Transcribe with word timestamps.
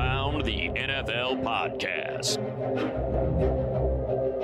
Around 0.00 0.44
the 0.46 0.70
NFL 0.70 1.42
podcast. 1.44 2.38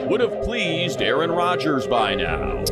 Would 0.07 0.21
have 0.21 0.43
pleased 0.43 1.01
Aaron 1.01 1.31
Rodgers 1.31 1.87
by 1.87 2.15
now. 2.15 2.63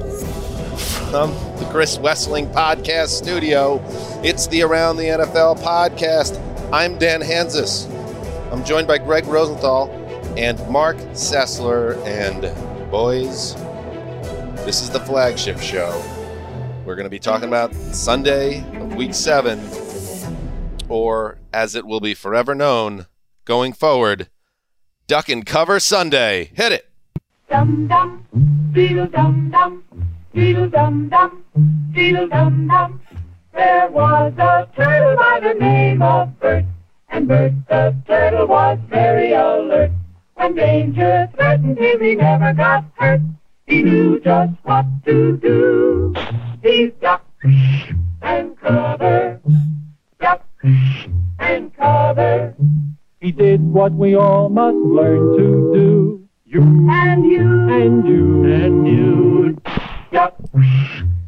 From 1.11 1.31
the 1.59 1.67
Chris 1.71 1.97
Wesseling 1.97 2.53
Podcast 2.53 3.09
Studio, 3.09 3.83
it's 4.23 4.49
the 4.49 4.63
Around 4.63 4.99
the 4.99 5.05
NFL 5.05 5.63
podcast. 5.63 6.39
I'm 6.75 6.99
Dan 6.99 7.23
Hanzus. 7.23 7.89
I'm 8.53 8.63
joined 8.67 8.87
by 8.87 8.99
Gregg 8.99 9.25
Rosenthal 9.29 9.89
and 10.37 10.59
Marc 10.69 10.99
Sessler. 11.15 11.97
And 12.05 12.43
boys, 12.91 13.55
this 14.67 14.83
is 14.83 14.91
the 14.91 15.01
flagship 15.01 15.59
show. 15.59 16.05
We're 16.85 16.97
going 16.97 17.05
to 17.05 17.11
be 17.11 17.19
talking 17.19 17.49
about 17.49 17.75
Sunday 17.75 18.59
of 18.79 18.95
week 18.95 19.15
seven, 19.15 19.59
or 20.89 21.39
as 21.53 21.75
it 21.75 21.87
will 21.87 22.01
be 22.01 22.15
forever 22.15 22.55
known 22.55 23.07
going 23.45 23.73
forward, 23.73 24.29
Duck 25.07 25.29
and 25.29 25.45
Cover 25.45 25.81
Sunday. 25.81 26.51
Hit 26.55 26.73
it. 26.73 26.89
dum 27.49 27.87
dum, 27.87 28.25
beetle 28.73 29.07
dum 29.07 29.51
dum, 29.51 29.85
beetle 30.33 30.69
dum 30.69 31.09
dum, 31.09 31.45
beetle 31.93 32.29
dum 32.29 32.69
dum. 32.69 33.01
There 33.53 33.89
was 33.91 34.33
a 34.39 34.69
turtle 34.75 35.17
by 35.17 35.41
the 35.41 35.55
name 35.55 36.03
of 36.03 36.39
Bert, 36.41 36.65
and 37.09 37.29
Bert 37.29 37.53
the 37.69 37.95
turtle 38.07 38.47
was 38.47 38.79
very 38.89 39.33
alert. 39.33 39.93
When 40.35 40.55
danger 40.57 41.29
threatened 41.37 41.79
him, 41.79 42.03
he 42.03 42.15
never 42.17 42.53
got 42.53 42.85
hurt. 42.95 43.21
He 43.67 43.83
knew 43.83 44.21
just 44.21 44.53
what 44.65 44.85
to 45.07 45.37
do. 45.37 46.15
He 46.63 46.93
ducked 47.01 47.45
and 48.23 48.59
covered, 48.59 49.41
ducked 50.21 50.54
and 51.39 51.75
cover. 51.77 52.55
He 53.21 53.33
did 53.33 53.61
what 53.63 53.93
we 53.93 54.15
all 54.15 54.49
must 54.49 54.77
learn 54.77 55.37
to 55.37 55.73
do. 55.75 56.29
You 56.47 56.61
And 56.91 57.25
you 57.25 57.69
and 57.71 58.07
you 58.07 58.45
and 58.45 58.87
you. 58.87 59.59
duck 60.13 60.37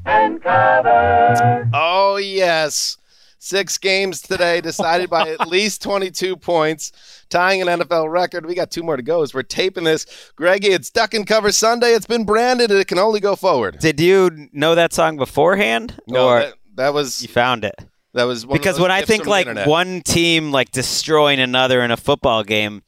and 0.04 0.40
cover. 0.42 1.68
Oh, 1.72 2.16
yes. 2.16 2.96
Six 3.38 3.78
games 3.78 4.22
today, 4.22 4.60
decided 4.60 5.08
by 5.10 5.28
at 5.30 5.46
least 5.48 5.80
22 5.82 6.36
points, 6.36 6.90
tying 7.28 7.62
an 7.62 7.68
NFL 7.68 8.10
record. 8.10 8.44
We 8.44 8.54
got 8.54 8.70
two 8.70 8.82
more 8.82 8.96
to 8.96 9.02
go 9.02 9.22
as 9.22 9.34
we're 9.34 9.42
taping 9.42 9.84
this. 9.84 10.04
Greggy, 10.36 10.68
it's 10.68 10.90
Duck 10.90 11.14
and 11.14 11.26
Cover 11.26 11.52
Sunday. 11.52 11.88
It's 11.92 12.06
been 12.06 12.24
branded 12.24 12.70
and 12.70 12.80
it 12.80 12.88
can 12.88 12.98
only 12.98 13.20
go 13.20 13.36
forward. 13.36 13.78
Did 13.78 14.00
you 14.00 14.48
know 14.52 14.74
that 14.74 14.92
song 14.92 15.16
beforehand, 15.16 15.98
No, 16.08 16.28
or 16.28 16.40
that, 16.40 16.54
that 16.74 16.94
was 16.94 17.22
you 17.22 17.28
found 17.28 17.64
it? 17.64 17.74
That 18.16 18.24
was 18.24 18.46
one 18.46 18.58
Because 18.58 18.76
those 18.76 18.82
when 18.82 18.90
I 18.90 19.02
think 19.02 19.26
like 19.26 19.66
one 19.66 20.00
team 20.02 20.50
like 20.50 20.70
destroying 20.70 21.38
another 21.38 21.82
in 21.82 21.90
a 21.90 21.96
football 21.96 22.42
game, 22.42 22.82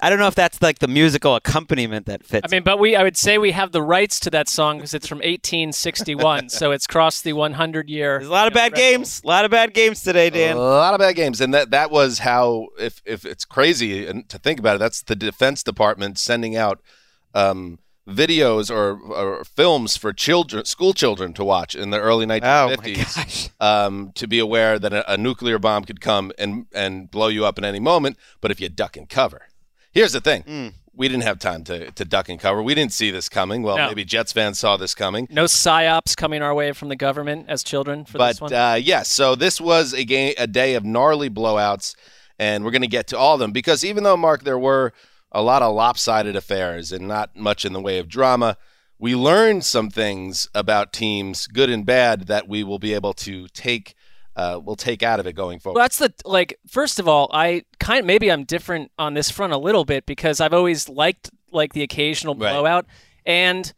I 0.00 0.10
don't 0.10 0.18
know 0.18 0.26
if 0.26 0.34
that's 0.34 0.60
like 0.60 0.80
the 0.80 0.88
musical 0.88 1.36
accompaniment 1.36 2.06
that 2.06 2.24
fits. 2.24 2.44
I 2.50 2.50
mean, 2.50 2.64
but 2.64 2.80
we 2.80 2.96
I 2.96 3.02
would 3.04 3.16
say 3.16 3.38
we 3.38 3.52
have 3.52 3.70
the 3.70 3.82
rights 3.82 4.18
to 4.20 4.30
that 4.30 4.48
song 4.48 4.78
because 4.78 4.94
it's 4.94 5.06
from 5.06 5.18
1861, 5.18 6.48
so 6.48 6.72
it's 6.72 6.88
crossed 6.88 7.22
the 7.22 7.34
100 7.34 7.88
year. 7.88 8.18
there's 8.18 8.28
a 8.28 8.32
lot 8.32 8.48
of 8.48 8.54
bad 8.54 8.74
games. 8.74 9.20
A 9.24 9.28
lot 9.28 9.44
of 9.44 9.52
bad 9.52 9.74
games 9.74 10.02
today, 10.02 10.28
Dan. 10.28 10.56
a 10.56 10.60
lot 10.60 10.94
of 10.94 10.98
bad 10.98 11.14
games, 11.14 11.40
and 11.40 11.54
that 11.54 11.70
that 11.70 11.90
was 11.90 12.20
how. 12.20 12.66
If 12.80 13.00
if 13.04 13.24
it's 13.24 13.44
crazy 13.44 14.06
and 14.06 14.28
to 14.28 14.38
think 14.38 14.58
about 14.58 14.76
it, 14.76 14.78
that's 14.80 15.02
the 15.02 15.14
Defense 15.14 15.62
Department 15.62 16.18
sending 16.18 16.56
out 16.56 16.80
um, 17.34 17.78
videos 18.08 18.70
or, 18.70 18.98
or 19.00 19.44
films 19.44 19.96
for 19.96 20.12
children, 20.12 20.64
school 20.64 20.92
children, 20.92 21.32
to 21.34 21.44
watch 21.44 21.74
in 21.74 21.90
the 21.90 22.00
early 22.00 22.24
Oh 22.24 22.28
my 22.28 22.38
1950s. 22.38 23.16
gosh. 23.16 23.48
um, 23.60 24.12
to 24.14 24.26
be 24.26 24.38
aware 24.38 24.78
that 24.78 24.92
a, 24.92 25.12
a 25.12 25.16
nuclear 25.16 25.58
bomb 25.58 25.84
could 25.84 26.00
come 26.00 26.32
and 26.38 26.66
and 26.74 27.10
blow 27.10 27.28
you 27.28 27.44
up 27.44 27.58
at 27.58 27.64
any 27.64 27.80
moment. 27.80 28.16
But 28.40 28.50
if 28.50 28.60
you 28.60 28.68
duck 28.68 28.96
and 28.96 29.08
cover, 29.08 29.42
here's 29.92 30.12
the 30.12 30.20
thing: 30.20 30.42
Mm. 30.42 30.72
we 30.94 31.06
didn't 31.08 31.22
have 31.22 31.38
time 31.38 31.62
to 31.64 31.90
to 31.92 32.04
duck 32.04 32.28
and 32.28 32.40
cover. 32.40 32.62
We 32.62 32.74
didn't 32.74 32.92
see 32.92 33.10
this 33.12 33.28
coming. 33.28 33.62
Well, 33.62 33.76
No. 33.76 33.86
maybe 33.88 34.04
Jets 34.04 34.32
fans 34.32 34.58
saw 34.58 34.76
this 34.76 34.94
coming. 34.94 35.28
No 35.30 35.44
psyops 35.44 36.16
coming 36.16 36.42
our 36.42 36.54
way 36.54 36.72
from 36.72 36.88
the 36.88 36.96
government 36.96 37.46
as 37.48 37.62
children 37.62 38.04
for 38.04 38.18
this 38.18 38.40
But 38.40 38.50
one. 38.50 38.54
uh, 38.54 38.74
yes, 38.74 39.08
so 39.08 39.34
this 39.36 39.60
was 39.60 39.92
a 39.94 40.04
game, 40.04 40.34
a 40.38 40.46
day 40.48 40.74
of 40.74 40.84
gnarly 40.84 41.30
blowouts, 41.30 41.94
and 42.38 42.64
we're 42.64 42.72
going 42.72 42.82
to 42.82 42.88
get 42.88 43.06
to 43.08 43.18
all 43.18 43.34
of 43.34 43.40
them 43.40 43.52
because 43.52 43.84
even 43.84 44.02
though 44.02 44.16
Mark, 44.16 44.42
there 44.44 44.58
were 44.58 44.92
a 45.32 45.42
lot 45.42 45.62
of 45.62 45.74
lopsided 45.74 46.36
affairs 46.36 46.92
and 46.92 47.08
not 47.08 47.34
much 47.34 47.64
in 47.64 47.72
the 47.72 47.80
way 47.80 47.98
of 47.98 48.08
drama. 48.08 48.56
We 48.98 49.16
learned 49.16 49.64
some 49.64 49.90
things 49.90 50.46
about 50.54 50.92
teams, 50.92 51.46
good 51.48 51.68
and 51.70 51.84
bad, 51.84 52.28
that 52.28 52.46
we 52.46 52.62
will 52.62 52.78
be 52.78 52.94
able 52.94 53.14
to 53.14 53.48
take. 53.48 53.94
Uh, 54.36 54.60
we'll 54.62 54.76
take 54.76 55.02
out 55.02 55.18
of 55.20 55.26
it 55.26 55.34
going 55.34 55.58
forward. 55.58 55.76
Well, 55.78 55.84
that's 55.84 55.98
the 55.98 56.12
like. 56.24 56.58
First 56.68 56.98
of 57.00 57.08
all, 57.08 57.28
I 57.32 57.64
kind 57.80 58.00
of 58.00 58.06
maybe 58.06 58.30
I'm 58.30 58.44
different 58.44 58.90
on 58.98 59.14
this 59.14 59.30
front 59.30 59.52
a 59.52 59.58
little 59.58 59.84
bit 59.84 60.06
because 60.06 60.40
I've 60.40 60.54
always 60.54 60.88
liked 60.88 61.30
like 61.50 61.72
the 61.72 61.82
occasional 61.82 62.34
Right. 62.34 62.52
blowout, 62.52 62.86
and 63.26 63.72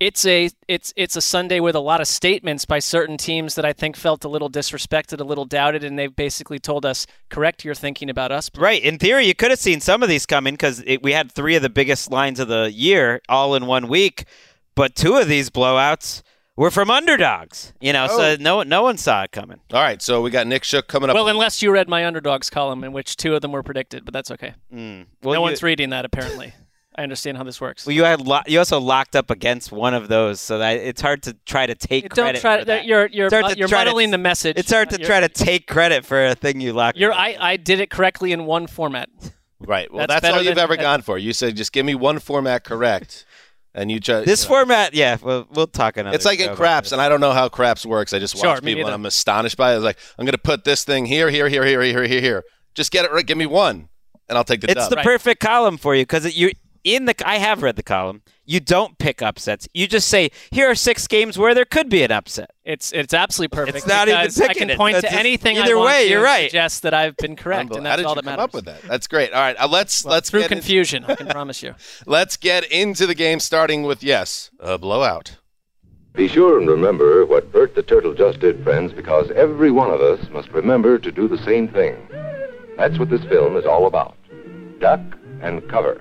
it's 0.00 0.24
a 0.24 0.48
it's 0.66 0.92
it's 0.96 1.14
a 1.14 1.20
Sunday 1.20 1.60
with 1.60 1.76
a 1.76 1.80
lot 1.80 2.00
of 2.00 2.08
statements 2.08 2.64
by 2.64 2.78
certain 2.78 3.18
teams 3.18 3.54
that 3.54 3.66
I 3.66 3.74
think 3.74 3.96
felt 3.96 4.24
a 4.24 4.28
little 4.28 4.50
disrespected, 4.50 5.20
a 5.20 5.24
little 5.24 5.44
doubted, 5.44 5.84
and 5.84 5.98
they've 5.98 6.14
basically 6.14 6.58
told 6.58 6.86
us 6.86 7.06
correct 7.28 7.64
your 7.64 7.74
thinking 7.74 8.08
about 8.08 8.32
us. 8.32 8.50
Right. 8.56 8.82
In 8.82 8.98
theory, 8.98 9.26
you 9.26 9.34
could 9.34 9.50
have 9.50 9.60
seen 9.60 9.80
some 9.80 10.02
of 10.02 10.08
these 10.08 10.24
coming 10.24 10.54
because 10.54 10.82
we 11.02 11.12
had 11.12 11.30
three 11.30 11.54
of 11.54 11.62
the 11.62 11.68
biggest 11.70 12.10
lines 12.10 12.40
of 12.40 12.48
the 12.48 12.72
year 12.72 13.20
all 13.28 13.54
in 13.54 13.66
one 13.66 13.88
week, 13.88 14.24
but 14.74 14.96
two 14.96 15.16
of 15.18 15.28
these 15.28 15.50
blowouts 15.50 16.22
were 16.56 16.70
from 16.70 16.90
underdogs. 16.90 17.74
You 17.80 17.92
know, 17.92 18.06
Oh. 18.10 18.16
so 18.16 18.36
no 18.40 18.62
no 18.62 18.82
one 18.82 18.96
saw 18.96 19.24
it 19.24 19.32
coming. 19.32 19.60
All 19.70 19.82
right, 19.82 20.00
so 20.00 20.22
we 20.22 20.30
got 20.30 20.46
Nick 20.46 20.64
Shook 20.64 20.88
coming 20.88 21.10
up. 21.10 21.14
Well, 21.14 21.28
unless 21.28 21.62
you 21.62 21.70
read 21.70 21.90
my 21.90 22.06
underdogs 22.06 22.48
column 22.48 22.84
in 22.84 22.92
which 22.92 23.16
two 23.16 23.34
of 23.34 23.42
them 23.42 23.52
were 23.52 23.62
predicted, 23.62 24.06
but 24.06 24.14
that's 24.14 24.30
okay. 24.30 24.54
Mm. 24.72 25.06
no 25.22 25.34
you, 25.34 25.40
one's 25.42 25.62
reading 25.62 25.90
that 25.90 26.06
apparently. 26.06 26.54
I 26.96 27.02
understand 27.04 27.36
how 27.38 27.44
this 27.44 27.60
works. 27.60 27.86
Well, 27.86 27.94
you 27.94 28.02
had 28.04 28.20
lo- 28.26 28.40
you 28.46 28.58
also 28.58 28.80
locked 28.80 29.14
up 29.14 29.30
against 29.30 29.70
one 29.70 29.94
of 29.94 30.08
those, 30.08 30.40
so 30.40 30.58
that 30.58 30.76
it's 30.78 31.00
hard 31.00 31.22
to 31.22 31.34
try 31.46 31.64
to 31.66 31.74
take 31.76 32.12
Don't 32.12 32.24
credit. 32.24 32.40
try 32.40 32.56
for 32.56 32.60
to. 32.62 32.64
that. 32.66 32.84
You're 32.84 33.06
you're 33.06 33.26
It's 33.26 33.32
hard 33.34 33.44
mu- 33.44 33.50
to 33.52 33.58
you're 33.58 33.68
try 33.68 33.84
to- 33.84 33.90
muddling 33.90 34.10
the 34.10 34.18
message. 34.18 34.56
It's 34.58 34.70
hard 34.72 34.90
to 34.90 34.96
You're- 34.96 35.06
try 35.06 35.20
to 35.20 35.28
take 35.28 35.66
credit 35.68 36.04
for 36.04 36.26
a 36.26 36.34
thing 36.34 36.60
you 36.60 36.72
locked. 36.72 36.98
You're 36.98 37.12
up. 37.12 37.18
I, 37.18 37.36
I 37.40 37.56
did 37.56 37.78
it 37.80 37.90
correctly 37.90 38.32
in 38.32 38.44
one 38.44 38.66
format. 38.66 39.08
right. 39.60 39.92
Well, 39.92 40.06
that's 40.08 40.22
that's, 40.22 40.34
all 40.36 40.42
you've 40.42 40.56
than- 40.56 40.64
ever 40.64 40.76
gone 40.76 41.02
for. 41.02 41.16
You 41.16 41.32
said 41.32 41.56
just 41.56 41.72
give 41.72 41.86
me 41.86 41.94
one 41.94 42.18
format 42.18 42.64
correct, 42.64 43.24
and 43.74 43.88
you 43.90 44.00
just 44.00 44.26
this 44.26 44.44
format, 44.44 44.92
yeah. 44.92 45.16
We'll, 45.22 45.46
we'll 45.52 45.68
talk 45.68 45.96
another. 45.96 46.14
It's 46.16 46.24
like 46.24 46.40
show 46.40 46.50
in 46.50 46.56
craps, 46.56 46.90
and 46.90 47.00
I 47.00 47.08
don't 47.08 47.20
know 47.20 47.32
how 47.32 47.48
craps 47.48 47.86
works. 47.86 48.12
I 48.12 48.18
just 48.18 48.34
watch 48.34 48.42
Sure, 48.42 48.60
people, 48.60 48.86
and. 48.86 48.94
I'm 48.94 49.06
astonished 49.06 49.56
by 49.56 49.72
it. 49.72 49.76
It's 49.76 49.84
like 49.84 49.98
I'm 50.18 50.24
going 50.26 50.32
to 50.32 50.38
put 50.38 50.64
this 50.64 50.82
thing 50.82 51.06
here, 51.06 51.30
here, 51.30 51.48
here, 51.48 51.64
here, 51.64 51.82
here, 51.82 52.02
here, 52.02 52.20
here. 52.20 52.44
Just 52.74 52.90
get 52.90 53.04
it 53.04 53.12
right. 53.12 53.24
Give 53.24 53.38
me 53.38 53.46
one, 53.46 53.88
and 54.28 54.36
I'll 54.36 54.44
take 54.44 54.60
the 54.60 54.66
It's 54.72 54.80
dub. 54.80 54.90
the 54.90 54.96
Right. 54.96 55.04
perfect 55.04 55.40
column 55.40 55.76
for 55.76 55.94
you 55.94 56.02
because 56.02 56.36
you 56.36 56.50
in 56.84 57.04
the. 57.06 57.14
I 57.26 57.38
have 57.38 57.62
read 57.62 57.76
the 57.76 57.82
column. 57.82 58.22
You 58.44 58.58
don't 58.60 58.98
pick 58.98 59.22
upsets. 59.22 59.68
You 59.74 59.86
just 59.86 60.08
say 60.08 60.30
here 60.50 60.68
are 60.70 60.74
six 60.74 61.06
games 61.06 61.38
where 61.38 61.54
there 61.54 61.64
could 61.64 61.88
be 61.88 62.02
an 62.02 62.10
upset. 62.10 62.50
It's 62.64 62.92
it's 62.92 63.14
absolutely 63.14 63.54
perfect. 63.56 63.76
It's 63.78 63.86
not 63.86 64.08
even 64.08 64.20
because 64.22 64.40
I 64.40 64.48
picking 64.48 64.60
can 64.62 64.70
it. 64.70 64.76
point 64.76 64.94
That's 64.94 65.04
to 65.04 65.10
just- 65.10 65.20
anything. 65.20 65.56
either 65.58 65.72
I 65.72 65.76
want 65.76 65.86
way, 65.86 66.04
to 66.04 66.10
you're 66.10 66.22
right. 66.22 66.50
Suggest 66.50 66.82
that 66.82 66.94
I've 66.94 67.16
been 67.16 67.36
correct, 67.36 67.74
and 67.76 67.86
How 67.86 67.96
that's 67.96 67.98
did 67.98 68.06
all 68.06 68.12
you 68.12 68.14
that 68.16 68.24
come 68.24 68.32
matters. 68.32 68.44
up 68.44 68.54
with 68.54 68.64
that? 68.64 68.82
That's 68.82 69.06
great. 69.06 69.32
All 69.32 69.40
right, 69.40 69.56
uh, 69.58 69.68
let's 69.68 70.04
Well, 70.04 70.14
let's 70.14 70.30
through 70.30 70.40
get 70.40 70.52
in- 70.52 70.58
confusion, 70.58 71.04
I 71.06 71.14
can 71.14 71.28
promise 71.28 71.62
you. 71.62 71.74
let's 72.06 72.36
get 72.36 72.64
into 72.72 73.06
the 73.06 73.14
game, 73.14 73.38
starting 73.40 73.84
with 73.84 74.02
yes, 74.02 74.50
a 74.58 74.78
blowout. 74.78 75.36
Be 76.12 76.26
sure 76.26 76.58
and 76.58 76.68
remember 76.68 77.24
what 77.24 77.52
Bert 77.52 77.76
the 77.76 77.84
Turtle 77.84 78.14
just 78.14 78.40
did, 78.40 78.64
friends, 78.64 78.92
because 78.92 79.30
every 79.30 79.70
one 79.70 79.90
of 79.90 80.00
us 80.00 80.18
must 80.30 80.48
remember 80.48 80.98
to 80.98 81.12
do 81.12 81.28
the 81.28 81.38
same 81.44 81.68
thing. 81.68 81.96
That's 82.76 82.98
what 82.98 83.10
this 83.10 83.22
film 83.24 83.56
is 83.56 83.64
all 83.64 83.86
about. 83.86 84.16
Duck 84.80 85.00
and 85.40 85.66
cover. 85.68 86.00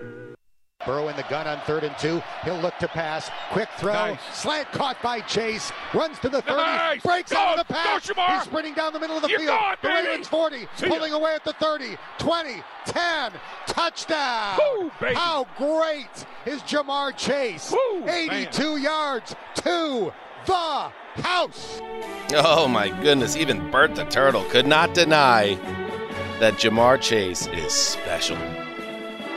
Burrow 0.86 1.10
in 1.10 1.16
the 1.18 1.24
gun 1.24 1.46
on 1.46 1.60
third 1.66 1.84
and 1.84 1.94
two. 1.98 2.22
He'll 2.46 2.58
look 2.60 2.78
to 2.78 2.88
pass. 2.88 3.30
Quick 3.52 3.68
throw. 3.78 4.18
Slant 4.32 4.72
caught 4.72 4.96
by 5.04 5.20
Chase. 5.22 5.74
Runs 5.94 6.18
to 6.20 6.30
the 6.30 6.42
30. 6.42 6.56
Nice. 6.56 7.02
Breaks 7.04 7.34
Go. 7.34 7.38
out 7.38 7.60
of 7.60 7.68
the 7.68 7.74
pass. 7.74 8.10
Go, 8.10 8.22
He's 8.28 8.44
sprinting 8.44 8.76
down 8.76 8.94
the 8.94 9.00
middle 9.00 9.18
of 9.18 9.22
the 9.24 9.28
You 9.30 9.40
field. 9.40 9.50
got 9.50 9.82
the 9.82 9.90
baby. 9.90 10.08
Ravens 10.08 10.28
40. 10.30 10.58
See 10.76 10.88
ya. 10.88 10.94
Pulling 10.96 11.12
away 11.12 11.36
at 11.36 11.44
the 11.44 11.52
30. 11.52 11.98
20. 12.20 12.64
10. 12.86 13.32
Touchdown. 13.68 14.58
Woo, 14.78 14.90
baby. 15.02 15.16
How 15.16 15.46
great 15.58 16.26
is 16.46 16.62
Ja'Marr 16.62 17.16
Chase? 17.18 17.74
Woo, 17.74 18.08
82 18.08 18.78
yards 18.78 19.36
to 19.56 20.14
the 20.46 20.92
house. 21.24 21.82
Oh 22.36 22.70
my 22.70 22.88
goodness! 23.02 23.36
Even 23.36 23.70
Bert 23.70 23.96
the 23.96 24.06
Turtle 24.06 24.46
could 24.46 24.66
not 24.66 24.94
deny 24.94 25.56
that 26.40 26.54
Ja'Marr 26.54 27.02
Chase 27.02 27.48
is 27.48 27.74
special. 27.74 28.38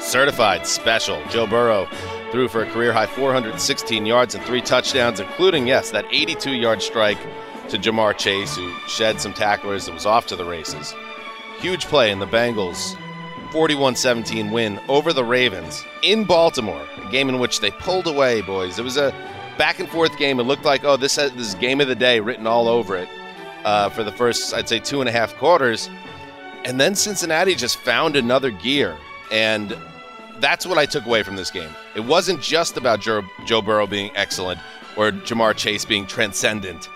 Certified 0.03 0.67
special. 0.67 1.23
Joe 1.31 1.47
Burrow 1.47 1.89
threw 2.33 2.49
for 2.49 2.63
a 2.63 2.71
career 2.71 2.93
high 2.93 3.07
416 3.07 4.05
yards 4.05 4.35
and 4.35 4.45
three 4.45 4.61
touchdowns, 4.61 5.21
including, 5.21 5.67
yes, 5.67 5.91
that 5.93 6.05
82 6.11 6.53
yard 6.53 6.83
strike 6.83 7.19
to 7.69 7.79
Ja'Marr 7.79 8.19
Chase, 8.19 8.57
who 8.57 8.73
shed 8.89 9.21
some 9.21 9.33
tacklers 9.33 9.87
and 9.87 9.95
was 9.95 10.05
off 10.05 10.27
to 10.27 10.37
the 10.37 10.45
races. 10.45 10.95
Huge 11.61 11.87
play 11.87 12.11
in 12.11 12.19
the 12.19 12.27
Bengals 12.27 12.97
41 13.53 13.95
17 13.95 14.51
win 14.51 14.81
over 14.89 15.13
the 15.13 15.25
Ravens 15.25 15.85
in 16.03 16.25
Baltimore, 16.25 16.87
a 16.97 17.11
game 17.11 17.29
in 17.29 17.39
which 17.39 17.61
they 17.61 17.71
pulled 17.71 18.09
away, 18.09 18.41
boys. 18.41 18.79
It 18.79 18.83
was 18.83 18.97
a 18.97 19.15
back 19.57 19.79
and 19.79 19.89
forth 19.89 20.19
game. 20.19 20.41
It 20.41 20.45
looked 20.45 20.65
like, 20.65 20.83
oh, 20.85 20.97
this, 20.97 21.17
has, 21.17 21.31
this 21.33 21.49
is 21.49 21.55
game 21.55 21.81
of 21.81 21.87
the 21.87 21.95
day 21.95 22.19
written 22.19 22.47
all 22.47 22.67
over 22.67 22.97
it 22.97 23.09
uh, 23.65 23.89
for 23.91 24.03
the 24.03 24.13
first, 24.13 24.53
I'd 24.53 24.69
say, 24.69 24.81
two 24.81 25.01
and 25.01 25.09
a 25.09 25.13
half 25.13 25.37
quarters. 25.37 25.89
And 26.65 26.81
then 26.81 26.97
Cincinnati 26.97 27.55
just 27.55 27.77
found 27.77 28.17
another 28.17 28.51
gear. 28.51 28.97
And 29.31 29.77
that's 30.43 30.67
what 30.67 30.77
I 30.77 30.85
took 30.85 31.07
away 31.07 31.23
from 31.23 31.37
this 31.37 31.51
game. 31.51 31.71
It 31.95 32.01
wasn't 32.01 32.43
just 32.43 32.77
about 32.77 33.01
Joe, 33.01 33.23
Joe 33.47 33.63
Burrow 33.63 33.87
being 33.87 34.11
excellent 34.15 34.61
or 34.97 35.11
Ja'Marr 35.13 35.57
Chase 35.57 35.85
being 35.87 36.07
transcendent. 36.07 36.89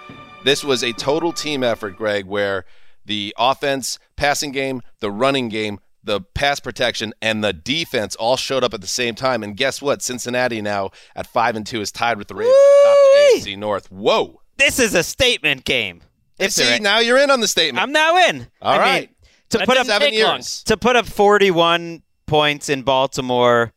This 0.45 0.63
was 0.63 0.83
a 0.85 0.93
total 0.93 1.33
team 1.33 1.63
effort, 1.63 1.97
Greg, 1.97 2.27
where 2.27 2.65
the 3.05 3.35
offense, 3.39 3.99
passing 4.17 4.53
game, 4.53 4.83
the 5.01 5.11
running 5.11 5.49
game, 5.49 5.79
the 6.05 6.21
pass 6.21 6.61
protection, 6.61 7.15
and 7.23 7.43
the 7.43 7.53
defense 7.53 8.15
all 8.17 8.37
showed 8.37 8.63
up 8.63 8.75
at 8.75 8.81
the 8.81 8.87
same 8.87 9.15
time. 9.15 9.43
And 9.43 9.57
guess 9.57 9.81
what? 9.81 10.03
Cincinnati 10.03 10.61
now 10.61 10.91
at 11.15 11.27
five 11.27 11.57
and 11.57 11.67
two 11.67 11.81
is 11.81 11.91
tied 11.91 12.19
with 12.19 12.29
the 12.29 12.35
Ravens 12.35 12.55
the 12.55 13.51
AFC 13.53 13.59
North. 13.59 13.91
Whoa! 13.91 14.41
This 14.57 14.79
is 14.79 14.95
a 14.95 15.03
statement 15.03 15.65
game. 15.65 16.03
If 16.39 16.53
See, 16.53 16.65
there- 16.65 16.81
now 16.81 16.99
you're 16.99 17.19
in 17.19 17.31
on 17.31 17.41
the 17.41 17.49
statement. 17.49 17.83
I'm 17.83 17.93
now 17.93 18.17
in. 18.29 18.49
All 18.63 18.79
I 18.79 19.01
mean, 19.01 19.09
to 19.51 19.59
put 19.67 19.77
up 19.77 19.87
take 19.87 20.23
long. 20.23 20.43
to 20.67 20.77
put 20.77 20.97
up 20.97 21.07
41 21.07 22.03
points 22.27 22.69
in 22.69 22.83
Baltimore 22.83 23.73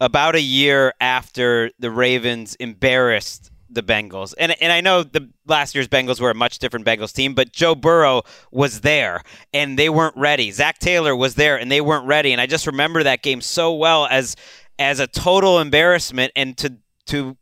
about 0.00 0.34
a 0.34 0.40
year 0.40 0.92
after 1.00 1.70
the 1.78 1.90
Ravens 1.90 2.54
embarrassed 2.56 3.50
the 3.70 3.82
Bengals. 3.82 4.34
And 4.38 4.54
and 4.62 4.72
I 4.72 4.80
know 4.80 5.02
the 5.02 5.28
last 5.46 5.74
year's 5.74 5.88
Bengals 5.88 6.20
were 6.20 6.30
a 6.30 6.34
much 6.34 6.58
different 6.58 6.86
Bengals 6.86 7.12
team, 7.12 7.34
but 7.34 7.52
Joe 7.52 7.74
Burrow 7.74 8.22
was 8.50 8.80
there 8.80 9.22
and 9.52 9.78
they 9.78 9.88
weren't 9.88 10.16
ready. 10.16 10.50
Zac 10.50 10.78
Taylor 10.78 11.14
was 11.14 11.34
there 11.34 11.58
and 11.58 11.70
they 11.70 11.80
weren't 11.80 12.06
ready. 12.06 12.32
And 12.32 12.40
I 12.40 12.46
just 12.46 12.66
remember 12.66 13.02
that 13.02 13.22
game 13.22 13.40
so 13.40 13.74
well 13.74 14.06
as 14.06 14.36
as 14.78 15.00
a 15.00 15.06
total 15.06 15.58
embarrassment 15.58 16.32
and 16.34 16.56
to 16.58 16.76
to 17.06 17.36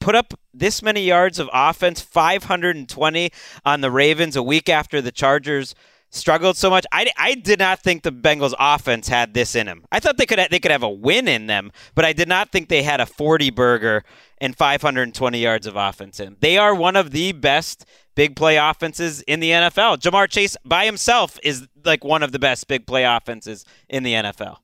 put 0.00 0.14
up 0.14 0.34
this 0.54 0.82
many 0.82 1.02
yards 1.02 1.38
of 1.38 1.48
offense, 1.52 2.00
520 2.00 3.30
on 3.64 3.80
the 3.80 3.90
Ravens 3.90 4.36
a 4.36 4.42
week 4.42 4.68
after 4.68 5.00
the 5.00 5.12
Chargers 5.12 5.74
struggled 6.10 6.56
so 6.56 6.70
much. 6.70 6.86
I, 6.92 7.10
I 7.16 7.34
did 7.34 7.58
not 7.58 7.80
think 7.80 8.02
the 8.02 8.12
Bengals 8.12 8.54
offense 8.58 9.08
had 9.08 9.34
this 9.34 9.54
in 9.54 9.66
them. 9.66 9.84
I 9.92 10.00
thought 10.00 10.16
they 10.16 10.26
could 10.26 10.40
they 10.50 10.58
could 10.58 10.70
have 10.70 10.82
a 10.82 10.88
win 10.88 11.28
in 11.28 11.46
them, 11.46 11.70
but 11.94 12.04
I 12.04 12.12
did 12.12 12.28
not 12.28 12.50
think 12.50 12.68
they 12.68 12.82
had 12.82 13.00
a 13.00 13.06
40 13.06 13.50
burger 13.50 14.04
and 14.40 14.56
520 14.56 15.38
yards 15.38 15.66
of 15.66 15.76
offense 15.76 16.20
in. 16.20 16.36
They 16.40 16.56
are 16.58 16.74
one 16.74 16.96
of 16.96 17.10
the 17.10 17.32
best 17.32 17.84
big 18.14 18.36
play 18.36 18.56
offenses 18.56 19.20
in 19.22 19.40
the 19.40 19.50
NFL. 19.50 19.98
Ja'Marr 19.98 20.28
Chase 20.28 20.56
by 20.64 20.86
himself 20.86 21.38
is 21.42 21.66
like 21.84 22.04
one 22.04 22.22
of 22.22 22.32
the 22.32 22.38
best 22.38 22.68
big 22.68 22.86
play 22.86 23.04
offenses 23.04 23.64
in 23.88 24.02
the 24.02 24.14
NFL. 24.14 24.58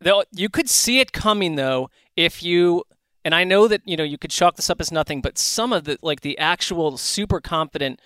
Though 0.00 0.24
you 0.32 0.48
could 0.48 0.68
see 0.68 1.00
it 1.00 1.12
coming 1.12 1.54
though 1.56 1.90
if 2.16 2.42
you 2.42 2.84
and 3.24 3.34
I 3.34 3.44
know 3.44 3.68
that 3.68 3.80
you 3.86 3.96
know 3.96 4.04
you 4.04 4.18
could 4.18 4.30
chalk 4.30 4.56
this 4.56 4.68
up 4.68 4.80
as 4.80 4.92
nothing, 4.92 5.20
but 5.20 5.38
some 5.38 5.72
of 5.72 5.84
the 5.84 5.98
like 6.02 6.20
the 6.20 6.36
actual 6.38 6.98
super 6.98 7.40
confident 7.40 8.00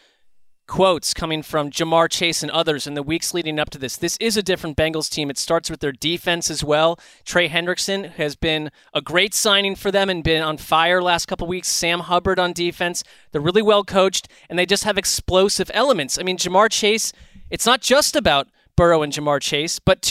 quotes 0.69 1.13
coming 1.13 1.43
from 1.43 1.71
Ja'Marr 1.71 2.09
Chase 2.09 2.43
and 2.43 2.53
others 2.53 2.87
in 2.87 2.95
the 2.95 3.03
weeks 3.03 3.35
leading 3.35 3.59
up 3.59 3.71
to 3.71 3.79
this. 3.79 3.97
This 3.97 4.17
is 4.21 4.37
a 4.37 4.43
different 4.43 4.77
Bengals 4.77 5.11
team. 5.11 5.31
It 5.31 5.39
starts 5.39 5.71
with 5.71 5.81
their 5.81 5.91
defense 5.91 6.51
as 6.51 6.63
well. 6.63 7.01
Trey 7.25 7.49
Hendrickson 7.49 8.13
has 8.13 8.37
been 8.37 8.71
a 8.95 9.01
great 9.01 9.35
signing 9.35 9.75
for 9.75 9.91
them 9.91 10.09
and 10.09 10.23
been 10.23 10.43
on 10.43 10.59
fire 10.59 11.03
last 11.03 11.27
couple 11.27 11.49
weeks. 11.49 11.69
Sam 11.69 12.01
Hubbard 12.01 12.39
on 12.39 12.53
defense. 12.53 13.03
They're 13.33 13.41
really 13.41 13.63
well 13.63 13.83
coached 13.83 14.29
and 14.49 14.57
they 14.57 14.67
just 14.67 14.85
have 14.85 14.99
explosive 14.99 15.71
elements. 15.75 16.19
I 16.19 16.23
mean, 16.23 16.37
Ja'Marr 16.37 16.71
Chase, 16.71 17.13
it's 17.51 17.67
not 17.67 17.81
just 17.81 18.15
about 18.15 18.49
Burrow 18.77 19.03
and 19.03 19.13
Ja'Marr 19.13 19.41
Chase, 19.41 19.81
but 19.81 20.03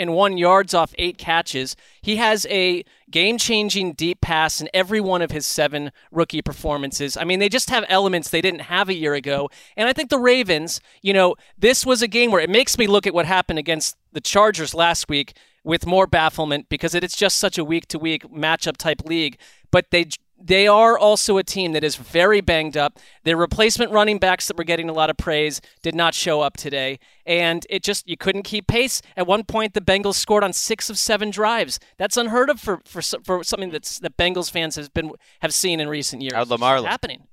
201 0.00 0.38
yards 0.38 0.72
off 0.72 0.94
eight 0.98 1.18
catches. 1.18 1.76
He 2.00 2.16
has 2.16 2.46
a 2.46 2.84
game 3.10 3.36
changing 3.36 3.92
deep 3.92 4.20
pass 4.22 4.60
in 4.60 4.68
every 4.72 5.00
one 5.00 5.20
of 5.20 5.30
his 5.30 5.46
seven 5.46 5.92
rookie 6.10 6.40
performances. 6.40 7.16
I 7.16 7.24
mean, 7.24 7.38
they 7.38 7.50
just 7.50 7.68
have 7.68 7.84
elements 7.88 8.30
they 8.30 8.40
didn't 8.40 8.62
have 8.62 8.88
a 8.88 8.94
year 8.94 9.14
ago. 9.14 9.50
And 9.76 9.88
I 9.88 9.92
think 9.92 10.08
the 10.08 10.18
Ravens, 10.18 10.80
you 11.02 11.12
know, 11.12 11.36
this 11.58 11.84
was 11.84 12.00
a 12.00 12.08
game 12.08 12.30
where 12.30 12.40
it 12.40 12.48
makes 12.48 12.78
me 12.78 12.86
look 12.86 13.06
at 13.06 13.12
what 13.12 13.26
happened 13.26 13.58
against 13.58 13.96
the 14.12 14.20
Chargers 14.20 14.74
last 14.74 15.08
week 15.08 15.36
with 15.64 15.86
more 15.86 16.06
bafflement 16.06 16.70
because 16.70 16.94
it 16.94 17.04
is 17.04 17.14
just 17.14 17.38
such 17.38 17.58
a 17.58 17.64
week 17.64 17.86
to 17.88 17.98
week 17.98 18.22
matchup 18.32 18.78
type 18.78 19.02
league. 19.04 19.38
But 19.70 19.90
they 19.90 20.06
they 20.40 20.66
are 20.66 20.98
also 20.98 21.36
a 21.36 21.44
team 21.44 21.72
that 21.72 21.84
is 21.84 21.96
very 21.96 22.40
banged 22.40 22.76
up. 22.76 22.98
Their 23.24 23.36
replacement 23.36 23.92
running 23.92 24.18
backs 24.18 24.48
that 24.48 24.56
were 24.56 24.64
getting 24.64 24.88
a 24.88 24.92
lot 24.92 25.10
of 25.10 25.16
praise 25.16 25.60
did 25.82 25.94
not 25.94 26.14
show 26.14 26.40
up 26.40 26.56
today, 26.56 26.98
and 27.26 27.66
it 27.68 27.82
just 27.82 28.08
you 28.08 28.16
couldn't 28.16 28.44
keep 28.44 28.66
pace. 28.66 29.02
At 29.16 29.26
one 29.26 29.44
point, 29.44 29.74
the 29.74 29.80
Bengals 29.80 30.14
scored 30.14 30.42
on 30.42 30.52
six 30.52 30.88
of 30.88 30.98
seven 30.98 31.30
drives. 31.30 31.78
That's 31.98 32.16
unheard 32.16 32.48
of 32.50 32.58
for 32.60 32.80
for, 32.84 33.02
for 33.02 33.44
something 33.44 33.70
that's 33.70 33.98
that 34.00 34.16
Bengals 34.16 34.50
fans 34.50 34.76
has 34.76 34.88
been 34.88 35.12
have 35.40 35.52
seen 35.52 35.78
in 35.80 35.88
recent 35.88 36.22
years. 36.22 36.34
How'd 36.34 36.48
Lamar 36.48 36.76
It's 36.76 36.82
look? 36.82 36.90
happening? 36.90 37.26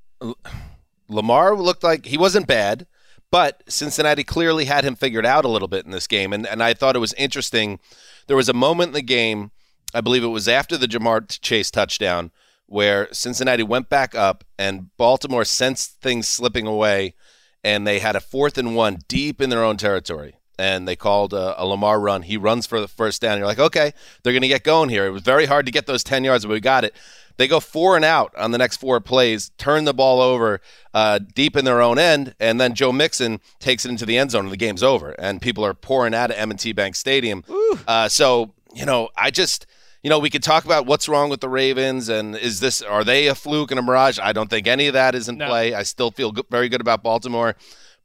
Lamar 1.10 1.56
looked 1.56 1.84
like 1.84 2.06
he 2.06 2.18
wasn't 2.18 2.48
bad, 2.48 2.86
but 3.32 3.64
Cincinnati 3.68 4.24
clearly 4.24 4.66
had 4.66 4.84
him 4.84 4.96
figured 4.96 5.26
out 5.26 5.46
a 5.46 5.48
little 5.48 5.68
bit 5.68 5.86
in 5.86 5.92
this 5.92 6.08
game. 6.08 6.34
And, 6.34 6.46
and 6.46 6.62
I 6.62 6.74
thought 6.74 6.96
it 6.96 7.00
was 7.00 7.14
interesting. 7.14 7.80
There 8.28 8.36
was 8.36 8.50
a 8.50 8.54
moment 8.54 8.90
in 8.90 8.94
the 8.94 9.02
game, 9.02 9.52
I 9.94 10.02
believe 10.02 10.24
it 10.24 10.28
was 10.28 10.48
after 10.50 10.78
the 10.78 10.88
Ja'Marr 10.88 11.40
Chase 11.40 11.72
touchdown, 11.72 12.32
where 12.68 13.08
Cincinnati 13.12 13.64
went 13.64 13.90
back 13.90 14.14
up 14.14 14.44
and 14.60 14.96
Baltimore 14.98 15.46
sensed 15.46 16.00
things 16.02 16.28
slipping 16.28 16.68
away, 16.68 17.16
and 17.64 17.88
they 17.88 18.00
had 18.00 18.16
a 18.16 18.22
fourth 18.22 18.58
and 18.58 18.76
one 18.76 19.00
deep 19.08 19.42
in 19.42 19.50
their 19.50 19.64
own 19.64 19.78
territory. 19.78 20.36
And 20.60 20.88
they 20.88 20.96
called 20.96 21.34
a, 21.34 21.62
a 21.62 21.66
Lamar 21.66 22.00
run. 22.00 22.24
He 22.24 22.36
runs 22.36 22.66
for 22.66 22.82
the 22.82 22.88
first 22.88 23.22
down. 23.22 23.38
You're 23.38 23.48
like, 23.48 23.60
okay, 23.60 23.94
they're 24.24 24.34
going 24.34 24.42
to 24.42 24.48
get 24.48 24.64
going 24.64 24.90
here. 24.90 25.06
It 25.06 25.12
was 25.12 25.22
very 25.22 25.46
hard 25.46 25.68
to 25.68 25.72
get 25.72 25.86
those 25.86 26.04
10 26.04 26.24
yards, 26.24 26.46
but 26.46 26.52
we 26.52 26.60
got 26.60 26.84
it. 26.84 26.96
They 27.38 27.48
go 27.48 27.60
four 27.60 27.96
and 27.96 28.04
out 28.04 28.36
on 28.36 28.50
the 28.50 28.58
next 28.58 28.78
four 28.78 29.00
plays, 29.00 29.52
turn 29.60 29.86
the 29.86 29.94
ball 29.94 30.20
over 30.20 30.60
uh, 30.96 31.20
deep 31.20 31.56
in 31.56 31.66
their 31.66 31.82
own 31.82 32.00
end, 32.00 32.34
and 32.40 32.60
then 32.60 32.74
Joe 32.74 32.92
Mixon 32.92 33.40
takes 33.60 33.86
it 33.86 33.90
into 33.90 34.08
the 34.08 34.18
end 34.18 34.32
zone, 34.32 34.46
and 34.46 34.52
the 34.52 34.58
game's 34.58 34.82
over. 34.82 35.12
And 35.12 35.40
people 35.40 35.64
are 35.64 35.76
pouring 35.76 36.16
out 36.16 36.32
of 36.32 36.38
M&T 36.38 36.72
Bank 36.72 36.96
Stadium. 36.96 37.44
Uh, 37.88 38.10
so 38.10 38.56
you 38.74 38.86
know, 38.86 39.10
I 39.18 39.32
just 39.32 39.66
you 40.04 40.10
know 40.10 40.20
we 40.20 40.30
could 40.30 40.44
talk 40.44 40.66
about 40.66 40.86
what's 40.86 41.10
wrong 41.10 41.30
with 41.30 41.42
the 41.42 41.50
Ravens 41.50 42.10
and 42.10 42.36
is 42.36 42.60
this 42.60 42.82
are 42.82 43.04
they 43.04 43.28
a 43.28 43.36
fluke 43.36 43.72
and 43.72 43.80
a 43.80 43.84
mirage? 43.84 44.20
I 44.22 44.34
don't 44.34 44.50
think 44.50 44.68
any 44.68 44.88
of 44.88 44.94
that 44.94 45.16
is 45.16 45.28
in 45.30 45.38
No. 45.38 45.48
play. 45.48 45.74
I 45.74 45.84
still 45.84 46.12
feel 46.12 46.32
good, 46.32 46.46
very 46.50 46.70
good 46.70 46.82
about 46.82 47.04
Baltimore, 47.04 47.56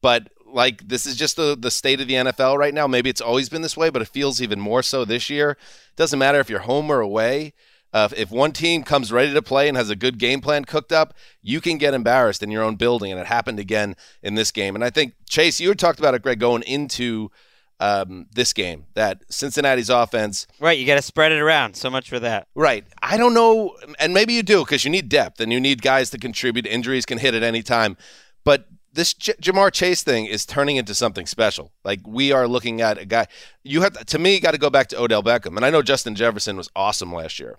but 0.00 0.28
like 0.46 0.86
this 0.88 1.06
is 1.06 1.16
just 1.16 1.36
the 1.36 1.56
the 1.58 1.70
state 1.70 2.00
of 2.00 2.08
the 2.08 2.14
NFL 2.14 2.58
right 2.58 2.74
now. 2.74 2.86
Maybe 2.86 3.08
it's 3.10 3.20
always 3.20 3.48
been 3.48 3.62
this 3.62 3.76
way, 3.76 3.90
but 3.90 4.02
it 4.02 4.08
feels 4.08 4.42
even 4.42 4.60
more 4.60 4.82
so 4.82 5.04
this 5.04 5.30
year. 5.30 5.56
Doesn't 5.96 6.18
matter 6.18 6.40
if 6.40 6.50
you're 6.50 6.60
home 6.60 6.90
or 6.90 7.00
away. 7.00 7.52
Uh, 7.94 8.08
if 8.16 8.30
one 8.30 8.52
team 8.52 8.82
comes 8.82 9.12
ready 9.12 9.34
to 9.34 9.42
play 9.42 9.68
and 9.68 9.76
has 9.76 9.90
a 9.90 9.96
good 9.96 10.18
game 10.18 10.40
plan 10.40 10.64
cooked 10.64 10.92
up, 10.92 11.12
you 11.42 11.60
can 11.60 11.76
get 11.76 11.92
embarrassed 11.92 12.42
in 12.42 12.50
your 12.50 12.62
own 12.62 12.74
building, 12.74 13.12
and 13.12 13.20
it 13.20 13.26
happened 13.26 13.58
again 13.58 13.94
in 14.22 14.34
this 14.34 14.50
game. 14.50 14.74
And 14.74 14.82
I 14.82 14.88
think 14.88 15.12
Chase, 15.28 15.60
you 15.60 15.68
had 15.68 15.78
talked 15.78 15.98
about 15.98 16.14
it, 16.14 16.22
Greg, 16.22 16.40
going 16.40 16.62
into 16.62 17.30
um, 17.82 18.26
this 18.32 18.52
game 18.52 18.86
that 18.94 19.22
Cincinnati's 19.28 19.90
offense 19.90 20.46
Right, 20.60 20.78
you 20.78 20.86
got 20.86 20.94
to 20.94 21.02
spread 21.02 21.32
it 21.32 21.40
around. 21.40 21.74
So 21.74 21.90
much 21.90 22.08
for 22.08 22.20
that. 22.20 22.46
Right. 22.54 22.84
I 23.02 23.16
don't 23.16 23.34
know, 23.34 23.76
and 23.98 24.14
maybe 24.14 24.32
you 24.34 24.42
do 24.42 24.60
because 24.60 24.84
you 24.84 24.90
need 24.90 25.08
depth 25.08 25.40
and 25.40 25.52
you 25.52 25.60
need 25.60 25.82
guys 25.82 26.10
to 26.10 26.18
contribute. 26.18 26.66
Injuries 26.66 27.04
can 27.04 27.18
hit 27.18 27.34
at 27.34 27.42
any 27.42 27.62
time, 27.62 27.96
but 28.44 28.68
this 28.92 29.14
J- 29.14 29.32
Ja'Marr 29.34 29.72
Chase 29.72 30.02
thing 30.02 30.26
is 30.26 30.46
turning 30.46 30.76
into 30.76 30.94
something 30.94 31.26
special. 31.26 31.72
Like 31.84 32.00
we 32.06 32.30
are 32.30 32.46
looking 32.46 32.80
at 32.80 32.98
a 32.98 33.04
guy. 33.04 33.26
You 33.64 33.80
have 33.82 34.06
to 34.06 34.18
me 34.18 34.34
you 34.34 34.40
got 34.40 34.52
to 34.52 34.58
go 34.58 34.70
back 34.70 34.88
to 34.88 35.00
Odell 35.00 35.22
Beckham, 35.22 35.56
and 35.56 35.64
I 35.64 35.70
know 35.70 35.82
Justin 35.82 36.14
Jefferson 36.14 36.56
was 36.56 36.70
awesome 36.76 37.12
last 37.12 37.40
year, 37.40 37.56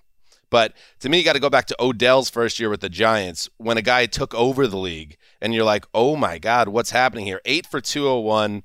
but 0.49 0.73
to 0.99 1.09
me, 1.09 1.17
you 1.17 1.23
got 1.25 1.33
to 1.33 1.39
go 1.39 1.49
back 1.49 1.65
to 1.67 1.75
Odell's 1.81 2.29
first 2.29 2.59
year 2.59 2.69
with 2.69 2.81
the 2.81 2.89
Giants 2.89 3.49
when 3.57 3.77
a 3.77 3.81
guy 3.81 4.05
took 4.05 4.33
over 4.35 4.67
the 4.67 4.77
league, 4.77 5.17
and 5.41 5.53
you're 5.53 5.65
like, 5.65 5.85
oh 5.93 6.15
my 6.15 6.37
God, 6.37 6.69
what's 6.69 6.91
happening 6.91 7.25
here? 7.25 7.41
Eight 7.43 7.65
for 7.65 7.81
two 7.81 8.07
hundred 8.07 8.21
one. 8.21 8.63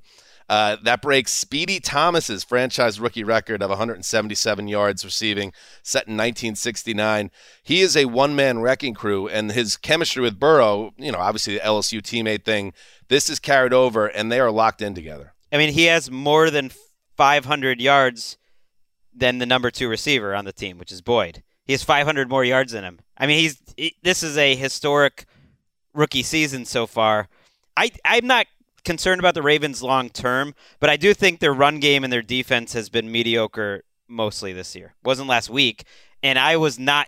Uh, 0.49 0.77
that 0.81 0.99
breaks 0.99 1.31
Speedy 1.31 1.79
Thomas's 1.79 2.43
franchise 2.43 2.99
rookie 2.99 3.23
record 3.23 3.61
of 3.61 3.69
177 3.69 4.67
yards 4.67 5.05
receiving, 5.05 5.53
set 5.83 6.07
in 6.07 6.17
1969. 6.17 7.29
He 7.61 7.81
is 7.81 7.95
a 7.95 8.05
one-man 8.05 8.59
wrecking 8.59 8.95
crew, 8.95 9.27
and 9.27 9.51
his 9.51 9.77
chemistry 9.77 10.23
with 10.23 10.39
Burrow, 10.39 10.91
you 10.97 11.11
know, 11.11 11.19
obviously 11.19 11.53
the 11.53 11.59
LSU 11.59 12.01
teammate 12.01 12.45
thing, 12.45 12.73
this 13.09 13.29
is 13.29 13.39
carried 13.39 13.73
over, 13.73 14.07
and 14.07 14.31
they 14.31 14.39
are 14.39 14.49
locked 14.49 14.81
in 14.81 14.95
together. 14.95 15.33
I 15.51 15.57
mean, 15.57 15.73
he 15.73 15.85
has 15.85 16.09
more 16.09 16.49
than 16.49 16.71
500 17.15 17.79
yards 17.79 18.37
than 19.13 19.37
the 19.37 19.45
number 19.45 19.69
two 19.69 19.87
receiver 19.87 20.33
on 20.33 20.45
the 20.45 20.53
team, 20.53 20.79
which 20.79 20.91
is 20.91 21.01
Boyd. 21.01 21.43
He 21.65 21.73
has 21.73 21.83
500 21.83 22.27
more 22.27 22.43
yards 22.43 22.71
than 22.71 22.83
him. 22.83 22.99
I 23.17 23.27
mean, 23.27 23.39
he's 23.39 23.61
he, 23.77 23.95
this 24.01 24.23
is 24.23 24.37
a 24.37 24.55
historic 24.55 25.25
rookie 25.93 26.23
season 26.23 26.65
so 26.65 26.87
far. 26.87 27.27
I 27.77 27.91
I'm 28.03 28.25
not 28.25 28.47
concerned 28.89 29.19
about 29.19 29.35
the 29.35 29.43
Ravens 29.43 29.83
long 29.83 30.09
term, 30.09 30.55
but 30.79 30.89
I 30.89 30.97
do 30.97 31.13
think 31.13 31.39
their 31.39 31.53
run 31.53 31.79
game 31.79 32.03
and 32.03 32.11
their 32.11 32.23
defense 32.23 32.73
has 32.73 32.89
been 32.89 33.11
mediocre 33.11 33.83
mostly 34.07 34.51
this 34.51 34.75
year. 34.75 34.95
Wasn't 35.03 35.29
last 35.29 35.47
week, 35.47 35.83
and 36.23 36.39
I 36.39 36.57
was 36.57 36.79
not 36.79 37.07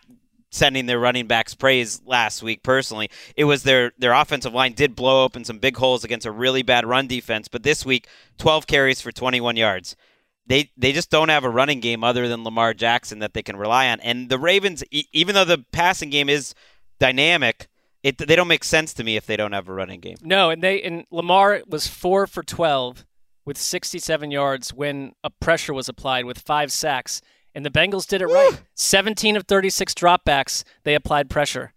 sending 0.52 0.86
their 0.86 1.00
running 1.00 1.26
backs 1.26 1.56
praise 1.56 2.00
last 2.06 2.44
week 2.44 2.62
personally. 2.62 3.10
It 3.36 3.46
was 3.46 3.64
their 3.64 3.94
their 3.98 4.14
offensive 4.14 4.54
line 4.54 4.74
did 4.74 4.96
blow 4.96 5.24
open 5.24 5.44
some 5.44 5.58
big 5.58 5.76
holes 5.76 6.04
against 6.04 6.28
a 6.28 6.32
really 6.32 6.62
bad 6.62 6.86
run 6.86 7.08
defense, 7.08 7.48
but 7.48 7.64
this 7.64 7.84
week 7.84 8.08
12 8.38 8.68
carries 8.68 9.02
for 9.02 9.12
21 9.12 9.58
yards. 9.58 9.96
They 10.46 10.70
they 10.78 10.92
just 10.92 11.10
don't 11.10 11.30
have 11.30 11.46
a 11.46 11.50
running 11.50 11.80
game 11.80 12.04
other 12.04 12.28
than 12.28 12.44
Lamar 12.44 12.76
Jackson 12.76 13.18
that 13.20 13.34
they 13.34 13.42
can 13.42 13.56
rely 13.56 13.90
on. 13.90 14.00
And 14.02 14.30
the 14.30 14.38
Ravens 14.38 14.84
e- 14.92 15.06
even 15.14 15.34
though 15.34 15.46
the 15.46 15.66
passing 15.72 16.12
game 16.12 16.30
is 16.30 16.54
dynamic, 17.00 17.70
it 18.04 18.18
they 18.18 18.36
don't 18.36 18.48
make 18.48 18.64
sense 18.64 18.94
to 18.96 19.04
me 19.04 19.16
if 19.16 19.26
they 19.26 19.38
don't 19.38 19.52
have 19.52 19.68
a 19.68 19.74
running 19.74 20.00
game. 20.00 20.18
No, 20.22 20.50
and 20.50 20.62
they 20.62 20.82
and 20.82 21.06
Lamar 21.12 21.62
was 21.68 21.88
four 21.88 22.28
for 22.28 22.44
twelve 22.44 23.06
with 23.46 23.58
67 23.58 24.32
yards 24.32 24.74
when 24.74 25.14
a 25.24 25.30
pressure 25.30 25.74
was 25.74 25.90
applied 25.90 26.26
with 26.26 26.40
five 26.40 26.72
sacks. 26.72 27.22
And 27.54 27.66
the 27.66 27.70
Bengals 27.70 28.08
did 28.08 28.22
it 28.22 28.28
right. 28.28 28.62
17 28.76 29.36
of 29.36 29.44
36 29.46 29.94
dropbacks, 29.94 30.64
they 30.84 30.96
applied 30.96 31.30
pressure. 31.30 31.74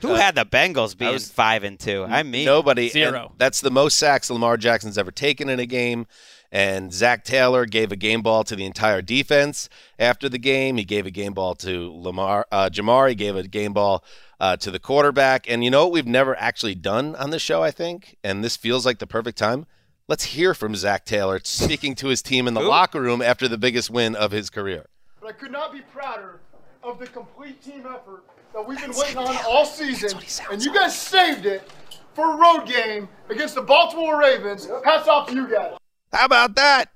Who 0.00 0.14
had 0.14 0.34
the 0.34 0.44
Bengals 0.44 0.96
being 0.96 1.12
was- 1.14 1.30
five 1.30 1.64
and 1.64 1.78
two? 1.78 2.04
I 2.04 2.22
mean, 2.22 2.44
Nobody. 2.44 2.88
Zero. 2.88 3.28
and 3.30 3.38
That's 3.38 3.60
the 3.60 3.70
most 3.70 3.96
sacks 3.96 4.30
Lamar 4.30 4.56
Jackson's 4.56 4.98
ever 4.98 5.10
taken 5.10 5.48
in 5.48 5.58
a 5.58 5.66
game. 5.66 6.06
And 6.52 6.92
Zac 6.92 7.24
Taylor 7.24 7.66
gave 7.66 7.90
a 7.90 7.96
game 7.96 8.22
ball 8.22 8.44
to 8.44 8.54
the 8.54 8.64
entire 8.64 9.02
defense 9.02 9.68
after 9.98 10.28
the 10.28 10.38
game. 10.38 10.76
He 10.76 10.84
gave 10.84 11.04
a 11.04 11.10
game 11.10 11.32
ball 11.34 11.54
to 11.56 11.92
Lamar 11.92 12.46
uh, 12.52 12.70
Ja'Marr. 12.72 13.08
He 13.08 13.14
gave 13.16 13.34
a 13.34 13.42
game 13.42 13.72
ball 13.72 14.04
uh, 14.38 14.56
to 14.58 14.70
the 14.70 14.78
quarterback. 14.78 15.50
And 15.50 15.64
you 15.64 15.70
know 15.70 15.84
what 15.84 15.92
we've 15.92 16.06
never 16.06 16.36
actually 16.38 16.76
done 16.76 17.16
on 17.16 17.30
the 17.30 17.40
show, 17.40 17.62
I 17.62 17.72
think? 17.72 18.16
And 18.22 18.44
this 18.44 18.56
feels 18.56 18.86
like 18.86 19.00
the 19.00 19.08
perfect 19.08 19.38
time. 19.38 19.66
Let's 20.08 20.24
hear 20.24 20.54
from 20.54 20.76
Zac 20.76 21.04
Taylor 21.04 21.40
speaking 21.42 21.96
to 21.96 22.06
his 22.08 22.22
team 22.22 22.46
in 22.46 22.54
the 22.54 22.60
locker 22.60 23.00
room 23.00 23.20
after 23.20 23.48
the 23.48 23.58
biggest 23.58 23.90
win 23.90 24.14
of 24.14 24.30
his 24.30 24.48
career. 24.48 24.86
But 25.20 25.30
I 25.30 25.32
could 25.32 25.50
not 25.50 25.72
be 25.72 25.80
prouder 25.80 26.38
of 26.84 27.00
the 27.00 27.08
complete 27.08 27.60
team 27.62 27.80
effort 27.86 28.22
that 28.56 28.66
we've 28.66 28.80
been 28.80 28.92
waiting 28.96 29.18
on 29.18 29.36
all 29.46 29.66
season. 29.66 30.18
And 30.50 30.64
you 30.64 30.72
guys 30.72 30.98
saved 30.98 31.44
it 31.44 31.70
for 32.14 32.32
a 32.32 32.36
road 32.36 32.66
game 32.66 33.06
against 33.28 33.54
the 33.54 33.60
Baltimore 33.60 34.18
Ravens. 34.18 34.66
Hats 34.82 35.06
off 35.06 35.28
to 35.28 35.34
you 35.34 35.46
guys. 35.46 35.74
How 36.10 36.24
about 36.24 36.54
that? 36.54 36.86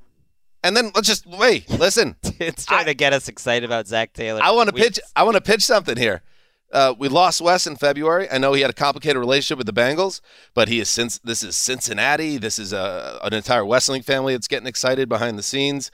And 0.64 0.74
then 0.74 0.90
let's 0.94 1.06
just 1.06 1.26
wait. 1.26 1.68
Listen, 1.68 2.16
it's 2.38 2.64
trying 2.64 2.86
to 2.86 2.94
get 2.94 3.12
us 3.12 3.28
excited 3.28 3.66
about 3.66 3.86
Zac 3.86 4.14
Taylor. 4.14 4.40
I 4.42 4.52
want 4.52 4.70
to 4.70 4.74
pitch. 4.74 4.98
I 5.14 5.22
want 5.22 5.34
to 5.34 5.42
pitch 5.42 5.62
something 5.62 5.98
here. 5.98 6.22
Uh, 6.72 6.94
we 6.98 7.08
lost 7.08 7.42
Wes 7.42 7.66
in 7.66 7.76
February. 7.76 8.30
I 8.30 8.38
know 8.38 8.54
he 8.54 8.62
had 8.62 8.70
a 8.70 8.74
complicated 8.74 9.18
relationship 9.18 9.58
with 9.58 9.66
the 9.66 9.78
Bengals, 9.78 10.22
but 10.54 10.68
he 10.68 10.80
is 10.80 10.88
since 10.88 11.18
this 11.18 11.42
is 11.42 11.56
Cincinnati. 11.56 12.38
This 12.38 12.58
is 12.58 12.72
a, 12.72 13.18
an 13.22 13.34
entire 13.34 13.64
Wesseling 13.64 14.04
family 14.04 14.34
that's 14.34 14.48
getting 14.48 14.68
excited 14.68 15.10
behind 15.10 15.38
the 15.38 15.42
scenes. 15.42 15.90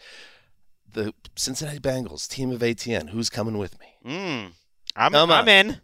The 0.93 1.13
Cincinnati 1.35 1.81
Bengals 1.81 2.29
team 2.29 2.53
of 2.53 2.61
ATN. 2.61 3.11
Who's 3.11 3.31
coming 3.31 3.59
with 3.59 3.79
me? 3.81 3.87
Mm, 4.05 4.53
I'm, 4.97 5.13
Come 5.13 5.31
on. 5.31 5.39
I'm 5.41 5.49
in. 5.49 5.81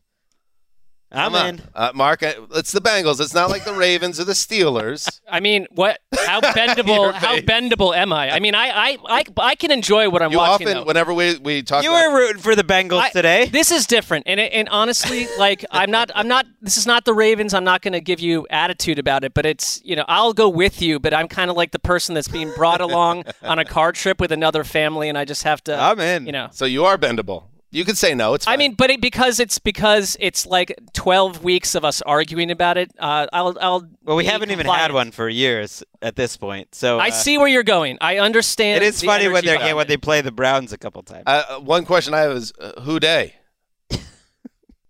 I'm 1.15 1.33
Come 1.33 1.35
on. 1.35 1.47
in. 1.49 1.61
Uh, 1.75 1.93
Mark, 1.95 2.23
uh, 2.23 2.33
it's 2.55 2.73
the 2.73 2.81
Bengals. 2.81 3.21
It's 3.21 3.35
not 3.35 3.51
like 3.51 3.67
the 3.67 3.75
Ravens 3.75 4.19
or 4.19 4.25
the 4.25 4.33
Steelers. 4.33 5.21
I 5.31 5.41
mean, 5.41 5.67
what? 5.73 5.99
How 6.25 6.41
bendable? 6.41 7.13
How 7.13 7.37
bendable 7.37 7.95
am 7.95 8.15
I? 8.15 8.31
I 8.31 8.39
mean, 8.41 8.55
I, 8.55 8.69
I, 8.71 8.99
I, 9.07 9.25
I 9.37 9.55
can 9.55 9.71
enjoy 9.71 10.09
what 10.09 10.23
I'm 10.23 10.31
You 10.33 10.39
watching. 10.39 10.69
often, 10.69 10.79
though. 10.81 10.85
whenever 10.87 11.13
we, 11.13 11.37
we 11.37 11.63
talk 11.63 11.85
You 11.85 11.91
about 11.91 12.13
were 12.13 12.19
rooting 12.19 12.41
for 12.41 12.57
the 12.57 12.65
Bengals 12.65 13.01
I- 13.03 13.11
today. 13.11 13.45
This 13.45 13.71
is 13.71 13.87
different, 13.87 14.25
and 14.27 14.41
it- 14.41 14.55
and 14.55 14.71
honestly, 14.71 15.29
like 15.39 15.67
I'm 15.71 15.91
not, 15.91 16.11
I'm 16.15 16.29
not. 16.29 16.47
This 16.63 16.79
is 16.79 16.87
not 16.87 17.05
the 17.05 17.13
Ravens. 17.13 17.53
I'm 17.53 17.65
not 17.65 17.83
going 17.83 17.93
to 17.93 18.01
give 18.01 18.21
you 18.21 18.47
attitude 18.49 18.99
about 18.99 19.23
it, 19.23 19.35
but 19.35 19.45
it's 19.45 19.83
you 19.85 19.95
know 19.95 20.07
I'll 20.09 20.33
go 20.33 20.49
with 20.49 20.81
you, 20.81 20.99
but 20.99 21.13
I'm 21.13 21.29
kind 21.29 21.51
of 21.51 21.59
like 21.59 21.73
the 21.73 21.79
person 21.79 22.15
that's 22.15 22.29
being 22.29 22.51
brought 22.55 22.81
along 22.81 23.25
on 23.43 23.59
a 23.59 23.67
car 23.67 23.93
trip 23.93 24.19
with 24.19 24.33
another 24.33 24.65
family, 24.65 25.11
and 25.11 25.19
I 25.19 25.27
just 25.27 25.43
have 25.43 25.63
to. 25.65 25.77
I'm 25.79 26.01
in. 26.01 26.25
You 26.25 26.33
know. 26.33 26.49
So 26.53 26.65
you 26.65 26.87
are 26.87 26.97
bendable. 26.97 27.49
You 27.75 27.87
can 27.87 27.95
say 27.95 28.15
no. 28.15 28.35
It's 28.35 28.45
fine. 28.45 28.53
I 28.53 28.57
mean, 28.59 28.75
but 28.75 28.91
it, 28.91 29.01
because 29.01 29.41
it's 29.41 29.59
because 29.59 30.15
it's 30.21 30.45
like 30.45 30.79
12 30.93 31.43
weeks 31.43 31.75
of 31.75 31.87
us 31.87 32.03
arguing 32.03 32.51
about 32.51 32.77
it. 32.77 32.93
Uh, 32.99 33.27
I'll, 33.33 33.57
I'll. 33.59 33.89
well, 34.05 34.15
we 34.15 34.27
haven't 34.27 34.51
even 34.51 34.67
had 34.67 34.93
one 34.93 35.11
for 35.11 35.27
years 35.27 35.83
at 36.03 36.15
this 36.15 36.37
point. 36.37 36.75
So 36.75 36.99
I 36.99 37.09
uh, 37.09 37.13
see 37.13 37.39
where 37.39 37.49
you're 37.49 37.63
going. 37.63 37.97
I 38.03 38.19
understand. 38.19 38.85
It 38.85 38.87
is 38.89 39.01
the 39.01 39.07
funny 39.07 39.27
when 39.29 39.37
they 39.37 39.53
behind 39.53 39.69
yeah, 39.69 39.73
when 39.73 39.87
they 39.87 39.97
play 39.97 40.21
the 40.21 40.31
Browns 40.31 40.75
a 40.75 40.79
couple 40.79 41.03
times. 41.03 41.23
uh, 41.27 41.61
one 41.61 41.87
question 41.87 42.13
I 42.13 42.19
have 42.21 42.33
is 42.33 42.53
uh, 42.61 42.79
who 42.83 43.01
day? 43.01 43.37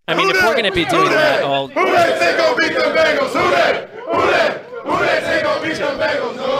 I 0.08 0.16
mean, 0.16 0.28
if 0.28 0.42
we're 0.42 0.52
going 0.54 0.64
to 0.64 0.72
be 0.72 0.84
doing 0.84 1.10
that 1.10 1.44
all. 1.44 1.68
Who 1.68 1.84
they 1.84 2.18
think 2.18 2.36
gonna 2.36 2.56
beat 2.56 2.74
the 2.74 2.80
Bengals? 2.80 3.32
Who 3.32 3.48
they? 3.48 3.88
Who 4.10 4.20
they? 4.26 4.48
Who 4.90 4.98
they 5.06 5.20
think 5.20 5.44
gonna 5.44 5.62
beat 5.62 5.76
the 5.76 5.84
Bengals? 5.84 6.36
No. 6.36 6.52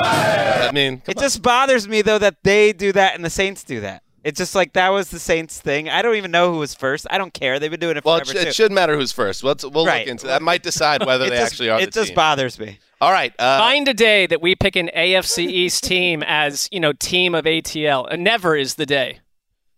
I 0.00 0.70
mean, 0.72 1.00
come 1.00 1.12
It 1.12 1.18
just 1.18 1.42
bothers 1.42 1.86
me 1.86 2.00
though 2.00 2.18
that 2.18 2.42
they 2.42 2.72
do 2.72 2.90
that 2.92 3.14
and 3.14 3.22
the 3.22 3.30
Saints 3.30 3.64
do 3.64 3.80
that. 3.80 4.02
It's 4.28 4.38
just 4.38 4.54
like 4.54 4.74
that 4.74 4.90
was 4.90 5.08
the 5.10 5.18
Saints 5.18 5.60
thing. 5.60 5.88
I 5.88 6.02
don't 6.02 6.16
even 6.16 6.30
know 6.30 6.52
who 6.52 6.58
was 6.58 6.74
first. 6.74 7.06
I 7.10 7.16
don't 7.18 7.32
care. 7.32 7.58
They've 7.58 7.70
been 7.70 7.80
doing 7.80 7.96
it 7.96 8.04
Well, 8.04 8.16
it, 8.16 8.26
forever 8.26 8.38
sh- 8.38 8.42
too. 8.42 8.48
it 8.48 8.54
shouldn't 8.54 8.74
matter 8.74 8.96
who's 8.96 9.10
first. 9.12 9.42
Let's 9.42 9.64
we'll 9.64 9.86
Right. 9.86 10.00
look 10.06 10.08
into 10.08 10.26
that. 10.26 10.42
Might 10.42 10.62
decide 10.62 11.04
whether 11.06 11.24
it 11.26 11.30
they 11.30 11.36
just, 11.36 11.52
actually 11.52 11.70
are 11.70 11.80
it 11.80 11.86
the 11.86 11.90
just 12.00 12.08
team. 12.08 12.14
bothers 12.16 12.58
me. 12.58 12.78
All 13.00 13.10
right. 13.12 13.32
Uh, 13.38 13.58
Find 13.58 13.86
a 13.88 13.94
day 13.94 14.26
that 14.26 14.42
we 14.42 14.54
pick 14.54 14.76
an 14.76 14.90
AFC 14.94 15.46
East 15.46 15.84
team 15.84 16.22
as 16.26 16.68
you 16.72 16.80
know 16.80 16.92
team 16.92 17.34
of 17.34 17.44
ATN. 17.46 18.18
Never 18.18 18.54
is 18.56 18.74
the 18.74 18.86
day. 18.86 19.20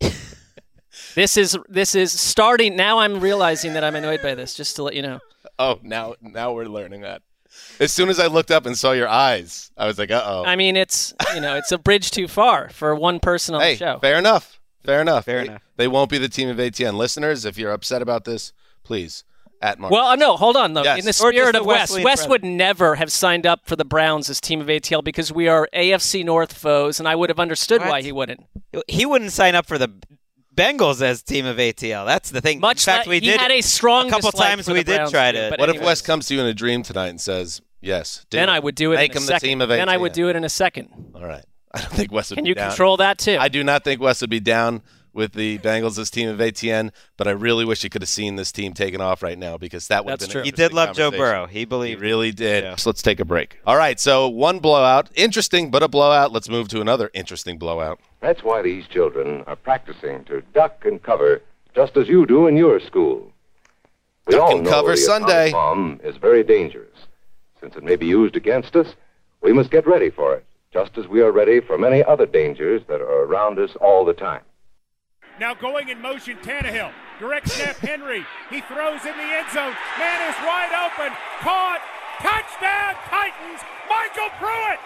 this 1.15 1.37
is 1.37 1.57
this 1.69 1.95
is 1.95 2.19
starting 2.19 2.77
now. 2.77 2.99
I'm 2.99 3.21
realizing 3.21 3.75
that 3.75 3.85
I'm 3.85 3.95
annoyed 3.95 4.23
by 4.23 4.35
this. 4.35 4.55
Just 4.55 4.77
to 4.77 4.83
let 4.83 4.95
you 4.95 5.03
know. 5.03 5.21
oh, 5.59 5.79
now 5.83 6.15
now 6.21 6.53
we're 6.53 6.65
learning 6.67 7.03
that. 7.03 7.23
As 7.81 7.91
soon 7.93 8.09
as 8.11 8.21
I 8.21 8.27
looked 8.27 8.51
up 8.51 8.67
and 8.67 8.77
saw 8.77 8.93
your 8.93 9.09
eyes, 9.09 9.71
I 9.77 9.87
was 9.87 9.99
like, 9.99 10.11
uh 10.11 10.23
oh. 10.25 10.45
I 10.45 10.55
mean, 10.57 10.77
it's 10.77 11.15
you 11.35 11.41
know 11.41 11.57
it's 11.57 11.73
a 11.73 11.79
bridge 11.79 12.11
too 12.11 12.29
far 12.29 12.69
for 12.69 12.95
one 12.95 13.19
person 13.21 13.55
on 13.55 13.61
Hey, 13.63 13.73
the 13.75 13.79
show. 13.79 13.99
fair 13.99 14.19
enough. 14.19 14.61
Fair 14.85 15.01
enough. 15.01 15.25
Fair 15.25 15.39
They- 15.43 15.49
enough. 15.49 15.63
They 15.77 15.89
won't 15.89 16.11
be 16.11 16.19
the 16.19 16.29
team 16.29 16.49
of 16.51 16.59
ATN 16.59 16.95
listeners. 16.95 17.45
If 17.47 17.57
you're 17.59 17.73
upset 17.73 18.03
about 18.03 18.25
this, 18.25 18.53
please 18.85 19.25
at 19.63 19.79
Mark. 19.79 19.91
Well, 19.93 20.07
uh, 20.09 20.17
no, 20.17 20.37
hold 20.37 20.57
on 20.57 20.75
though. 20.75 20.83
Yes. 20.85 20.99
In 20.99 21.05
the 21.05 21.09
Or 21.11 21.13
just 21.13 21.19
spirit 21.21 21.53
the 21.53 21.61
of 21.61 21.67
Wes, 21.67 21.91
Wesseling 21.91 22.05
Wes 22.05 22.19
brothers. 22.21 22.29
would 22.31 22.45
never 22.45 22.95
have 22.97 23.11
signed 23.11 23.47
up 23.47 23.61
for 23.67 23.77
the 23.77 23.85
Browns 23.87 24.29
as 24.31 24.41
team 24.41 24.61
of 24.61 24.67
ATN 24.69 25.03
because 25.05 25.33
we 25.33 25.49
are 25.49 25.69
AFC 25.75 26.23
North 26.25 26.53
foes, 26.53 26.99
and 26.99 27.09
I 27.09 27.15
would 27.15 27.31
have 27.31 27.41
understood 27.41 27.81
why 27.83 28.03
he 28.03 28.13
wouldn't. 28.13 28.45
He 28.89 29.05
wouldn't 29.07 29.33
sign 29.33 29.55
up 29.55 29.67
for 29.67 29.79
the 29.79 29.91
Bengals 30.55 31.01
as 31.01 31.23
team 31.23 31.47
of 31.47 31.57
ATN. 31.59 32.05
That's 32.07 32.31
the 32.31 32.41
thing. 32.43 32.61
Much 32.61 32.87
in 32.87 32.93
fact, 32.93 33.07
like- 33.07 33.09
we 33.09 33.15
he 33.21 33.27
did 33.33 33.41
had 33.41 33.51
a 33.51 33.61
strong 33.63 34.09
a 34.09 34.11
couple 34.11 34.33
times 34.33 34.67
for 34.67 34.73
we 34.73 34.81
the 34.81 34.85
did 34.85 34.97
Browns 34.97 35.11
try 35.13 35.33
to. 35.33 35.47
but 35.51 35.61
what 35.61 35.69
if 35.71 35.77
anyways. 35.77 35.87
Wes 35.87 36.03
comes 36.03 36.27
to 36.27 36.35
you 36.35 36.41
in 36.41 36.47
a 36.47 36.55
dream 36.55 36.83
tonight 36.83 37.09
and 37.09 37.21
says, 37.21 37.63
yes, 37.81 38.27
do 38.31 38.39
Then 38.39 38.49
it. 38.49 38.53
I 38.53 38.59
would 38.59 38.75
do 38.75 38.93
it 38.93 38.97
Make 38.97 39.13
in 39.13 39.17
a 39.17 39.21
him 39.21 39.27
the 39.27 39.33
second. 39.33 39.49
team 39.49 39.61
of 39.61 39.69
then 39.69 39.89
I 39.89 39.97
would 39.97 40.13
do 40.13 40.29
it 40.29 40.37
in 40.37 40.45
a 40.45 40.49
second. 40.49 41.13
All 41.15 41.25
right. 41.25 41.45
I 41.75 41.81
don't 41.81 41.93
think 41.93 42.11
Wes 42.13 42.31
would 42.31 42.37
Can 42.37 42.45
be 42.45 42.49
you 42.51 42.55
down. 42.55 42.71
control 42.71 42.97
that 42.99 43.19
too? 43.19 43.37
I 43.39 43.49
do 43.49 43.63
not 43.63 43.85
think 43.85 44.01
Wes 44.01 44.21
would 44.21 44.31
be 44.31 44.41
down 44.41 44.83
with 45.13 45.33
the 45.33 45.59
Bengals 45.59 45.99
as 45.99 46.09
team 46.11 46.29
of 46.29 46.39
ATN, 46.39 46.91
but 47.17 47.27
I 47.27 47.33
really 47.33 47.65
wish 47.65 47.83
you 47.83 47.91
could 47.91 48.03
have 48.03 48.09
seen 48.09 48.37
this 48.37 48.53
team 48.53 48.75
taken 48.75 49.01
off 49.01 49.23
right 49.25 49.37
now 49.39 49.57
because 49.57 49.89
that 49.89 50.05
would 50.05 50.13
have 50.13 50.21
been 50.21 50.29
true. 50.31 50.41
an 50.41 50.45
He 50.45 50.53
did 50.53 50.73
love 50.73 50.95
Joe. 50.97 51.11
Burrow. 51.11 51.47
He 51.47 51.65
believed. 51.65 52.01
He 52.01 52.07
really 52.09 52.31
did. 52.31 52.63
Yeah. 52.65 52.77
So 52.77 52.91
let's 52.91 53.03
take 53.03 53.19
a 53.19 53.25
break. 53.25 53.59
All 53.67 53.77
right, 53.77 53.99
so 53.99 54.29
one 54.29 54.61
blowout. 54.61 55.11
Interesting, 55.17 55.71
but 55.71 55.83
a 55.83 55.89
blowout. 55.89 56.31
Let's 56.33 56.49
move 56.49 56.69
to 56.69 56.81
another 56.81 57.11
interesting 57.13 57.59
blowout. 57.59 57.99
That's 58.21 58.43
why 58.45 58.63
these 58.63 58.87
children 58.87 59.43
are 59.49 59.57
practicing 59.57 60.25
to 60.27 60.43
duck 60.55 60.85
and 60.85 61.03
cover 61.03 61.43
just 61.75 61.97
as 61.97 62.07
you 62.09 62.25
do 62.27 62.47
in 62.47 62.57
your 62.57 62.79
school. 62.81 63.33
We 64.27 64.35
Duck 64.35 64.43
all 64.43 64.55
and 64.57 64.65
know 64.65 64.71
cover 64.71 64.91
the 64.93 64.97
Sunday. 64.97 65.51
bomb 65.51 66.01
is 66.05 66.17
very 66.19 66.45
dangerous. 66.45 66.87
Since 67.61 67.77
it 67.77 67.85
may 67.85 67.97
be 67.97 68.07
used 68.07 68.37
against 68.37 68.75
us, 68.75 68.95
we 69.43 69.53
must 69.53 69.71
get 69.71 69.87
ready 69.87 70.11
for 70.11 70.35
it, 70.35 70.45
just 70.73 70.97
as 70.97 71.07
we 71.07 71.21
are 71.21 71.31
ready 71.31 71.61
for 71.61 71.77
many 71.77 72.03
other 72.03 72.27
dangers 72.27 72.83
that 72.89 73.01
are 73.01 73.25
around 73.25 73.59
us 73.59 73.77
all 73.81 74.05
the 74.05 74.15
time. 74.15 74.43
Now 75.39 75.55
going 75.55 75.89
in 75.89 76.01
motion, 76.01 76.37
Tannehill. 76.39 76.93
Direct 77.19 77.49
snap, 77.49 77.77
Henry. 77.77 78.27
He 78.51 78.61
throws 78.63 79.05
in 79.05 79.17
the 79.17 79.25
end 79.25 79.51
zone. 79.53 79.75
Man 79.99 80.29
is 80.29 80.37
wide 80.45 80.73
open. 80.89 81.17
Caught. 81.41 81.81
Touchdown, 82.21 82.95
Titans. 83.09 83.61
MyCole 83.89 84.37
Pruitt. 84.39 84.81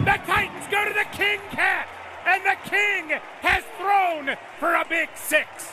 The 0.00 0.18
Titans 0.30 0.66
go 0.70 0.84
to 0.84 0.92
the 0.92 1.06
King 1.16 1.40
Cat. 1.50 1.88
And 2.26 2.42
the 2.44 2.56
King 2.68 3.18
has 3.40 3.64
thrown 3.78 4.36
for 4.58 4.74
a 4.74 4.84
big 4.88 5.08
six. 5.14 5.72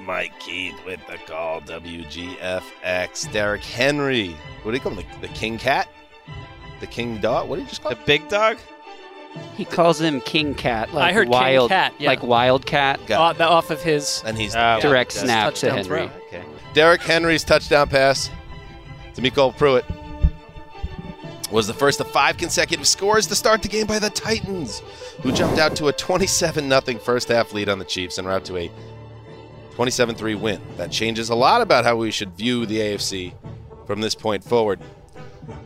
Mike 0.00 0.38
Keith 0.40 0.74
with 0.86 1.00
the 1.06 1.16
call. 1.26 1.60
WGFX. 1.62 3.30
Derrick 3.32 3.62
Henry. 3.64 4.36
What 4.62 4.72
do 4.72 4.76
you 4.76 4.80
call 4.80 4.92
him? 4.92 5.04
The, 5.20 5.28
the 5.28 5.32
King 5.34 5.58
Cat? 5.58 5.88
The 6.80 6.86
King 6.86 7.18
Dog? 7.20 7.48
What 7.48 7.56
did 7.56 7.62
you 7.62 7.68
just 7.68 7.82
call 7.82 7.90
The 7.90 7.96
him? 7.98 8.06
big 8.06 8.28
dog. 8.28 8.58
He 9.56 9.64
calls 9.64 10.00
him 10.00 10.20
King 10.22 10.54
Cat, 10.54 10.92
like 10.92 11.10
I 11.10 11.12
heard 11.12 11.30
King 11.30 11.68
Cat, 11.68 11.94
yeah. 11.98 12.08
like 12.10 12.22
Wildcat. 12.22 13.06
Got 13.06 13.40
Uh, 13.40 13.48
off 13.48 13.70
of 13.70 13.80
his. 13.82 14.22
And 14.26 14.36
he's 14.36 14.56
Uh, 14.56 14.80
Direct 14.80 15.12
Just 15.12 15.24
snap 15.24 15.54
to 15.54 15.60
touchdown 15.68 15.76
Henry. 15.84 16.08
throw. 16.08 16.38
Okay. 16.40 16.44
Derrick 16.74 17.02
Henry's 17.02 17.44
touchdown 17.44 17.88
pass 17.88 18.28
to 19.14 19.20
MyCole 19.22 19.56
Pruitt 19.56 19.84
was 21.52 21.66
the 21.66 21.74
first 21.74 22.00
of 22.00 22.08
five 22.10 22.36
consecutive 22.38 22.86
scores 22.86 23.26
to 23.28 23.34
start 23.34 23.62
the 23.62 23.68
game 23.68 23.86
by 23.86 23.98
the 24.00 24.10
Titans, 24.10 24.80
who 25.22 25.30
jumped 25.32 25.58
out 25.58 25.76
to 25.76 25.88
a 25.88 25.92
27 25.92 26.68
0 26.68 26.98
first 26.98 27.28
half 27.28 27.52
lead 27.52 27.68
on 27.68 27.78
the 27.78 27.84
Chiefs 27.84 28.18
and 28.18 28.26
route 28.26 28.44
to 28.46 28.56
a 28.56 28.70
27 29.80 30.14
3 30.14 30.34
win. 30.34 30.60
That 30.76 30.92
changes 30.92 31.30
a 31.30 31.34
lot 31.34 31.62
about 31.62 31.86
how 31.86 31.96
we 31.96 32.10
should 32.10 32.36
view 32.36 32.66
the 32.66 32.76
AFC 32.76 33.32
from 33.86 34.02
this 34.02 34.14
point 34.14 34.44
forward. 34.44 34.78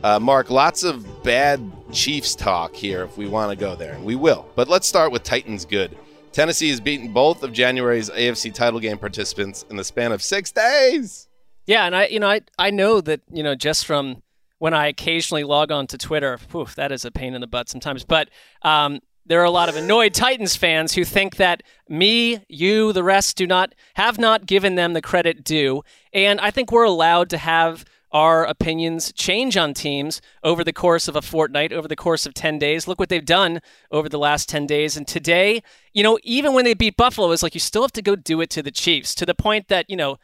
Uh, 0.05 0.21
Mark, 0.21 0.49
lots 0.49 0.83
of 0.83 1.21
bad 1.21 1.59
Chiefs 1.91 2.33
talk 2.33 2.73
here 2.73 3.03
if 3.03 3.17
we 3.17 3.27
want 3.27 3.51
to 3.51 3.57
go 3.57 3.75
there, 3.75 3.91
and 3.91 4.05
we 4.05 4.15
will. 4.15 4.47
But 4.55 4.69
let's 4.69 4.87
start 4.87 5.11
with 5.11 5.23
Titans 5.23 5.65
good. 5.65 5.97
Tennessee 6.31 6.69
has 6.69 6.79
beaten 6.79 7.11
both 7.11 7.43
of 7.43 7.51
January's 7.51 8.09
AFC 8.09 8.53
title 8.53 8.79
game 8.79 8.97
participants 8.97 9.65
in 9.69 9.75
the 9.75 9.83
span 9.83 10.13
of 10.13 10.23
six 10.23 10.49
days. 10.49 11.27
Yeah, 11.65 11.85
and 11.85 11.93
I, 11.93 12.05
you 12.05 12.21
know, 12.21 12.29
I, 12.29 12.39
I 12.57 12.71
know 12.71 13.01
that, 13.01 13.19
you 13.33 13.43
know, 13.43 13.53
just 13.53 13.85
from 13.85 14.23
when 14.59 14.73
I 14.73 14.87
occasionally 14.87 15.43
log 15.43 15.73
on 15.73 15.87
to 15.87 15.97
Twitter, 15.97 16.39
whew, 16.51 16.67
that 16.77 16.93
is 16.93 17.03
a 17.03 17.11
pain 17.11 17.33
in 17.33 17.41
the 17.41 17.47
butt 17.47 17.67
sometimes. 17.67 18.05
But 18.05 18.29
um, 18.61 19.01
there 19.25 19.41
are 19.41 19.45
a 19.45 19.51
lot 19.51 19.69
of 19.69 19.75
annoyed 19.75 20.13
Titans 20.13 20.55
fans 20.55 20.93
who 20.93 21.03
think 21.03 21.37
that 21.37 21.63
me, 21.89 22.43
you, 22.47 22.93
the 22.93 23.03
rest 23.03 23.37
do 23.37 23.47
not 23.47 23.73
have 23.95 24.17
not 24.19 24.45
given 24.45 24.75
them 24.75 24.93
the 24.93 25.01
credit 25.01 25.43
due, 25.43 25.83
and 26.13 26.39
I 26.39 26.51
think 26.51 26.71
we're 26.71 26.83
allowed 26.83 27.29
to 27.31 27.37
have 27.37 27.85
our 28.15 28.45
opinions 28.45 29.11
change 29.11 29.57
on 29.57 29.73
teams 29.73 30.21
over 30.41 30.63
the 30.63 30.71
course 30.71 31.09
of 31.09 31.17
a 31.17 31.21
fortnight, 31.21 31.73
over 31.73 31.85
the 31.85 31.97
course 31.97 32.25
of 32.25 32.33
10 32.33 32.57
days. 32.57 32.87
Look 32.87 32.97
what 32.97 33.09
they've 33.09 33.25
done 33.25 33.59
over 33.91 34.07
the 34.07 34.17
last 34.17 34.47
10 34.47 34.65
days. 34.65 34.95
And 34.95 35.05
today, 35.05 35.61
you 35.93 36.01
know, 36.01 36.17
even 36.23 36.53
when 36.53 36.63
they 36.63 36.73
beat 36.73 36.95
Buffalo, 36.95 37.31
it's 37.31 37.43
like 37.43 37.55
you 37.55 37.59
still 37.59 37.81
have 37.81 37.91
to 37.91 38.01
go 38.01 38.15
do 38.15 38.39
it 38.39 38.49
to 38.51 38.63
the 38.63 38.71
Chiefs 38.71 39.15
to 39.15 39.25
the 39.25 39.35
point 39.35 39.67
that, 39.67 39.89
you 39.89 39.97
know, 39.97 40.17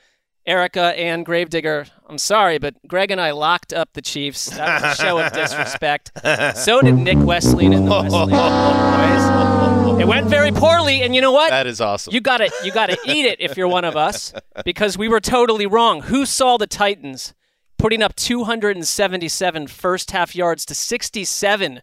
Erica 0.46 0.98
and 0.98 1.26
Gravedigger, 1.26 1.86
I'm 2.08 2.18
sorry, 2.18 2.58
but 2.58 2.76
Greg 2.88 3.12
and 3.12 3.22
I 3.22 3.32
locked 3.32 3.74
up 3.74 3.94
the 3.94 4.02
Chiefs. 4.02 4.48
That 4.50 4.82
was 4.82 5.00
a 5.00 5.02
show 5.02 5.20
of 5.20 5.32
disrespect. 5.34 6.12
So 6.58 6.82
did 6.82 6.96
Nick 6.96 7.18
Wesseling 7.18 7.76
and 7.76 7.88
the 7.88 7.92
Wesseling 7.92 8.32
boys. 8.32 9.62
It 10.02 10.08
went 10.08 10.28
very 10.28 10.52
poorly, 10.52 11.04
and 11.04 11.14
you 11.14 11.22
know 11.22 11.32
what? 11.32 11.52
That 11.52 11.68
is 11.68 11.80
awesome. 11.80 12.12
You 12.12 12.22
got 12.22 12.42
it. 12.42 12.52
you 12.64 12.72
got 12.72 12.88
to 12.90 12.98
eat 13.06 13.26
it 13.28 13.40
if 13.40 13.56
you're 13.56 13.68
one 13.68 13.86
of 13.86 13.96
us, 13.96 14.34
because 14.66 14.98
we 14.98 15.08
were 15.08 15.20
totally 15.20 15.68
wrong. 15.68 16.02
Who 16.02 16.26
saw 16.26 16.58
the 16.58 16.66
Titans 16.66 17.36
putting 17.78 18.02
up 18.02 18.16
277 18.16 19.68
first 19.68 20.10
half 20.10 20.36
yards 20.36 20.66
to 20.66 20.74
67 20.76 21.82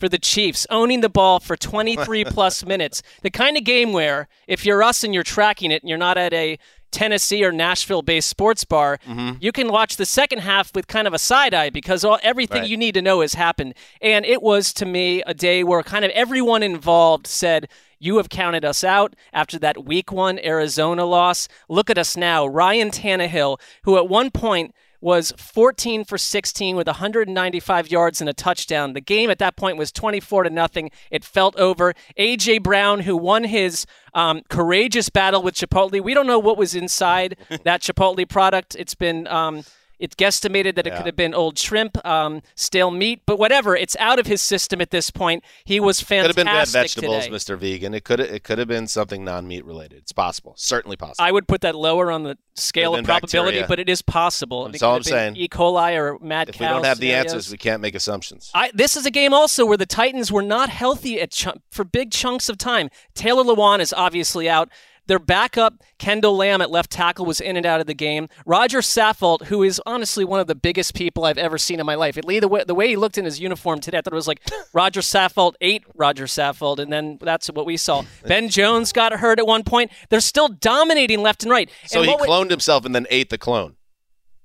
for 0.00 0.08
the 0.08 0.18
Chiefs, 0.18 0.66
owning 0.68 1.00
the 1.00 1.08
ball 1.08 1.38
for 1.38 1.56
23 1.56 2.24
plus 2.24 2.64
minutes? 2.66 3.02
The 3.22 3.30
kind 3.30 3.56
of 3.56 3.62
game 3.62 3.92
where 3.92 4.26
if 4.48 4.66
you're 4.66 4.82
us 4.82 5.04
and 5.04 5.14
you're 5.14 5.22
tracking 5.22 5.70
it, 5.70 5.82
and 5.82 5.88
you're 5.88 5.98
not 5.98 6.18
at 6.18 6.32
a 6.32 6.58
Tennessee 6.90 7.44
or 7.44 7.52
Nashville 7.52 8.02
based 8.02 8.28
sports 8.28 8.64
bar, 8.64 8.98
Mm-hmm. 9.06 9.36
you 9.40 9.52
can 9.52 9.68
watch 9.70 9.96
the 9.96 10.06
second 10.06 10.40
half 10.40 10.74
with 10.74 10.86
kind 10.86 11.06
of 11.06 11.14
a 11.14 11.18
side 11.18 11.54
eye 11.54 11.70
because 11.70 12.04
all, 12.04 12.18
everything 12.22 12.62
Right. 12.62 12.70
you 12.70 12.76
need 12.76 12.94
to 12.94 13.02
know 13.02 13.20
has 13.20 13.34
happened. 13.34 13.74
And 14.00 14.24
it 14.24 14.42
was 14.42 14.72
to 14.74 14.86
me 14.86 15.22
a 15.26 15.34
day 15.34 15.62
where 15.64 15.82
kind 15.82 16.04
of 16.04 16.10
everyone 16.12 16.62
involved 16.62 17.26
said, 17.26 17.68
you 18.02 18.16
have 18.16 18.30
counted 18.30 18.64
us 18.64 18.82
out 18.82 19.14
after 19.32 19.58
that 19.58 19.84
week 19.84 20.10
one 20.10 20.38
Arizona 20.38 21.04
loss. 21.04 21.48
Look 21.68 21.90
at 21.90 21.98
us 21.98 22.16
now. 22.16 22.46
Ryan 22.46 22.90
Tannehill, 22.90 23.60
who 23.82 23.98
at 23.98 24.08
one 24.08 24.30
point 24.30 24.74
was 25.00 25.32
14 25.36 26.04
for 26.04 26.18
16 26.18 26.76
with 26.76 26.86
195 26.86 27.90
yards 27.90 28.20
and 28.20 28.28
a 28.28 28.32
touchdown. 28.32 28.92
The 28.92 29.00
game 29.00 29.30
at 29.30 29.38
that 29.38 29.56
point 29.56 29.76
was 29.76 29.92
24 29.92 30.44
to 30.44 30.50
nothing. 30.50 30.90
It 31.10 31.24
felt 31.24 31.56
over. 31.56 31.94
AJ 32.18 32.62
Brown, 32.62 33.00
who 33.00 33.16
won 33.16 33.44
his 33.44 33.86
um, 34.14 34.42
courageous 34.48 35.08
battle 35.08 35.42
with 35.42 35.54
Chipotle. 35.54 36.02
We 36.02 36.14
don't 36.14 36.26
know 36.26 36.38
what 36.38 36.58
was 36.58 36.74
inside 36.74 37.36
that 37.64 37.82
Chipotle 37.82 38.28
product. 38.28 38.76
It's 38.78 38.94
been. 38.94 39.26
Um, 39.26 39.64
it's 40.00 40.14
guesstimated 40.16 40.74
that 40.74 40.86
it 40.86 40.90
Yeah. 40.90 40.96
could 40.96 41.06
have 41.06 41.16
been 41.16 41.34
old 41.34 41.58
shrimp, 41.58 42.04
um, 42.06 42.42
stale 42.54 42.90
meat, 42.90 43.22
but 43.26 43.38
whatever. 43.38 43.76
It's 43.76 43.96
out 43.98 44.18
of 44.18 44.26
his 44.26 44.42
system 44.42 44.80
at 44.80 44.90
this 44.90 45.10
point. 45.10 45.44
He 45.64 45.78
was 45.78 46.00
fantastic. 46.00 46.20
Could 46.22 46.38
have 46.38 46.46
been 46.46 46.54
bad 46.54 46.68
vegetables, 46.68 47.24
today. 47.24 47.36
Mr. 47.36 47.58
Vegan. 47.58 47.94
It 47.94 48.04
could 48.04 48.18
have 48.18 48.30
it 48.30 48.42
could 48.44 48.58
have 48.58 48.68
been 48.68 48.86
something 48.88 49.24
non-meat 49.24 49.64
related. 49.64 49.98
It's 49.98 50.12
possible. 50.12 50.54
Certainly 50.56 50.96
possible. 50.96 51.24
I 51.24 51.30
would 51.30 51.46
put 51.46 51.60
that 51.60 51.74
lower 51.74 52.10
on 52.10 52.22
the 52.24 52.36
scale 52.54 52.94
of 52.94 53.04
probability, 53.04 53.58
bacteria. 53.58 53.66
but 53.68 53.78
it 53.78 53.88
is 53.88 54.02
possible. 54.02 54.68
That's 54.68 54.82
all 54.82 54.96
I'm 54.96 55.02
saying. 55.02 55.36
E. 55.36 55.48
coli 55.48 55.96
or 55.96 56.18
mad 56.20 56.48
if 56.48 56.56
cow 56.56 56.68
we 56.68 56.74
don't 56.74 56.84
have 56.84 56.98
the 56.98 57.12
answers, 57.12 57.50
we 57.50 57.58
can't 57.58 57.80
make 57.80 57.94
assumptions. 57.94 58.50
I, 58.54 58.70
this 58.74 58.96
is 58.96 59.06
a 59.06 59.10
game 59.10 59.32
also 59.32 59.64
where 59.64 59.76
the 59.76 59.86
Titans 59.86 60.30
were 60.32 60.42
not 60.42 60.68
healthy 60.68 61.20
at 61.20 61.30
chunk, 61.30 61.62
for 61.70 61.84
big 61.84 62.10
chunks 62.10 62.48
of 62.48 62.58
time. 62.58 62.90
Taylor 63.14 63.44
Lewan 63.44 63.80
is 63.80 63.92
obviously 63.92 64.48
out. 64.48 64.68
Their 65.10 65.18
backup, 65.18 65.82
Kendall 65.98 66.36
Lamm 66.36 66.60
at 66.62 66.70
left 66.70 66.88
tackle, 66.88 67.26
was 67.26 67.40
in 67.40 67.56
and 67.56 67.66
out 67.66 67.80
of 67.80 67.88
the 67.88 67.94
game. 67.94 68.28
Roger 68.46 68.78
Saffold, 68.78 69.46
who 69.46 69.64
is 69.64 69.82
honestly 69.84 70.24
one 70.24 70.38
of 70.38 70.46
the 70.46 70.54
biggest 70.54 70.94
people 70.94 71.24
I've 71.24 71.36
ever 71.36 71.58
seen 71.58 71.80
in 71.80 71.84
my 71.84 71.96
life. 71.96 72.16
At 72.16 72.24
least 72.24 72.42
the 72.42 72.48
way, 72.48 72.62
the 72.62 72.76
way 72.76 72.86
he 72.86 72.94
looked 72.94 73.18
in 73.18 73.24
his 73.24 73.40
uniform 73.40 73.80
today, 73.80 73.98
I 73.98 74.02
thought 74.02 74.12
it 74.12 74.14
was 74.14 74.28
like 74.28 74.40
Roger 74.72 75.00
Saffold 75.00 75.54
ate 75.60 75.82
Roger 75.96 76.26
Saffold, 76.26 76.78
and 76.78 76.92
then 76.92 77.18
that's 77.20 77.48
what 77.48 77.66
we 77.66 77.76
saw. 77.76 78.04
Ben 78.24 78.48
Jones 78.48 78.92
got 78.92 79.12
hurt 79.14 79.40
at 79.40 79.48
one 79.48 79.64
point. 79.64 79.90
They're 80.10 80.20
still 80.20 80.46
dominating 80.46 81.22
left 81.22 81.42
and 81.42 81.50
right. 81.50 81.68
So 81.86 81.98
and 81.98 82.06
he 82.08 82.12
what 82.14 82.20
would- 82.20 82.28
cloned 82.30 82.50
himself 82.50 82.84
and 82.84 82.94
then 82.94 83.08
ate 83.10 83.30
the 83.30 83.38
clone. 83.38 83.74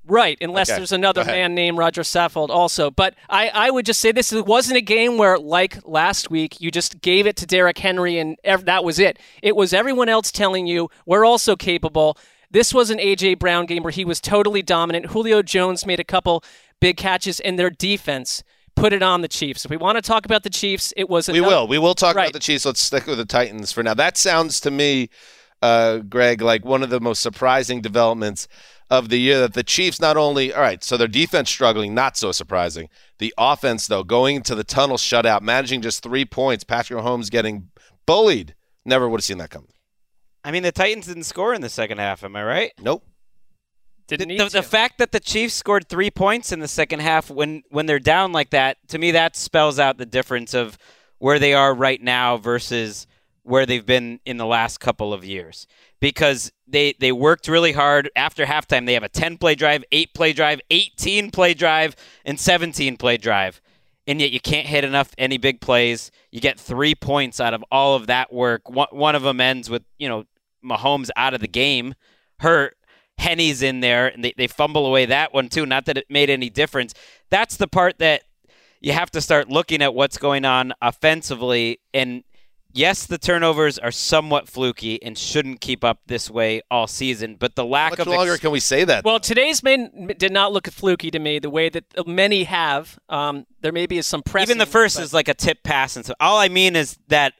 Right, 0.07 0.37
unless 0.39 0.69
Okay, 0.69 0.77
there's 0.77 0.91
another 0.91 1.25
man 1.25 1.55
named 1.55 1.77
Roger 1.77 2.01
Saffold 2.01 2.49
also. 2.49 2.91
But 2.91 3.15
I, 3.29 3.49
I 3.49 3.69
would 3.71 3.85
just 3.85 3.99
say 3.99 4.11
this 4.11 4.31
it 4.31 4.45
wasn't 4.45 4.77
a 4.77 4.81
game 4.81 5.17
where, 5.17 5.37
like 5.39 5.79
last 5.85 6.29
week, 6.29 6.61
you 6.61 6.69
just 6.69 7.01
gave 7.01 7.25
it 7.25 7.35
to 7.37 7.47
Derrick 7.47 7.77
Henry 7.79 8.19
and 8.19 8.37
ev- 8.43 8.65
that 8.65 8.83
was 8.83 8.99
it. 8.99 9.17
It 9.41 9.55
was 9.55 9.73
everyone 9.73 10.07
else 10.09 10.31
telling 10.31 10.67
you, 10.67 10.89
we're 11.07 11.25
also 11.25 11.55
capable. 11.55 12.17
This 12.51 12.73
was 12.73 12.89
an 12.91 12.99
A.J. 12.99 13.35
Brown 13.35 13.65
game 13.65 13.81
where 13.81 13.91
he 13.91 14.05
was 14.05 14.21
totally 14.21 14.61
dominant. 14.61 15.07
Julio 15.07 15.41
Jones 15.41 15.85
made 15.85 15.99
a 15.99 16.03
couple 16.03 16.43
big 16.79 16.97
catches, 16.97 17.39
and 17.39 17.57
their 17.57 17.71
defense 17.71 18.43
put 18.75 18.93
it 18.93 19.01
on 19.01 19.21
the 19.21 19.27
Chiefs. 19.27 19.65
If 19.65 19.71
we 19.71 19.77
want 19.77 19.97
to 19.97 20.01
talk 20.01 20.25
about 20.25 20.43
the 20.43 20.49
Chiefs, 20.49 20.93
it 20.95 21.09
was 21.09 21.27
We 21.27 21.41
will. 21.41 21.67
We 21.67 21.79
will 21.79 21.95
talk 21.95 22.15
Right. 22.15 22.25
about 22.25 22.33
the 22.33 22.39
Chiefs. 22.39 22.65
Let's 22.65 22.81
stick 22.81 23.07
with 23.07 23.17
the 23.17 23.25
Titans 23.25 23.71
for 23.71 23.81
now. 23.81 23.93
That 23.95 24.17
sounds 24.17 24.59
to 24.61 24.69
me, 24.71 25.09
uh, 25.61 25.97
Greg, 25.99 26.41
like 26.41 26.63
one 26.63 26.83
of 26.83 26.89
the 26.89 26.99
most 26.99 27.21
surprising 27.23 27.81
developments 27.81 28.47
of 28.89 29.09
the 29.09 29.17
year. 29.19 29.39
That 29.39 29.53
the 29.53 29.63
Chiefs 29.63 29.99
not 29.99 30.17
only 30.17 30.53
all 30.53 30.61
right, 30.61 30.83
so 30.83 30.97
their 30.97 31.07
defense 31.07 31.49
struggling, 31.49 31.93
not 31.93 32.17
so 32.17 32.31
surprising. 32.31 32.89
The 33.19 33.33
offense 33.37 33.87
though, 33.87 34.03
going 34.03 34.41
to 34.43 34.55
the 34.55 34.63
tunnel 34.63 34.97
shutout, 34.97 35.41
managing 35.41 35.81
just 35.81 36.03
three 36.03 36.25
points. 36.25 36.63
Patrick 36.63 36.99
Mahomes 36.99 37.29
getting 37.31 37.69
bullied. 38.05 38.55
Never 38.85 39.09
would 39.09 39.19
have 39.19 39.25
seen 39.25 39.39
that 39.39 39.49
coming. 39.49 39.71
I 40.43 40.51
mean, 40.51 40.63
the 40.63 40.71
Titans 40.71 41.07
didn't 41.07 41.23
score 41.23 41.53
in 41.53 41.61
the 41.61 41.69
second 41.69 41.97
half. 41.97 42.23
Am 42.23 42.35
I 42.35 42.43
right? 42.43 42.71
Nope. 42.79 43.03
Didn't 44.07 44.27
the, 44.27 44.35
need 44.35 44.39
the, 44.39 44.49
the 44.49 44.63
fact 44.63 44.99
that 44.99 45.11
the 45.11 45.19
Chiefs 45.19 45.55
scored 45.55 45.89
three 45.89 46.11
points 46.11 46.51
in 46.51 46.59
the 46.59 46.67
second 46.67 46.99
half 46.99 47.31
when 47.31 47.63
when 47.69 47.87
they're 47.87 47.99
down 47.99 48.31
like 48.31 48.51
that, 48.51 48.77
to 48.89 48.99
me, 48.99 49.11
that 49.11 49.35
spells 49.35 49.79
out 49.79 49.97
the 49.97 50.05
difference 50.05 50.53
of 50.53 50.77
where 51.17 51.39
they 51.39 51.53
are 51.53 51.73
right 51.73 52.01
now 52.01 52.37
versus 52.37 53.07
where 53.45 53.65
they've 53.65 53.85
been 53.85 54.19
in 54.25 54.37
the 54.37 54.45
last 54.45 54.79
couple 54.79 55.13
of 55.13 55.23
years. 55.23 55.67
Because 55.99 56.51
they 56.67 56.93
they 56.99 57.11
worked 57.11 57.47
really 57.47 57.71
hard 57.71 58.09
after 58.15 58.45
halftime. 58.45 58.85
They 58.85 58.93
have 58.93 59.03
a 59.03 59.09
ten 59.09 59.37
play 59.37 59.55
drive, 59.55 59.83
eight 59.91 60.13
play 60.13 60.33
drive, 60.33 60.59
eighteen 60.69 61.31
play 61.31 61.53
drive, 61.53 61.95
and 62.25 62.39
seventeen 62.39 62.97
play 62.97 63.17
drive. 63.17 63.61
And 64.07 64.21
yet 64.21 64.31
you 64.31 64.39
can't 64.39 64.67
hit 64.67 64.83
enough 64.83 65.11
any 65.17 65.37
big 65.37 65.61
plays. 65.61 66.11
You 66.31 66.41
get 66.41 66.59
three 66.59 66.93
points 66.93 67.39
out 67.39 67.53
of 67.53 67.63
all 67.71 67.95
of 67.95 68.07
that 68.07 68.31
work. 68.31 68.69
One, 68.69 68.87
one 68.91 69.15
of 69.15 69.23
them 69.23 69.39
ends 69.39 69.69
with 69.69 69.83
you 69.97 70.09
know 70.09 70.25
Mahomes 70.63 71.09
out 71.15 71.33
of 71.33 71.41
the 71.41 71.47
game, 71.47 71.95
hurt. 72.39 72.75
Henne's 73.17 73.61
in 73.61 73.79
there, 73.79 74.07
and 74.07 74.23
they, 74.23 74.33
they 74.35 74.47
fumble 74.47 74.85
away 74.85 75.05
that 75.05 75.33
one 75.33 75.47
too. 75.47 75.65
Not 75.65 75.85
that 75.85 75.97
it 75.97 76.05
made 76.09 76.29
any 76.29 76.49
difference. 76.49 76.93
That's 77.29 77.55
the 77.55 77.67
part 77.67 77.97
that 77.99 78.23
you 78.81 78.91
have 78.91 79.09
to 79.11 79.21
start 79.21 79.49
looking 79.49 79.81
at 79.81 79.95
what's 79.95 80.17
going 80.17 80.43
on 80.43 80.73
offensively. 80.81 81.79
And 81.93 82.23
yes, 82.75 83.05
the 83.05 83.17
turnovers 83.17 83.79
are 83.79 83.91
somewhat 83.91 84.47
fluky 84.47 85.01
and 85.01 85.17
shouldn't 85.17 85.61
keep 85.61 85.83
up 85.83 85.99
this 86.05 86.29
way 86.29 86.61
all 86.69 86.87
season. 86.87 87.35
But 87.39 87.55
the 87.55 87.63
How 87.63 87.69
lack 87.69 87.91
much 87.93 87.99
of 87.99 88.07
longer 88.07 88.33
ex- 88.33 88.41
can 88.41 88.51
we 88.51 88.59
say 88.59 88.83
that? 88.83 89.03
Well, 89.03 89.19
today's 89.19 89.63
main 89.63 90.13
did 90.17 90.31
not 90.31 90.51
look 90.51 90.67
fluky 90.69 91.09
to 91.11 91.19
me 91.19 91.39
the 91.39 91.49
way 91.49 91.69
that 91.69 91.85
many 92.07 92.43
have. 92.43 92.99
Um, 93.09 93.45
there 93.61 93.71
maybe 93.71 93.97
is 93.97 94.05
some 94.05 94.21
pressing. 94.21 94.51
even 94.51 94.57
the 94.59 94.65
first 94.65 94.97
but- 94.97 95.03
is 95.03 95.13
like 95.13 95.27
a 95.27 95.33
tip 95.33 95.63
pass, 95.63 95.95
and 95.95 96.05
so 96.05 96.13
all 96.19 96.37
I 96.37 96.49
mean 96.49 96.75
is 96.75 96.97
that 97.07 97.33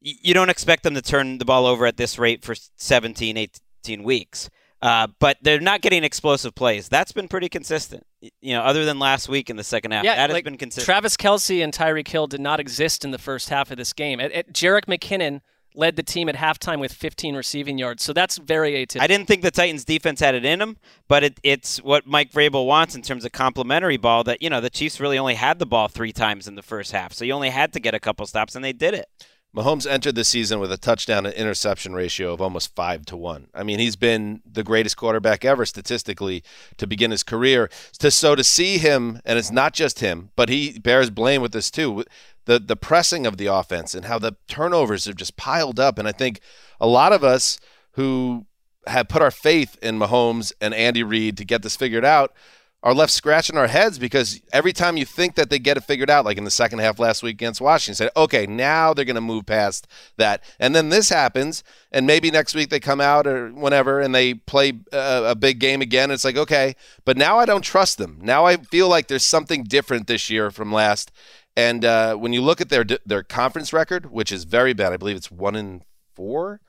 you 0.00 0.32
don't 0.32 0.48
expect 0.48 0.82
them 0.82 0.94
to 0.94 1.02
turn 1.02 1.38
the 1.38 1.44
ball 1.44 1.66
over 1.66 1.84
at 1.84 1.98
this 1.98 2.18
rate 2.18 2.42
for 2.42 2.54
17, 2.76 3.36
18 3.36 4.02
weeks. 4.02 4.48
Uh, 4.82 5.08
but 5.18 5.36
they're 5.42 5.60
not 5.60 5.82
getting 5.82 6.04
explosive 6.04 6.54
plays. 6.54 6.88
That's 6.88 7.12
been 7.12 7.28
pretty 7.28 7.48
consistent. 7.48 8.06
You 8.40 8.54
know, 8.54 8.62
other 8.62 8.84
than 8.84 8.98
last 8.98 9.28
week 9.28 9.50
in 9.50 9.56
the 9.56 9.64
second 9.64 9.90
half, 9.90 10.04
Yeah, 10.04 10.16
that 10.16 10.30
has 10.30 10.42
been 10.42 10.56
consistent. 10.56 10.86
Travis 10.86 11.16
Kelce 11.16 11.62
and 11.62 11.72
Tyreek 11.72 12.08
Hill 12.08 12.26
did 12.26 12.40
not 12.40 12.60
exist 12.60 13.04
in 13.04 13.10
the 13.10 13.18
first 13.18 13.50
half 13.50 13.70
of 13.70 13.76
this 13.76 13.92
game. 13.92 14.20
At, 14.20 14.32
at, 14.32 14.52
Jerick 14.52 14.86
McKinnon 14.86 15.42
led 15.74 15.96
the 15.96 16.02
team 16.02 16.28
at 16.28 16.34
halftime 16.34 16.80
with 16.80 16.92
15 16.92 17.36
receiving 17.36 17.78
yards, 17.78 18.02
so 18.02 18.12
that's 18.12 18.38
very 18.38 18.72
atypical. 18.72 19.02
I 19.02 19.06
didn't 19.06 19.26
think 19.26 19.42
the 19.42 19.50
Titans 19.50 19.84
defense 19.84 20.18
had 20.18 20.34
it 20.34 20.44
in 20.44 20.58
them, 20.58 20.78
but 21.08 21.24
it, 21.24 21.40
it's 21.42 21.78
what 21.82 22.06
Mike 22.06 22.32
Vrabel 22.32 22.66
wants 22.66 22.94
in 22.94 23.02
terms 23.02 23.24
of 23.24 23.32
complementary 23.32 23.98
ball. 23.98 24.24
That 24.24 24.42
you 24.42 24.48
know 24.48 24.60
the 24.60 24.70
Chiefs 24.70 24.98
really 24.98 25.18
only 25.18 25.34
had 25.34 25.58
the 25.58 25.66
ball 25.66 25.88
three 25.88 26.12
times 26.12 26.48
in 26.48 26.54
the 26.54 26.62
first 26.62 26.92
half, 26.92 27.12
so 27.12 27.24
you 27.24 27.32
only 27.34 27.50
had 27.50 27.74
to 27.74 27.80
get 27.80 27.94
a 27.94 28.00
couple 28.00 28.26
stops, 28.26 28.56
and 28.56 28.64
they 28.64 28.72
did 28.72 28.94
it. 28.94 29.06
Mahomes 29.54 29.84
entered 29.84 30.14
the 30.14 30.24
season 30.24 30.60
with 30.60 30.70
a 30.70 30.76
touchdown 30.76 31.26
and 31.26 31.34
interception 31.34 31.92
ratio 31.92 32.32
of 32.32 32.40
almost 32.40 32.74
five 32.76 33.04
to 33.06 33.16
one. 33.16 33.48
I 33.52 33.64
mean, 33.64 33.80
he's 33.80 33.96
been 33.96 34.42
the 34.50 34.62
greatest 34.62 34.96
quarterback 34.96 35.44
ever 35.44 35.66
statistically 35.66 36.44
to 36.76 36.86
begin 36.86 37.10
his 37.10 37.24
career. 37.24 37.68
So 37.92 38.36
to 38.36 38.44
see 38.44 38.78
him, 38.78 39.20
and 39.24 39.38
it's 39.38 39.50
not 39.50 39.72
just 39.72 39.98
him, 39.98 40.30
but 40.36 40.48
he 40.48 40.78
bears 40.78 41.10
blame 41.10 41.42
with 41.42 41.52
this 41.52 41.70
too. 41.70 42.04
The 42.44 42.60
the 42.60 42.76
pressing 42.76 43.26
of 43.26 43.38
the 43.38 43.46
offense 43.46 43.94
and 43.94 44.04
how 44.04 44.18
the 44.18 44.36
turnovers 44.46 45.06
have 45.06 45.16
just 45.16 45.36
piled 45.36 45.80
up. 45.80 45.98
And 45.98 46.06
I 46.06 46.12
think 46.12 46.40
a 46.80 46.86
lot 46.86 47.12
of 47.12 47.24
us 47.24 47.58
who 47.92 48.46
have 48.86 49.08
put 49.08 49.20
our 49.20 49.30
faith 49.32 49.76
in 49.82 49.98
Mahomes 49.98 50.52
and 50.60 50.72
Andy 50.72 51.02
Reid 51.02 51.36
to 51.38 51.44
get 51.44 51.62
this 51.62 51.76
figured 51.76 52.04
out 52.04 52.32
are 52.82 52.94
left 52.94 53.12
scratching 53.12 53.58
our 53.58 53.66
heads 53.66 53.98
because 53.98 54.40
every 54.52 54.72
time 54.72 54.96
you 54.96 55.04
think 55.04 55.34
that 55.34 55.50
they 55.50 55.58
get 55.58 55.76
it 55.76 55.82
figured 55.82 56.08
out, 56.08 56.24
like 56.24 56.38
in 56.38 56.44
the 56.44 56.50
second 56.50 56.78
half 56.78 56.98
last 56.98 57.22
week 57.22 57.34
against 57.34 57.60
Washington, 57.60 57.94
say, 57.94 58.10
okay, 58.16 58.46
now 58.46 58.94
they're 58.94 59.04
going 59.04 59.16
to 59.16 59.20
move 59.20 59.44
past 59.44 59.86
that. 60.16 60.42
And 60.58 60.74
then 60.74 60.88
this 60.88 61.10
happens, 61.10 61.62
and 61.92 62.06
maybe 62.06 62.30
next 62.30 62.54
week 62.54 62.70
they 62.70 62.80
come 62.80 63.00
out 63.00 63.26
or 63.26 63.50
whenever 63.50 64.00
and 64.00 64.14
they 64.14 64.32
play 64.34 64.72
uh, 64.92 65.24
a 65.26 65.34
big 65.34 65.58
game 65.58 65.82
again. 65.82 66.10
It's 66.10 66.24
like, 66.24 66.38
okay, 66.38 66.74
but 67.04 67.18
now 67.18 67.38
I 67.38 67.44
don't 67.44 67.62
trust 67.62 67.98
them. 67.98 68.18
Now 68.22 68.46
I 68.46 68.56
feel 68.56 68.88
like 68.88 69.08
there's 69.08 69.26
something 69.26 69.64
different 69.64 70.06
this 70.06 70.30
year 70.30 70.50
from 70.50 70.72
last. 70.72 71.12
And 71.56 71.84
uh, 71.84 72.14
when 72.14 72.32
you 72.32 72.40
look 72.40 72.60
at 72.60 72.70
their 72.70 72.84
their 73.04 73.22
conference 73.22 73.72
record, 73.72 74.10
which 74.10 74.32
is 74.32 74.44
very 74.44 74.72
bad, 74.72 74.92
I 74.92 74.96
believe 74.96 75.16
it's 75.16 75.30
one 75.30 75.56
in 75.56 75.82
four. 76.14 76.60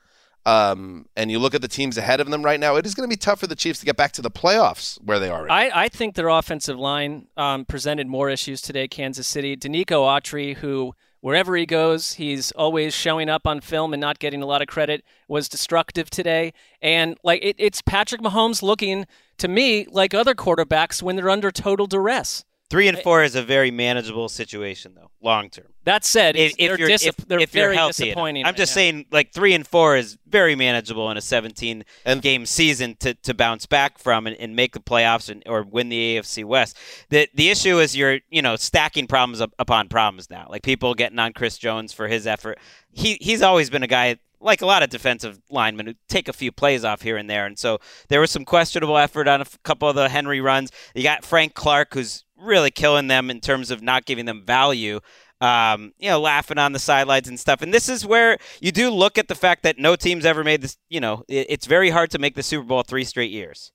Um, 0.45 1.05
and 1.15 1.29
you 1.29 1.37
look 1.37 1.53
at 1.53 1.61
the 1.61 1.67
teams 1.67 1.97
ahead 1.97 2.19
of 2.19 2.29
them 2.29 2.43
right 2.43 2.59
now, 2.59 2.75
it 2.75 2.85
is 2.85 2.95
going 2.95 3.07
to 3.07 3.13
be 3.13 3.17
tough 3.17 3.39
for 3.39 3.47
the 3.47 3.55
Chiefs 3.55 3.79
to 3.79 3.85
get 3.85 3.95
back 3.95 4.11
to 4.13 4.21
the 4.21 4.31
playoffs 4.31 4.97
where 5.03 5.19
they 5.19 5.29
are. 5.29 5.49
I, 5.49 5.69
I 5.73 5.89
think 5.89 6.15
their 6.15 6.29
offensive 6.29 6.79
line 6.79 7.27
um, 7.37 7.65
presented 7.65 8.07
more 8.07 8.29
issues 8.29 8.61
today. 8.61 8.87
Kansas 8.87 9.27
City, 9.27 9.55
Denico 9.55 10.01
Autry, 10.01 10.57
who 10.57 10.95
wherever 11.21 11.55
he 11.55 11.65
goes, 11.65 12.13
he's 12.13 12.51
always 12.53 12.93
showing 12.93 13.29
up 13.29 13.47
on 13.47 13.61
film 13.61 13.93
and 13.93 14.01
not 14.01 14.19
getting 14.19 14.41
a 14.41 14.45
lot 14.45 14.61
of 14.61 14.67
credit, 14.67 15.03
was 15.27 15.47
destructive 15.47 16.09
today. 16.09 16.53
And 16.81 17.17
like 17.23 17.43
it, 17.43 17.55
it's 17.57 17.81
Patrick 17.81 18.21
Mahomes 18.21 18.61
looking 18.61 19.05
to 19.37 19.47
me 19.47 19.85
like 19.89 20.13
other 20.13 20.35
quarterbacks 20.35 21.01
when 21.01 21.15
they're 21.15 21.29
under 21.29 21.51
total 21.51 21.87
duress. 21.87 22.43
Three 22.71 22.87
and 22.87 22.97
four 22.99 23.21
is 23.21 23.35
a 23.35 23.43
very 23.43 23.69
manageable 23.69 24.29
situation, 24.29 24.93
though, 24.95 25.11
long 25.21 25.49
term. 25.49 25.65
That 25.83 26.05
said, 26.05 26.37
if, 26.37 26.53
if 26.53 26.57
they're, 26.57 26.79
you're 26.79 26.87
dis- 26.87 27.05
if, 27.05 27.17
they're 27.17 27.41
if 27.41 27.49
very 27.51 27.65
you're 27.65 27.73
healthy, 27.73 28.05
disappointing. 28.05 28.45
I'm 28.45 28.51
right 28.51 28.55
just 28.55 28.71
now. 28.71 28.75
saying, 28.75 29.05
like 29.11 29.33
three 29.33 29.53
and 29.53 29.67
four 29.67 29.97
is 29.97 30.17
very 30.25 30.55
manageable 30.55 31.11
in 31.11 31.17
a 31.17 31.21
17 31.21 31.83
game 32.21 32.45
season 32.45 32.95
to, 33.01 33.13
to 33.13 33.33
bounce 33.33 33.65
back 33.65 33.99
from 33.99 34.25
and, 34.25 34.37
and 34.37 34.55
make 34.55 34.71
the 34.71 34.79
playoffs 34.79 35.29
and, 35.29 35.43
or 35.47 35.63
win 35.63 35.89
the 35.89 36.15
AFC 36.15 36.45
West. 36.45 36.77
The 37.09 37.27
the 37.33 37.49
issue 37.49 37.77
is 37.77 37.93
you're 37.93 38.19
you 38.29 38.41
know 38.41 38.55
stacking 38.55 39.05
problems 39.05 39.41
up, 39.41 39.53
upon 39.59 39.89
problems 39.89 40.29
now. 40.29 40.47
Like 40.49 40.63
people 40.63 40.93
getting 40.93 41.19
on 41.19 41.33
Chris 41.33 41.57
Jones 41.57 41.91
for 41.91 42.07
his 42.07 42.25
effort. 42.25 42.57
He 42.89 43.17
he's 43.19 43.41
always 43.41 43.69
been 43.69 43.83
a 43.83 43.87
guy 43.87 44.15
like 44.41 44.61
a 44.61 44.65
lot 44.65 44.83
of 44.83 44.89
defensive 44.89 45.39
linemen 45.49 45.85
who 45.87 45.93
take 46.09 46.27
a 46.27 46.33
few 46.33 46.51
plays 46.51 46.83
off 46.83 47.01
here 47.01 47.17
and 47.17 47.29
there. 47.29 47.45
And 47.45 47.57
so 47.57 47.79
there 48.09 48.19
was 48.19 48.31
some 48.31 48.45
questionable 48.45 48.97
effort 48.97 49.27
on 49.27 49.41
a 49.41 49.45
couple 49.63 49.87
of 49.87 49.95
the 49.95 50.09
Henry 50.09 50.41
runs. 50.41 50.71
You 50.95 51.03
got 51.03 51.23
Frank 51.23 51.53
Clark, 51.53 51.93
who's 51.93 52.25
really 52.35 52.71
killing 52.71 53.07
them 53.07 53.29
in 53.29 53.39
terms 53.39 53.71
of 53.71 53.81
not 53.81 54.05
giving 54.05 54.25
them 54.25 54.43
value. 54.45 54.99
Um, 55.39 55.93
you 55.97 56.07
know, 56.07 56.21
laughing 56.21 56.59
on 56.59 56.71
the 56.71 56.77
sidelines 56.77 57.27
and 57.27 57.39
stuff. 57.39 57.63
And 57.63 57.73
this 57.73 57.89
is 57.89 58.05
where 58.05 58.37
you 58.59 58.71
do 58.71 58.91
look 58.91 59.17
at 59.17 59.27
the 59.27 59.33
fact 59.33 59.63
that 59.63 59.79
no 59.79 59.95
team's 59.95 60.23
ever 60.23 60.43
made 60.43 60.61
this. 60.61 60.77
You 60.87 60.99
know, 60.99 61.23
it, 61.27 61.47
it's 61.49 61.65
very 61.65 61.89
hard 61.89 62.11
to 62.11 62.19
make 62.19 62.35
the 62.35 62.43
Super 62.43 62.63
Bowl 62.63 62.83
three 62.83 63.03
straight 63.03 63.31
years. 63.31 63.71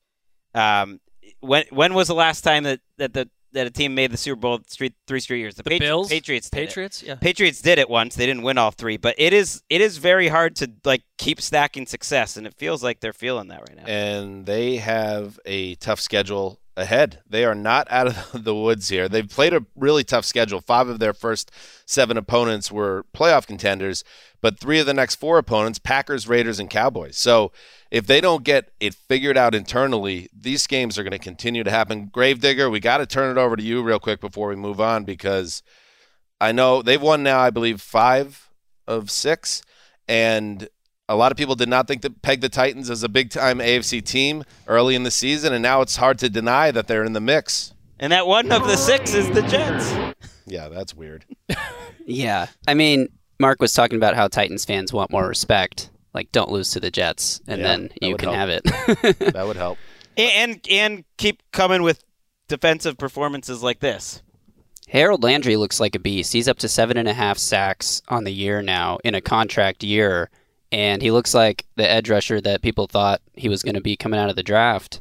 Um, 0.55 1.01
when 1.41 1.65
when 1.71 1.93
was 1.93 2.07
the 2.07 2.15
last 2.15 2.43
time 2.43 2.63
that, 2.63 2.81
that 2.99 3.15
the 3.15 3.29
that 3.57 3.67
a 3.67 3.71
team 3.71 3.95
made 3.95 4.11
the 4.13 4.17
Super 4.17 4.41
Bowl 4.41 4.61
three, 4.67 4.95
three 5.07 5.21
straight 5.21 5.41
years? 5.41 5.55
The, 5.57 5.63
The 5.65 5.71
Patri- 5.71 5.87
Bills? 5.87 6.09
Patriots, 6.09 6.49
did 6.49 6.59
it. 6.63 6.67
Patriots, 6.69 7.03
yeah. 7.03 7.15
Patriots 7.17 7.61
did 7.61 7.79
it 7.79 7.91
once. 7.91 8.15
They 8.15 8.25
didn't 8.27 8.43
win 8.43 8.57
all 8.59 8.71
three, 8.71 8.97
but 8.97 9.15
it 9.19 9.33
is 9.33 9.63
it 9.69 9.81
is 9.81 9.99
very 9.99 10.29
hard 10.29 10.57
to 10.57 10.71
like 10.85 11.03
keep 11.19 11.41
stacking 11.41 11.87
success, 11.87 12.37
and 12.37 12.47
it 12.47 12.55
feels 12.55 12.83
like 12.83 13.01
they're 13.01 13.13
feeling 13.13 13.49
that 13.49 13.61
right 13.61 13.77
now. 13.77 13.85
and 13.87 14.47
they 14.47 14.77
have 14.77 15.39
a 15.45 15.75
tough 15.77 16.01
schedule 16.01 16.61
ahead. 16.77 17.21
They 17.29 17.45
are 17.45 17.55
not 17.55 17.87
out 17.91 18.09
of 18.09 18.45
the 18.45 18.55
woods 18.55 18.89
here. 18.89 19.09
They've 19.09 19.29
played 19.29 19.55
a 19.55 19.65
really 19.75 20.05
tough 20.05 20.25
schedule. 20.25 20.61
Five 20.61 20.89
of 20.89 20.99
their 20.99 21.15
first 21.15 21.51
seven 21.87 22.17
opponents 22.17 22.71
were 22.71 23.07
playoff 23.15 23.47
contenders, 23.47 24.05
but 24.41 24.59
three 24.59 24.79
of 24.79 24.87
the 24.87 24.95
next 24.95 25.17
four 25.17 25.39
opponents, 25.39 25.79
Packers, 25.79 26.29
Raiders, 26.29 26.61
and 26.61 26.71
Cowboys. 26.71 27.17
So 27.17 27.53
if 27.91 28.07
they 28.07 28.21
don't 28.21 28.45
get 28.45 28.73
it 28.81 28.95
figured 28.95 29.37
out 29.37 29.55
internally, 29.55 30.29
these 30.33 30.67
games 30.67 30.99
are 30.99 31.03
going 31.03 31.13
to 31.13 31.19
continue 31.19 31.65
to 31.65 31.71
happen. 31.71 32.11
Gravedigger, 32.13 32.69
we 32.69 32.81
got 32.81 32.99
to 32.99 33.07
turn 33.07 33.37
it 33.37 33.41
over 33.41 33.57
to 33.57 33.63
you 33.63 33.83
real 33.83 33.99
quick 33.99 34.21
before 34.21 34.49
we 34.49 34.57
move 34.57 34.81
on 34.81 35.05
because 35.05 35.63
I 36.41 36.53
know 36.53 36.83
they've 36.83 37.01
won 37.01 37.23
now, 37.23 37.41
I 37.41 37.51
believe, 37.51 37.81
five 37.81 38.51
of 38.87 39.11
six. 39.11 39.63
And 40.09 40.69
a 41.09 41.17
lot 41.17 41.31
of 41.33 41.39
people 41.39 41.55
did 41.55 41.69
not 41.69 41.87
think 41.87 42.03
that 42.03 42.23
peg 42.23 42.41
the 42.41 42.49
Titans 42.49 42.91
as 42.91 43.03
a 43.03 43.09
big 43.09 43.31
time 43.31 43.59
AFC 43.59 44.03
team 44.05 44.45
early 44.67 44.95
in 44.95 45.03
the 45.05 45.11
season, 45.11 45.53
and 45.53 45.63
now 45.63 45.81
it's 45.81 45.97
hard 45.97 46.19
to 46.21 46.29
deny 46.29 46.71
that 46.71 46.89
they're 46.89 47.05
in 47.05 47.13
the 47.13 47.21
mix. 47.21 47.73
And 47.99 48.13
that 48.13 48.27
one 48.27 48.51
of 48.53 48.67
the 48.67 48.77
six 48.77 49.15
is 49.15 49.31
the 49.31 49.43
Jets. 49.43 49.95
Yeah, 50.47 50.69
that's 50.69 50.95
weird. 50.95 51.25
Yeah. 52.09 52.47
I 52.69 52.75
mean, 52.75 53.09
Mark 53.41 53.61
was 53.61 53.75
talking 53.75 53.97
about 53.97 54.15
how 54.15 54.29
Titans 54.29 54.65
fans 54.65 54.93
want 54.93 55.11
more 55.11 55.27
respect. 55.27 55.91
Like, 56.15 56.31
don't 56.31 56.53
lose 56.53 56.71
to 56.71 56.79
the 56.79 56.89
Jets, 56.89 57.41
and 57.49 57.61
Yeah, 57.61 57.67
then 57.67 57.91
you 58.01 58.17
can 58.17 58.29
help. 58.29 58.37
have 58.37 58.49
it. 58.49 58.63
that 59.33 59.45
would 59.45 59.57
help. 59.57 59.77
and 60.17 60.61
and 60.71 61.05
keep 61.19 61.43
coming 61.51 61.83
with 61.83 62.05
defensive 62.47 62.97
performances 62.97 63.61
like 63.61 63.81
this. 63.81 64.23
Harold 64.89 65.25
Landry 65.25 65.57
looks 65.57 65.81
like 65.81 65.97
a 65.97 65.99
beast. 65.99 66.33
He's 66.33 66.47
up 66.47 66.59
to 66.59 66.69
seven 66.69 66.97
and 66.97 67.09
a 67.09 67.13
half 67.13 67.39
sacks 67.39 68.01
on 68.07 68.23
the 68.23 68.33
year 68.33 68.63
now 68.63 68.99
in 69.03 69.17
a 69.17 69.21
contract 69.21 69.83
year, 69.83 70.31
and 70.73 71.03
he 71.03 71.11
looks 71.11 71.35
like 71.35 71.67
the 71.77 71.89
edge 71.89 72.11
rusher 72.11 72.41
that 72.41 72.63
people 72.63 72.87
thought 72.87 73.21
he 73.35 73.49
was 73.49 73.63
going 73.63 73.75
to 73.75 73.81
be 73.81 73.97
coming 73.97 74.21
out 74.21 74.31
of 74.31 74.37
the 74.37 74.43
draft. 74.43 75.01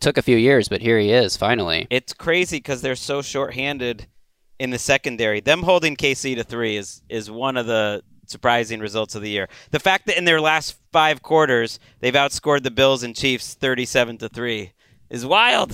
Took 0.00 0.18
a 0.18 0.22
few 0.22 0.36
years, 0.36 0.68
but 0.68 0.82
here 0.82 0.98
he 0.98 1.10
is 1.12 1.36
finally. 1.36 1.86
It's 1.90 2.12
crazy 2.12 2.58
because 2.58 2.82
they're 2.82 2.94
so 2.94 3.22
short-handed 3.22 4.06
in 4.58 4.70
the 4.70 4.78
secondary. 4.78 5.40
Them 5.40 5.62
holding 5.62 5.96
KC 5.96 6.36
to 6.36 6.44
three 6.44 6.76
is 6.76 7.02
is 7.08 7.30
one 7.30 7.56
of 7.56 7.66
the 7.66 8.02
surprising 8.26 8.80
results 8.80 9.14
of 9.14 9.22
the 9.22 9.30
year. 9.30 9.48
The 9.70 9.78
fact 9.78 10.06
that 10.06 10.18
in 10.18 10.26
their 10.26 10.40
last 10.40 10.76
five 10.92 11.22
quarters 11.22 11.78
they've 12.00 12.12
outscored 12.12 12.62
the 12.62 12.70
Bills 12.70 13.02
and 13.02 13.16
Chiefs 13.16 13.54
thirty-seven 13.54 14.18
to 14.18 14.28
three 14.28 14.72
is 15.08 15.24
wild. 15.24 15.72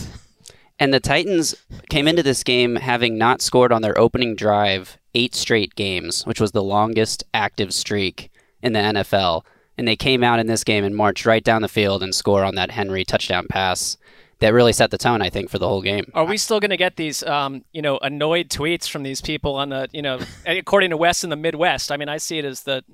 And 0.78 0.92
the 0.92 1.00
Titans 1.00 1.54
came 1.88 2.08
into 2.08 2.22
this 2.22 2.42
game 2.42 2.76
having 2.76 3.16
not 3.16 3.40
scored 3.40 3.72
on 3.72 3.82
their 3.82 3.98
opening 3.98 4.34
drive 4.34 4.98
eight 5.14 5.34
straight 5.34 5.74
games, 5.76 6.24
which 6.24 6.40
was 6.40 6.52
the 6.52 6.62
longest 6.62 7.24
active 7.32 7.72
streak 7.72 8.30
in 8.64 8.72
the 8.72 8.80
NFL. 8.80 9.44
And 9.76 9.86
they 9.86 9.96
came 9.96 10.24
out 10.24 10.38
in 10.38 10.46
this 10.46 10.64
game 10.64 10.84
and 10.84 10.96
marched 10.96 11.26
right 11.26 11.42
down 11.42 11.62
the 11.62 11.68
field 11.68 12.02
and 12.02 12.14
score 12.14 12.44
on 12.44 12.54
that 12.54 12.70
Henry 12.70 13.04
touchdown 13.04 13.46
pass 13.48 13.96
that 14.40 14.52
really 14.52 14.72
set 14.72 14.90
the 14.90 14.98
tone, 14.98 15.22
I 15.22 15.30
think, 15.30 15.48
for 15.48 15.58
the 15.58 15.68
whole 15.68 15.82
game. 15.82 16.10
Are 16.14 16.24
we 16.24 16.36
still 16.36 16.60
going 16.60 16.70
to 16.70 16.76
get 16.76 16.96
these, 16.96 17.22
um, 17.22 17.64
you 17.72 17.82
know, 17.82 17.98
annoyed 17.98 18.48
tweets 18.48 18.88
from 18.88 19.02
these 19.02 19.20
people 19.20 19.56
on 19.56 19.68
the, 19.68 19.88
you 19.92 20.02
know, 20.02 20.18
according 20.46 20.90
to 20.90 20.96
West 20.96 21.24
in 21.24 21.30
the 21.30 21.36
Midwest? 21.36 21.92
I 21.92 21.96
mean, 21.96 22.08
I 22.08 22.16
see 22.16 22.38
it 22.38 22.44
as 22.44 22.62
the 22.62 22.84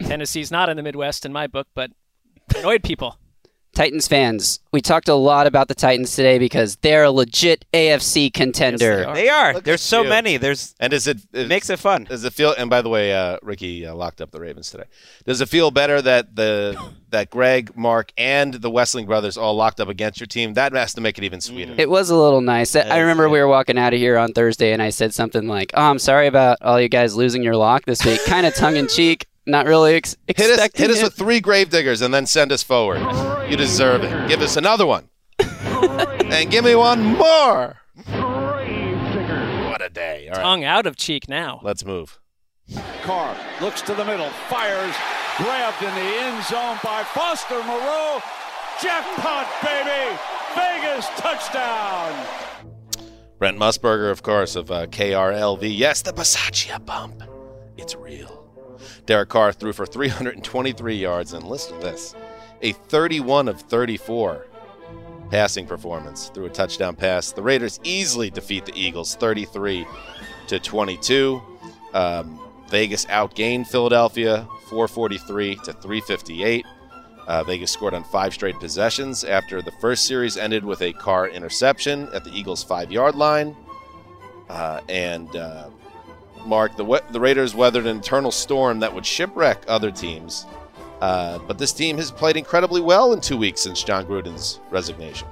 Tennessee's 0.00 0.50
not 0.50 0.68
in 0.68 0.76
the 0.76 0.82
Midwest 0.82 1.26
in 1.26 1.32
my 1.32 1.46
book, 1.46 1.66
but 1.74 1.90
annoyed 2.56 2.82
people. 2.82 3.18
Titans 3.76 4.08
fans, 4.08 4.58
we 4.72 4.80
talked 4.80 5.06
a 5.06 5.14
lot 5.14 5.46
about 5.46 5.68
the 5.68 5.74
Titans 5.74 6.16
today 6.16 6.38
because 6.38 6.76
they're 6.76 7.04
a 7.04 7.10
legit 7.10 7.66
AFC 7.74 8.32
contender. 8.32 9.12
They 9.12 9.28
are. 9.28 9.52
Look 9.52 9.64
There's 9.64 9.82
so 9.82 10.02
you. 10.02 10.08
many. 10.08 10.38
There's 10.38 10.74
And 10.80 10.92
does 10.92 11.06
it, 11.06 11.18
it 11.34 11.46
makes 11.46 11.68
it 11.68 11.78
fun. 11.78 12.04
Does 12.04 12.24
it 12.24 12.32
feel? 12.32 12.54
And 12.56 12.70
by 12.70 12.80
the 12.80 12.88
way, 12.88 13.12
uh, 13.12 13.36
Ricky 13.42 13.86
uh, 13.86 13.94
locked 13.94 14.22
up 14.22 14.30
the 14.30 14.40
Ravens 14.40 14.70
today. 14.70 14.84
Does 15.26 15.42
it 15.42 15.50
feel 15.50 15.70
better 15.70 16.00
that 16.00 16.34
the 16.34 16.82
that 17.10 17.28
Greg, 17.28 17.76
Mark, 17.76 18.12
and 18.16 18.54
the 18.54 18.70
Wesseling 18.70 19.04
brothers 19.04 19.36
all 19.36 19.54
locked 19.54 19.78
up 19.78 19.88
against 19.88 20.20
your 20.20 20.26
team? 20.26 20.54
That 20.54 20.72
has 20.72 20.94
to 20.94 21.02
make 21.02 21.18
it 21.18 21.24
even 21.24 21.42
sweeter. 21.42 21.74
It 21.76 21.90
was 21.90 22.08
a 22.08 22.16
little 22.16 22.40
nice. 22.40 22.74
I 22.74 23.00
remember 23.00 23.28
we 23.28 23.40
were 23.40 23.46
walking 23.46 23.76
out 23.76 23.92
of 23.92 23.98
here 23.98 24.16
on 24.16 24.32
Thursday 24.32 24.72
and 24.72 24.80
I 24.80 24.88
said 24.88 25.12
something 25.12 25.46
like, 25.48 25.72
Oh, 25.74 25.82
I'm 25.82 25.98
sorry 25.98 26.28
about 26.28 26.62
all 26.62 26.80
you 26.80 26.88
guys 26.88 27.14
losing 27.14 27.42
your 27.42 27.56
lock 27.56 27.84
this 27.84 28.02
week. 28.06 28.24
kind 28.24 28.46
of 28.46 28.54
tongue 28.54 28.76
in 28.76 28.88
cheek. 28.88 29.26
Not 29.46 29.66
really 29.66 29.94
ex- 29.94 30.16
Hit 30.26 30.40
us, 30.40 30.48
expecting 30.48 30.82
hit 30.82 30.90
us 30.90 31.00
it. 31.00 31.04
with 31.04 31.14
three 31.14 31.40
gravediggers 31.40 32.02
and 32.02 32.12
then 32.12 32.26
send 32.26 32.50
us 32.50 32.62
forward. 32.62 32.98
You 33.48 33.56
deserve 33.56 34.02
it. 34.02 34.28
Give 34.28 34.40
us 34.42 34.56
another 34.56 34.86
one. 34.86 35.08
and 35.38 36.50
give 36.50 36.64
me 36.64 36.74
one 36.74 37.02
more. 37.04 37.76
What 38.06 39.82
a 39.82 39.88
day. 39.92 40.28
All 40.28 40.34
right. 40.36 40.42
Tongue 40.42 40.64
out 40.64 40.86
of 40.86 40.96
cheek 40.96 41.28
now. 41.28 41.60
Let's 41.62 41.84
move. 41.84 42.18
Carr 43.02 43.36
looks 43.60 43.80
to 43.82 43.94
the 43.94 44.04
middle, 44.04 44.28
fires, 44.48 44.94
grabbed 45.36 45.80
in 45.82 45.94
the 45.94 46.00
end 46.24 46.44
zone 46.44 46.78
by 46.82 47.04
Foster 47.04 47.62
Moreau. 47.62 48.20
Jackpot, 48.82 49.46
baby! 49.62 50.18
Vegas 50.56 51.06
touchdown! 51.16 52.26
Brent 53.38 53.58
Musburger, 53.58 54.10
of 54.10 54.22
course, 54.22 54.56
of 54.56 54.70
uh, 54.70 54.86
KRLV. 54.86 55.60
Yes, 55.78 56.02
the 56.02 56.12
Bisaccia 56.12 56.84
bump. 56.84 57.22
It's 57.76 57.94
real. 57.94 58.35
Derek 59.06 59.28
Carr 59.28 59.52
threw 59.52 59.72
for 59.72 59.86
323 59.86 60.96
yards, 60.96 61.32
and 61.32 61.44
listen 61.44 61.78
to 61.78 61.86
this 61.86 62.14
a 62.62 62.72
31 62.72 63.48
of 63.48 63.60
34 63.60 64.46
passing 65.30 65.66
performance 65.66 66.30
through 66.32 66.46
a 66.46 66.50
touchdown 66.50 66.94
pass. 66.94 67.32
The 67.32 67.42
Raiders 67.42 67.80
easily 67.82 68.30
defeat 68.30 68.64
the 68.64 68.74
Eagles 68.74 69.14
33 69.16 69.86
to 70.48 70.58
22. 70.58 71.42
Um, 71.92 72.40
Vegas 72.68 73.06
outgained 73.06 73.66
Philadelphia 73.66 74.46
443 74.68 75.56
to 75.56 75.72
358. 75.72 76.64
Uh, 77.26 77.42
Vegas 77.44 77.72
scored 77.72 77.94
on 77.94 78.04
five 78.04 78.32
straight 78.32 78.58
possessions 78.60 79.24
after 79.24 79.60
the 79.60 79.72
first 79.80 80.06
series 80.06 80.36
ended 80.36 80.64
with 80.64 80.80
a 80.82 80.92
Carr 80.92 81.28
interception 81.28 82.08
at 82.12 82.22
the 82.22 82.30
Eagles' 82.30 82.62
five 82.62 82.92
yard 82.92 83.16
line. 83.16 83.56
Uh, 84.48 84.80
and 84.88 85.34
uh, 85.34 85.68
Mark, 86.46 86.76
the, 86.76 86.84
we- 86.84 86.98
the 87.10 87.20
Raiders 87.20 87.54
weathered 87.54 87.84
an 87.86 87.96
internal 87.96 88.30
storm 88.30 88.80
that 88.80 88.94
would 88.94 89.04
shipwreck 89.04 89.62
other 89.68 89.90
teams. 89.90 90.46
Uh, 91.00 91.38
but 91.40 91.58
this 91.58 91.72
team 91.72 91.96
has 91.98 92.10
played 92.10 92.36
incredibly 92.36 92.80
well 92.80 93.12
in 93.12 93.20
two 93.20 93.36
weeks 93.36 93.60
since 93.60 93.82
Jon 93.82 94.06
Gruden's 94.06 94.60
resignation. 94.70 95.28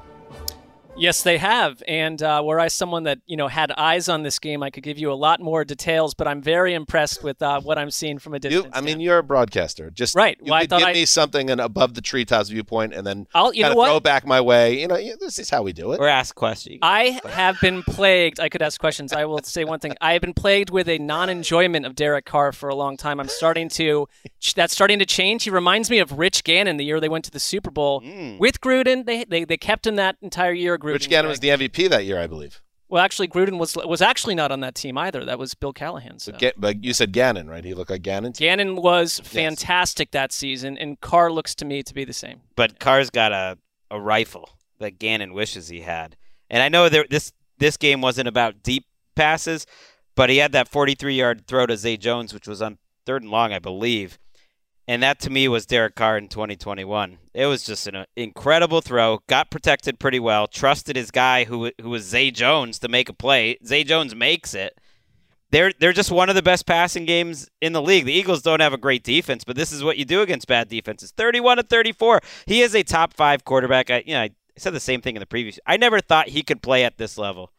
Yes, 0.96 1.22
they 1.24 1.38
have. 1.38 1.82
And 1.88 2.22
uh, 2.22 2.40
were 2.44 2.60
I 2.60 2.68
someone 2.68 3.02
that 3.04 3.18
you 3.26 3.36
know 3.36 3.48
had 3.48 3.72
eyes 3.72 4.08
on 4.08 4.22
this 4.22 4.38
game, 4.38 4.62
I 4.62 4.70
could 4.70 4.84
give 4.84 4.96
you 4.96 5.10
a 5.12 5.14
lot 5.14 5.40
more 5.40 5.64
details. 5.64 6.14
But 6.14 6.28
I'm 6.28 6.40
very 6.40 6.72
impressed 6.72 7.24
with 7.24 7.42
uh, 7.42 7.60
what 7.60 7.78
I'm 7.78 7.90
seeing 7.90 8.20
from 8.20 8.34
a 8.34 8.38
distance. 8.38 8.64
You, 8.66 8.70
I 8.72 8.80
mean, 8.80 9.00
you're 9.00 9.18
a 9.18 9.22
broadcaster. 9.24 9.90
Just 9.90 10.14
Right. 10.14 10.36
You 10.40 10.50
Well, 10.52 10.54
I 10.54 10.60
could 10.62 10.70
thought 10.70 10.78
give 10.80 10.88
I- 10.88 10.92
me 10.92 11.04
something 11.04 11.50
an 11.50 11.58
above 11.58 11.94
the 11.94 12.00
treetops 12.00 12.48
viewpoint, 12.48 12.94
and 12.94 13.04
then 13.04 13.26
I'll- 13.34 13.52
you 13.52 13.64
know 13.64 13.74
what? 13.74 13.88
throw 13.88 13.98
back 14.00 14.24
my 14.24 14.40
way. 14.40 14.80
You 14.80 14.86
know, 14.86 14.96
yeah, 14.96 15.14
this 15.18 15.38
is 15.40 15.50
how 15.50 15.62
we 15.62 15.72
do 15.72 15.92
it. 15.92 16.00
Or 16.00 16.06
ask 16.08 16.32
questions. 16.34 16.78
I 16.82 17.20
have 17.28 17.60
been 17.60 17.82
plagued. 17.82 18.38
I 18.38 18.48
could 18.48 18.62
ask 18.62 18.80
questions. 18.80 19.12
I 19.12 19.24
will 19.24 19.42
say 19.42 19.64
one 19.64 19.80
thing. 19.80 19.94
I 20.00 20.12
have 20.12 20.22
been 20.22 20.32
plagued 20.34 20.70
with 20.70 20.88
a 20.88 20.98
non-enjoyment 20.98 21.86
of 21.86 21.96
Derek 21.96 22.24
Carr 22.24 22.52
for 22.52 22.68
a 22.68 22.74
long 22.74 22.96
time. 22.96 23.18
I'm 23.18 23.28
starting 23.28 23.68
to. 23.70 24.08
That's 24.54 24.72
starting 24.72 25.00
to 25.00 25.06
change. 25.06 25.42
He 25.44 25.50
reminds 25.50 25.90
me 25.90 25.98
of 25.98 26.18
Rich 26.18 26.44
Gannon 26.44 26.76
the 26.76 26.84
year 26.84 27.00
they 27.00 27.08
went 27.08 27.24
to 27.24 27.30
the 27.32 27.40
Super 27.40 27.70
Bowl 27.72 28.00
with 28.38 28.60
Gruden. 28.60 29.06
They, 29.06 29.24
they 29.24 29.44
they 29.44 29.56
kept 29.56 29.86
him 29.86 29.96
that 29.96 30.16
entire 30.22 30.52
year. 30.52 30.78
Gruden. 30.84 30.92
Rich 30.92 31.08
Gannon 31.08 31.30
was 31.30 31.40
the 31.40 31.48
MVP 31.48 31.88
that 31.88 32.04
year, 32.04 32.20
I 32.20 32.26
believe. 32.26 32.60
Well, 32.88 33.02
actually, 33.02 33.28
Gruden 33.28 33.58
was 33.58 33.76
was 33.76 34.02
actually 34.02 34.34
not 34.34 34.52
on 34.52 34.60
that 34.60 34.74
team 34.74 34.96
either. 34.98 35.24
That 35.24 35.38
was 35.38 35.54
Bill 35.54 35.72
Callahan. 35.72 36.18
So. 36.18 36.32
But, 36.38 36.54
but 36.56 36.84
you 36.84 36.92
said 36.92 37.12
Gannon, 37.12 37.48
right? 37.48 37.64
He 37.64 37.74
looked 37.74 37.90
like 37.90 38.02
Gannon. 38.02 38.32
Gannon 38.32 38.76
was 38.76 39.20
fantastic 39.24 40.10
that 40.12 40.32
season, 40.32 40.76
and 40.78 41.00
Carr 41.00 41.32
looks 41.32 41.54
to 41.56 41.64
me 41.64 41.82
to 41.82 41.94
be 41.94 42.04
the 42.04 42.12
same. 42.12 42.42
But 42.54 42.78
Carr's 42.78 43.10
got 43.10 43.32
a, 43.32 43.58
a 43.90 43.98
rifle 43.98 44.50
that 44.78 44.98
Gannon 44.98 45.32
wishes 45.32 45.68
he 45.68 45.80
had. 45.80 46.16
And 46.50 46.62
I 46.62 46.68
know 46.68 46.88
there, 46.88 47.06
this 47.08 47.32
this 47.58 47.76
game 47.76 48.00
wasn't 48.00 48.28
about 48.28 48.62
deep 48.62 48.84
passes, 49.14 49.66
but 50.14 50.30
he 50.30 50.36
had 50.36 50.52
that 50.52 50.68
43 50.68 51.14
yard 51.14 51.46
throw 51.46 51.66
to 51.66 51.76
Zay 51.76 51.96
Jones, 51.96 52.34
which 52.34 52.46
was 52.46 52.60
on 52.60 52.78
third 53.06 53.22
and 53.22 53.30
long, 53.30 53.52
I 53.52 53.58
believe. 53.58 54.18
And 54.86 55.02
that 55.02 55.18
to 55.20 55.30
me 55.30 55.48
was 55.48 55.64
Derek 55.64 55.94
Carr 55.94 56.18
in 56.18 56.28
2021. 56.28 57.18
It 57.32 57.46
was 57.46 57.64
just 57.64 57.86
an 57.86 57.96
uh, 57.96 58.04
incredible 58.16 58.82
throw. 58.82 59.20
Got 59.28 59.50
protected 59.50 59.98
pretty 59.98 60.20
well. 60.20 60.46
Trusted 60.46 60.96
his 60.96 61.10
guy 61.10 61.44
who 61.44 61.70
who 61.80 61.90
was 61.90 62.04
Zay 62.04 62.30
Jones 62.30 62.78
to 62.80 62.88
make 62.88 63.08
a 63.08 63.14
play. 63.14 63.56
Zay 63.64 63.84
Jones 63.84 64.14
makes 64.14 64.52
it. 64.52 64.78
They're 65.50 65.72
they're 65.80 65.94
just 65.94 66.10
one 66.10 66.28
of 66.28 66.34
the 66.34 66.42
best 66.42 66.66
passing 66.66 67.06
games 67.06 67.48
in 67.62 67.72
the 67.72 67.80
league. 67.80 68.04
The 68.04 68.12
Eagles 68.12 68.42
don't 68.42 68.60
have 68.60 68.74
a 68.74 68.78
great 68.78 69.04
defense, 69.04 69.42
but 69.42 69.56
this 69.56 69.72
is 69.72 69.82
what 69.82 69.96
you 69.96 70.04
do 70.04 70.20
against 70.20 70.48
bad 70.48 70.68
defenses. 70.68 71.12
31 71.16 71.56
to 71.56 71.62
34. 71.62 72.20
He 72.46 72.60
is 72.60 72.74
a 72.74 72.82
top 72.82 73.14
5 73.14 73.44
quarterback. 73.44 73.90
I 73.90 74.02
you 74.04 74.14
know, 74.14 74.20
I 74.20 74.30
said 74.58 74.74
the 74.74 74.80
same 74.80 75.00
thing 75.00 75.16
in 75.16 75.20
the 75.20 75.26
previous. 75.26 75.58
I 75.66 75.78
never 75.78 76.00
thought 76.00 76.28
he 76.28 76.42
could 76.42 76.60
play 76.60 76.84
at 76.84 76.98
this 76.98 77.16
level 77.16 77.52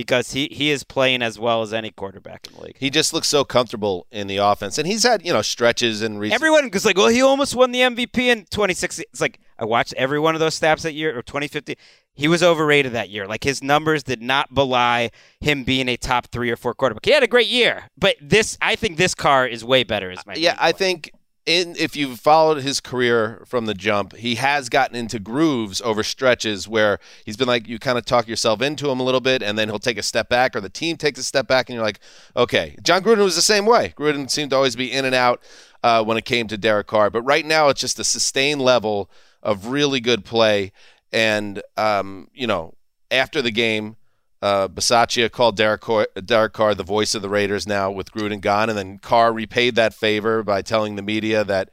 because 0.00 0.32
he 0.32 0.48
he 0.50 0.70
is 0.70 0.82
playing 0.82 1.20
as 1.20 1.38
well 1.38 1.60
as 1.60 1.74
any 1.74 1.90
quarterback 1.90 2.46
in 2.46 2.54
the 2.54 2.62
league. 2.62 2.76
He 2.80 2.88
just 2.88 3.12
looks 3.12 3.28
so 3.28 3.44
comfortable 3.44 4.06
in 4.10 4.28
the 4.28 4.38
offense, 4.38 4.78
and 4.78 4.86
he's 4.88 5.02
had 5.02 5.26
you 5.26 5.30
know 5.30 5.42
stretches 5.42 6.00
and 6.00 6.18
recent. 6.18 6.36
Everyone 6.36 6.70
was 6.72 6.86
like, 6.86 6.96
"Well, 6.96 7.08
he 7.08 7.20
almost 7.20 7.54
won 7.54 7.70
the 7.70 7.80
MVP 7.80 8.18
in 8.28 8.46
2016." 8.50 9.04
It's 9.10 9.20
like 9.20 9.40
I 9.58 9.66
watched 9.66 9.92
every 9.98 10.18
one 10.18 10.34
of 10.34 10.40
those 10.40 10.54
snaps 10.54 10.84
that 10.84 10.94
year 10.94 11.10
or 11.16 11.20
2015. 11.20 11.76
He 12.14 12.28
was 12.28 12.42
overrated 12.42 12.92
that 12.92 13.10
year. 13.10 13.26
Like 13.26 13.44
his 13.44 13.62
numbers 13.62 14.02
did 14.02 14.22
not 14.22 14.54
belie 14.54 15.10
him 15.38 15.64
being 15.64 15.86
a 15.86 15.98
top 15.98 16.28
three 16.28 16.50
or 16.50 16.56
four 16.56 16.72
quarterback. 16.72 17.04
He 17.04 17.12
had 17.12 17.22
a 17.22 17.26
great 17.26 17.48
year, 17.48 17.84
but 17.98 18.16
this, 18.22 18.56
I 18.62 18.76
think, 18.76 18.96
this 18.96 19.14
Carr 19.14 19.46
is 19.46 19.62
way 19.62 19.84
better. 19.84 20.10
Is 20.10 20.24
my 20.26 20.34
yeah, 20.34 20.56
I 20.58 20.72
think 20.72 21.10
in 21.50 21.74
if 21.76 21.96
you've 21.96 22.20
followed 22.20 22.62
his 22.62 22.80
career 22.80 23.42
from 23.44 23.66
the 23.66 23.74
jump, 23.74 24.14
he 24.14 24.36
has 24.36 24.68
gotten 24.68 24.94
into 24.94 25.18
grooves 25.18 25.80
over 25.80 26.02
stretches 26.02 26.68
where 26.68 27.00
he's 27.24 27.36
been 27.36 27.48
like 27.48 27.66
you 27.66 27.78
kind 27.78 27.98
of 27.98 28.04
talk 28.04 28.28
yourself 28.28 28.62
into 28.62 28.88
him 28.88 29.00
a 29.00 29.02
little 29.02 29.20
bit, 29.20 29.42
and 29.42 29.58
then 29.58 29.68
he'll 29.68 29.80
take 29.80 29.98
a 29.98 30.02
step 30.02 30.28
back, 30.28 30.54
or 30.54 30.60
the 30.60 30.68
team 30.68 30.96
takes 30.96 31.18
a 31.18 31.24
step 31.24 31.48
back, 31.48 31.68
and 31.68 31.74
you're 31.74 31.84
like, 31.84 32.00
okay. 32.36 32.76
Jon 32.82 33.02
Gruden 33.02 33.24
was 33.24 33.34
the 33.34 33.42
same 33.42 33.66
way. 33.66 33.92
Gruden 33.96 34.30
seemed 34.30 34.50
to 34.50 34.56
always 34.56 34.76
be 34.76 34.92
in 34.92 35.04
and 35.04 35.14
out 35.14 35.42
uh, 35.82 36.04
when 36.04 36.16
it 36.16 36.24
came 36.24 36.46
to 36.48 36.56
Derek 36.56 36.86
Carr, 36.86 37.10
but 37.10 37.22
right 37.22 37.44
now 37.44 37.68
it's 37.68 37.80
just 37.80 37.98
a 37.98 38.04
sustained 38.04 38.62
level 38.62 39.10
of 39.42 39.66
really 39.66 40.00
good 40.00 40.24
play, 40.24 40.72
and 41.12 41.62
um, 41.76 42.28
you 42.32 42.46
know 42.46 42.74
after 43.10 43.42
the 43.42 43.50
game. 43.50 43.96
Uh, 44.42 44.68
Bisaccia 44.68 45.30
called 45.30 45.56
Derek 45.56 45.82
Carr, 45.82 46.08
Derek 46.24 46.54
Carr 46.54 46.74
the 46.74 46.82
voice 46.82 47.14
of 47.14 47.20
the 47.20 47.28
Raiders 47.28 47.66
now 47.66 47.90
with 47.90 48.10
Gruden 48.12 48.40
gone, 48.40 48.70
and 48.70 48.78
then 48.78 48.98
Carr 48.98 49.32
repaid 49.32 49.74
that 49.74 49.92
favor 49.92 50.42
by 50.42 50.62
telling 50.62 50.96
the 50.96 51.02
media 51.02 51.44
that 51.44 51.70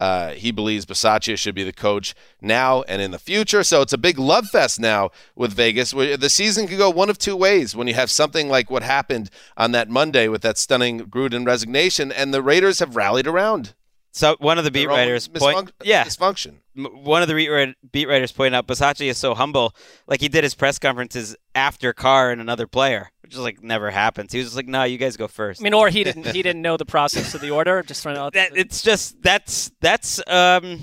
uh, 0.00 0.30
he 0.30 0.50
believes 0.50 0.86
Bisaccia 0.86 1.36
should 1.38 1.54
be 1.54 1.62
the 1.62 1.74
coach 1.74 2.14
now 2.40 2.82
and 2.82 3.02
in 3.02 3.10
the 3.10 3.18
future. 3.18 3.62
So 3.62 3.82
it's 3.82 3.92
a 3.92 3.98
big 3.98 4.18
love 4.18 4.48
fest 4.48 4.80
now 4.80 5.10
with 5.36 5.52
Vegas. 5.52 5.92
The 5.92 6.30
season 6.30 6.66
could 6.66 6.78
go 6.78 6.88
one 6.88 7.10
of 7.10 7.18
two 7.18 7.36
ways 7.36 7.76
when 7.76 7.86
you 7.86 7.94
have 7.94 8.10
something 8.10 8.48
like 8.48 8.70
what 8.70 8.82
happened 8.82 9.30
on 9.58 9.72
that 9.72 9.90
Monday 9.90 10.26
with 10.26 10.40
that 10.40 10.56
stunning 10.56 11.00
Gruden 11.00 11.46
resignation, 11.46 12.10
and 12.10 12.32
the 12.32 12.42
Raiders 12.42 12.78
have 12.78 12.96
rallied 12.96 13.26
around. 13.26 13.74
So 14.12 14.36
one 14.40 14.58
of 14.58 14.64
the 14.64 14.70
beat 14.72 14.88
writers 14.88 15.28
point, 15.28 15.70
yeah, 15.84 16.04
dysfunction. 16.04 16.54
One 16.74 17.22
of 17.22 17.28
the 17.28 17.34
beat, 17.34 17.74
beat 17.92 18.08
writers 18.08 18.32
point 18.32 18.54
out 18.54 18.66
Basacci 18.66 19.06
is 19.08 19.18
so 19.18 19.34
humble. 19.34 19.74
Like 20.08 20.20
he 20.20 20.28
did 20.28 20.42
his 20.42 20.54
press 20.54 20.78
conferences 20.78 21.36
after 21.54 21.92
Carr 21.92 22.32
and 22.32 22.40
another 22.40 22.66
player, 22.66 23.10
which 23.22 23.34
is 23.34 23.38
like 23.38 23.62
never 23.62 23.90
happens. 23.90 24.32
He 24.32 24.38
was 24.38 24.48
just 24.48 24.56
like, 24.56 24.66
"No, 24.66 24.82
you 24.82 24.98
guys 24.98 25.16
go 25.16 25.28
first. 25.28 25.60
I 25.60 25.64
mean, 25.64 25.74
or 25.74 25.88
he 25.90 26.02
didn't 26.02 26.26
he 26.34 26.42
didn't 26.42 26.62
know 26.62 26.76
the 26.76 26.86
process 26.86 27.34
of 27.34 27.40
the 27.40 27.50
order. 27.50 27.82
Just 27.82 28.02
trying 28.02 28.16
to. 28.16 28.30
that, 28.34 28.56
it's 28.56 28.82
just 28.82 29.22
that's 29.22 29.70
that's 29.80 30.20
um 30.26 30.80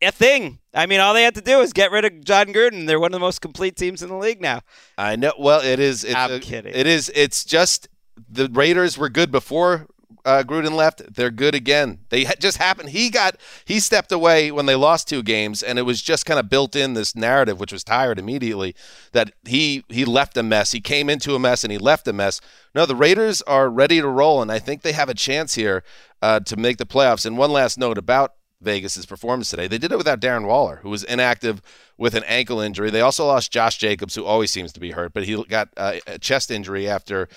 a 0.00 0.12
thing. 0.12 0.60
I 0.72 0.86
mean, 0.86 1.00
all 1.00 1.14
they 1.14 1.24
had 1.24 1.34
to 1.34 1.40
do 1.40 1.60
is 1.60 1.72
get 1.72 1.90
rid 1.90 2.04
of 2.04 2.24
Jon 2.24 2.46
Gruden. 2.48 2.86
They're 2.86 3.00
one 3.00 3.08
of 3.08 3.12
the 3.14 3.18
most 3.18 3.40
complete 3.40 3.74
teams 3.74 4.02
in 4.02 4.08
the 4.08 4.16
league 4.16 4.40
now. 4.40 4.60
I 4.96 5.16
know. 5.16 5.32
Well, 5.36 5.60
it 5.60 5.80
is. 5.80 6.04
It's 6.04 6.14
I'm 6.14 6.34
a- 6.34 6.38
kidding. 6.38 6.72
It 6.74 6.86
is. 6.86 7.10
It's 7.14 7.44
just 7.44 7.88
the 8.28 8.48
Raiders 8.48 8.96
were 8.96 9.08
good 9.08 9.32
before 9.32 9.88
uh, 10.24 10.42
Gruden 10.46 10.72
left. 10.72 11.14
They're 11.14 11.30
good 11.30 11.54
again. 11.54 12.00
They 12.08 12.24
just 12.38 12.58
happened. 12.58 12.90
He 12.90 13.10
got. 13.10 13.36
He 13.64 13.80
stepped 13.80 14.12
away 14.12 14.50
when 14.50 14.66
they 14.66 14.74
lost 14.74 15.08
two 15.08 15.22
games, 15.22 15.62
and 15.62 15.78
it 15.78 15.82
was 15.82 16.02
just 16.02 16.26
kind 16.26 16.40
of 16.40 16.48
built 16.48 16.76
in 16.76 16.94
this 16.94 17.14
narrative, 17.14 17.60
which 17.60 17.72
was 17.72 17.84
tired 17.84 18.18
immediately. 18.18 18.74
That 19.12 19.32
he 19.44 19.84
he 19.88 20.04
left 20.04 20.36
a 20.36 20.42
mess. 20.42 20.72
He 20.72 20.80
came 20.80 21.08
into 21.08 21.34
a 21.34 21.38
mess, 21.38 21.64
and 21.64 21.72
he 21.72 21.78
left 21.78 22.08
a 22.08 22.12
mess. 22.12 22.40
No, 22.74 22.86
the 22.86 22.96
Raiders 22.96 23.42
are 23.42 23.68
ready 23.68 24.00
to 24.00 24.08
roll, 24.08 24.42
and 24.42 24.52
I 24.52 24.58
think 24.58 24.82
they 24.82 24.92
have 24.92 25.08
a 25.08 25.14
chance 25.14 25.54
here 25.54 25.82
uh, 26.22 26.40
to 26.40 26.56
make 26.56 26.78
the 26.78 26.86
playoffs. 26.86 27.26
And 27.26 27.38
one 27.38 27.50
last 27.50 27.78
note 27.78 27.98
about 27.98 28.34
Vegas's 28.60 29.06
performance 29.06 29.50
today. 29.50 29.68
They 29.68 29.78
did 29.78 29.92
it 29.92 29.98
without 29.98 30.20
Darren 30.20 30.46
Waller, 30.46 30.80
who 30.82 30.90
was 30.90 31.04
inactive 31.04 31.62
with 31.96 32.14
an 32.14 32.24
ankle 32.24 32.60
injury. 32.60 32.90
They 32.90 33.00
also 33.00 33.26
lost 33.26 33.52
Josh 33.52 33.78
Jacobs, 33.78 34.14
who 34.14 34.24
always 34.24 34.50
seems 34.50 34.72
to 34.72 34.80
be 34.80 34.90
hurt, 34.90 35.12
but 35.12 35.24
he 35.24 35.42
got 35.44 35.68
uh, 35.76 35.94
a 36.06 36.18
chest 36.18 36.50
injury 36.50 36.88
after 36.88 37.28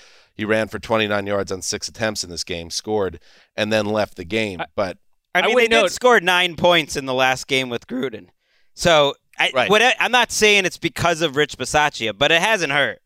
he 0.41 0.45
ran 0.45 0.67
for 0.67 0.79
29 0.79 1.27
yards 1.27 1.51
on 1.51 1.61
six 1.61 1.87
attempts 1.87 2.23
in 2.23 2.29
this 2.31 2.43
game, 2.43 2.69
scored, 2.71 3.19
and 3.55 3.71
then 3.71 3.85
left 3.85 4.17
the 4.17 4.25
game. 4.25 4.61
but 4.75 4.97
I 5.35 5.43
mean, 5.43 5.53
would 5.53 5.63
they 5.65 5.67
note- 5.67 5.83
did 5.83 5.91
score 5.91 6.19
nine 6.19 6.55
points 6.55 6.95
in 6.95 7.05
the 7.05 7.13
last 7.13 7.47
game 7.47 7.69
with 7.69 7.85
Gruden. 7.87 8.27
So 8.73 9.13
I, 9.39 9.51
Right. 9.53 9.69
what 9.69 9.81
I, 9.81 9.93
I'm 9.99 10.11
not 10.11 10.31
saying 10.31 10.65
it's 10.65 10.77
because 10.77 11.21
of 11.21 11.35
Rich 11.35 11.57
Bisaccia, 11.57 12.17
but 12.17 12.31
it 12.31 12.41
hasn't 12.41 12.71
hurt. 12.73 12.99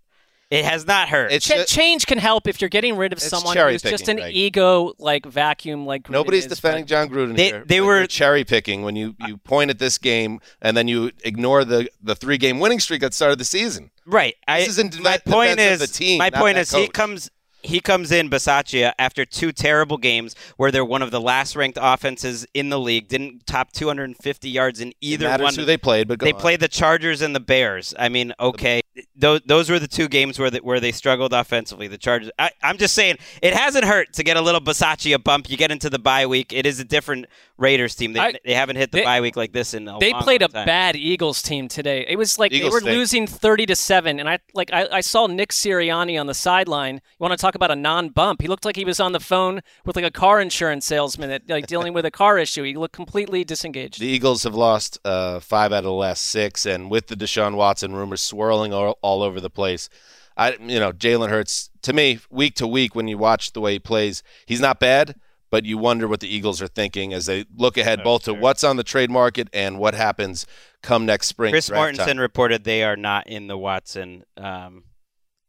It 0.51 0.63
has 0.63 0.85
not 0.85 1.09
hurt. 1.09 1.31
it's 1.31 1.45
Ch- 1.45 1.49
just, 1.49 1.73
change 1.73 2.05
can 2.05 2.17
help 2.19 2.47
if 2.47 2.61
you're 2.61 2.69
getting 2.69 2.95
rid 2.97 3.11
of 3.13 3.19
someone 3.19 3.55
cherry 3.55 3.73
who's 3.73 3.81
just 3.81 4.07
an 4.07 4.17
Greg. 4.17 4.35
ego 4.35 4.93
like 4.99 5.25
vacuum 5.25 5.85
like 5.87 6.03
Gruden 6.03 6.11
nobody's 6.11 6.45
is, 6.45 6.51
defending 6.51 6.85
Jon 6.85 7.09
Gruden 7.09 7.35
They- 7.35 7.45
here. 7.47 7.63
they 7.65 7.79
but 7.79 7.85
were- 7.85 8.07
cherry 8.07 8.43
picking 8.45 8.83
when 8.83 8.95
you, 8.95 9.15
you 9.27 9.37
point 9.37 9.69
at 9.71 9.79
this 9.79 9.97
game 9.97 10.39
and 10.61 10.77
then 10.77 10.87
you 10.87 11.11
ignore 11.23 11.65
the, 11.65 11.89
the 12.01 12.15
three 12.15 12.37
game 12.37 12.59
winning 12.59 12.79
streak 12.79 13.01
that 13.01 13.13
started 13.13 13.39
the 13.39 13.45
season. 13.45 13.89
Right. 14.05 14.35
I, 14.47 14.59
This 14.65 14.77
is 14.77 14.99
my 14.99 15.17
point 15.17 15.59
is 15.59 15.79
the 15.79 15.87
team, 15.87 16.19
my 16.19 16.29
point 16.29 16.57
is 16.57 16.71
he 16.71 16.87
comes 16.87 17.29
he 17.65 17.79
comes 17.79 18.11
in 18.11 18.29
Bisaccia 18.29 18.93
after 18.99 19.25
two 19.25 19.51
terrible 19.51 19.97
games 19.97 20.35
where 20.57 20.71
they're 20.71 20.85
one 20.85 21.01
of 21.01 21.09
the 21.11 21.19
last 21.19 21.55
ranked 21.55 21.79
offenses 21.81 22.45
in 22.53 22.69
the 22.69 22.79
league. 22.79 23.07
Didn't 23.07 23.47
top 23.47 23.71
250 23.71 24.49
yards 24.49 24.79
in 24.79 24.93
either 25.01 25.25
it 25.25 25.29
matters 25.29 25.43
one. 25.43 25.55
who 25.55 25.65
they 25.65 25.77
played, 25.77 26.07
but 26.07 26.19
go 26.19 26.25
they 26.25 26.33
on. 26.33 26.39
played 26.39 26.59
the 26.59 26.67
Chargers 26.67 27.21
and 27.21 27.35
the 27.35 27.39
Bears. 27.39 27.93
I 27.97 28.09
mean, 28.09 28.33
okay, 28.39 28.81
those 29.15 29.41
those 29.45 29.69
were 29.69 29.79
the 29.79 29.87
two 29.87 30.07
games 30.07 30.39
where 30.39 30.49
they, 30.49 30.59
where 30.59 30.79
they 30.79 30.91
struggled 30.91 31.33
offensively. 31.33 31.87
The 31.87 31.97
Chargers. 31.97 32.31
I, 32.39 32.51
I'm 32.63 32.77
just 32.77 32.93
saying 32.93 33.17
it 33.41 33.53
hasn't 33.53 33.85
hurt 33.85 34.13
to 34.13 34.23
get 34.23 34.37
a 34.37 34.41
little 34.41 34.61
Bisaccia 34.61 35.21
bump. 35.23 35.49
You 35.49 35.57
get 35.57 35.71
into 35.71 35.89
the 35.89 35.99
bye 35.99 36.25
week. 36.25 36.53
It 36.53 36.65
is 36.65 36.79
a 36.79 36.83
different 36.85 37.25
Raiders 37.57 37.95
team. 37.95 38.13
They, 38.13 38.19
I- 38.19 38.33
they 38.45 38.53
haven't 38.53 38.75
hit 38.77 38.91
the 38.91 38.99
they- 38.99 39.03
bye 39.03 39.21
week 39.21 39.35
like 39.35 39.51
this 39.53 39.73
in 39.73 39.87
a 39.87 39.97
They 39.99 40.13
long, 40.13 40.21
played 40.23 40.41
a 40.41 40.45
long 40.45 40.51
time. 40.51 40.65
bad 40.65 40.95
Eagles 40.95 41.41
team 41.41 41.67
today. 41.67 42.05
It 42.07 42.17
was 42.17 42.37
like 42.39 42.51
Eagles 42.51 42.71
they 42.71 42.73
were 42.75 42.79
stink. 42.81 42.95
losing 42.97 43.27
thirty 43.27 43.65
to 43.65 43.75
seven, 43.75 44.19
and 44.19 44.29
I 44.29 44.39
like 44.53 44.71
I, 44.71 44.87
I 44.91 45.01
saw 45.01 45.27
Nick 45.27 45.49
Sirianni 45.51 46.19
on 46.19 46.27
the 46.27 46.33
sideline. 46.33 46.95
You 46.95 47.01
want 47.19 47.31
to 47.31 47.37
talk 47.37 47.55
about 47.55 47.71
a 47.71 47.75
non-bump? 47.75 48.41
He 48.41 48.47
looked 48.47 48.65
like 48.65 48.75
he 48.75 48.85
was 48.85 48.99
on 48.99 49.11
the 49.11 49.19
phone 49.19 49.61
with 49.85 49.95
like 49.95 50.05
a 50.05 50.11
car 50.11 50.39
insurance 50.41 50.85
salesman, 50.85 51.29
that, 51.29 51.49
like 51.49 51.67
dealing 51.67 51.93
with 51.93 52.05
a 52.05 52.11
car 52.11 52.37
issue. 52.37 52.63
He 52.63 52.75
looked 52.75 52.95
completely 52.95 53.43
disengaged. 53.43 53.99
The 53.99 54.07
Eagles 54.07 54.43
have 54.43 54.55
lost 54.55 54.99
uh, 55.05 55.39
five 55.39 55.71
out 55.73 55.79
of 55.79 55.83
the 55.85 55.91
last 55.93 56.23
six, 56.25 56.65
and 56.65 56.89
with 56.89 57.07
the 57.07 57.15
Deshaun 57.15 57.55
Watson 57.55 57.93
rumors 57.93 58.21
swirling 58.21 58.73
all, 58.85 58.99
all 59.01 59.23
over 59.23 59.39
the 59.41 59.49
place, 59.49 59.89
I 60.37 60.53
you 60.59 60.79
know 60.79 60.91
Jalen 60.91 61.29
Hurts 61.29 61.69
to 61.83 61.93
me 61.93 62.19
week 62.29 62.55
to 62.55 62.67
week 62.67 62.95
when 62.95 63.07
you 63.07 63.17
watch 63.17 63.53
the 63.53 63.61
way 63.61 63.73
he 63.73 63.79
plays, 63.79 64.23
he's 64.45 64.61
not 64.61 64.79
bad, 64.79 65.15
but 65.51 65.63
you 65.65 65.77
wonder 65.77 66.07
what 66.07 66.19
the 66.19 66.27
Eagles 66.27 66.61
are 66.61 66.67
thinking 66.67 67.13
as 67.13 67.25
they 67.27 67.45
look 67.55 67.77
ahead 67.77 68.03
both 68.03 68.23
to 68.23 68.33
what's 68.33 68.63
on 68.63 68.75
the 68.77 68.83
trade 68.83 69.09
market 69.11 69.47
and 69.53 69.79
what 69.79 69.93
happens 69.93 70.45
come 70.83 71.05
next 71.05 71.27
spring. 71.27 71.51
Chris 71.53 71.67
draft 71.67 71.97
Mortensen 71.97 72.05
time. 72.05 72.17
reported 72.19 72.63
they 72.63 72.83
are 72.83 72.95
not 72.97 73.27
in 73.27 73.47
the 73.47 73.57
Watson 73.57 74.23
um, 74.37 74.83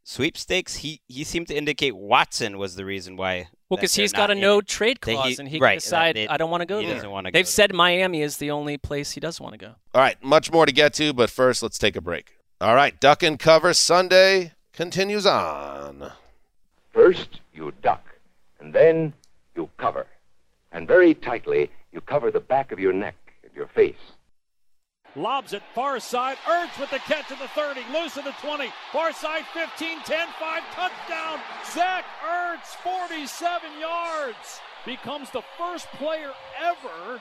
sweepstakes. 0.04 0.76
He 0.76 1.00
he 1.08 1.24
seemed 1.24 1.48
to 1.48 1.54
indicate 1.56 1.96
Watson 1.96 2.58
was 2.58 2.76
the 2.76 2.84
reason 2.84 3.16
why. 3.16 3.48
Well, 3.68 3.78
because 3.78 3.94
he's 3.94 4.12
got 4.12 4.30
a 4.30 4.34
no 4.36 4.58
it. 4.58 4.68
trade 4.68 4.98
That 5.02 5.10
he- 5.10 5.16
clause, 5.16 5.38
and 5.40 5.48
he 5.48 5.58
right, 5.58 5.72
can 5.72 5.76
decide 5.78 6.16
they- 6.16 6.28
I 6.28 6.36
don't 6.36 6.50
want 6.50 6.60
to 6.60 6.66
go 6.66 6.80
there. 6.80 6.94
doesn't 6.94 7.10
wanna 7.10 7.32
They've 7.32 7.44
go 7.44 7.48
said 7.50 7.74
Miami 7.74 8.22
is 8.22 8.36
the 8.36 8.52
only 8.52 8.78
place 8.78 9.10
he 9.12 9.20
does 9.20 9.40
want 9.40 9.54
to 9.54 9.58
go. 9.58 9.74
All 9.92 10.00
right, 10.00 10.22
much 10.22 10.52
more 10.52 10.66
to 10.66 10.72
get 10.72 10.94
to, 10.94 11.12
but 11.12 11.30
first 11.30 11.62
let's 11.64 11.76
take 11.78 11.96
a 11.96 12.00
break. 12.00 12.35
All 12.58 12.74
right, 12.74 12.98
duck 12.98 13.22
and 13.22 13.38
cover 13.38 13.74
Sunday 13.74 14.52
continues 14.72 15.26
on. 15.26 16.10
First, 16.90 17.40
you 17.52 17.74
duck, 17.82 18.02
and 18.58 18.72
then 18.72 19.12
you 19.54 19.68
cover. 19.76 20.06
And 20.72 20.88
very 20.88 21.12
tightly, 21.12 21.70
you 21.92 22.00
cover 22.00 22.30
the 22.30 22.40
back 22.40 22.72
of 22.72 22.78
your 22.78 22.94
neck 22.94 23.14
and 23.42 23.52
your 23.54 23.66
face. 23.66 24.14
Lobs 25.14 25.52
it 25.52 25.62
far 25.74 26.00
side. 26.00 26.38
Ertz 26.46 26.80
with 26.80 26.90
the 26.90 26.98
catch 27.00 27.30
at 27.30 27.38
the 27.38 27.48
30. 27.48 27.80
Loose 27.92 28.16
at 28.16 28.24
the 28.24 28.34
20. 28.40 28.72
Far 28.90 29.12
side 29.12 29.44
15, 29.52 30.00
10, 30.06 30.26
5. 30.40 30.62
Touchdown. 30.72 31.38
Zach 31.74 32.04
Ertz, 32.26 32.74
47 32.82 33.70
yards. 33.78 34.60
Becomes 34.86 35.28
the 35.30 35.42
first 35.58 35.88
player 35.98 36.30
ever 36.62 37.20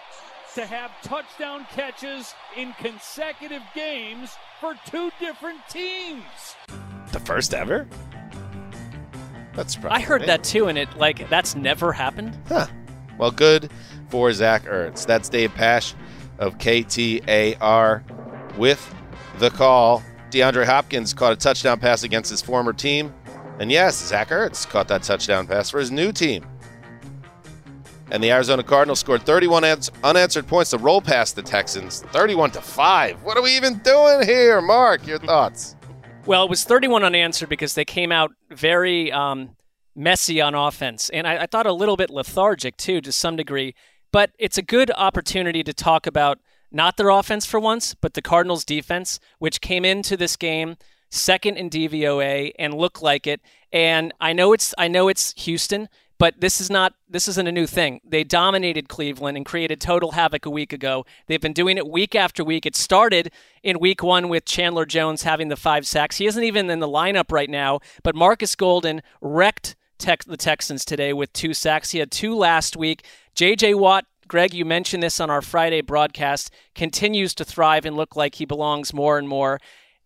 to 0.56 0.65
have 0.65 0.91
touchdown 1.04 1.67
catches 1.74 2.34
in 2.56 2.74
consecutive 2.80 3.63
games 3.74 4.32
for 4.60 4.76
two 4.86 5.12
different 5.20 5.60
teams. 5.70 6.56
The 7.12 7.20
first 7.20 7.54
ever? 7.54 7.88
That's 9.54 9.78
I 9.86 10.02
heard 10.02 10.24
that 10.24 10.44
too, 10.44 10.68
and 10.68 10.78
it 10.78 10.98
like 10.98 11.30
that's 11.30 11.56
never 11.56 11.94
happened. 11.94 12.38
Huh. 12.48 12.68
Well, 13.18 13.32
good 13.32 13.72
for 14.10 14.32
Zach 14.34 14.63
Ertz. 14.65 15.06
That's 15.06 15.30
Dave 15.30 15.54
Pasch 15.54 15.94
of 16.39 16.58
KTAR 16.58 18.04
with 18.58 18.96
the 19.39 19.50
call. 19.50 20.04
DeAndre 20.32 20.65
Hopkins 20.65 21.13
caught 21.13 21.32
a 21.32 21.36
touchdown 21.38 21.80
pass 21.80 22.04
against 22.04 22.30
his 22.30 22.41
former 22.41 22.74
team. 22.74 23.13
And 23.60 23.72
yes, 23.72 23.96
Zach 23.96 24.30
Ertz 24.30 24.68
caught 24.68 24.89
that 24.89 25.04
touchdown 25.04 25.48
pass 25.48 25.70
for 25.70 25.80
his 25.80 25.91
new 25.91 26.12
team. 26.12 26.46
And 28.12 28.24
the 28.24 28.32
Arizona 28.32 28.63
Cardinals 28.63 29.00
scored 29.00 29.24
31 29.24 29.63
ans- 29.63 29.91
unanswered 30.04 30.48
points 30.48 30.72
to 30.72 30.78
roll 30.78 31.02
past 31.02 31.36
the 31.36 31.41
Texans, 31.41 32.02
31 32.02 32.52
to 32.52 32.62
5. 32.62 33.24
What 33.24 33.38
are 33.38 33.41
we 33.41 33.56
even 33.56 33.80
doing 33.80 34.26
here, 34.26 34.62
Marc? 34.62 35.08
Your 35.08 35.20
thoughts? 35.20 35.76
Well, 36.26 36.44
it 36.44 36.50
was 36.50 36.63
31 36.63 37.04
unanswered 37.04 37.50
because 37.50 37.74
they 37.74 37.86
came 37.86 38.12
out 38.12 38.32
very 38.50 39.12
um, 39.12 39.56
messy 39.96 40.41
on 40.41 40.56
offense, 40.56 41.10
and 41.10 41.28
I, 41.28 41.44
I 41.44 41.46
thought 41.46 41.65
a 41.65 41.74
little 41.74 41.98
bit 41.98 42.10
lethargic 42.10 42.78
too, 42.78 43.02
to 43.02 43.12
some 43.12 43.36
degree. 43.36 43.76
But 44.12 44.32
it's 44.39 44.58
a 44.58 44.63
good 44.63 44.91
opportunity 44.96 45.63
to 45.63 45.74
talk 45.74 46.08
about 46.08 46.39
not 46.72 46.98
their 46.98 47.10
offense 47.10 47.46
for 47.46 47.60
once, 47.60 47.94
but 47.96 48.13
the 48.13 48.22
Cardinals' 48.22 48.65
defense, 48.65 49.20
which 49.39 49.62
came 49.62 49.86
into 49.86 50.18
this 50.18 50.36
game 50.36 50.78
second 51.10 51.58
in 51.58 51.70
DVOA 51.70 52.52
and 52.60 52.74
looked 52.74 53.02
like 53.02 53.28
it. 53.28 53.41
And 53.72 54.13
I 54.20 54.34
know 54.34 54.54
it's 54.54 54.74
I 54.78 54.88
know 54.88 55.08
it's 55.08 55.34
Houston, 55.44 55.89
but 56.17 56.39
this 56.39 56.62
is 56.62 56.69
not 56.69 56.93
this 57.10 57.28
isn't 57.28 57.47
a 57.47 57.51
new 57.51 57.67
thing. 57.67 58.01
They 58.04 58.23
dominated 58.23 58.89
Cleveland 58.89 59.38
and 59.38 59.45
created 59.45 59.82
total 59.82 60.12
havoc 60.12 60.45
a 60.45 60.49
week 60.49 60.73
ago. 60.73 61.06
They've 61.28 61.41
been 61.41 61.54
doing 61.54 61.78
it 61.78 61.88
week 61.88 62.15
after 62.15 62.43
week. 62.43 62.65
It 62.65 62.75
started 62.75 63.32
in 63.63 63.80
week 63.80 64.04
1 64.04 64.30
with 64.30 64.45
Chandler 64.45 64.86
Jones 64.86 65.23
having 65.23 65.49
the 65.49 65.56
5 65.56 65.88
sacks. 65.88 66.17
He 66.17 66.25
isn't 66.25 66.43
even 66.43 66.69
in 66.69 66.80
the 66.80 66.88
lineup 66.88 67.32
right 67.32 67.49
now, 67.49 67.80
but 68.04 68.15
Markus 68.15 68.56
Golden 68.56 69.01
wrecked 69.21 69.75
the 69.97 70.38
Texans 70.38 70.86
today 70.86 71.13
with 71.13 71.34
two 71.34 71.54
sacks. 71.54 71.91
He 71.91 71.99
had 71.99 72.12
two 72.12 72.36
last 72.36 72.78
week. 72.78 73.06
JJ 73.36 73.75
Watt 73.75 74.06
Gregg, 74.28 74.54
you 74.54 74.65
mentioned 74.65 75.04
this 75.04 75.19
on 75.19 75.30
our 75.30 75.41
Friday 75.41 75.82
broadcast, 75.82 76.51
continues 76.73 77.36
to 77.36 77.45
thrive 77.45 77.86
and 77.86 77.95
look 77.95 78.15
like 78.15 78.36
he 78.36 78.45
belongs 78.45 78.93
more 78.93 79.19
and 79.19 79.28
more. 79.28 79.60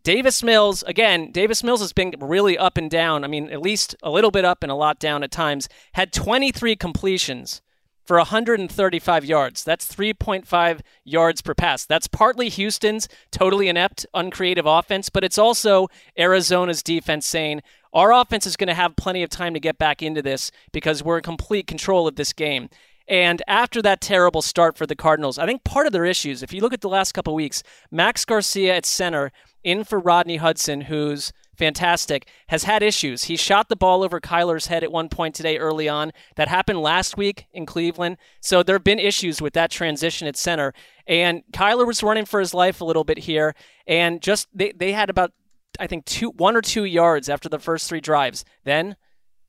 Davis 0.03 0.41
Mills, 0.43 0.83
again, 0.83 1.31
Davis 1.31 1.63
Mills 1.63 1.81
has 1.81 1.93
been 1.93 2.13
really 2.19 2.57
up 2.57 2.77
and 2.77 2.89
down. 2.89 3.23
I 3.23 3.27
mean, 3.27 3.49
at 3.49 3.61
least 3.61 3.95
a 4.01 4.09
little 4.09 4.31
bit 4.31 4.45
up 4.45 4.63
and 4.63 4.71
a 4.71 4.75
lot 4.75 4.99
down 4.99 5.23
at 5.23 5.31
times. 5.31 5.67
Had 5.93 6.13
23 6.13 6.75
completions 6.75 7.61
for 8.05 8.17
135 8.17 9.25
yards. 9.25 9.63
That's 9.63 9.93
3.5 9.93 10.79
yards 11.03 11.41
per 11.41 11.53
pass. 11.53 11.85
That's 11.85 12.07
partly 12.07 12.49
Houston's 12.49 13.07
totally 13.29 13.67
inept, 13.67 14.05
uncreative 14.15 14.65
offense, 14.65 15.09
but 15.09 15.23
it's 15.23 15.37
also 15.37 15.89
Arizona's 16.17 16.81
defense 16.81 17.27
saying, 17.27 17.61
our 17.93 18.11
offense 18.11 18.47
is 18.47 18.55
going 18.55 18.67
to 18.67 18.73
have 18.73 18.95
plenty 18.95 19.21
of 19.21 19.29
time 19.29 19.53
to 19.53 19.59
get 19.59 19.77
back 19.77 20.01
into 20.01 20.21
this 20.21 20.51
because 20.71 21.03
we're 21.03 21.17
in 21.17 21.23
complete 21.23 21.67
control 21.67 22.07
of 22.07 22.15
this 22.15 22.33
game. 22.33 22.69
And 23.07 23.41
after 23.47 23.81
that 23.81 24.01
terrible 24.01 24.43
start 24.43 24.77
for 24.77 24.85
the 24.85 24.95
Cardinals, 24.95 25.39
I 25.39 25.47
think 25.47 25.63
part 25.63 25.87
of 25.87 25.93
their 25.93 26.05
issues, 26.05 26.43
if 26.43 26.53
you 26.53 26.61
look 26.61 26.73
at 26.73 26.81
the 26.81 26.89
last 26.89 27.11
couple 27.11 27.33
weeks, 27.33 27.63
Max 27.89 28.23
Garcia 28.23 28.75
at 28.75 28.85
center, 28.85 29.31
in 29.63 29.83
for 29.83 29.99
Rodney 29.99 30.37
Hudson, 30.37 30.81
who's 30.81 31.31
fantastic, 31.57 32.27
has 32.47 32.63
had 32.63 32.81
issues. 32.81 33.25
He 33.25 33.35
shot 33.35 33.69
the 33.69 33.75
ball 33.75 34.03
over 34.03 34.19
Kyler's 34.21 34.67
head 34.67 34.83
at 34.83 34.91
one 34.91 35.09
point 35.09 35.35
today 35.35 35.57
early 35.57 35.89
on. 35.89 36.11
That 36.35 36.47
happened 36.47 36.81
last 36.81 37.17
week 37.17 37.47
in 37.53 37.65
Cleveland. 37.65 38.17
So 38.41 38.63
there 38.63 38.75
have 38.75 38.83
been 38.83 38.99
issues 38.99 39.41
with 39.41 39.53
that 39.53 39.71
transition 39.71 40.27
at 40.27 40.37
center. 40.37 40.73
And 41.05 41.43
Kyler 41.51 41.85
was 41.85 42.01
running 42.01 42.25
for 42.25 42.39
his 42.39 42.53
life 42.53 42.81
a 42.81 42.85
little 42.85 43.03
bit 43.03 43.19
here. 43.19 43.55
And 43.85 44.21
just 44.21 44.47
they, 44.53 44.71
they 44.71 44.93
had 44.93 45.09
about 45.09 45.33
I 45.79 45.87
think 45.87 46.05
two 46.05 46.31
one 46.31 46.55
or 46.55 46.61
two 46.61 46.85
yards 46.85 47.29
after 47.29 47.49
the 47.49 47.59
first 47.59 47.87
three 47.87 48.01
drives. 48.01 48.43
Then 48.63 48.95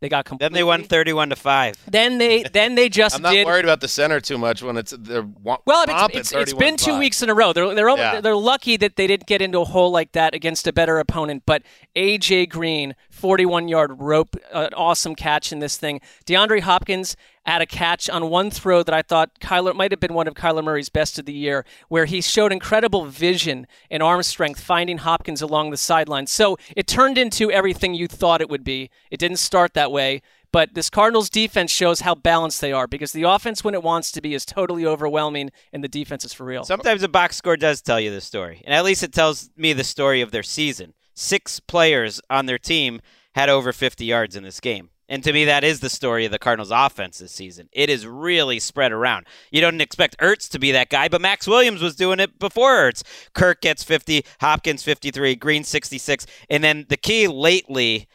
they 0.00 0.08
got 0.08 0.24
completely. 0.24 0.46
Then 0.46 0.52
they 0.54 0.64
won 0.64 0.82
31 0.84 1.30
to 1.30 1.36
5. 1.36 1.76
Then 1.90 2.18
they 2.18 2.42
then 2.52 2.74
they 2.74 2.88
just 2.88 3.16
I'm 3.16 3.22
not 3.22 3.32
did 3.32 3.46
worried 3.46 3.64
about 3.64 3.80
the 3.80 3.88
center 3.88 4.20
too 4.20 4.38
much 4.38 4.62
when 4.62 4.76
it's 4.76 4.94
they're 4.98 5.22
wa- 5.22 5.58
well, 5.66 5.84
whomping 5.86 6.16
it's, 6.16 6.32
it's, 6.32 6.32
it's 6.32 6.52
31 6.52 6.58
been 6.58 6.76
two 6.76 6.90
5. 6.92 6.98
weeks 6.98 7.22
in 7.22 7.30
a 7.30 7.34
row. 7.34 7.52
They're 7.52 7.74
they're 7.74 7.88
Yeah. 7.90 8.20
they're 8.20 8.34
lucky 8.36 8.76
that 8.78 8.96
they 8.96 9.06
didn't 9.06 9.26
get 9.26 9.42
into 9.42 9.60
a 9.60 9.64
hole 9.64 9.90
like 9.90 10.12
that 10.12 10.34
against 10.34 10.66
a 10.66 10.72
better 10.72 10.98
opponent. 10.98 11.42
But 11.46 11.62
AJ 11.94 12.48
Green, 12.48 12.94
41 13.10 13.68
yard 13.68 14.00
rope, 14.00 14.36
an 14.52 14.72
awesome 14.74 15.14
catch 15.14 15.52
in 15.52 15.58
this 15.58 15.76
thing. 15.76 16.00
DeAndre 16.26 16.60
Hopkins 16.60 17.16
had 17.46 17.62
a 17.62 17.66
catch 17.66 18.08
on 18.10 18.28
one 18.28 18.50
throw 18.50 18.82
that 18.82 18.94
I 18.94 19.02
thought 19.02 19.40
Kyler 19.40 19.74
might 19.74 19.90
have 19.92 20.00
been 20.00 20.14
one 20.14 20.28
of 20.28 20.34
Kyler 20.34 20.62
Murray's 20.62 20.88
best 20.88 21.18
of 21.18 21.24
the 21.24 21.32
year, 21.32 21.64
where 21.88 22.04
he 22.04 22.20
showed 22.20 22.52
incredible 22.52 23.06
vision 23.06 23.66
and 23.90 24.02
arm 24.02 24.22
strength 24.22 24.60
finding 24.60 24.98
Hopkins 24.98 25.42
along 25.42 25.70
the 25.70 25.76
sideline. 25.76 26.26
So 26.26 26.58
it 26.76 26.86
turned 26.86 27.18
into 27.18 27.50
everything 27.50 27.94
you 27.94 28.06
thought 28.08 28.40
it 28.40 28.50
would 28.50 28.64
be. 28.64 28.90
It 29.10 29.18
didn't 29.18 29.38
start 29.38 29.74
that 29.74 29.90
way. 29.92 30.22
But 30.52 30.74
this 30.74 30.90
Cardinals 30.90 31.30
defense 31.30 31.70
shows 31.70 32.00
how 32.00 32.16
balanced 32.16 32.60
they 32.60 32.72
are 32.72 32.88
because 32.88 33.12
the 33.12 33.22
offense, 33.22 33.62
when 33.62 33.74
it 33.74 33.84
wants 33.84 34.10
to 34.12 34.20
be, 34.20 34.34
is 34.34 34.44
totally 34.44 34.84
overwhelming, 34.84 35.50
and 35.72 35.84
the 35.84 35.88
defense 35.88 36.24
is 36.24 36.32
for 36.32 36.44
real. 36.44 36.64
Sometimes 36.64 37.04
a 37.04 37.08
box 37.08 37.36
score 37.36 37.56
does 37.56 37.80
tell 37.80 38.00
you 38.00 38.10
the 38.10 38.20
story, 38.20 38.60
and 38.64 38.74
at 38.74 38.84
least 38.84 39.04
it 39.04 39.12
tells 39.12 39.50
me 39.56 39.72
the 39.72 39.84
story 39.84 40.20
of 40.20 40.32
their 40.32 40.42
season. 40.42 40.94
Six 41.14 41.60
players 41.60 42.20
on 42.28 42.46
their 42.46 42.58
team 42.58 43.00
had 43.34 43.48
over 43.48 43.72
50 43.72 44.04
yards 44.04 44.34
in 44.34 44.42
this 44.42 44.58
game. 44.58 44.90
And 45.10 45.24
to 45.24 45.32
me, 45.32 45.44
that 45.46 45.64
is 45.64 45.80
the 45.80 45.90
story 45.90 46.24
of 46.24 46.30
the 46.30 46.38
Cardinals' 46.38 46.70
offense 46.70 47.18
this 47.18 47.32
season. 47.32 47.68
It 47.72 47.90
is 47.90 48.06
really 48.06 48.60
spread 48.60 48.92
around. 48.92 49.26
You 49.50 49.60
don't 49.60 49.80
expect 49.80 50.16
Ertz 50.18 50.48
to 50.50 50.60
be 50.60 50.70
that 50.70 50.88
guy, 50.88 51.08
but 51.08 51.20
Maxx 51.20 51.48
Williams 51.48 51.82
was 51.82 51.96
doing 51.96 52.20
it 52.20 52.38
before 52.38 52.76
Ertz. 52.76 53.02
Kirk 53.34 53.60
gets 53.60 53.82
50, 53.82 54.24
Hopkins 54.40 54.84
53, 54.84 55.34
Green 55.34 55.64
66. 55.64 56.26
And 56.48 56.62
then 56.62 56.86
the 56.88 56.96
key 56.96 57.26
lately, 57.26 58.06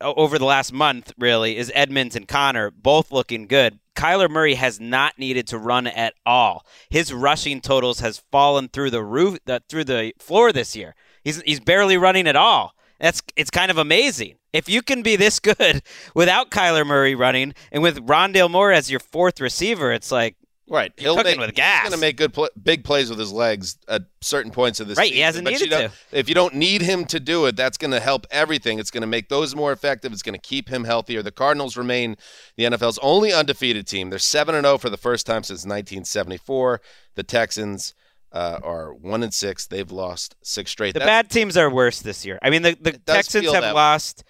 over 0.00 0.38
the 0.38 0.44
last 0.44 0.72
month, 0.72 1.12
really, 1.18 1.56
is 1.56 1.72
Edmonds 1.74 2.14
and 2.14 2.28
Conner 2.28 2.70
both 2.70 3.10
looking 3.10 3.48
good. 3.48 3.80
Kyler 3.96 4.30
Murray 4.30 4.54
has 4.54 4.78
not 4.78 5.18
needed 5.18 5.48
to 5.48 5.58
run 5.58 5.88
at 5.88 6.14
all. 6.24 6.64
His 6.88 7.12
rushing 7.12 7.60
totals 7.60 7.98
has 7.98 8.22
fallen 8.30 8.68
through 8.68 8.90
the 8.90 9.02
roof, 9.02 9.38
through 9.68 9.84
the 9.84 10.12
floor 10.20 10.52
this 10.52 10.76
year. 10.76 10.94
He's 11.24 11.40
he's 11.42 11.60
barely 11.60 11.96
running 11.96 12.28
at 12.28 12.36
all. 12.36 12.74
That's 13.04 13.20
it's 13.36 13.50
kind 13.50 13.70
of 13.70 13.76
amazing. 13.76 14.36
If 14.54 14.66
you 14.66 14.80
can 14.80 15.02
be 15.02 15.16
this 15.16 15.38
good 15.38 15.82
without 16.14 16.50
Kyler 16.50 16.86
Murray 16.86 17.14
running 17.14 17.52
and 17.70 17.82
with 17.82 17.98
Rondale 18.06 18.50
Moore 18.50 18.72
as 18.72 18.90
your 18.90 18.98
fourth 18.98 19.42
receiver, 19.42 19.92
it's 19.92 20.10
like 20.10 20.36
Right, 20.66 20.90
He'll 20.96 21.14
make, 21.22 21.38
with 21.38 21.54
gas. 21.54 21.82
He's 21.82 21.90
going 21.90 22.00
to 22.00 22.06
make 22.06 22.16
good, 22.16 22.32
pl- 22.32 22.48
big 22.62 22.84
plays 22.84 23.10
with 23.10 23.18
his 23.18 23.30
legs 23.30 23.76
at 23.86 24.04
certain 24.22 24.50
points 24.50 24.80
of 24.80 24.88
this. 24.88 24.96
Right, 24.96 25.12
he 25.12 25.20
hasn't 25.20 25.44
but 25.44 25.52
needed 25.52 25.68
to. 25.68 25.92
If 26.10 26.30
you 26.30 26.34
don't 26.34 26.54
need 26.54 26.80
him 26.80 27.04
to 27.04 27.20
do 27.20 27.44
it, 27.44 27.54
that's 27.54 27.76
going 27.76 27.90
to 27.90 28.00
help 28.00 28.26
everything. 28.30 28.78
It's 28.78 28.90
going 28.90 29.02
to 29.02 29.06
make 29.06 29.28
those 29.28 29.54
more 29.54 29.72
effective. 29.72 30.10
It's 30.10 30.22
going 30.22 30.34
to 30.34 30.40
keep 30.40 30.70
him 30.70 30.84
healthier. 30.84 31.22
The 31.22 31.30
Cardinals 31.30 31.76
remain 31.76 32.16
the 32.56 32.64
NFL's 32.64 32.98
only 33.02 33.30
undefeated 33.30 33.86
team. 33.86 34.08
They're 34.08 34.18
seven 34.18 34.54
and 34.54 34.64
zero 34.64 34.78
for 34.78 34.88
the 34.88 34.96
first 34.96 35.26
time 35.26 35.42
since 35.42 35.66
1974. 35.66 36.80
The 37.14 37.22
Texans 37.22 37.92
uh, 38.34 38.58
are 38.62 38.92
one 38.92 39.22
and 39.22 39.32
six. 39.32 39.66
They've 39.66 39.90
lost 39.90 40.34
six 40.42 40.70
straight. 40.70 40.92
the 40.92 40.98
That's- 41.00 41.22
bad 41.24 41.30
teams 41.30 41.56
are 41.56 41.70
worse 41.70 42.02
this 42.02 42.26
year. 42.26 42.38
I 42.42 42.50
mean, 42.50 42.60
the, 42.62 42.76
the 42.78 42.92
Texans 42.98 43.46
have 43.46 43.62
that 43.62 43.68
way. 43.68 43.72
lost 43.72 44.24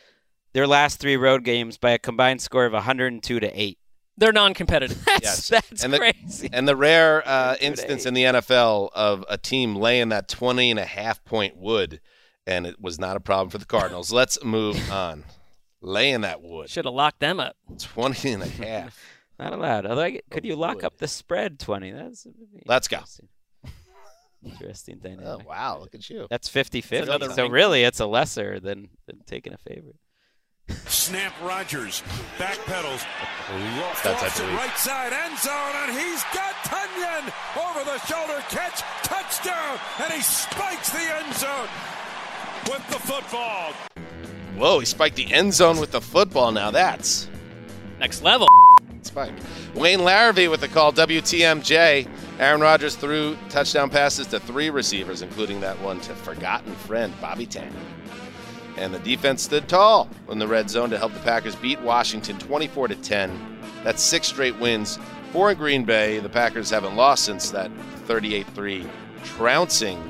their 0.52 0.66
last 0.68 1.00
three 1.00 1.16
road 1.16 1.42
games 1.42 1.78
by 1.78 1.90
a 1.92 1.98
combined 1.98 2.40
score 2.40 2.64
of 2.66 2.72
102 2.72 3.40
to 3.40 3.60
eight. 3.60 3.78
They're 4.16 4.30
non-competitive. 4.32 5.04
That's, 5.06 5.24
Yes. 5.24 5.48
that's 5.48 5.82
and 5.82 5.92
the, 5.92 5.98
crazy. 5.98 6.48
And 6.52 6.68
the 6.68 6.76
rare 6.76 7.22
uh, 7.26 7.56
instance 7.60 8.06
in 8.06 8.14
the 8.14 8.22
NFL 8.22 8.90
of 8.94 9.24
a 9.28 9.36
team 9.36 9.74
laying 9.74 10.10
that 10.10 10.28
20 10.28 10.70
and 10.70 10.78
a 10.78 10.84
half 10.84 11.24
point 11.24 11.56
wood, 11.56 12.00
and 12.46 12.64
it 12.64 12.80
was 12.80 13.00
not 13.00 13.16
a 13.16 13.20
problem 13.20 13.50
for 13.50 13.58
the 13.58 13.64
Cardinals. 13.64 14.12
Let's 14.12 14.38
move 14.44 14.78
on. 14.92 15.24
Laying 15.80 16.20
that 16.20 16.40
wood. 16.42 16.70
Should 16.70 16.84
have 16.84 16.94
locked 16.94 17.18
them 17.20 17.40
up. 17.40 17.56
20 17.78 18.32
and 18.34 18.42
a 18.44 18.48
half. 18.48 18.96
Not 19.38 19.52
allowed. 19.52 19.84
Although, 19.84 20.02
I 20.02 20.10
get- 20.10 20.30
could 20.30 20.44
you 20.44 20.54
lock 20.54 20.84
up 20.84 20.96
the 20.98 21.08
spread 21.08 21.58
20? 21.58 21.90
That's 21.90 22.26
Let's 22.66 22.86
go. 22.86 23.00
Interesting 24.44 24.98
thing. 24.98 25.20
Oh, 25.24 25.40
wow. 25.46 25.78
Look 25.80 25.94
at 25.94 26.08
you. 26.10 26.26
That's 26.28 26.48
50 26.48 26.80
50. 26.80 27.34
So, 27.34 27.48
really, 27.48 27.82
it's 27.84 28.00
a 28.00 28.06
lesser 28.06 28.60
than, 28.60 28.88
than 29.06 29.20
taking 29.26 29.52
a 29.52 29.58
favorite. 29.58 29.96
Snap 30.86 31.32
Rodgers, 31.42 32.02
backpedals, 32.38 33.04
lofts 33.78 34.02
That's, 34.02 34.22
I 34.22 34.26
off 34.26 34.36
to 34.36 34.42
believe. 34.42 34.56
right 34.56 34.76
side 34.78 35.12
end 35.12 35.38
zone, 35.38 35.52
and 35.76 35.92
he's 35.92 36.22
got 36.32 36.54
Tonyan 36.64 37.32
over 37.68 37.84
the 37.84 37.98
shoulder 38.06 38.42
catch, 38.48 38.80
touchdown, 39.02 39.78
and 40.02 40.12
he 40.12 40.22
spikes 40.22 40.90
the 40.90 41.00
end 41.00 41.34
zone. 41.34 41.68
with 42.70 42.86
the 42.88 42.98
football. 42.98 43.72
Whoa, 44.56 44.78
he 44.78 44.86
spiked 44.86 45.16
the 45.16 45.30
end 45.32 45.52
zone 45.52 45.78
with 45.78 45.90
the 45.90 46.00
football. 46.00 46.50
Now 46.52 46.70
that's 46.70 47.28
Next 48.00 48.22
level. 48.22 48.48
spike. 49.02 49.32
Wayne 49.74 50.00
Larrivee 50.00 50.50
with 50.50 50.60
the 50.60 50.68
call. 50.68 50.92
WTMJ. 50.92 52.08
Aaron 52.38 52.60
Rodgers 52.60 52.96
threw 52.96 53.36
touchdown 53.48 53.90
passes 53.90 54.26
to 54.28 54.40
three 54.40 54.70
receivers, 54.70 55.22
including 55.22 55.60
that 55.60 55.80
one 55.80 56.00
to 56.00 56.14
forgotten 56.14 56.74
friend 56.74 57.12
Bobby 57.20 57.46
Tonyan. 57.46 57.72
And 58.76 58.92
the 58.92 58.98
defense 58.98 59.42
stood 59.42 59.68
tall 59.68 60.08
in 60.28 60.40
the 60.40 60.48
red 60.48 60.68
zone 60.68 60.90
to 60.90 60.98
help 60.98 61.12
the 61.14 61.20
Packers 61.20 61.54
beat 61.54 61.80
Washington 61.80 62.38
24 62.38 62.88
to 62.88 62.96
10. 62.96 63.60
That's 63.84 64.02
six 64.02 64.26
straight 64.26 64.58
wins. 64.58 64.98
Four 65.32 65.52
in 65.52 65.58
Green 65.58 65.84
Bay. 65.84 66.18
The 66.18 66.28
Packers 66.28 66.70
haven't 66.70 66.96
lost 66.96 67.24
since 67.24 67.50
that 67.50 67.70
38-3 68.08 68.88
trouncing 69.22 70.02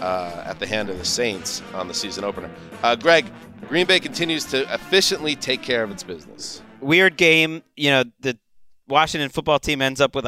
uh, 0.00 0.42
at 0.44 0.58
the 0.58 0.66
hand 0.66 0.90
of 0.90 0.98
the 0.98 1.04
Saints 1.04 1.62
on 1.74 1.86
the 1.86 1.94
season 1.94 2.24
opener. 2.24 2.50
Uh, 2.82 2.96
Gregg, 2.96 3.26
Green 3.68 3.86
Bay 3.86 4.00
continues 4.00 4.44
to 4.46 4.62
efficiently 4.74 5.36
take 5.36 5.62
care 5.62 5.84
of 5.84 5.90
its 5.92 6.02
business. 6.02 6.62
Weird 6.80 7.16
game. 7.16 7.62
You 7.76 7.90
know, 7.90 8.04
the 8.18 8.38
Washington 8.88 9.28
football 9.28 9.60
team 9.60 9.80
ends 9.80 10.00
up 10.00 10.16
with 10.16 10.24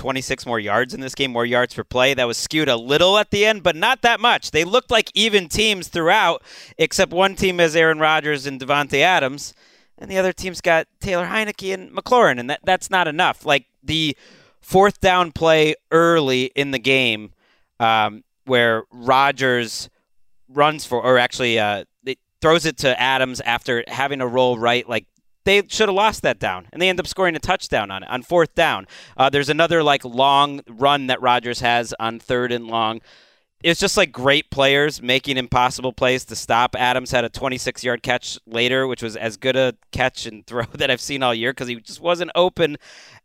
126 0.00 0.46
more 0.46 0.60
yards 0.60 0.94
in 0.94 1.00
this 1.00 1.14
game, 1.14 1.32
more 1.32 1.46
yards 1.46 1.74
per 1.74 1.84
play. 1.84 2.14
That 2.14 2.26
was 2.26 2.36
skewed 2.36 2.68
a 2.68 2.76
little 2.76 3.18
at 3.18 3.30
the 3.30 3.44
end, 3.44 3.62
but 3.62 3.76
not 3.76 4.02
that 4.02 4.20
much. 4.20 4.50
They 4.50 4.64
looked 4.64 4.90
like 4.90 5.10
even 5.14 5.48
teams 5.48 5.88
throughout, 5.88 6.42
except 6.78 7.12
one 7.12 7.34
team 7.34 7.58
has 7.58 7.74
Aaron 7.74 7.98
Rodgers 7.98 8.46
and 8.46 8.60
Davante 8.60 9.00
Adams, 9.00 9.54
and 9.98 10.10
the 10.10 10.18
other 10.18 10.32
team's 10.32 10.60
got 10.60 10.86
Taylor 11.00 11.26
Heinicke 11.26 11.72
and 11.72 11.90
McLaurin, 11.90 12.38
and 12.38 12.50
that, 12.50 12.60
that's 12.64 12.90
not 12.90 13.08
enough. 13.08 13.46
Like 13.46 13.66
the 13.82 14.16
fourth 14.60 15.00
down 15.00 15.32
play 15.32 15.74
early 15.90 16.46
in 16.54 16.70
the 16.70 16.78
game 16.78 17.32
um, 17.80 18.24
where 18.44 18.84
Rodgers 18.90 19.88
runs 20.48 20.84
for, 20.86 21.02
or 21.02 21.18
actually 21.18 21.58
uh, 21.58 21.84
throws 22.40 22.66
it 22.66 22.78
to 22.78 23.00
Adams 23.00 23.40
after 23.40 23.84
having 23.88 24.20
a 24.20 24.26
roll 24.26 24.58
right, 24.58 24.88
like 24.88 25.06
they 25.46 25.62
should 25.68 25.88
have 25.88 25.94
lost 25.94 26.22
that 26.22 26.40
down, 26.40 26.68
and 26.72 26.82
they 26.82 26.88
end 26.88 26.98
up 26.98 27.06
scoring 27.06 27.36
a 27.36 27.38
touchdown 27.38 27.90
on 27.90 28.02
it 28.02 28.10
on 28.10 28.22
fourth 28.22 28.54
down. 28.54 28.86
Uh, 29.16 29.30
there's 29.30 29.48
another 29.48 29.82
like 29.82 30.04
long 30.04 30.60
run 30.68 31.06
that 31.06 31.22
Rodgers 31.22 31.60
has 31.60 31.94
on 32.00 32.18
third 32.18 32.50
and 32.50 32.66
long. 32.66 33.00
It's 33.62 33.80
just 33.80 33.96
like 33.96 34.10
great 34.10 34.50
players 34.50 35.00
making 35.00 35.36
impossible 35.36 35.92
plays 35.92 36.24
to 36.26 36.36
stop. 36.36 36.74
Adams 36.76 37.12
had 37.12 37.24
a 37.24 37.28
26 37.28 37.84
yard 37.84 38.02
catch 38.02 38.38
later, 38.44 38.88
which 38.88 39.02
was 39.02 39.16
as 39.16 39.36
good 39.36 39.56
a 39.56 39.74
catch 39.92 40.26
and 40.26 40.44
throw 40.48 40.64
that 40.74 40.90
I've 40.90 41.00
seen 41.00 41.22
all 41.22 41.32
year 41.34 41.52
because 41.52 41.68
he 41.68 41.76
just 41.76 42.00
wasn't 42.00 42.32
open 42.34 42.76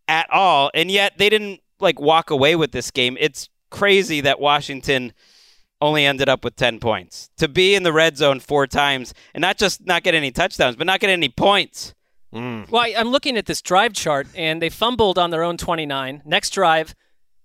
at 0.08 0.32
all. 0.32 0.70
And 0.76 0.92
yet 0.92 1.18
they 1.18 1.30
didn't 1.30 1.60
like 1.80 2.00
walk 2.00 2.30
away 2.30 2.56
with 2.56 2.72
this 2.72 2.92
game. 2.92 3.18
It's 3.20 3.50
crazy 3.72 4.22
that 4.22 4.40
Washington 4.40 5.14
only 5.82 6.06
ended 6.06 6.30
up 6.30 6.44
with 6.44 6.56
10 6.56 6.80
points. 6.80 7.32
To 7.38 7.48
be 7.48 7.74
in 7.74 7.82
the 7.82 7.92
red 7.92 8.16
zone 8.16 8.40
four 8.40 8.68
times 8.68 9.16
and 9.34 9.42
not 9.42 9.58
just 9.58 9.88
not 9.88 10.04
get 10.04 10.14
any 10.14 10.30
touchdowns, 10.30 10.76
but 10.76 10.86
not 10.86 11.00
get 11.00 11.10
any 11.10 11.28
points. 11.28 11.96
Mm. 12.34 12.70
Well, 12.70 12.84
I- 12.84 12.94
I'm 12.98 13.10
looking 13.10 13.38
at 13.38 13.46
this 13.46 13.62
drive 13.62 13.94
chart, 13.94 14.28
and 14.36 14.62
they 14.62 14.70
fumbled 14.70 15.18
on 15.18 15.32
their 15.32 15.44
own 15.44 15.58
29. 15.58 16.22
Next 16.26 16.52
drive, 16.52 16.96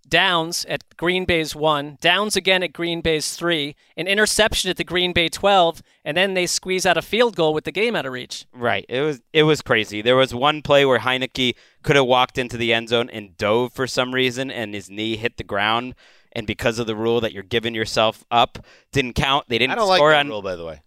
downs 0.08 0.64
at 0.68 0.84
Green 0.96 1.24
Bay's 1.24 1.54
one, 1.56 1.98
downs 2.00 2.36
again 2.36 2.62
at 2.62 2.72
Green 2.72 3.00
Bay's 3.00 3.34
three, 3.34 3.74
an 3.96 4.06
interception 4.06 4.70
at 4.70 4.76
the 4.76 4.84
Green 4.84 5.12
Bay 5.12 5.28
12, 5.28 5.82
and 6.04 6.16
then 6.16 6.34
they 6.34 6.46
squeeze 6.46 6.86
out 6.86 6.96
a 6.96 7.02
field 7.02 7.34
goal 7.34 7.52
with 7.52 7.64
the 7.64 7.72
game 7.72 7.96
out 7.96 8.06
of 8.06 8.12
reach. 8.12 8.46
Right. 8.52 8.86
It 8.88 9.00
was 9.00 9.20
it 9.32 9.42
was 9.42 9.62
crazy. 9.62 10.02
There 10.02 10.14
was 10.16 10.32
one 10.34 10.62
play 10.62 10.84
where 10.86 11.00
Heinicke 11.00 11.56
could 11.82 11.96
have 11.96 12.06
walked 12.06 12.38
into 12.38 12.56
the 12.56 12.72
end 12.72 12.88
zone 12.90 13.10
and 13.10 13.36
dove 13.36 13.72
for 13.72 13.86
some 13.88 14.14
reason 14.14 14.50
and 14.50 14.74
his 14.74 14.88
knee 14.88 15.16
hit 15.16 15.36
the 15.38 15.44
ground 15.44 15.94
and 16.32 16.46
because 16.46 16.78
of 16.78 16.86
the 16.86 16.94
rule 16.96 17.20
that 17.22 17.32
you're 17.32 17.42
giving 17.42 17.74
yourself 17.74 18.24
up 18.30 18.64
didn't 18.92 19.14
count. 19.14 19.46
They 19.48 19.58
didn't 19.58 19.72
I 19.72 19.76
don't 19.76 19.88
like 19.88 19.98
score 19.98 20.10
that 20.12 20.20
on 20.20 20.28
rule, 20.28 20.42
by 20.42 20.54
the 20.54 20.64
way. 20.64 20.82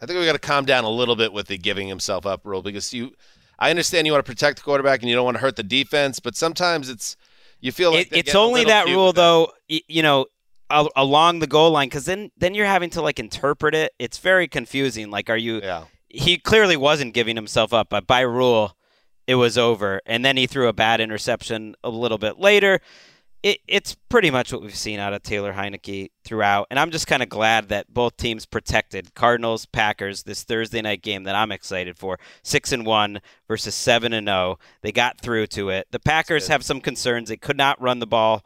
I 0.00 0.06
think 0.06 0.18
we 0.18 0.24
got 0.26 0.32
to 0.32 0.38
calm 0.38 0.64
down 0.64 0.84
a 0.84 0.90
little 0.90 1.14
bit 1.14 1.32
with 1.32 1.46
the 1.46 1.58
giving 1.58 1.86
himself 1.88 2.24
up 2.26 2.44
rule 2.44 2.62
because 2.62 2.92
you, 2.92 3.12
I 3.58 3.70
understand 3.70 4.06
you 4.06 4.12
want 4.12 4.24
to 4.24 4.30
protect 4.30 4.58
the 4.58 4.64
quarterback 4.64 5.00
and 5.00 5.08
you 5.08 5.14
don't 5.14 5.24
want 5.24 5.36
to 5.36 5.40
hurt 5.40 5.56
the 5.56 5.62
defense, 5.62 6.20
but 6.20 6.36
sometimes 6.36 6.88
it's 6.88 7.16
you 7.60 7.72
feel 7.72 7.92
like 7.92 8.08
It- 8.12 8.18
it's 8.18 8.34
only 8.34 8.64
that 8.64 8.86
rule 8.86 9.12
though 9.12 9.52
y- 9.70 9.80
you 9.88 10.02
know 10.02 10.26
al- 10.70 10.90
along 10.96 11.38
the 11.40 11.46
goal 11.46 11.70
line 11.70 11.88
because 11.88 12.04
then 12.06 12.30
then 12.36 12.54
you're 12.54 12.66
having 12.66 12.90
to 12.90 13.02
like 13.02 13.18
interpret 13.18 13.74
it. 13.74 13.92
It's 13.98 14.18
very 14.18 14.48
confusing 14.48 15.10
like 15.10 15.30
are 15.30 15.36
you 15.36 15.60
yeah. 15.62 15.84
He 16.08 16.36
clearly 16.36 16.76
wasn't 16.76 17.14
giving 17.14 17.36
himself 17.36 17.72
up 17.72 17.88
but 17.88 18.06
by 18.06 18.20
rule 18.20 18.76
it 19.26 19.36
was 19.36 19.56
over. 19.56 20.00
And 20.04 20.24
then 20.24 20.36
he 20.36 20.46
threw 20.48 20.66
a 20.68 20.72
bad 20.72 21.00
interception 21.00 21.74
a 21.84 21.88
little 21.88 22.18
bit 22.18 22.38
later 22.40 22.80
it, 23.42 23.58
it's 23.66 23.94
pretty 24.08 24.30
much 24.30 24.52
what 24.52 24.62
we've 24.62 24.74
seen 24.74 24.98
out 25.00 25.12
of 25.12 25.22
Taylor 25.22 25.52
Heinicke 25.52 26.10
throughout, 26.24 26.66
and 26.70 26.78
I'm 26.78 26.90
just 26.90 27.06
kind 27.06 27.22
of 27.22 27.28
glad 27.28 27.68
that 27.70 27.92
both 27.92 28.16
teams 28.16 28.46
protected 28.46 29.14
Cardinals, 29.14 29.66
Packers 29.66 30.22
this 30.22 30.44
Thursday 30.44 30.80
night 30.80 31.02
game 31.02 31.24
that 31.24 31.34
I'm 31.34 31.50
excited 31.52 31.98
for. 31.98 32.18
Six 32.42 32.72
and 32.72 32.86
one 32.86 33.20
versus 33.48 33.74
seven 33.74 34.12
and 34.12 34.28
zero. 34.28 34.58
They 34.82 34.92
got 34.92 35.20
through 35.20 35.48
to 35.48 35.70
it. 35.70 35.88
The 35.90 35.98
Packers 36.00 36.48
have 36.48 36.64
some 36.64 36.80
concerns. 36.80 37.28
They 37.28 37.36
could 37.36 37.56
not 37.56 37.80
run 37.80 37.98
the 37.98 38.06
ball 38.06 38.44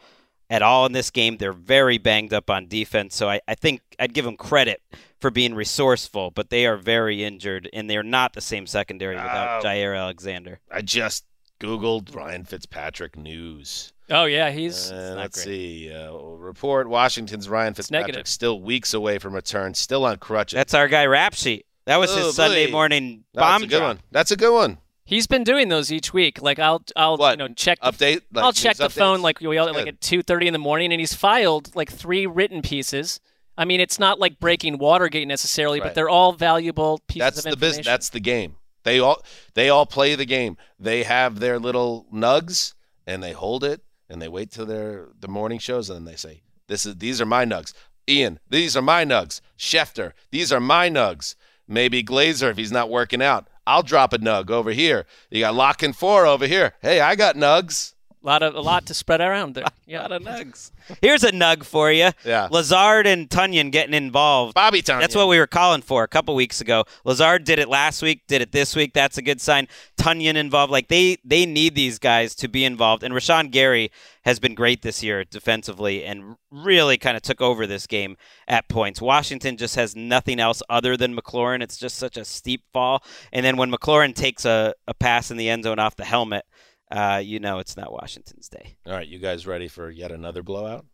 at 0.49 0.63
all 0.63 0.87
in 0.87 0.93
this 0.93 1.11
game. 1.11 1.37
They're 1.37 1.53
very 1.53 1.99
banged 1.99 2.33
up 2.33 2.49
on 2.49 2.69
defense, 2.69 3.15
so 3.17 3.29
I, 3.29 3.41
I 3.47 3.55
think 3.55 3.83
I'd 3.99 4.15
give 4.15 4.25
them 4.25 4.37
credit 4.37 4.81
for 5.21 5.31
being 5.31 5.55
resourceful, 5.55 6.31
but 6.31 6.51
they 6.51 6.67
are 6.67 6.77
very 6.77 7.25
injured, 7.25 7.69
and 7.73 7.91
they're 7.91 8.03
not 8.03 8.33
the 8.35 8.41
same 8.41 8.67
secondary 8.67 9.17
without 9.17 9.61
Oh. 9.61 9.67
Jaire 9.67 9.99
Alexander. 9.99 10.61
I 10.71 10.83
just 10.83 11.25
googled 11.61 12.15
Ryan 12.15 12.45
Fitzpatrick 12.45 13.17
news. 13.17 13.93
Oh, 14.11 14.25
yeah, 14.25 14.51
he's. 14.51 14.91
Uh, 14.93 15.11
not 15.11 15.17
let's 15.19 15.45
great. 15.45 15.55
see. 15.55 15.93
Uh, 15.93 16.13
report: 16.15 16.89
Washington's 16.89 17.49
Ryan 17.49 17.75
Fitzpatrick 17.75 18.07
negative. 18.09 18.29
still 18.29 18.61
weeks 18.61 18.95
away 18.95 19.19
from 19.19 19.35
return, 19.35 19.75
still 19.75 20.05
on 20.05 20.19
crutches. 20.19 20.57
That's 20.57 20.75
our 20.75 20.87
guy 20.89 21.07
Rap 21.07 21.35
Sheet. 21.35 21.67
That 21.87 21.99
was 21.99 22.11
Oh, 22.13 22.27
his 22.27 22.37
Sunday 22.37 22.67
boy. 22.67 22.73
morning 22.73 23.25
That's 23.35 23.45
bomb 23.45 23.63
a 23.63 23.67
good 23.67 23.79
drop. 23.79 23.89
one. 23.89 24.01
That's 24.11 24.31
a 24.31 24.37
good 24.37 24.53
one. 24.53 24.79
He's 25.05 25.29
been 25.29 25.45
doing 25.45 25.69
those 25.69 25.93
each 25.93 26.13
week. 26.13 26.43
Like 26.43 26.59
I'll, 26.59 26.83
I'll, 26.97 27.17
you 27.31 27.37
know, 27.37 27.49
check 27.49 27.81
the, 27.81 27.91
Update. 27.93 28.23
Like 28.33 28.45
I'll 28.45 28.53
check 28.53 28.79
news 28.79 28.79
the 28.79 28.91
phone 28.91 29.23
like 29.23 29.41
we 29.41 29.57
all, 29.57 29.73
like 29.73 29.87
at 29.87 30.01
two 30.01 30.23
thirty 30.23 30.47
in 30.49 30.53
the 30.53 30.59
morning, 30.59 30.93
and 30.93 30.99
he's 31.01 31.15
filed 31.15 31.75
like 31.77 31.91
three 31.93 32.27
written 32.27 32.61
pieces. 32.63 33.21
I 33.59 33.65
mean, 33.65 33.81
it's 33.81 33.99
not 34.01 34.19
like 34.19 34.39
breaking 34.41 34.79
Watergate 34.79 35.27
necessarily, 35.29 35.81
Right. 35.81 35.87
but 35.89 35.95
they're 35.95 36.09
all 36.09 36.33
valuable 36.33 37.01
pieces 37.07 37.25
That's 37.35 37.47
of 37.47 37.51
the 37.53 37.57
business. 37.57 37.87
That's 37.87 38.11
the 38.11 38.21
game. 38.21 38.57
They 38.83 38.99
all 39.01 39.23
they 39.55 39.69
all 39.69 39.87
play 39.87 40.15
the 40.17 40.27
game. 40.27 40.57
They 40.79 41.05
have 41.05 41.39
their 41.41 41.59
little 41.59 42.07
nugs 42.13 42.75
and 43.07 43.23
they 43.23 43.33
hold 43.33 43.63
it 43.65 43.81
and 44.09 44.21
they 44.21 44.29
wait 44.29 44.51
till 44.51 44.67
their 44.67 45.09
the 45.19 45.29
morning 45.29 45.59
shows 45.59 45.91
and 45.91 45.99
then 45.99 46.05
they 46.05 46.17
say, 46.17 46.43
"This 46.69 46.87
is 46.87 46.97
these 46.97 47.21
are 47.21 47.27
my 47.27 47.45
nugs." 47.45 47.73
Ian, 48.09 48.39
these 48.49 48.77
are 48.77 48.83
my 48.83 49.05
nugs. 49.05 49.41
Schefter, 49.59 50.13
these 50.31 50.53
are 50.53 50.61
my 50.61 50.89
nugs. 50.89 51.35
Maybe 51.67 52.05
Glazer 52.05 52.51
if 52.51 52.57
he's 52.57 52.71
not 52.71 52.91
working 52.91 53.21
out. 53.21 53.49
I'll 53.67 53.83
drop 53.83 54.13
a 54.13 54.19
nug 54.19 54.51
over 54.51 54.71
here. 54.71 55.07
You 55.29 55.41
got 55.41 55.57
lock 55.57 55.83
and 55.83 55.97
four 55.97 56.25
over 56.25 56.47
here. 56.47 56.75
Hey, 56.81 57.01
I 57.01 57.17
got 57.17 57.35
nugs. 57.35 57.95
A 58.27 58.29
lot 58.29 58.43
of 58.43 58.57
a 58.57 58.61
lot 58.61 58.87
to 58.87 58.95
spread 58.95 59.21
around 59.21 59.55
there. 59.55 59.67
Yeah, 59.87 60.01
A 60.01 60.03
lot 60.03 60.13
of 60.13 60.23
nugs. 60.25 60.73
Here's 61.01 61.23
a 61.23 61.31
nug 61.31 61.63
for 61.65 61.93
you. 61.93 62.11
Yeah. 62.25 62.49
Lazard 62.51 63.07
and 63.07 63.31
Tonyan 63.31 63.71
getting 63.71 63.95
involved. 63.95 64.55
Bobby 64.55 64.83
Tonyan. 64.83 64.99
That's 64.99 65.15
what 65.15 65.29
we 65.29 65.39
were 65.39 65.47
calling 65.47 65.81
for 65.81 66.03
a 66.03 66.09
couple 66.09 66.35
weeks 66.35 66.61
ago. 66.61 66.87
Lazard 67.05 67.45
did 67.45 67.61
it 67.61 67.69
last 67.69 68.03
week, 68.03 68.23
did 68.27 68.43
it 68.43 68.51
this 68.51 68.75
week. 68.75 68.95
That's 68.95 69.17
a 69.17 69.23
good 69.23 69.41
sign. 69.41 69.69
Tonyan 69.97 70.35
involved. 70.35 70.73
Like 70.73 70.89
they 70.89 71.19
they 71.25 71.47
need 71.47 71.77
these 71.77 72.01
guys 72.01 72.35
to 72.37 72.49
be 72.49 72.65
involved. 72.65 73.05
And 73.05 73.15
Rashan 73.15 73.53
Gary 73.53 73.93
has 74.25 74.41
been 74.41 74.57
great 74.57 74.83
this 74.83 75.05
year 75.05 75.23
defensively 75.23 76.05
and 76.05 76.35
really 76.51 76.99
kind 76.99 77.17
of 77.17 77.23
took 77.23 77.41
over 77.41 77.65
this 77.65 77.87
game 77.87 78.17
at 78.49 78.69
points. 78.69 79.01
Washington 79.01 79.57
just 79.57 79.77
has 79.77 79.95
nothing 79.95 80.41
else 80.41 80.65
other 80.69 80.97
than 80.97 81.17
McLaurin. 81.17 81.63
It's 81.63 81.77
just 81.77 81.97
such 81.97 82.17
a 82.17 82.25
steep 82.25 82.65
fall. 82.73 83.05
And 83.33 83.47
then 83.47 83.57
when 83.57 83.71
McLaurin 83.71 84.17
takes 84.17 84.45
a, 84.45 84.75
a 84.89 84.95
pass 84.95 85.31
in 85.31 85.37
the 85.37 85.49
end 85.49 85.63
zone 85.63 85.79
off 85.79 85.95
the 85.95 86.05
helmet, 86.05 86.45
uh, 86.91 87.21
you 87.23 87.41
know 87.41 87.59
it's 87.59 87.77
not 87.77 87.93
Washington's 87.93 88.49
day. 88.49 88.77
All 88.87 88.93
right, 88.93 89.07
you 89.07 89.19
guys 89.19 89.47
ready 89.47 89.69
for 89.69 89.91
yet 89.91 90.13
another 90.13 90.43
blowout? 90.43 90.85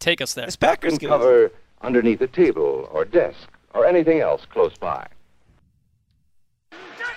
Take 0.00 0.20
us 0.20 0.34
there. 0.34 0.46
This 0.46 0.56
Packers 0.56 0.92
Can 0.92 0.98
game. 0.98 1.08
cover 1.10 1.50
underneath 1.80 2.20
a 2.20 2.26
table 2.26 2.88
or 2.92 3.04
desk 3.04 3.48
or 3.74 3.86
anything 3.86 4.20
else 4.20 4.44
close 4.50 4.76
by. 4.76 5.06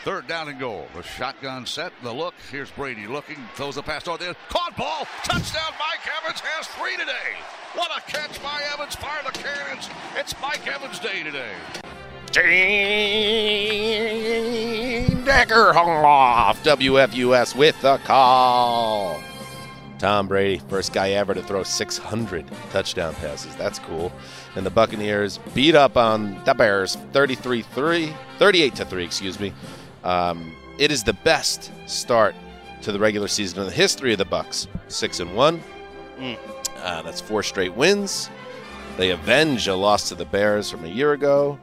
Third 0.04 0.28
down 0.28 0.48
and 0.48 0.58
goal. 0.58 0.88
The 0.96 1.04
shotgun 1.04 1.66
set. 1.66 1.92
The 2.02 2.14
look. 2.14 2.34
Here's 2.50 2.72
Brady 2.72 3.08
looking. 3.08 3.38
Throws 3.56 3.76
the 3.76 3.84
pass 3.84 4.04
toward 4.04 4.22
the 4.22 4.38
Caught 4.48 4.78
ball. 4.78 5.06
Touchdown. 5.24 5.74
Mike 5.78 6.08
Evans 6.24 6.40
has 6.40 6.68
three 6.68 6.96
today. 6.96 7.36
What 7.76 7.92
a 7.92 8.00
catch 8.10 8.42
by 8.42 8.64
Evans. 8.74 8.96
Fire 8.96 9.22
the 9.26 9.32
cannons. 9.38 9.90
It's 10.16 10.34
Mike 10.42 10.66
Evans' 10.66 11.00
day 11.00 11.24
today. 11.24 11.52
Gene 15.28 15.36
Deckerhoff, 15.36 16.56
WFUS 16.64 17.54
with 17.54 17.80
the 17.82 17.98
call. 17.98 19.22
Tom 20.00 20.26
Brady, 20.26 20.62
first 20.70 20.94
guy 20.94 21.12
ever 21.12 21.34
to 21.34 21.44
throw 21.44 21.64
600 21.64 22.46
touchdown 22.70 23.14
passes. 23.16 23.54
That's 23.58 23.78
cool. 23.78 24.14
And 24.56 24.66
the 24.66 24.70
Buccaneers 24.70 25.40
beat 25.54 25.76
up 25.76 25.98
on 25.98 26.42
the 26.46 26.54
Bears 26.54 26.96
33-3, 27.12 28.16
38 28.38 28.76
to 28.76 28.86
3, 28.86 29.04
excuse 29.04 29.38
me. 29.38 29.52
Um, 30.06 30.56
it 30.78 30.92
is 30.92 31.04
the 31.04 31.14
best 31.14 31.74
start 31.88 32.34
to 32.84 32.94
the 32.94 33.00
regular 33.00 33.28
season 33.28 33.60
in 33.60 33.66
the 33.66 33.74
history 33.74 34.14
of 34.14 34.20
the 34.20 34.26
Bucks. 34.26 34.70
6 34.88 35.20
and 35.20 35.36
1. 35.36 35.62
Mm. 36.20 36.38
Uh, 36.78 37.02
that's 37.02 37.20
four 37.20 37.44
straight 37.44 37.74
wins. 37.74 38.30
They 38.96 39.10
avenge 39.10 39.68
a 39.68 39.76
loss 39.76 40.08
to 40.08 40.16
the 40.16 40.26
Bears 40.26 40.72
from 40.72 40.86
a 40.86 40.90
year 40.90 41.12
ago, 41.12 41.60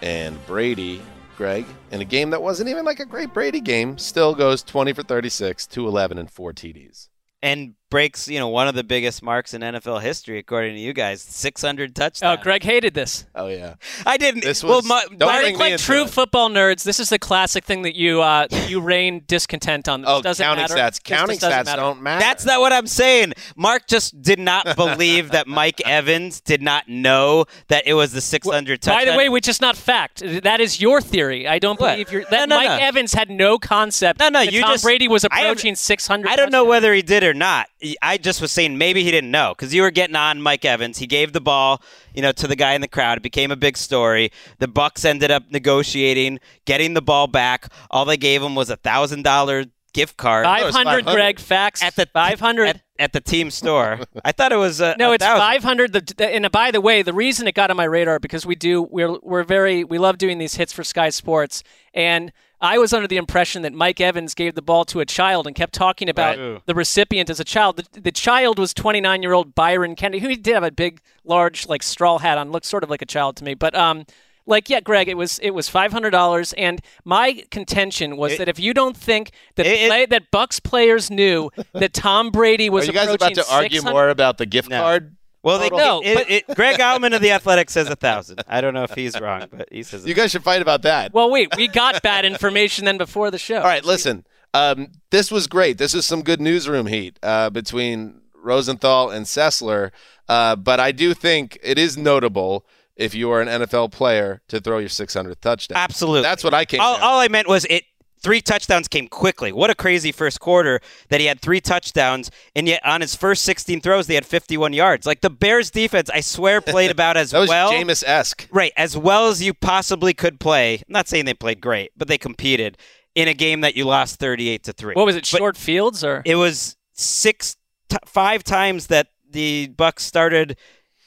and 0.00 0.38
Brady, 0.46 1.02
Gregg, 1.40 1.64
in 1.90 2.02
a 2.02 2.04
game 2.04 2.28
that 2.28 2.42
wasn't 2.42 2.68
even 2.68 2.84
like 2.84 3.00
a 3.00 3.06
great 3.06 3.32
Brady 3.32 3.62
game, 3.62 3.96
still 3.96 4.34
goes 4.34 4.62
20 4.62 4.92
for 4.92 5.02
36, 5.02 5.66
211, 5.68 6.18
and 6.18 6.30
four 6.30 6.52
TDs. 6.52 7.08
and 7.40 7.76
breaks 7.90 8.28
you 8.28 8.38
know 8.38 8.48
one 8.48 8.68
of 8.68 8.74
the 8.74 8.84
biggest 8.84 9.22
marks 9.22 9.52
in 9.52 9.60
NFL 9.62 10.00
history 10.00 10.38
according 10.38 10.74
to 10.74 10.80
you 10.80 10.92
guys 10.92 11.20
600 11.22 11.94
touchdowns. 11.94 12.38
Oh, 12.38 12.42
Gregg 12.42 12.62
hated 12.62 12.94
this. 12.94 13.26
Oh 13.34 13.48
yeah, 13.48 13.74
I 14.06 14.16
didn't. 14.16 14.42
This 14.44 14.62
well, 14.64 14.76
was- 14.76 14.86
my, 14.86 15.04
don't 15.18 15.28
I 15.28 15.38
bring 15.40 15.46
think 15.46 15.58
me 15.58 15.64
like 15.64 15.72
into 15.72 15.84
true 15.84 16.02
it. 16.04 16.10
football 16.10 16.48
nerds, 16.48 16.84
this 16.84 17.00
is 17.00 17.08
the 17.10 17.18
classic 17.18 17.64
thing 17.64 17.82
that 17.82 17.96
you 17.96 18.22
uh, 18.22 18.46
you 18.68 18.80
reign 18.80 19.24
discontent 19.26 19.88
on. 19.88 20.02
This 20.02 20.10
Oh, 20.10 20.22
doesn't 20.22 20.42
counting 20.44 20.62
matter. 20.62 20.74
stats. 20.74 21.02
Counting 21.02 21.38
stats 21.38 21.66
matter. 21.66 21.76
don't 21.76 22.00
matter. 22.02 22.20
That's 22.20 22.44
not 22.46 22.60
what 22.60 22.72
I'm 22.72 22.86
saying. 22.86 23.32
Marc 23.56 23.86
just 23.88 24.20
did 24.22 24.38
not 24.38 24.76
believe 24.76 25.30
that 25.32 25.46
Mike 25.46 25.80
Evans 25.86 26.40
did 26.40 26.62
not 26.62 26.88
know 26.88 27.44
that 27.68 27.86
it 27.86 27.94
was 27.94 28.12
the 28.12 28.20
600 28.20 28.80
touchdown. 28.80 29.04
By 29.04 29.10
the 29.10 29.16
way, 29.18 29.28
which 29.28 29.48
is 29.48 29.60
not 29.60 29.76
fact. 29.76 30.22
That 30.42 30.60
is 30.60 30.80
your 30.80 31.00
theory. 31.00 31.48
I 31.48 31.58
don't 31.58 31.78
What? 31.80 31.92
believe 31.94 32.12
you're, 32.12 32.24
that 32.30 32.48
No, 32.48 32.56
no, 32.56 32.56
Mike 32.68 32.80
no. 32.80 32.86
Evans 32.86 33.12
had 33.12 33.30
no 33.30 33.58
concept 33.58 34.20
No, 34.20 34.28
no, 34.28 34.40
that 34.44 34.52
you 34.52 34.60
Tom 34.60 34.72
just- 34.74 34.84
Brady 34.84 35.08
was 35.08 35.24
I 35.30 35.40
have- 35.40 35.50
approaching 35.52 35.74
600. 35.74 36.28
I 36.30 36.36
don't 36.36 36.52
know 36.52 36.64
whether 36.64 36.92
he 36.94 37.02
did 37.02 37.24
or 37.24 37.34
not. 37.34 37.68
I 38.02 38.18
just 38.18 38.40
was 38.40 38.52
saying 38.52 38.76
maybe 38.76 39.02
he 39.02 39.10
didn't 39.10 39.30
know 39.30 39.54
because 39.56 39.74
you 39.74 39.82
were 39.82 39.90
getting 39.90 40.16
on 40.16 40.42
Mike 40.42 40.64
Evans. 40.64 40.98
He 40.98 41.06
gave 41.06 41.32
the 41.32 41.40
ball, 41.40 41.82
you 42.14 42.22
know, 42.22 42.32
to 42.32 42.46
the 42.46 42.56
guy 42.56 42.74
in 42.74 42.80
the 42.80 42.88
crowd. 42.88 43.18
It 43.18 43.22
became 43.22 43.50
a 43.50 43.56
big 43.56 43.76
story. 43.76 44.30
The 44.58 44.68
Bucks 44.68 45.04
ended 45.04 45.30
up 45.30 45.50
negotiating, 45.50 46.40
getting 46.66 46.94
the 46.94 47.02
ball 47.02 47.26
back. 47.26 47.72
All 47.90 48.04
they 48.04 48.16
gave 48.16 48.42
him 48.42 48.54
was 48.54 48.70
a 48.70 48.76
thousand 48.76 49.22
dollar 49.22 49.64
gift 49.92 50.16
card. 50.16 50.44
500, 50.44 51.04
Gregg. 51.04 51.40
Facts. 51.40 51.82
at 51.82 51.96
the 51.96 52.06
500. 52.06 52.68
at, 52.68 52.82
at 52.98 53.12
the 53.12 53.20
team 53.20 53.50
store. 53.50 54.00
I 54.24 54.32
thought 54.32 54.52
it 54.52 54.56
was 54.56 54.80
uh, 54.80 54.94
no, 54.98 55.12
a 55.12 55.14
it's 55.14 55.24
500. 55.24 56.20
And 56.20 56.50
by 56.52 56.70
the 56.70 56.80
way, 56.80 57.02
the 57.02 57.12
reason 57.12 57.48
it 57.48 57.54
got 57.54 57.70
on 57.70 57.76
my 57.76 57.84
radar 57.84 58.18
because 58.18 58.46
we 58.46 58.54
do 58.54 58.82
we're 58.82 59.18
we're 59.22 59.44
very 59.44 59.84
we 59.84 59.98
love 59.98 60.18
doing 60.18 60.38
these 60.38 60.54
hits 60.54 60.72
for 60.72 60.84
Sky 60.84 61.10
Sports, 61.10 61.62
and 61.94 62.32
I 62.60 62.78
was 62.78 62.92
under 62.92 63.08
the 63.08 63.16
impression 63.16 63.62
that 63.62 63.72
Mike 63.72 64.00
Evans 64.00 64.34
gave 64.34 64.54
the 64.54 64.62
ball 64.62 64.84
to 64.86 65.00
a 65.00 65.06
child 65.06 65.46
and 65.46 65.56
kept 65.56 65.72
talking 65.72 66.08
about 66.08 66.38
Right. 66.38 66.60
the 66.66 66.74
recipient 66.74 67.30
as 67.30 67.40
a 67.40 67.44
child. 67.44 67.76
The, 67.92 68.00
the 68.00 68.12
child 68.12 68.58
was 68.58 68.74
29 68.74 69.22
year 69.22 69.32
old 69.32 69.54
Byron 69.54 69.94
Kennedy, 69.96 70.18
who 70.20 70.36
did 70.36 70.54
have 70.54 70.62
a 70.64 70.70
big, 70.70 71.00
large 71.24 71.66
like 71.68 71.82
straw 71.82 72.18
hat 72.18 72.36
on, 72.38 72.50
looked 72.52 72.66
sort 72.66 72.84
of 72.84 72.90
like 72.90 73.02
a 73.02 73.06
child 73.06 73.36
to 73.36 73.44
me, 73.44 73.54
but 73.54 73.74
um. 73.74 74.04
Like 74.46 74.68
yeah, 74.68 74.80
Gregg, 74.80 75.06
it 75.08 75.16
was 75.18 75.38
it 75.40 75.50
was 75.50 75.68
five 75.68 75.92
hundred 75.92 76.10
dollars, 76.10 76.54
and 76.54 76.80
my 77.04 77.44
contention 77.52 78.16
was 78.16 78.32
It- 78.32 78.38
that 78.38 78.48
if 78.48 78.58
you 78.58 78.74
don't 78.74 78.96
think 78.96 79.30
that 79.54 79.64
It- 79.66 79.92
it- 79.92 80.10
that 80.10 80.30
Bucks 80.32 80.58
players 80.58 81.08
knew 81.08 81.50
that 81.74 81.92
Tom 81.92 82.30
Brady 82.30 82.68
was 82.68 82.84
Are 82.84 82.86
you 82.86 82.92
guys 82.94 83.14
about 83.14 83.34
to 83.34 83.44
argue 83.48 83.82
more 83.82 84.08
about 84.08 84.38
the 84.38 84.46
gift 84.46 84.70
No. 84.70 84.80
card? 84.80 85.14
Well, 85.42 85.58
they, 85.58 85.70
No, 85.70 86.00
it, 86.04 86.14
but- 86.14 86.30
it, 86.30 86.56
Greg 86.56 86.78
Auman 86.78 87.14
of 87.14 87.22
the 87.22 87.30
Athletic 87.32 87.70
says 87.70 87.88
a 87.88 87.96
thousand. 87.96 88.42
I 88.46 88.60
don't 88.60 88.74
know 88.74 88.84
if 88.84 88.94
he's 88.94 89.18
wrong, 89.18 89.46
but 89.50 89.68
he 89.72 89.82
says 89.82 90.06
You 90.06 90.14
guys 90.14 90.30
should 90.30 90.44
fight 90.44 90.60
about 90.62 90.82
that. 90.82 91.12
Well, 91.14 91.30
wait, 91.30 91.56
we 91.56 91.68
got 91.68 92.02
bad 92.02 92.24
information 92.24 92.84
then 92.84 92.98
before 92.98 93.30
the 93.30 93.38
show. 93.38 93.56
All 93.56 93.62
right, 93.64 93.84
listen. 93.84 94.26
Um, 94.52 94.88
this 95.10 95.30
was 95.30 95.46
great. 95.46 95.78
This 95.78 95.94
is 95.94 96.04
some 96.04 96.22
good 96.22 96.40
newsroom 96.40 96.86
heat 96.86 97.18
uh, 97.22 97.50
between 97.50 98.20
Rosenthal 98.34 99.10
and 99.10 99.24
Sessler. 99.26 99.90
Uh, 100.28 100.56
but 100.56 100.80
I 100.80 100.92
do 100.92 101.14
think 101.14 101.58
it 101.62 101.78
is 101.78 101.96
notable 101.96 102.66
if 102.96 103.14
you 103.14 103.30
are 103.30 103.40
an 103.40 103.48
NFL 103.48 103.92
player 103.92 104.42
to 104.48 104.60
throw 104.60 104.78
your 104.78 104.88
600th 104.88 105.40
touchdown. 105.40 105.78
Absolutely. 105.78 106.22
That's 106.22 106.44
what 106.44 106.52
I 106.52 106.64
came. 106.64 106.80
all, 106.80 106.96
all 106.96 107.20
I 107.20 107.28
meant 107.28 107.48
was 107.48 107.64
it. 107.66 107.84
Three 108.22 108.40
touchdowns 108.42 108.86
came 108.86 109.08
quickly. 109.08 109.50
What 109.50 109.70
a 109.70 109.74
crazy 109.74 110.12
first 110.12 110.40
quarter 110.40 110.80
that 111.08 111.20
he 111.20 111.26
had 111.26 111.40
three 111.40 111.60
touchdowns, 111.60 112.30
and 112.54 112.68
yet 112.68 112.84
on 112.84 113.00
his 113.00 113.14
first 113.14 113.42
16 113.44 113.80
throws, 113.80 114.06
they 114.06 114.14
had 114.14 114.26
51 114.26 114.74
yards. 114.74 115.06
Like 115.06 115.22
the 115.22 115.30
Bears' 115.30 115.70
defense, 115.70 116.10
I 116.10 116.20
swear, 116.20 116.60
played 116.60 116.90
about 116.90 117.16
as 117.16 117.32
well. 117.32 117.40
that 117.40 117.42
was 117.42 117.48
well. 117.48 117.72
Jameis 117.72 118.04
esque. 118.06 118.46
Right, 118.52 118.72
as 118.76 118.96
well 118.96 119.28
as 119.28 119.42
you 119.42 119.54
possibly 119.54 120.12
could 120.12 120.38
play. 120.38 120.74
I'm 120.76 120.84
not 120.88 121.08
saying 121.08 121.24
they 121.24 121.34
played 121.34 121.60
great, 121.60 121.92
but 121.96 122.08
they 122.08 122.18
competed 122.18 122.76
in 123.14 123.26
a 123.26 123.34
game 123.34 123.62
that 123.62 123.74
you 123.74 123.84
lost 123.84 124.20
38 124.20 124.64
to 124.64 124.72
three. 124.72 124.94
What 124.94 125.06
was 125.06 125.16
it? 125.16 125.20
But 125.32 125.38
Short 125.38 125.56
fields 125.56 126.04
or 126.04 126.22
It 126.26 126.36
was 126.36 126.76
six, 126.92 127.56
t- 127.88 127.96
five 128.06 128.44
times 128.44 128.88
that 128.88 129.08
the 129.28 129.68
Bucks 129.68 130.04
started 130.04 130.56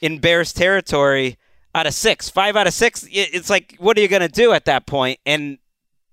in 0.00 0.18
Bears 0.18 0.52
territory 0.52 1.38
out 1.74 1.86
of 1.86 1.94
six. 1.94 2.28
Five 2.28 2.56
out 2.56 2.66
of 2.66 2.74
six. 2.74 3.06
It's 3.10 3.48
like, 3.50 3.76
what 3.78 3.96
are 3.96 4.00
you 4.00 4.08
going 4.08 4.22
to 4.22 4.28
do 4.28 4.52
at 4.52 4.64
that 4.66 4.86
point? 4.86 5.18
And 5.24 5.58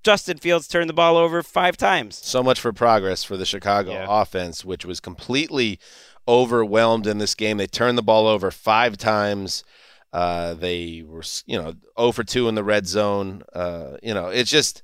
Justin 0.03 0.37
Fields 0.37 0.67
turned 0.67 0.89
the 0.89 0.93
ball 0.93 1.15
over 1.17 1.43
five 1.43 1.77
times. 1.77 2.15
So 2.23 2.41
much 2.41 2.59
for 2.59 2.73
progress 2.73 3.23
for 3.23 3.37
the 3.37 3.45
Chicago 3.45 3.91
Yeah. 3.93 4.05
offense, 4.09 4.65
which 4.65 4.85
was 4.85 4.99
completely 4.99 5.79
overwhelmed 6.27 7.07
in 7.07 7.17
this 7.17 7.35
game. 7.35 7.57
They 7.57 7.67
turned 7.67 7.97
the 7.97 8.03
ball 8.03 8.27
over 8.27 8.51
five 8.51 8.97
times. 8.97 9.63
Uh, 10.13 10.53
they 10.55 11.03
were, 11.05 11.23
you 11.45 11.57
know, 11.57 11.73
0 11.99 12.11
for 12.11 12.23
2 12.23 12.47
in 12.47 12.55
the 12.55 12.63
red 12.63 12.87
zone. 12.87 13.43
Uh, 13.53 13.97
you 14.03 14.13
know, 14.13 14.27
it's 14.27 14.49
just, 14.51 14.83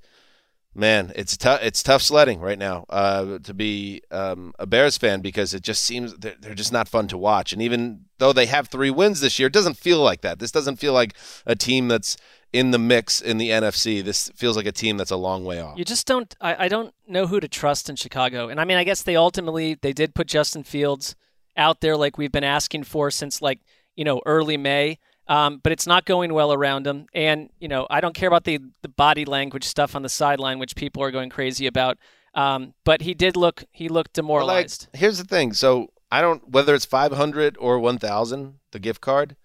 man, 0.73 1.11
it's 1.15 1.35
tough. 1.35 1.59
It's 1.61 1.83
tough 1.83 2.01
sledding 2.01 2.39
right 2.39 2.57
now 2.57 2.85
uh, 2.89 3.39
to 3.39 3.53
be 3.53 4.01
um, 4.09 4.53
a 4.57 4.65
Bears 4.65 4.97
fan 4.97 5.21
because 5.21 5.53
it 5.53 5.63
just 5.63 5.83
seems 5.83 6.13
they're, 6.15 6.35
they're 6.39 6.55
just 6.55 6.71
not 6.71 6.87
fun 6.87 7.07
to 7.09 7.17
watch. 7.17 7.51
And 7.53 7.61
even 7.61 8.05
though 8.19 8.31
they 8.33 8.45
have 8.45 8.67
three 8.69 8.89
wins 8.91 9.19
this 9.19 9.37
year, 9.37 9.47
it 9.47 9.53
doesn't 9.53 9.77
feel 9.77 9.99
like 9.99 10.21
that. 10.21 10.39
This 10.39 10.51
doesn't 10.51 10.77
feel 10.77 10.93
like 10.93 11.13
a 11.45 11.55
team 11.55 11.87
that's 11.89 12.15
in 12.53 12.71
the 12.71 12.79
mix 12.79 13.21
in 13.21 13.37
the 13.37 13.49
NFC. 13.49 14.03
This 14.03 14.29
feels 14.35 14.55
like 14.57 14.65
a 14.65 14.71
team 14.71 14.97
that's 14.97 15.11
a 15.11 15.17
long 15.17 15.45
way 15.45 15.59
off. 15.59 15.77
you 15.77 15.85
just 15.85 16.07
don't 16.07 16.35
I, 16.41 16.65
I 16.65 16.67
don't 16.67 16.93
know 17.07 17.27
who 17.27 17.39
to 17.39 17.47
trust 17.47 17.89
in 17.89 17.95
Chicago. 17.95 18.49
And 18.49 18.59
I 18.59 18.65
mean 18.65 18.77
I 18.77 18.83
guess 18.83 19.03
they 19.03 19.15
ultimately 19.15 19.77
they 19.81 19.93
did 19.93 20.15
put 20.15 20.27
Justin 20.27 20.63
Fields 20.63 21.15
out 21.55 21.81
there 21.81 21.97
like 21.97 22.17
we've 22.17 22.31
been 22.31 22.43
asking 22.43 22.83
for 22.83 23.11
since 23.11 23.41
like, 23.41 23.59
you 23.95 24.05
know, 24.05 24.21
early 24.25 24.57
May. 24.57 24.99
Um, 25.27 25.59
but 25.61 25.73
it's 25.73 25.85
not 25.85 26.05
going 26.05 26.33
well 26.33 26.53
around 26.53 26.87
him. 26.87 27.07
And, 27.13 27.49
you 27.59 27.67
know, 27.67 27.85
I 27.89 27.99
don't 27.99 28.15
care 28.15 28.29
about 28.29 28.45
the, 28.45 28.59
the 28.81 28.87
body 28.87 29.25
language 29.25 29.65
stuff 29.65 29.93
on 29.93 30.01
the 30.01 30.07
sideline, 30.07 30.57
which 30.57 30.73
people 30.73 31.03
are 31.03 31.11
going 31.11 31.29
crazy 31.29 31.67
about. 31.67 31.97
Um, 32.33 32.75
but 32.85 33.01
he 33.01 33.13
did 33.13 33.35
look 33.35 33.65
he 33.71 33.89
looked 33.89 34.13
demoralized. 34.13 34.87
Like, 34.93 34.99
here's 35.01 35.17
the 35.17 35.25
thing. 35.25 35.51
So 35.53 35.91
I 36.11 36.21
don't 36.21 36.47
whether 36.47 36.75
it's 36.75 36.85
500 36.85 37.57
or 37.59 37.79
1,000, 37.79 38.59
the 38.71 38.79
gift 38.79 39.01
card. 39.01 39.35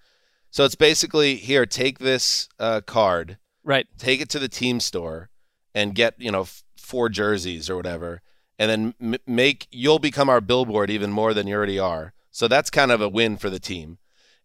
So 0.53 0.67
it's 0.67 0.75
basically 0.75 1.37
here. 1.37 1.65
Take 1.65 1.99
this 1.99 2.49
uh, 2.59 2.83
card, 2.83 3.39
right. 3.65 3.87
take 3.97 4.21
it 4.21 4.29
to 4.29 4.39
the 4.39 4.49
team 4.49 4.81
store, 4.81 5.31
and 5.75 5.95
get 5.95 6.15
you 6.19 6.31
know 6.31 6.43
f- 6.43 6.63
four 6.77 7.09
jerseys 7.09 7.71
or 7.71 7.77
whatever, 7.77 8.21
and 8.59 8.71
then 8.71 8.95
m- 9.15 9.21
make 9.27 9.67
you'll 9.71 9.99
become 9.99 10.29
our 10.29 10.43
billboard 10.43 10.91
even 10.91 11.11
more 11.11 11.33
than 11.33 11.47
you 11.47 11.57
already 11.57 11.79
are. 11.79 12.13
So 12.31 12.49
that's 12.49 12.69
kind 12.69 12.93
of 12.93 13.01
a 13.01 13.09
win 13.09 13.39
for 13.39 13.49
the 13.49 13.59
team. 13.59 13.97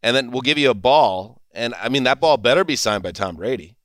And 0.01 0.15
then 0.15 0.31
we'll 0.31 0.41
give 0.41 0.57
you 0.57 0.69
a 0.69 0.73
ball, 0.73 1.41
and 1.53 1.73
I 1.75 1.89
mean 1.89 2.03
that 2.03 2.21
ball 2.21 2.37
better 2.37 2.63
be 2.63 2.77
signed 2.77 3.03
by 3.03 3.11
Tom 3.11 3.35
Brady. 3.35 3.75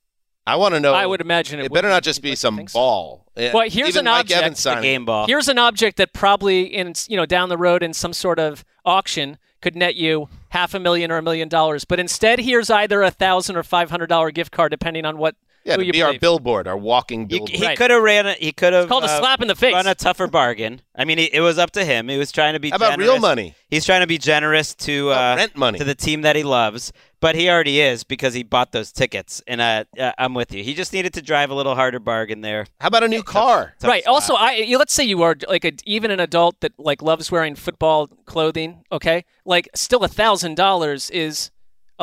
I 0.47 0.55
want 0.55 0.75
to 0.75 0.79
know. 0.79 0.93
I 0.93 1.05
would 1.05 1.19
imagine 1.19 1.59
it, 1.59 1.65
it 1.65 1.73
better 1.73 1.89
not 1.89 2.03
just 2.03 2.21
be 2.21 2.35
some 2.35 2.65
ball. 2.73 3.25
Well, 3.35 3.67
here's 3.69 3.89
Even 3.89 3.99
an 3.99 4.05
Mike 4.05 4.21
object, 4.21 4.41
Evans 4.41 4.63
the. 4.63 4.81
Game 4.81 5.03
ball. 5.03 5.27
Here's 5.27 5.49
an 5.49 5.57
object 5.57 5.97
that 5.97 6.13
probably 6.13 6.63
in 6.63 6.93
you 7.09 7.17
know 7.17 7.25
down 7.25 7.49
the 7.49 7.57
road 7.57 7.83
in 7.83 7.93
some 7.93 8.13
sort 8.13 8.39
of 8.39 8.63
auction 8.85 9.37
could 9.61 9.75
net 9.75 9.95
you 9.95 10.29
half 10.53 10.75
a 10.75 10.79
million 10.79 11.11
or 11.11 11.17
a 11.17 11.21
million 11.21 11.49
dollars. 11.49 11.83
But 11.83 11.99
instead, 11.99 12.39
here's 12.39 12.69
either 12.69 13.01
a 13.01 13.09
thousand 13.09 13.55
or 13.57 13.63
five 13.63 13.89
hundred 13.89 14.07
dollar 14.07 14.29
gift 14.29 14.51
card, 14.51 14.69
depending 14.71 15.03
on 15.03 15.17
what 15.17 15.35
Yeah, 15.65 15.75
who 15.75 15.79
to 15.79 15.85
you 15.85 15.93
be 15.93 16.01
our 16.01 16.17
billboard, 16.17 16.67
our 16.67 16.77
walking 16.77 17.25
billboard. 17.25 17.49
he 17.49 17.65
Right. 17.65 17.77
could 17.77 17.89
have 17.89 18.01
ran. 18.01 18.27
A, 18.27 18.33
he 18.33 18.51
could 18.51 18.73
have. 18.73 18.83
It's 18.83 18.89
called 18.89 19.03
a 19.03 19.07
uh, 19.07 19.19
slap 19.19 19.41
in 19.41 19.47
the 19.47 19.55
face. 19.55 19.73
Run 19.73 19.87
a 19.87 19.95
tougher 19.95 20.27
bargain. 20.27 20.81
I 20.95 21.05
mean, 21.05 21.19
it, 21.19 21.33
it 21.33 21.39
was 21.39 21.57
up 21.57 21.71
to 21.71 21.85
him. 21.85 22.09
He 22.09 22.17
was 22.17 22.31
trying 22.31 22.53
to 22.53 22.59
be. 22.59 22.69
How 22.69 22.75
about 22.75 22.91
generous. 22.91 23.09
real 23.09 23.19
money? 23.19 23.55
He's 23.69 23.85
trying 23.85 24.01
to 24.01 24.07
be 24.07 24.17
generous 24.17 24.75
to 24.75 25.11
uh, 25.11 25.35
rent 25.37 25.55
money? 25.55 25.79
to 25.79 25.85
the 25.85 25.95
team 25.95 26.21
that 26.23 26.35
he 26.35 26.43
loves, 26.43 26.91
but 27.21 27.35
he 27.35 27.49
already 27.49 27.79
is 27.79 28.03
because 28.03 28.33
he 28.33 28.43
bought 28.43 28.73
those 28.73 28.91
tickets. 28.91 29.41
And 29.47 29.61
uh, 29.61 29.85
uh, 29.97 30.11
I'm 30.17 30.33
with 30.33 30.53
you. 30.53 30.63
He 30.63 30.73
just 30.73 30.91
needed 30.91 31.13
to 31.13 31.21
drive 31.21 31.49
a 31.49 31.55
little 31.55 31.75
harder 31.75 31.99
bargain 31.99 32.41
there. 32.41 32.67
How 32.81 32.89
about 32.89 33.03
a 33.03 33.07
new 33.07 33.23
car? 33.23 33.73
Tough 33.79 33.89
right. 33.89 34.03
spot. 34.03 34.13
Also, 34.13 34.35
I 34.35 34.55
you, 34.55 34.77
let's 34.77 34.93
say 34.93 35.05
you 35.05 35.21
are 35.21 35.35
like 35.47 35.63
a, 35.63 35.71
even 35.85 36.11
an 36.11 36.19
adult 36.19 36.59
that 36.59 36.73
like 36.77 37.01
loves 37.01 37.31
wearing 37.31 37.55
football 37.55 38.07
clothing. 38.25 38.83
Okay, 38.91 39.23
like 39.45 39.69
still 39.75 40.03
a 40.03 40.09
thousand 40.09 40.55
dollars 40.55 41.09
is 41.09 41.51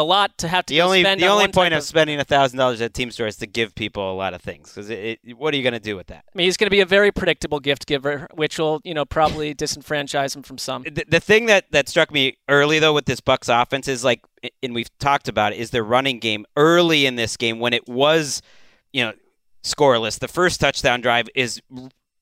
a 0.00 0.02
lot 0.02 0.38
to 0.38 0.48
have 0.48 0.66
to 0.66 0.74
the 0.74 0.80
only 0.80 1.02
spend 1.02 1.20
the 1.20 1.26
on 1.26 1.32
only 1.32 1.48
point 1.48 1.72
type 1.72 1.78
of 1.78 1.84
spending 1.84 2.18
a 2.18 2.24
thousand 2.24 2.58
dollars 2.58 2.80
at 2.80 2.94
team 2.94 3.10
store 3.10 3.26
is 3.26 3.36
to 3.36 3.46
give 3.46 3.74
people 3.74 4.12
a 4.12 4.14
lot 4.14 4.34
of 4.34 4.40
things. 4.40 4.72
Because 4.72 5.16
what 5.36 5.52
are 5.54 5.56
you 5.56 5.62
going 5.62 5.74
to 5.74 5.78
do 5.78 5.96
with 5.96 6.08
that? 6.08 6.24
I 6.26 6.38
mean, 6.38 6.46
he's 6.46 6.56
going 6.56 6.66
to 6.66 6.70
be 6.70 6.80
a 6.80 6.86
very 6.86 7.12
predictable 7.12 7.60
gift 7.60 7.86
giver, 7.86 8.26
which 8.34 8.58
will 8.58 8.80
you 8.82 8.94
know 8.94 9.04
probably 9.04 9.54
disenfranchise 9.60 10.34
him 10.34 10.42
from 10.42 10.58
some. 10.58 10.82
the, 10.82 11.04
the 11.06 11.20
thing 11.20 11.46
that, 11.46 11.70
that 11.70 11.88
struck 11.88 12.10
me 12.10 12.38
early 12.48 12.78
though 12.78 12.94
with 12.94 13.04
this 13.04 13.20
Bucks 13.20 13.48
offense 13.48 13.86
is 13.88 14.02
like, 14.02 14.22
and 14.62 14.74
we've 14.74 14.96
talked 14.98 15.28
about 15.28 15.52
it, 15.52 15.58
is 15.58 15.70
their 15.70 15.84
running 15.84 16.18
game 16.18 16.46
early 16.56 17.06
in 17.06 17.16
this 17.16 17.36
game 17.36 17.60
when 17.60 17.72
it 17.72 17.88
was, 17.88 18.42
you 18.92 19.04
know, 19.04 19.12
scoreless. 19.62 20.18
The 20.18 20.28
first 20.28 20.60
touchdown 20.60 21.00
drive 21.00 21.28
is 21.34 21.60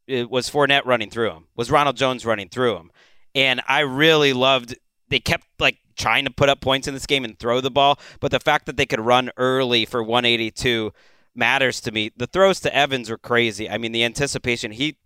it 0.06 0.30
was 0.30 0.50
Fournette 0.50 0.84
running 0.84 1.10
through 1.10 1.30
him, 1.30 1.46
was 1.56 1.70
Ronald 1.70 1.96
Jones 1.96 2.26
running 2.26 2.48
through 2.48 2.76
him, 2.76 2.90
and 3.34 3.60
I 3.68 3.80
really 3.80 4.32
loved. 4.32 4.76
They 5.08 5.20
kept 5.20 5.46
like 5.58 5.78
trying 5.99 6.24
to 6.24 6.30
put 6.30 6.49
up 6.49 6.61
points 6.61 6.88
in 6.88 6.94
this 6.94 7.07
game 7.07 7.24
and 7.24 7.38
throw 7.38 7.61
the 7.61 7.70
ball, 7.70 7.99
but 8.20 8.30
the 8.30 8.40
fact 8.40 8.66
that 8.66 8.76
they 8.76 8.86
could 8.86 9.01
run 9.01 9.30
early 9.36 9.84
for 9.84 10.03
182 10.03 10.92
matters 11.34 11.80
to 11.82 11.92
me. 11.92 12.11
The 12.16 12.26
throws 12.26 12.61
to 12.61 12.74
Evans 12.74 13.11
were 13.11 13.18
crazy. 13.18 13.68
I 13.68 13.78
mean, 13.78 13.92
the 13.92 14.05
anticipation 14.05 14.72
he 14.72 14.96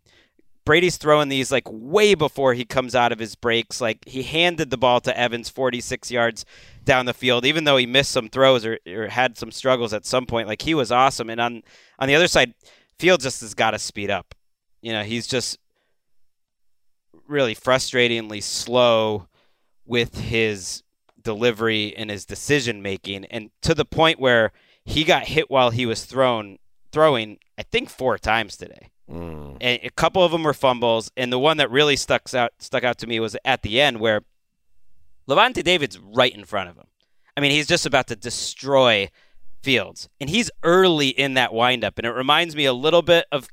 Brady's 0.65 0.97
throwing 0.97 1.29
these 1.29 1.51
like 1.51 1.67
way 1.69 2.15
before 2.15 2.55
he 2.55 2.65
comes 2.65 2.95
out 2.95 3.11
of 3.11 3.19
his 3.19 3.35
breaks. 3.35 3.81
Like 3.81 4.07
he 4.07 4.23
handed 4.23 4.71
the 4.71 4.77
ball 4.77 5.01
to 5.01 5.19
Evans 5.19 5.49
46 5.49 6.09
yards 6.11 6.45
down 6.85 7.07
the 7.07 7.15
field, 7.15 7.45
even 7.45 7.65
though 7.65 7.77
he 7.77 7.87
missed 7.87 8.13
some 8.13 8.29
throws 8.29 8.65
or, 8.65 8.79
or 8.87 9.09
had 9.09 9.37
some 9.37 9.51
struggles 9.51 9.93
at 9.93 10.07
some 10.07 10.25
point. 10.25 10.47
Like 10.47 10.63
he 10.63 10.75
was 10.75 10.93
awesome. 10.93 11.31
And 11.31 11.41
on 11.41 11.63
on 11.99 12.07
the 12.07 12.15
other 12.15 12.29
side, 12.29 12.55
Fields 13.03 13.25
just 13.25 13.41
has 13.41 13.55
got 13.55 13.73
to 13.73 13.81
speed 13.81 14.11
up. 14.11 14.33
You 14.81 14.93
know, 14.93 15.03
he's 15.03 15.27
just 15.27 15.59
really 17.27 17.55
frustratingly 17.55 18.41
slow 18.41 19.27
with 19.87 20.19
his 20.19 20.83
delivery 21.23 21.95
and 21.97 22.11
his 22.11 22.25
decision 22.25 22.83
making, 22.83 23.25
and 23.27 23.51
to 23.63 23.75
the 23.75 23.85
point 23.85 24.21
where 24.21 24.53
he 24.85 25.05
got 25.05 25.25
hit 25.25 25.51
while 25.51 25.71
he 25.71 25.87
was 25.87 26.05
thrown 26.05 26.59
throwing. 26.91 27.39
I 27.59 27.63
think 27.63 27.89
four 27.91 28.19
times 28.19 28.57
today. 28.57 28.91
Mm. 29.11 29.59
And 29.61 29.81
a 29.83 29.91
couple 29.91 30.23
of 30.23 30.33
them 30.33 30.43
were 30.43 30.55
fumbles, 30.55 31.11
and 31.17 31.33
the 31.33 31.39
one 31.39 31.57
that 31.59 31.71
really 31.71 31.97
stuck 31.97 32.33
out 32.35 32.53
stuck 32.59 32.85
out 32.85 32.99
to 32.99 33.07
me 33.07 33.21
was 33.21 33.37
at 33.45 33.63
the 33.63 33.81
end 33.81 34.01
where 34.01 34.23
Lavonte 35.29 35.63
David's 35.63 35.99
right 35.99 36.35
in 36.35 36.45
front 36.45 36.71
of 36.71 36.77
him. 36.77 36.87
I 37.37 37.41
mean, 37.41 37.51
he's 37.51 37.67
just 37.67 37.87
about 37.87 38.07
to 38.09 38.17
destroy 38.17 39.11
Fields, 39.63 40.09
and 40.21 40.29
he's 40.29 40.51
early 40.63 41.09
in 41.09 41.35
that 41.35 41.53
windup, 41.53 41.99
and 41.99 42.07
it 42.07 42.11
reminds 42.11 42.57
me 42.57 42.65
a 42.65 42.73
little 42.73 43.03
bit 43.03 43.27
of 43.31 43.49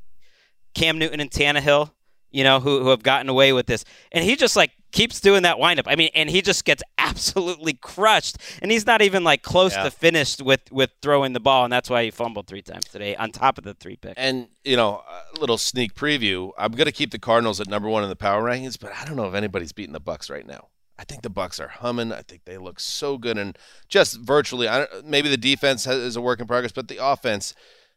Cam 0.73 0.97
Newton 0.97 1.19
and 1.19 1.29
Tannehill, 1.29 1.91
you 2.31 2.43
know, 2.43 2.59
who 2.59 2.81
who 2.83 2.89
have 2.89 3.03
gotten 3.03 3.29
away 3.29 3.53
with 3.53 3.67
this, 3.67 3.85
and 4.11 4.23
he 4.23 4.35
just 4.35 4.55
like 4.55 4.71
keeps 4.91 5.19
doing 5.19 5.43
that 5.43 5.59
windup. 5.59 5.87
I 5.87 5.95
mean, 5.95 6.09
and 6.15 6.29
he 6.29 6.41
just 6.41 6.65
gets 6.65 6.81
absolutely 6.97 7.73
crushed, 7.73 8.37
and 8.61 8.71
he's 8.71 8.85
not 8.85 9.01
even 9.01 9.23
like 9.23 9.41
close 9.43 9.73
Yeah. 9.75 9.83
to 9.83 9.91
finished 9.91 10.41
with 10.41 10.61
with 10.71 10.91
throwing 11.01 11.33
the 11.33 11.39
ball, 11.39 11.63
and 11.63 11.71
that's 11.73 11.89
why 11.89 12.03
he 12.03 12.11
fumbled 12.11 12.47
three 12.47 12.61
times 12.61 12.85
today 12.85 13.15
on 13.15 13.31
top 13.31 13.57
of 13.57 13.63
the 13.63 13.73
three 13.73 13.95
picks. 13.95 14.15
And 14.17 14.47
you 14.63 14.75
know, 14.77 15.01
a 15.35 15.39
little 15.39 15.57
sneak 15.57 15.95
preview. 15.95 16.51
I'm 16.57 16.71
going 16.71 16.85
to 16.85 16.91
keep 16.91 17.11
the 17.11 17.19
Cardinals 17.19 17.59
at 17.59 17.67
number 17.67 17.89
one 17.89 18.03
in 18.03 18.09
the 18.09 18.15
power 18.15 18.43
rankings, 18.43 18.79
but 18.79 18.91
I 18.95 19.05
don't 19.05 19.15
know 19.15 19.27
if 19.27 19.33
anybody's 19.33 19.71
beating 19.73 19.93
the 19.93 19.99
Bucks 19.99 20.29
right 20.29 20.45
now. 20.45 20.67
I 20.97 21.05
think 21.05 21.21
the 21.21 21.29
Bucks 21.29 21.61
are 21.61 21.69
humming. 21.69 22.11
I 22.11 22.21
think 22.23 22.43
they 22.45 22.57
look 22.57 22.79
so 22.79 23.17
good, 23.17 23.37
and 23.37 23.57
just 23.87 24.19
virtually, 24.19 24.67
I 24.67 24.79
don't, 24.85 25.05
maybe 25.05 25.29
the 25.29 25.37
defense 25.37 25.85
has, 25.85 25.97
is 25.97 26.15
a 26.17 26.21
work 26.21 26.41
in 26.41 26.47
progress, 26.47 26.73
but 26.73 26.89
the 26.89 26.97
offense, 27.03 27.53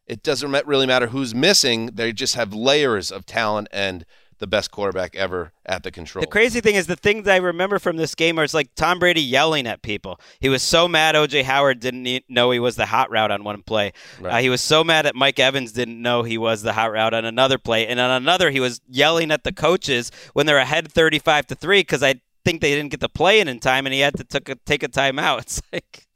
it 0.07 0.23
doesn't 0.23 0.51
really 0.67 0.87
matter 0.87 1.09
who's 1.09 1.35
missing. 1.35 1.87
They 1.87 2.13
just 2.13 2.37
have 2.37 2.55
layers 2.55 3.11
of 3.11 3.27
talent 3.27 3.67
and 3.73 4.05
the 4.43 4.47
best 4.49 4.73
quarterback 4.73 5.15
ever 5.15 5.53
at 5.65 5.85
the 5.85 5.93
control. 5.93 6.21
The 6.21 6.27
crazy 6.27 6.61
thing 6.61 6.75
is 6.75 6.89
the 6.89 6.97
things 6.97 7.29
I 7.29 7.37
remember 7.37 7.79
from 7.79 7.97
this 7.97 8.17
game 8.17 8.41
are 8.41 8.45
it's 8.45 8.53
like 8.53 8.75
Tom 8.75 8.99
Brady 8.99 9.23
yelling 9.23 9.69
at 9.69 9.83
people. 9.83 10.21
He 10.41 10.49
was 10.49 10.65
so 10.65 10.89
mad 10.89 11.15
OJ 11.15 11.45
Howard 11.45 11.79
didn't 11.79 12.25
know 12.29 12.51
he 12.51 12.59
was 12.59 12.75
the 12.75 12.87
hot 12.87 13.09
route 13.13 13.31
on 13.31 13.45
one 13.45 13.63
play. 13.63 13.93
Uh, 14.23 14.41
he 14.41 14.51
was 14.51 14.61
so 14.61 14.83
mad 14.83 15.07
at 15.07 15.15
Mike 15.15 15.39
Evans 15.39 15.71
didn't 15.71 16.03
know 16.03 16.25
he 16.25 16.39
was 16.39 16.63
the 16.63 16.73
hot 16.73 16.91
route 16.91 17.15
on 17.15 17.25
another 17.25 17.57
play, 17.57 17.87
and 17.87 18.01
on 18.01 18.11
another 18.11 18.51
he 18.51 18.59
was 18.59 18.81
yelling 18.89 19.31
at 19.31 19.45
the 19.45 19.53
coaches 19.53 20.11
when 20.33 20.45
they're 20.45 20.59
ahead 20.59 20.91
thirty-five 20.91 21.47
to 21.47 21.55
three 21.55 21.83
because 21.83 22.03
I 22.03 22.17
think 22.45 22.63
they 22.63 22.75
didn't 22.75 22.91
get 22.91 22.99
the 22.99 23.09
play 23.09 23.39
in 23.39 23.47
in 23.47 23.61
time, 23.61 23.87
and 23.87 23.95
he 23.95 24.01
had 24.01 24.17
to 24.17 24.25
took 24.25 24.49
a, 24.49 24.57
take 24.57 24.83
a 24.83 24.89
timeout. 24.89 25.39
It's 25.43 25.63
like. 25.73 26.09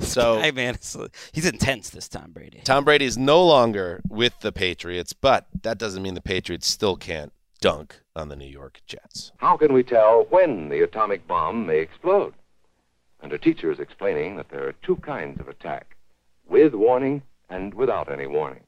So 0.00 0.40
Hey 0.40 0.52
man, 0.52 0.78
he's 1.32 1.46
intense. 1.46 1.90
This 1.90 2.08
Tom 2.08 2.32
Brady. 2.32 2.60
Tom 2.64 2.84
Brady 2.84 3.04
is 3.04 3.18
no 3.18 3.44
longer 3.44 4.00
with 4.08 4.40
the 4.40 4.52
Patriots, 4.52 5.12
but 5.12 5.46
that 5.62 5.76
doesn't 5.78 6.02
mean 6.02 6.14
the 6.14 6.22
Patriots 6.22 6.66
still 6.66 6.96
can't 6.96 7.32
dunk 7.60 8.00
on 8.16 8.28
the 8.28 8.36
New 8.36 8.46
York 8.46 8.80
Jets. 8.86 9.32
How 9.36 9.56
can 9.56 9.72
we 9.72 9.82
tell 9.82 10.26
when 10.30 10.68
the 10.68 10.82
atomic 10.82 11.26
bomb 11.28 11.66
may 11.66 11.78
explode? 11.78 12.34
And 13.22 13.32
a 13.32 13.38
teacher 13.38 13.70
is 13.70 13.78
explaining 13.78 14.36
that 14.36 14.48
there 14.48 14.66
are 14.66 14.74
two 14.82 14.96
kinds 14.96 15.40
of 15.40 15.48
attack 15.48 15.96
with 16.48 16.74
warning 16.74 17.22
and 17.50 17.74
without 17.74 18.10
any 18.10 18.26
warning. 18.26 18.62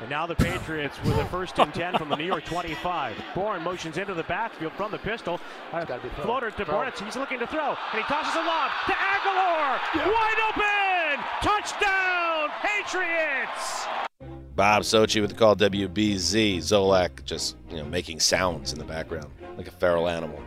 And 0.00 0.10
now 0.10 0.26
the 0.26 0.34
Patriots 0.34 0.98
with 1.04 1.16
a 1.16 1.24
first 1.26 1.58
and 1.58 1.72
10 1.72 1.96
from 1.96 2.10
the 2.10 2.16
New 2.16 2.26
York 2.26 2.44
25. 2.44 3.16
Bourne 3.34 3.62
motions 3.62 3.96
into 3.96 4.12
the 4.12 4.24
backfield 4.24 4.72
from 4.74 4.90
the 4.90 4.98
pistol. 4.98 5.40
Uh, 5.72 5.86
floater 6.22 6.50
to 6.50 6.64
Bourne. 6.66 6.92
He's 7.02 7.16
looking 7.16 7.38
to 7.38 7.46
throw. 7.46 7.70
And 7.70 7.76
he 7.94 8.02
tosses 8.02 8.34
a 8.34 8.44
lob 8.44 8.70
to 8.86 8.92
Agholor. 8.92 9.80
Wide 10.12 10.40
open. 10.50 11.24
Touchdown, 11.40 12.50
Patriots. 12.60 14.05
Bob 14.56 14.84
Socci 14.84 15.20
with 15.20 15.30
the 15.30 15.36
call 15.36 15.54
WBZ. 15.54 16.56
Zolak 16.58 17.24
just 17.26 17.56
you 17.70 17.76
know 17.76 17.84
making 17.84 18.20
sounds 18.20 18.72
in 18.72 18.78
the 18.78 18.84
background 18.84 19.30
like 19.58 19.68
a 19.68 19.70
feral 19.70 20.08
animal. 20.08 20.42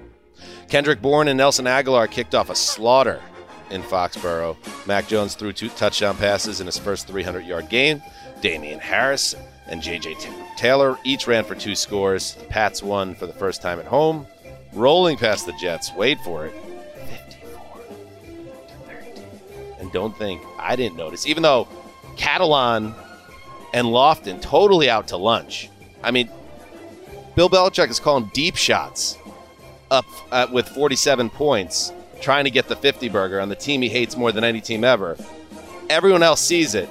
Kendrick 0.67 1.01
Bourne 1.01 1.27
and 1.27 1.37
Nelson 1.37 1.65
Agholor 1.65 2.09
kicked 2.09 2.33
off 2.33 2.49
a 2.49 2.55
slaughter 2.55 3.21
in 3.69 3.83
Foxborough. 3.83 4.57
Mac 4.87 5.07
Jones 5.07 5.35
threw 5.35 5.53
two 5.53 5.69
touchdown 5.69 6.17
passes 6.17 6.59
in 6.59 6.65
his 6.65 6.77
first 6.77 7.07
300-yard 7.07 7.69
game. 7.69 8.01
Damien 8.41 8.79
Harris 8.79 9.35
and 9.67 9.81
J.J. 9.81 10.15
Taylor 10.57 10.97
each 11.03 11.27
ran 11.27 11.43
for 11.43 11.53
two 11.55 11.75
scores. 11.75 12.33
The 12.35 12.45
Pats 12.45 12.81
won 12.81 13.13
for 13.13 13.27
the 13.27 13.33
first 13.33 13.61
time 13.61 13.79
at 13.79 13.85
home, 13.85 14.25
rolling 14.73 15.17
past 15.17 15.45
the 15.45 15.53
Jets. 15.53 15.91
Wait 15.93 16.19
for 16.21 16.45
it. 16.45 16.53
54 16.95 17.81
30. 18.87 19.21
And 19.79 19.91
don't 19.91 20.17
think 20.17 20.41
I 20.57 20.75
didn't 20.75 20.97
notice, 20.97 21.27
even 21.27 21.43
though 21.43 21.67
Catalon 22.15 22.95
and 23.73 23.87
Lofton 23.87 24.41
totally 24.41 24.89
out 24.89 25.09
to 25.09 25.17
lunch. 25.17 25.69
I 26.03 26.11
mean, 26.11 26.29
Bill 27.35 27.49
Belichick 27.49 27.89
is 27.89 27.99
calling 27.99 28.29
deep 28.33 28.55
shots 28.55 29.17
up 29.91 30.05
uh, 30.31 30.47
with 30.51 30.67
47 30.69 31.29
points, 31.29 31.91
trying 32.21 32.45
to 32.45 32.51
get 32.51 32.67
the 32.67 32.75
50 32.75 33.09
burger 33.09 33.39
on 33.39 33.49
the 33.49 33.55
team 33.55 33.81
he 33.81 33.89
hates 33.89 34.15
more 34.15 34.31
than 34.31 34.43
any 34.43 34.61
team 34.61 34.83
ever. 34.83 35.17
Everyone 35.89 36.23
else 36.23 36.41
sees 36.41 36.75
it. 36.75 36.89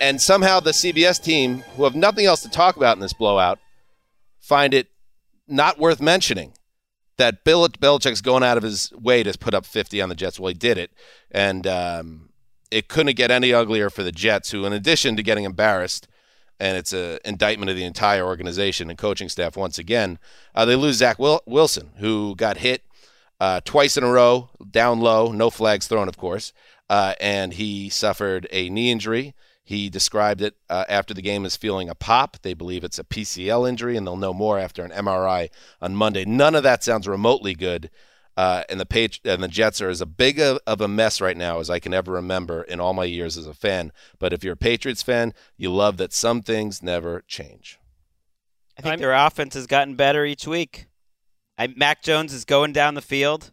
And 0.00 0.20
somehow 0.20 0.60
the 0.60 0.72
CBS 0.72 1.22
team, 1.22 1.60
who 1.76 1.84
have 1.84 1.94
nothing 1.94 2.26
else 2.26 2.42
to 2.42 2.50
talk 2.50 2.76
about 2.76 2.96
in 2.96 3.00
this 3.00 3.14
blowout, 3.14 3.58
find 4.38 4.74
it 4.74 4.88
not 5.48 5.78
worth 5.78 6.00
mentioning 6.00 6.52
that 7.16 7.44
Bill 7.44 7.66
Belichick's 7.68 8.20
going 8.20 8.42
out 8.42 8.56
of 8.56 8.62
his 8.62 8.92
way 8.92 9.22
to 9.22 9.36
put 9.38 9.54
up 9.54 9.64
50 9.64 10.02
on 10.02 10.08
the 10.08 10.14
Jets. 10.14 10.38
Well, 10.38 10.48
he 10.48 10.54
did 10.54 10.76
it. 10.76 10.90
And 11.30 11.66
um, 11.66 12.25
it 12.70 12.88
couldn't 12.88 13.16
get 13.16 13.30
any 13.30 13.52
uglier 13.52 13.90
for 13.90 14.02
the 14.02 14.12
Jets, 14.12 14.50
who, 14.50 14.64
in 14.64 14.72
addition 14.72 15.16
to 15.16 15.22
getting 15.22 15.44
embarrassed, 15.44 16.08
and 16.58 16.76
it's 16.76 16.92
an 16.92 17.18
indictment 17.24 17.70
of 17.70 17.76
the 17.76 17.84
entire 17.84 18.24
organization 18.24 18.88
and 18.88 18.98
coaching 18.98 19.28
staff 19.28 19.56
once 19.56 19.78
again, 19.78 20.18
uh, 20.54 20.64
they 20.64 20.76
lose 20.76 20.96
Zach 20.96 21.18
Wil- 21.18 21.42
Wilson, 21.46 21.90
who 21.98 22.34
got 22.36 22.58
hit 22.58 22.82
uh, 23.40 23.60
twice 23.64 23.96
in 23.96 24.04
a 24.04 24.10
row, 24.10 24.48
down 24.70 25.00
low, 25.00 25.32
no 25.32 25.50
flags 25.50 25.86
thrown, 25.86 26.08
of 26.08 26.16
course, 26.16 26.52
uh, 26.88 27.14
and 27.20 27.54
he 27.54 27.88
suffered 27.88 28.46
a 28.50 28.70
knee 28.70 28.90
injury. 28.90 29.34
He 29.62 29.90
described 29.90 30.40
it 30.42 30.54
uh, 30.70 30.84
after 30.88 31.12
the 31.12 31.22
game 31.22 31.44
as 31.44 31.56
feeling 31.56 31.88
a 31.88 31.94
pop. 31.94 32.38
They 32.42 32.54
believe 32.54 32.84
it's 32.84 33.00
a 33.00 33.04
PCL 33.04 33.68
injury, 33.68 33.96
and 33.96 34.06
they'll 34.06 34.16
know 34.16 34.32
more 34.32 34.58
after 34.58 34.84
an 34.84 34.92
MRI 34.92 35.50
on 35.82 35.96
Monday. 35.96 36.24
None 36.24 36.54
of 36.54 36.62
that 36.62 36.84
sounds 36.84 37.08
remotely 37.08 37.54
good. 37.54 37.90
Uh, 38.36 38.62
and 38.68 38.78
the 38.78 38.84
page 38.86 39.20
and 39.24 39.42
the 39.42 39.48
Jets 39.48 39.80
are 39.80 39.88
as 39.88 40.00
a 40.02 40.06
big 40.06 40.38
of, 40.38 40.58
of 40.66 40.80
a 40.82 40.88
mess 40.88 41.20
right 41.22 41.36
now 41.36 41.58
as 41.58 41.70
I 41.70 41.78
can 41.78 41.94
ever 41.94 42.12
remember 42.12 42.62
in 42.62 42.80
all 42.80 42.92
my 42.92 43.04
years 43.04 43.38
as 43.38 43.46
a 43.46 43.54
fan. 43.54 43.92
But 44.18 44.32
if 44.34 44.44
you're 44.44 44.52
a 44.52 44.56
Patriots 44.58 45.02
fan, 45.02 45.32
you 45.56 45.72
love 45.72 45.96
that 45.96 46.12
some 46.12 46.42
things 46.42 46.82
never 46.82 47.22
change. 47.26 47.78
I 48.78 48.82
think 48.82 49.00
their 49.00 49.14
offense 49.14 49.54
has 49.54 49.66
gotten 49.66 49.94
better 49.94 50.26
each 50.26 50.46
week. 50.46 50.86
I, 51.56 51.68
Mac 51.68 52.02
Jones 52.02 52.34
is 52.34 52.44
going 52.44 52.74
down 52.74 52.92
the 52.94 53.00
field. 53.00 53.52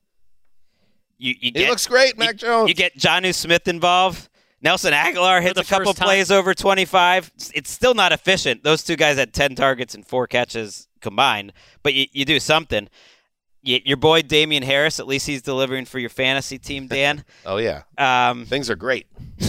You, 1.17 1.33
you 1.39 1.51
get, 1.51 1.69
looks 1.69 1.87
great, 1.87 2.17
Mac 2.17 2.35
Jones. 2.35 2.67
You 2.67 2.75
get 2.75 2.97
Jonnu 2.97 3.33
Smith 3.33 3.67
involved. 3.69 4.27
Nelson 4.61 4.91
Agholor 4.93 5.41
hits 5.41 5.57
a 5.59 5.63
couple 5.63 5.93
plays 6.07 6.31
over 6.31 6.53
25. 6.53 7.27
It's- 7.27 7.51
It's 7.55 7.69
still 7.69 7.93
not 7.93 8.11
efficient. 8.11 8.63
Those 8.63 8.83
two 8.83 8.97
guys 8.97 9.17
had 9.17 9.33
10 9.33 9.55
targets 9.55 9.95
and 9.95 10.05
four 10.05 10.27
catches 10.27 10.89
combined, 11.01 11.53
but 11.83 11.93
you, 11.93 12.07
you 12.11 12.25
do 12.25 12.39
something. 12.39 12.89
Y 13.65 13.81
your 13.85 13.97
boy 13.97 14.21
Damien 14.21 14.63
Harris, 14.63 14.99
at 14.99 15.07
least 15.07 15.27
he's 15.27 15.41
delivering 15.41 15.85
for 15.85 15.99
your 15.99 16.09
fantasy 16.09 16.57
team, 16.57 16.87
Dan. 16.87 17.23
Oh 17.45 17.57
yeah, 17.57 17.83
um, 17.97 18.45
things 18.45 18.69
are 18.69 18.75
great. 18.75 19.07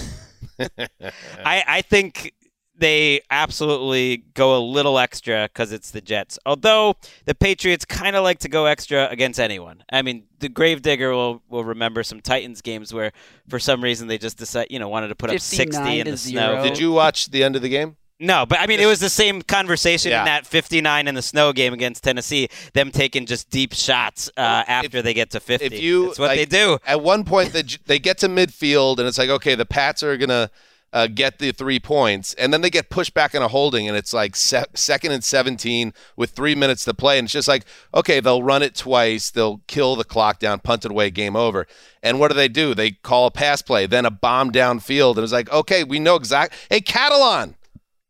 I, 0.59 1.65
I 1.67 1.83
think 1.83 2.33
they 2.77 3.21
absolutely 3.31 4.25
go 4.35 4.57
a 4.57 4.63
little 4.63 4.99
extra 4.99 5.49
because 5.53 5.73
it's 5.73 5.91
the 5.91 6.01
Jets. 6.01 6.39
Although 6.45 6.97
the 7.25 7.35
Patriots 7.35 7.85
kind 7.85 8.17
of 8.17 8.25
like 8.25 8.41
to 8.41 8.49
go 8.49 8.67
extra 8.67 9.09
against 9.11 9.39
anyone. 9.39 9.85
I 9.91 10.03
mean, 10.03 10.25
the 10.41 10.49
Gravedigger 10.49 11.13
will 11.13 11.43
will 11.49 11.65
remember 11.65 12.03
some 12.03 12.21
Titans 12.21 12.61
games 12.63 12.93
where, 12.93 13.13
for 13.49 13.59
some 13.59 13.83
reason, 13.83 14.09
they 14.09 14.19
just 14.19 14.39
decide 14.39 14.69
you 14.71 14.79
know 14.79 14.89
wanted 14.89 15.09
to 15.09 15.15
put 15.15 15.31
up 15.31 15.41
60 15.41 16.01
in 16.01 16.07
to 16.07 16.13
the 16.13 16.19
snow. 16.19 16.63
Did 16.63 16.79
you 16.79 16.93
watch 16.93 17.31
the 17.31 17.45
end 17.45 17.57
of 17.57 17.63
the 17.63 17.69
game? 17.69 17.97
No, 18.25 18.47
but 18.47 18.59
I 18.61 18.67
mean, 18.67 18.81
it 18.81 18.87
was 18.87 19.01
the 19.01 19.11
same 19.11 19.43
conversation 19.43 20.11
Yeah. 20.11 20.21
in 20.21 20.25
that 20.27 20.47
59 20.47 21.07
in 21.09 21.15
the 21.15 21.23
snow 21.23 21.53
game 21.53 21.73
against 21.73 22.03
Tennessee. 22.03 22.49
Them 22.73 22.91
taking 22.91 23.27
just 23.27 23.51
deep 23.51 23.73
shots 23.75 24.31
uh, 24.37 24.41
after 24.67 25.03
they 25.03 25.15
get 25.15 25.31
to 25.31 25.41
50. 25.41 25.67
If 25.67 25.81
you, 25.83 26.07
That's 26.07 26.19
what 26.19 26.29
like, 26.29 26.39
they 26.39 26.47
do. 26.47 26.79
At 26.87 27.03
one 27.03 27.25
point, 27.25 27.53
they, 27.53 27.63
they 27.87 27.99
get 27.99 28.19
to 28.19 28.29
midfield, 28.29 28.99
and 28.99 29.07
it's 29.07 29.19
like, 29.19 29.31
okay, 29.31 29.55
the 29.55 29.67
Pats 29.67 30.03
are 30.03 30.17
gonna 30.17 30.51
uh, 30.93 31.09
get 31.09 31.39
the 31.41 31.51
three 31.51 31.81
points, 31.81 32.35
and 32.35 32.53
then 32.53 32.61
they 32.61 32.71
get 32.71 32.89
pushed 32.89 33.15
back 33.15 33.35
in 33.35 33.43
a 33.43 33.49
holding, 33.49 33.89
and 33.89 33.97
it's 33.97 34.13
like 34.13 34.37
se- 34.37 34.65
second 34.75 35.11
and 35.11 35.25
17 35.25 35.93
with 36.17 36.31
three 36.31 36.55
minutes 36.55 36.85
to 36.85 36.95
play, 36.95 37.19
and 37.19 37.27
it's 37.27 37.33
just 37.33 37.49
like, 37.49 37.65
okay, 37.93 38.21
they'll 38.21 38.45
run 38.45 38.63
it 38.63 38.75
twice, 38.77 39.31
they'll 39.31 39.61
kill 39.67 39.97
the 39.97 40.05
clock 40.05 40.39
down, 40.39 40.61
punt 40.61 40.85
it 40.85 40.93
away, 40.93 41.11
game 41.11 41.35
over. 41.35 41.67
And 42.03 42.21
what 42.21 42.29
do 42.29 42.35
they 42.37 42.49
do? 42.49 42.75
They 42.75 42.93
call 42.93 43.27
a 43.27 43.31
pass 43.33 43.61
play, 43.61 43.87
then 43.87 44.07
a 44.07 44.11
bomb 44.11 44.53
downfield, 44.53 45.17
and 45.17 45.25
it's 45.25 45.33
like, 45.33 45.51
okay, 45.51 45.83
we 45.83 45.99
know 45.99 46.15
exact. 46.15 46.55
Hey, 46.71 46.81
Catalon. 46.81 47.55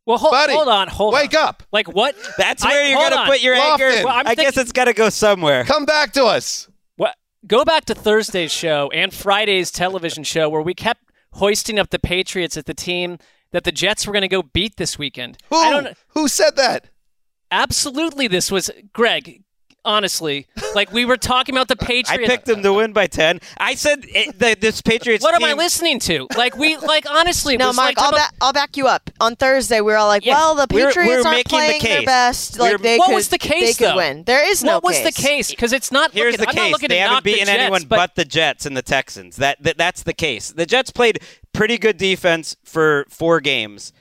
Well, 0.07 0.19
hold, 0.19 0.33
Buddy, 0.33 0.53
hold 0.53 0.69
on, 0.69 0.89
hold 0.89 1.15
wake 1.15 1.35
on. 1.35 1.49
up. 1.49 1.63
Like 1.73 1.89
what? 1.93 2.15
That's 2.37 2.63
I- 2.65 2.69
where 2.69 2.87
you're 2.89 2.99
gonna 3.01 3.23
on. 3.23 3.27
put 3.27 3.41
your 3.43 3.57
Lofton. 3.57 3.73
anchor. 3.73 4.05
Well, 4.07 4.15
I'm 4.15 4.27
I 4.27 4.35
guess 4.35 4.57
it's 4.59 4.73
got 4.73 4.85
to 4.85 4.93
go 4.93 5.09
somewhere. 5.09 5.65
Come 5.65 5.85
back 5.87 6.13
to 6.13 6.25
us. 6.25 6.69
What? 6.97 7.17
Go 7.47 7.65
back 7.65 7.85
to 7.87 7.95
Thursday's 7.95 8.53
show 8.53 8.91
and 8.93 9.13
Friday's 9.15 9.71
television 9.71 10.23
show 10.25 10.49
where 10.51 10.61
we 10.63 10.75
kept 10.75 11.03
hoisting 11.33 11.79
up 11.79 11.91
the 11.91 11.99
Patriots 11.99 12.57
as 12.57 12.65
the 12.65 12.75
team 12.75 13.19
that 13.53 13.65
the 13.65 13.73
Jets 13.73 14.07
were 14.07 14.13
going 14.13 14.23
to 14.23 14.29
go 14.29 14.43
beat 14.43 14.77
this 14.77 14.99
weekend. 14.99 15.39
Who? 15.51 15.57
I 15.57 15.71
don't. 15.71 15.97
Who 16.09 16.29
said 16.29 16.57
that? 16.57 16.91
Absolutely, 17.51 18.27
this 18.29 18.51
was 18.51 18.71
Gregg. 18.93 19.43
Honestly, 19.87 20.47
like 20.75 20.91
we 20.93 21.05
were 21.05 21.17
talking 21.19 21.55
about 21.55 21.69
the 21.69 21.77
Patriots. 21.85 22.11
I 22.11 22.17
picked 22.27 22.47
them 22.47 22.63
to 22.63 22.73
win 22.73 22.93
by 22.95 23.07
ten. 23.07 23.41
I 23.59 23.75
said 23.75 24.05
it, 24.09 24.39
the, 24.39 24.57
this 24.59 24.81
Patriots. 24.81 25.23
What 25.23 25.35
am 25.35 25.45
I 25.45 25.53
listening 25.53 25.99
to? 26.01 26.27
Like 26.37 26.57
we, 26.57 26.77
like 26.79 27.05
honestly, 27.11 27.59
No, 27.59 27.69
was 27.69 27.77
Mike, 27.77 27.99
like 27.99 27.99
I'll, 27.99 28.11
talking 28.13 28.27
ba- 28.39 28.45
I'll 28.45 28.53
back 28.55 28.77
you 28.79 28.87
up. 28.87 29.11
On 29.21 29.37
Thursday, 29.37 29.81
we 29.83 29.93
were 29.93 29.97
all 29.99 30.09
like, 30.09 30.25
Yeah, 30.25 30.35
well, 30.37 30.55
the 30.55 30.67
we're- 30.73 30.87
Patriots 30.87 31.09
we're 31.11 31.17
aren't 31.19 31.31
making 31.37 31.43
the 31.43 31.49
playing 31.67 31.83
their 31.83 31.97
case. 31.99 32.07
best. 32.07 32.59
We're- 32.59 32.73
Like 32.73 32.81
they 32.83 32.99
what 32.99 33.07
could, 33.09 33.15
was 33.15 33.29
the 33.29 33.39
case 33.39 33.77
they 33.77 33.85
could 33.85 33.93
though? 33.93 33.97
win. 33.99 34.25
There 34.25 34.49
is 34.49 34.65
no 34.65 34.75
What 34.77 34.85
was 34.85 34.97
case. 35.01 35.15
the 35.17 35.23
case? 35.23 35.51
Because 35.51 35.73
it's 35.75 35.93
not. 35.93 36.13
Here's 36.13 36.33
looking, 36.39 36.45
the 36.45 36.49
I'm 36.51 36.57
not 36.57 36.63
case. 36.63 36.73
looking 36.73 36.89
They 36.89 36.95
to 36.97 37.01
haven't 37.01 37.15
knock 37.17 37.23
the 37.25 37.33
beaten 37.33 37.47
Jets, 37.47 37.59
anyone 37.61 37.83
but, 37.85 37.97
but 37.97 38.15
the 38.15 38.25
Jets 38.25 38.67
and 38.67 38.77
the 38.77 38.83
Texans. 38.83 39.37
That, 39.37 39.63
that 39.63 39.77
that's 39.77 40.03
the 40.03 40.15
case. 40.15 40.51
The 40.53 40.65
Jets 40.67 40.91
played 40.91 41.19
pretty 41.53 41.77
good 41.77 41.99
defense 41.99 42.57
for 42.65 43.05
four 43.11 43.41
games. 43.41 43.93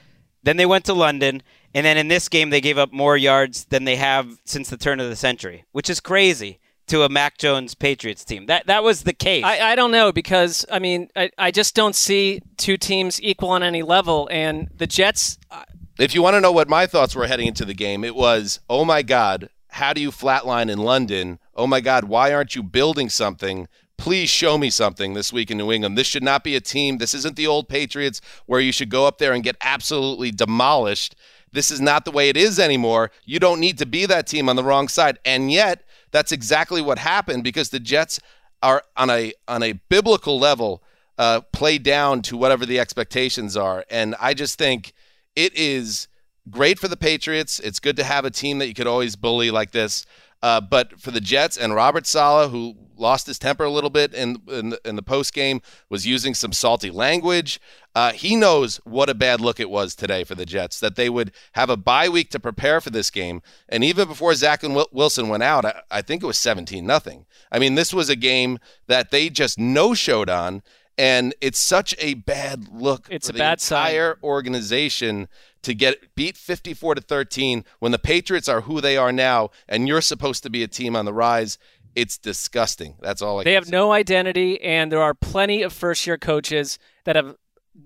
Then 0.43 0.57
they 0.57 0.65
went 0.65 0.85
to 0.85 0.93
London, 0.93 1.41
and 1.73 1.85
then 1.85 1.97
in 1.97 2.07
this 2.07 2.29
game 2.29 2.49
they 2.49 2.61
gave 2.61 2.77
up 2.77 2.91
more 2.91 3.17
yards 3.17 3.65
than 3.65 3.83
they 3.83 3.95
have 3.95 4.39
since 4.45 4.69
the 4.69 4.77
turn 4.77 4.99
of 4.99 5.09
the 5.09 5.15
century, 5.15 5.65
which 5.71 5.89
is 5.89 5.99
crazy 5.99 6.59
to 6.87 7.03
a 7.03 7.09
Mac 7.09 7.37
Jones 7.37 7.75
Patriots 7.75 8.25
team. 8.25 8.45
That 8.47 8.67
that 8.67 8.83
was 8.83 9.03
the 9.03 9.13
case. 9.13 9.43
I, 9.43 9.71
I 9.71 9.75
don't 9.75 9.91
know 9.91 10.11
because 10.11 10.65
I 10.71 10.79
mean 10.79 11.09
I, 11.15 11.31
I 11.37 11.51
just 11.51 11.75
don't 11.75 11.95
see 11.95 12.41
two 12.57 12.77
teams 12.77 13.21
equal 13.21 13.49
on 13.49 13.63
any 13.63 13.83
level, 13.83 14.27
and 14.31 14.69
the 14.75 14.87
Jets. 14.87 15.37
Uh, 15.49 15.63
if 15.99 16.15
you 16.15 16.21
want 16.21 16.35
to 16.35 16.41
know 16.41 16.51
what 16.51 16.67
my 16.67 16.87
thoughts 16.87 17.15
were 17.15 17.27
heading 17.27 17.47
into 17.47 17.65
the 17.65 17.73
game, 17.73 18.03
it 18.03 18.15
was, 18.15 18.59
oh 18.67 18.83
my 18.83 19.03
God, 19.03 19.49
how 19.69 19.93
do 19.93 20.01
you 20.01 20.11
flatline 20.11 20.69
in 20.71 20.79
London? 20.79 21.39
Oh 21.55 21.67
my 21.67 21.81
God, 21.81 22.05
why 22.05 22.33
aren't 22.33 22.55
you 22.55 22.63
building 22.63 23.09
something? 23.09 23.67
Please 23.97 24.29
show 24.29 24.57
me 24.57 24.69
something 24.71 25.13
this 25.13 25.31
week 25.31 25.51
in 25.51 25.57
New 25.57 25.71
England. 25.71 25.97
This 25.97 26.07
should 26.07 26.23
not 26.23 26.43
be 26.43 26.55
a 26.55 26.61
team. 26.61 26.97
This 26.97 27.13
isn't 27.13 27.35
the 27.35 27.47
old 27.47 27.69
Patriots 27.69 28.21
where 28.47 28.59
you 28.59 28.71
should 28.71 28.89
go 28.89 29.05
up 29.05 29.19
there 29.19 29.33
and 29.33 29.43
get 29.43 29.55
absolutely 29.61 30.31
demolished. 30.31 31.15
This 31.53 31.71
is 31.71 31.79
not 31.79 32.03
the 32.03 32.11
way 32.11 32.29
it 32.29 32.35
is 32.35 32.59
anymore. 32.59 33.11
You 33.23 33.39
don't 33.39 33.59
need 33.59 33.77
to 33.77 33.85
be 33.85 34.05
that 34.07 34.27
team 34.27 34.49
on 34.49 34.55
the 34.55 34.63
wrong 34.63 34.87
side. 34.87 35.19
And 35.23 35.51
yet, 35.51 35.83
that's 36.11 36.31
exactly 36.31 36.81
what 36.81 36.97
happened 36.99 37.43
because 37.43 37.69
the 37.69 37.79
Jets 37.79 38.19
are 38.61 38.83
on 38.97 39.09
a 39.09 39.33
on 39.47 39.63
a 39.63 39.73
biblical 39.89 40.39
level 40.39 40.83
uh, 41.17 41.41
play 41.51 41.77
down 41.77 42.21
to 42.23 42.37
whatever 42.37 42.65
the 42.65 42.79
expectations 42.79 43.55
are. 43.55 43.85
And 43.89 44.15
I 44.19 44.33
just 44.33 44.57
think 44.57 44.93
it 45.35 45.55
is 45.55 46.07
great 46.49 46.79
for 46.79 46.87
the 46.87 46.97
Patriots. 46.97 47.59
It's 47.59 47.79
good 47.79 47.95
to 47.97 48.03
have 48.03 48.25
a 48.25 48.31
team 48.31 48.57
that 48.59 48.67
you 48.67 48.73
could 48.73 48.87
always 48.87 49.15
bully 49.15 49.51
like 49.51 49.71
this. 49.71 50.05
Uh, 50.43 50.59
but 50.59 50.99
for 50.99 51.09
the 51.11 51.21
Jets 51.21 51.57
and 51.57 51.73
Robert 51.73 52.05
Saleh, 52.05 52.51
who 52.51 52.75
lost 52.97 53.27
his 53.27 53.39
temper 53.39 53.63
a 53.63 53.71
little 53.71 53.89
bit 53.89 54.13
in 54.13 54.41
in 54.49 54.69
the, 54.71 54.79
in 54.85 54.95
the 54.97 55.01
post 55.01 55.33
game, 55.33 55.61
was 55.89 56.05
using 56.05 56.33
some 56.35 56.51
salty 56.51 56.91
language. 56.91 57.61
Uh, 57.95 58.11
he 58.11 58.35
knows 58.35 58.77
what 58.83 59.09
a 59.09 59.13
bad 59.13 59.39
look 59.39 59.59
it 59.59 59.69
was 59.69 59.95
today 59.95 60.23
for 60.25 60.35
the 60.35 60.45
Jets 60.45 60.79
that 60.81 60.95
they 60.97 61.09
would 61.09 61.31
have 61.53 61.69
a 61.69 61.77
bye 61.77 62.09
week 62.09 62.29
to 62.31 62.39
prepare 62.41 62.81
for 62.81 62.89
this 62.89 63.09
game, 63.09 63.41
and 63.69 63.83
even 63.85 64.05
before 64.07 64.33
Zach 64.35 64.63
and 64.63 64.75
Wilson 64.91 65.29
went 65.29 65.43
out, 65.43 65.63
I, 65.63 65.81
I 65.89 66.01
think 66.01 66.21
it 66.21 66.27
was 66.27 66.37
seventeen 66.37 66.85
nothing. 66.85 67.25
I 67.49 67.57
mean, 67.57 67.75
this 67.75 67.93
was 67.93 68.09
a 68.09 68.15
game 68.17 68.59
that 68.87 69.11
they 69.11 69.29
just 69.29 69.57
no 69.57 69.93
showed 69.93 70.29
on, 70.29 70.61
and 70.97 71.33
it's 71.39 71.59
such 71.59 71.95
a 71.99 72.15
bad 72.15 72.67
look. 72.69 73.07
It's 73.09 73.27
for 73.27 73.31
a 73.31 73.33
the 73.33 73.39
bad 73.39 73.61
sign. 73.61 73.85
entire 73.85 74.17
organization 74.21 75.29
to 75.63 75.73
get 75.73 76.15
beat 76.15 76.37
54 76.37 76.95
to 76.95 77.01
13 77.01 77.65
when 77.79 77.91
the 77.91 77.99
Patriots 77.99 78.47
are 78.47 78.61
who 78.61 78.79
they 78.81 78.95
are 78.97 79.11
now 79.11 79.49
and 79.67 79.87
you're 79.87 80.01
supposed 80.01 80.43
to 80.43 80.49
be 80.49 80.63
a 80.63 80.67
team 80.67 80.95
on 80.95 81.05
the 81.05 81.13
rise. 81.13 81.57
It's 81.95 82.17
disgusting. 82.17 82.95
That's 83.01 83.21
all 83.21 83.39
I 83.39 83.43
They 83.43 83.51
can 83.51 83.55
have 83.55 83.65
say. 83.65 83.71
no 83.71 83.91
identity, 83.91 84.59
and 84.61 84.91
there 84.91 85.01
are 85.01 85.13
plenty 85.13 85.61
of 85.61 85.71
first 85.73 86.07
year 86.07 86.17
coaches 86.17 86.79
that 87.05 87.15
have 87.15 87.35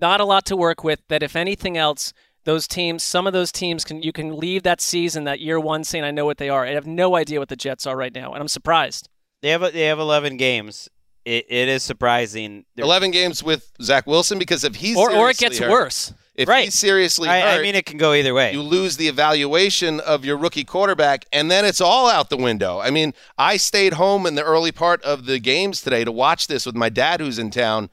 not 0.02 0.22
a 0.22 0.26
lot 0.26 0.46
to 0.46 0.56
work 0.56 0.82
with. 0.84 1.02
That, 1.10 1.24
if 1.24 1.36
anything 1.36 1.78
else, 1.78 2.14
those 2.46 2.68
teams, 2.70 3.04
some 3.04 3.28
of 3.28 3.34
those 3.34 3.52
teams, 3.52 3.84
can 3.84 4.02
you 4.02 4.14
can 4.14 4.38
leave 4.38 4.64
that 4.64 4.80
season, 4.80 5.26
that 5.26 5.42
year 5.42 5.60
one, 5.60 5.84
saying, 5.84 6.06
"I 6.06 6.12
know 6.12 6.26
what 6.26 6.38
they 6.38 6.48
are." 6.48 6.66
I 6.66 6.72
have 6.72 6.88
no 6.88 7.18
idea 7.18 7.40
what 7.40 7.50
the 7.50 7.58
Jets 7.58 7.86
are 7.86 7.98
right 7.98 8.16
now, 8.16 8.32
and 8.32 8.42
I'm 8.42 8.48
surprised. 8.48 9.10
they 9.42 9.50
have 9.50 9.62
they 9.74 9.84
have 9.88 10.00
eleven 10.00 10.38
games. 10.38 10.88
It, 11.26 11.46
it 11.50 11.68
is 11.68 11.84
surprising. 11.84 12.64
They're- 12.78 12.86
11 12.86 13.12
games 13.12 13.44
with 13.44 13.70
Zach 13.82 14.08
Wilson 14.08 14.40
because 14.40 14.64
if 14.64 14.76
he's 14.76 14.96
Or, 14.96 15.12
or 15.12 15.30
it 15.30 15.38
gets 15.38 15.58
hurt- 15.60 15.70
worse. 15.70 16.14
If 16.38 16.48
Right. 16.48 16.66
he's 16.66 16.76
seriously 16.76 17.28
I, 17.28 17.58
I 17.58 17.62
mean, 17.64 17.74
it 17.74 17.86
can 17.88 17.98
go 17.98 18.14
either 18.14 18.34
way. 18.34 18.54
you 18.54 18.62
lose 18.62 18.96
the 18.98 19.08
evaluation 19.08 20.00
of 20.00 20.24
your 20.24 20.38
rookie 20.38 20.64
quarterback, 20.64 21.26
and 21.32 21.50
then 21.50 21.66
it's 21.66 21.82
all 21.82 22.08
out 22.08 22.30
the 22.30 22.38
window. 22.38 22.80
I 22.80 22.92
mean, 22.92 23.14
I 23.40 23.58
stayed 23.58 23.94
home 23.94 24.28
in 24.28 24.36
the 24.36 24.44
early 24.44 24.72
part 24.72 25.02
of 25.02 25.26
the 25.26 25.40
games 25.40 25.82
today 25.82 26.06
to 26.06 26.12
watch 26.12 26.46
this 26.46 26.66
with 26.66 26.76
my 26.76 26.90
dad 26.90 27.20
who's 27.20 27.40
in 27.40 27.50
town, 27.50 27.90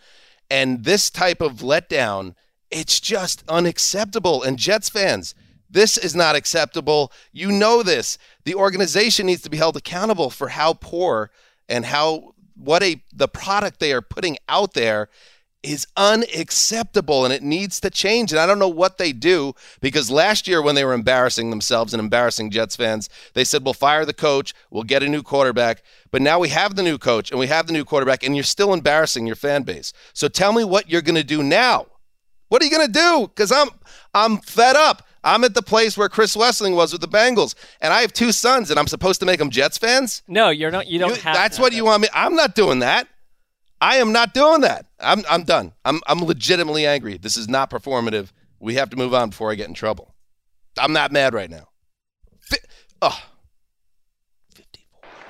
and 0.51 0.85
this 0.85 1.09
type 1.09 1.41
of 1.41 1.55
letdown, 1.61 2.35
it's 2.71 3.01
just 3.01 3.43
unacceptable. 3.49 4.43
And 4.43 4.59
Jets 4.59 4.91
fans, 4.91 5.35
this 5.71 5.97
is 5.97 6.15
not 6.15 6.37
acceptable. 6.37 7.11
You 7.33 7.51
know 7.51 7.83
this. 7.83 8.19
The 8.45 8.55
organization 8.55 9.25
needs 9.27 9.41
to 9.43 9.51
be 9.51 9.57
held 9.57 9.77
accountable 9.77 10.29
for 10.29 10.49
how 10.49 10.75
poor 10.75 11.31
and 11.67 11.87
how 11.87 12.35
what 12.57 12.83
a 12.83 13.03
the 13.13 13.27
product 13.27 13.81
they 13.81 13.93
are 13.93 14.03
putting 14.03 14.37
out 14.49 14.75
there 14.75 15.09
is 15.65 15.87
unacceptable 15.97 17.25
and 17.25 17.33
it 17.33 17.43
needs 17.43 17.81
to 17.81 17.91
change. 17.91 18.33
And 18.33 18.41
I 18.41 18.47
don't 18.47 18.59
know 18.59 18.69
what 18.69 18.99
they 18.99 19.13
do 19.13 19.55
because 19.81 20.11
last 20.11 20.47
year, 20.47 20.61
when 20.63 20.75
they 20.75 20.85
were 20.85 20.93
embarrassing 20.93 21.51
themselves 21.51 21.93
and 21.95 22.01
embarrassing 22.01 22.51
Jets 22.51 22.77
fans, 22.77 23.09
they 23.35 23.45
said, 23.45 23.65
We'll 23.65 23.75
fire 23.75 24.05
the 24.05 24.13
coach, 24.13 24.55
we'll 24.71 24.83
get 24.85 25.03
a 25.03 25.09
new 25.09 25.23
quarterback. 25.23 25.83
But 26.11 26.23
now 26.23 26.39
we 26.39 26.49
have 26.51 26.77
the 26.77 26.83
new 26.83 26.99
coach 26.99 27.31
and 27.31 27.41
we 27.41 27.47
have 27.49 27.67
the 27.67 27.73
new 27.73 27.85
quarterback, 27.85 28.23
and 28.23 28.37
you're 28.37 28.45
still 28.45 28.73
embarrassing 28.73 29.27
your 29.27 29.37
fan 29.37 29.63
base. 29.63 29.93
So 30.13 30.29
tell 30.29 30.53
me 30.53 30.65
what 30.65 30.89
you're 30.91 31.03
going 31.03 31.15
to 31.17 31.25
do 31.25 31.43
now. 31.43 31.87
What 32.49 32.63
are 32.63 32.67
you 32.67 32.71
going 32.71 32.87
to 32.87 32.93
do? 32.93 33.27
Because 33.29 33.51
I'm, 33.51 33.69
I'm 34.13 34.39
fed 34.39 34.77
up. 34.77 35.07
I'm 35.25 35.43
at 35.43 35.55
the 35.55 35.63
place 35.63 35.97
where 35.97 36.11
Chris 36.11 36.37
Wesseling 36.37 36.77
was 36.77 36.93
with 36.93 37.01
the 37.01 37.09
Bengals, 37.09 37.55
and 37.81 37.95
I 37.95 38.03
have 38.03 38.13
two 38.13 38.31
sons, 38.31 38.71
and 38.71 38.79
I'm 38.79 38.87
supposed 38.87 39.21
to 39.21 39.27
make 39.27 39.39
them 39.39 39.49
Jets 39.49 39.79
fans. 39.79 40.23
No, 40.29 40.51
you're 40.51 40.71
not. 40.71 40.87
You 40.87 40.99
don't 40.99 41.17
You- 41.17 41.23
have. 41.23 41.35
that's 41.35 41.57
that. 41.57 41.63
what 41.63 41.73
you 41.73 41.87
want 41.87 42.03
me. 42.03 42.09
I'm 42.13 42.35
not 42.37 42.55
doing 42.55 42.81
that. 42.81 43.09
I 43.85 43.97
am 43.97 44.13
not 44.13 44.33
doing 44.33 44.63
that. 44.63 44.87
I'm 44.99 45.23
I'm 45.29 45.43
done. 45.43 45.75
I'm 45.85 46.01
I'm 46.07 46.25
legitimately 46.25 46.87
angry. 46.87 47.19
This 47.19 47.37
is 47.37 47.51
not 47.51 47.69
performative. 47.69 48.33
We 48.59 48.77
have 48.77 48.89
to 48.91 48.97
move 48.97 49.13
on 49.13 49.29
before 49.29 49.53
I 49.53 49.57
get 49.57 49.69
in 49.69 49.75
trouble. 49.75 50.15
I'm 50.79 50.95
not 50.95 51.13
mad 51.13 51.35
right 51.35 51.51
now. 51.51 51.69
Fi- 52.41 52.57
oh, 53.03 53.23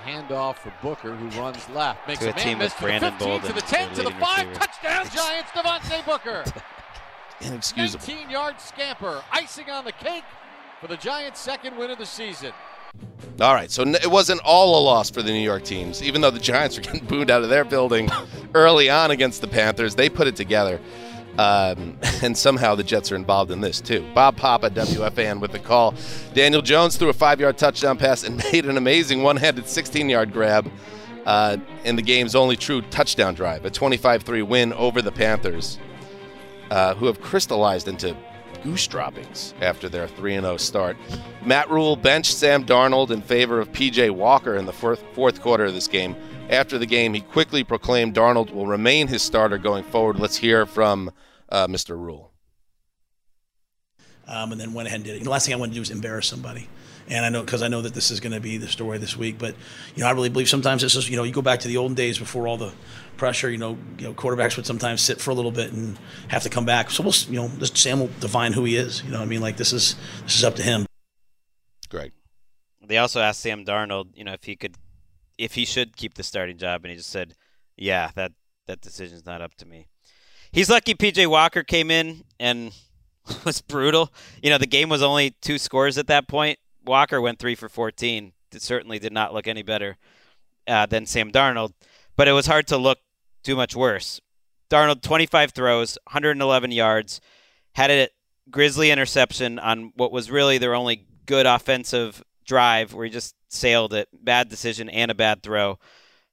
Handoff 0.06 0.58
for 0.58 0.72
Booker, 0.80 1.16
who 1.16 1.40
runs 1.40 1.68
left. 1.70 2.06
Makes 2.06 2.20
To 2.20 2.26
a 2.26 2.30
a 2.30 2.34
man 2.36 2.44
team 2.44 2.58
miss 2.58 2.72
with 2.72 2.76
to 2.76 2.82
the 2.82 2.86
Brandon 2.86 3.12
15, 3.18 3.40
to 3.42 3.52
the 3.52 3.60
10, 3.60 3.94
to 3.94 4.02
the 4.02 4.10
5. 4.12 4.20
receiver. 4.20 4.54
Touchdown, 4.54 5.08
Giants, 5.12 5.50
Devontae 5.50 6.06
Booker. 6.06 6.44
inexcusable. 7.40 8.06
19 8.06 8.30
yard 8.30 8.60
scamper. 8.60 9.24
Icing 9.32 9.68
on 9.68 9.84
the 9.84 9.92
cake 9.92 10.24
for 10.80 10.86
the 10.86 10.96
Giants' 10.96 11.40
second 11.40 11.76
win 11.76 11.90
of 11.90 11.98
the 11.98 12.06
season. 12.06 12.52
All 13.40 13.52
right, 13.52 13.70
so 13.70 13.82
it 13.82 14.10
wasn't 14.10 14.40
all 14.44 14.80
a 14.80 14.82
loss 14.84 15.10
for 15.10 15.20
the 15.20 15.32
New 15.32 15.40
York 15.40 15.64
teams. 15.64 16.02
Even 16.02 16.20
though 16.20 16.30
the 16.30 16.38
Giants 16.38 16.76
were 16.76 16.82
getting 16.82 17.04
booed 17.04 17.30
out 17.30 17.42
of 17.42 17.48
their 17.48 17.64
building 17.64 18.08
early 18.54 18.88
on 18.88 19.10
against 19.10 19.40
the 19.40 19.48
Panthers, 19.48 19.94
they 19.94 20.08
put 20.08 20.28
it 20.28 20.36
together. 20.36 20.80
Um, 21.36 21.98
and 22.22 22.38
somehow 22.38 22.76
the 22.76 22.84
Jets 22.84 23.10
are 23.10 23.16
involved 23.16 23.50
in 23.50 23.60
this 23.60 23.80
too. 23.80 24.06
Bob 24.14 24.36
Papa, 24.36 24.70
WFAN, 24.70 25.40
with 25.40 25.50
the 25.50 25.58
call. 25.58 25.94
Daniel 26.32 26.62
Jones 26.62 26.96
threw 26.96 27.08
a 27.08 27.12
five-yard 27.12 27.58
touchdown 27.58 27.98
pass 27.98 28.22
and 28.22 28.36
made 28.52 28.66
an 28.66 28.76
amazing 28.76 29.22
one-handed 29.22 29.64
16-yard 29.64 30.32
grab 30.32 30.70
uh, 31.26 31.56
in 31.84 31.96
the 31.96 32.02
game's 32.02 32.36
only 32.36 32.56
true 32.56 32.82
touchdown 32.82 33.34
drive, 33.34 33.64
a 33.64 33.70
25-3 33.70 34.46
win 34.46 34.72
over 34.74 35.02
the 35.02 35.10
Panthers, 35.10 35.78
uh, 36.70 36.94
who 36.94 37.06
have 37.06 37.20
crystallized 37.20 37.88
into 37.88 38.16
goose 38.64 38.86
droppings 38.86 39.54
after 39.60 39.88
their 39.88 40.08
3 40.08 40.40
0 40.40 40.56
start. 40.56 40.96
Matt 41.44 41.70
Rhule 41.70 41.94
benched 41.94 42.34
Sam 42.36 42.64
Darnold 42.64 43.10
in 43.10 43.22
favor 43.22 43.60
of 43.60 43.70
PJ 43.70 44.10
Walker 44.10 44.56
in 44.56 44.66
the 44.66 44.72
fourth, 44.72 45.04
fourth 45.12 45.40
quarter 45.40 45.66
of 45.66 45.74
this 45.74 45.86
game. 45.86 46.16
After 46.50 46.78
the 46.78 46.86
game, 46.86 47.14
he 47.14 47.20
quickly 47.20 47.62
proclaimed 47.62 48.14
Darnold 48.14 48.52
will 48.52 48.66
remain 48.66 49.06
his 49.06 49.22
starter 49.22 49.58
going 49.58 49.84
forward. 49.84 50.18
Let's 50.18 50.36
hear 50.36 50.66
from 50.66 51.10
uh, 51.50 51.66
Mr. 51.68 51.96
Rhule. 51.96 52.32
um, 54.26 54.52
and 54.52 54.60
then 54.60 54.72
went 54.72 54.88
ahead 54.88 55.00
and 55.00 55.04
did 55.04 55.16
it. 55.16 55.24
the 55.24 55.30
last 55.30 55.46
thing 55.46 55.54
I 55.54 55.58
want 55.58 55.72
to 55.72 55.76
do 55.76 55.82
is 55.82 55.90
embarrass 55.90 56.26
somebody. 56.26 56.68
And 57.08 57.24
I 57.24 57.28
know 57.28 57.42
because 57.42 57.62
I 57.62 57.68
know 57.68 57.82
that 57.82 57.94
this 57.94 58.10
is 58.10 58.20
going 58.20 58.32
to 58.32 58.40
be 58.40 58.56
the 58.56 58.68
story 58.68 58.98
this 58.98 59.16
week. 59.16 59.38
But 59.38 59.54
you 59.94 60.02
know, 60.02 60.08
I 60.08 60.12
really 60.12 60.30
believe 60.30 60.48
sometimes 60.48 60.82
this 60.82 60.94
is 60.94 61.08
you 61.08 61.16
know 61.16 61.22
you 61.22 61.32
go 61.32 61.42
back 61.42 61.60
to 61.60 61.68
the 61.68 61.76
olden 61.76 61.94
days 61.94 62.18
before 62.18 62.48
all 62.48 62.56
the 62.56 62.72
pressure. 63.16 63.50
You 63.50 63.58
know, 63.58 63.78
you 63.98 64.04
know 64.06 64.14
quarterbacks 64.14 64.56
would 64.56 64.66
sometimes 64.66 65.02
sit 65.02 65.20
for 65.20 65.30
a 65.30 65.34
little 65.34 65.50
bit 65.50 65.72
and 65.72 65.98
have 66.28 66.42
to 66.44 66.50
come 66.50 66.64
back. 66.64 66.90
So 66.90 67.02
we'll 67.02 67.14
you 67.28 67.40
know 67.40 67.48
this 67.48 67.70
Sam 67.74 68.00
will 68.00 68.10
define 68.20 68.52
who 68.52 68.64
he 68.64 68.76
is. 68.76 69.02
You 69.04 69.10
know, 69.10 69.18
what 69.18 69.24
I 69.24 69.28
mean 69.28 69.40
like 69.40 69.56
this 69.56 69.72
is 69.72 69.96
this 70.22 70.36
is 70.36 70.44
up 70.44 70.54
to 70.56 70.62
him. 70.62 70.86
Great. 71.90 72.12
They 72.86 72.98
also 72.98 73.20
asked 73.20 73.40
Sam 73.40 73.64
Darnold, 73.64 74.08
you 74.14 74.24
know, 74.24 74.32
if 74.32 74.44
he 74.44 74.56
could, 74.56 74.76
if 75.38 75.54
he 75.54 75.64
should 75.64 75.96
keep 75.96 76.14
the 76.14 76.22
starting 76.22 76.58
job, 76.58 76.84
and 76.84 76.90
he 76.90 76.96
just 76.96 77.10
said, 77.10 77.34
"Yeah, 77.76 78.10
that 78.14 78.32
that 78.66 78.80
decision's 78.80 79.26
not 79.26 79.40
up 79.40 79.54
to 79.56 79.66
me." 79.66 79.88
He's 80.52 80.70
lucky 80.70 80.94
PJ 80.94 81.26
Walker 81.26 81.62
came 81.64 81.90
in 81.90 82.24
and 82.38 82.72
was 83.44 83.60
brutal. 83.60 84.12
You 84.42 84.50
know, 84.50 84.58
the 84.58 84.66
game 84.66 84.88
was 84.88 85.02
only 85.02 85.30
two 85.42 85.58
scores 85.58 85.98
at 85.98 86.06
that 86.06 86.28
point. 86.28 86.58
Walker 86.84 87.20
went 87.20 87.38
three 87.38 87.54
for 87.54 87.68
14. 87.68 88.32
It 88.52 88.62
certainly 88.62 88.98
did 88.98 89.12
not 89.12 89.34
look 89.34 89.46
any 89.46 89.62
better 89.62 89.96
uh, 90.66 90.86
than 90.86 91.06
Sam 91.06 91.30
Darnold, 91.30 91.72
but 92.16 92.28
it 92.28 92.32
was 92.32 92.46
hard 92.46 92.66
to 92.68 92.76
look 92.76 92.98
too 93.42 93.56
much 93.56 93.74
worse. 93.74 94.20
Darnold, 94.70 95.02
25 95.02 95.52
throws, 95.52 95.98
111 96.04 96.72
yards, 96.72 97.20
had 97.74 97.90
a 97.90 98.08
grisly 98.50 98.90
interception 98.90 99.58
on 99.58 99.92
what 99.96 100.12
was 100.12 100.30
really 100.30 100.58
their 100.58 100.74
only 100.74 101.06
good 101.26 101.46
offensive 101.46 102.22
drive 102.46 102.92
where 102.92 103.04
he 103.04 103.10
just 103.10 103.34
sailed 103.48 103.94
it. 103.94 104.08
Bad 104.12 104.48
decision 104.48 104.88
and 104.88 105.10
a 105.10 105.14
bad 105.14 105.42
throw. 105.42 105.78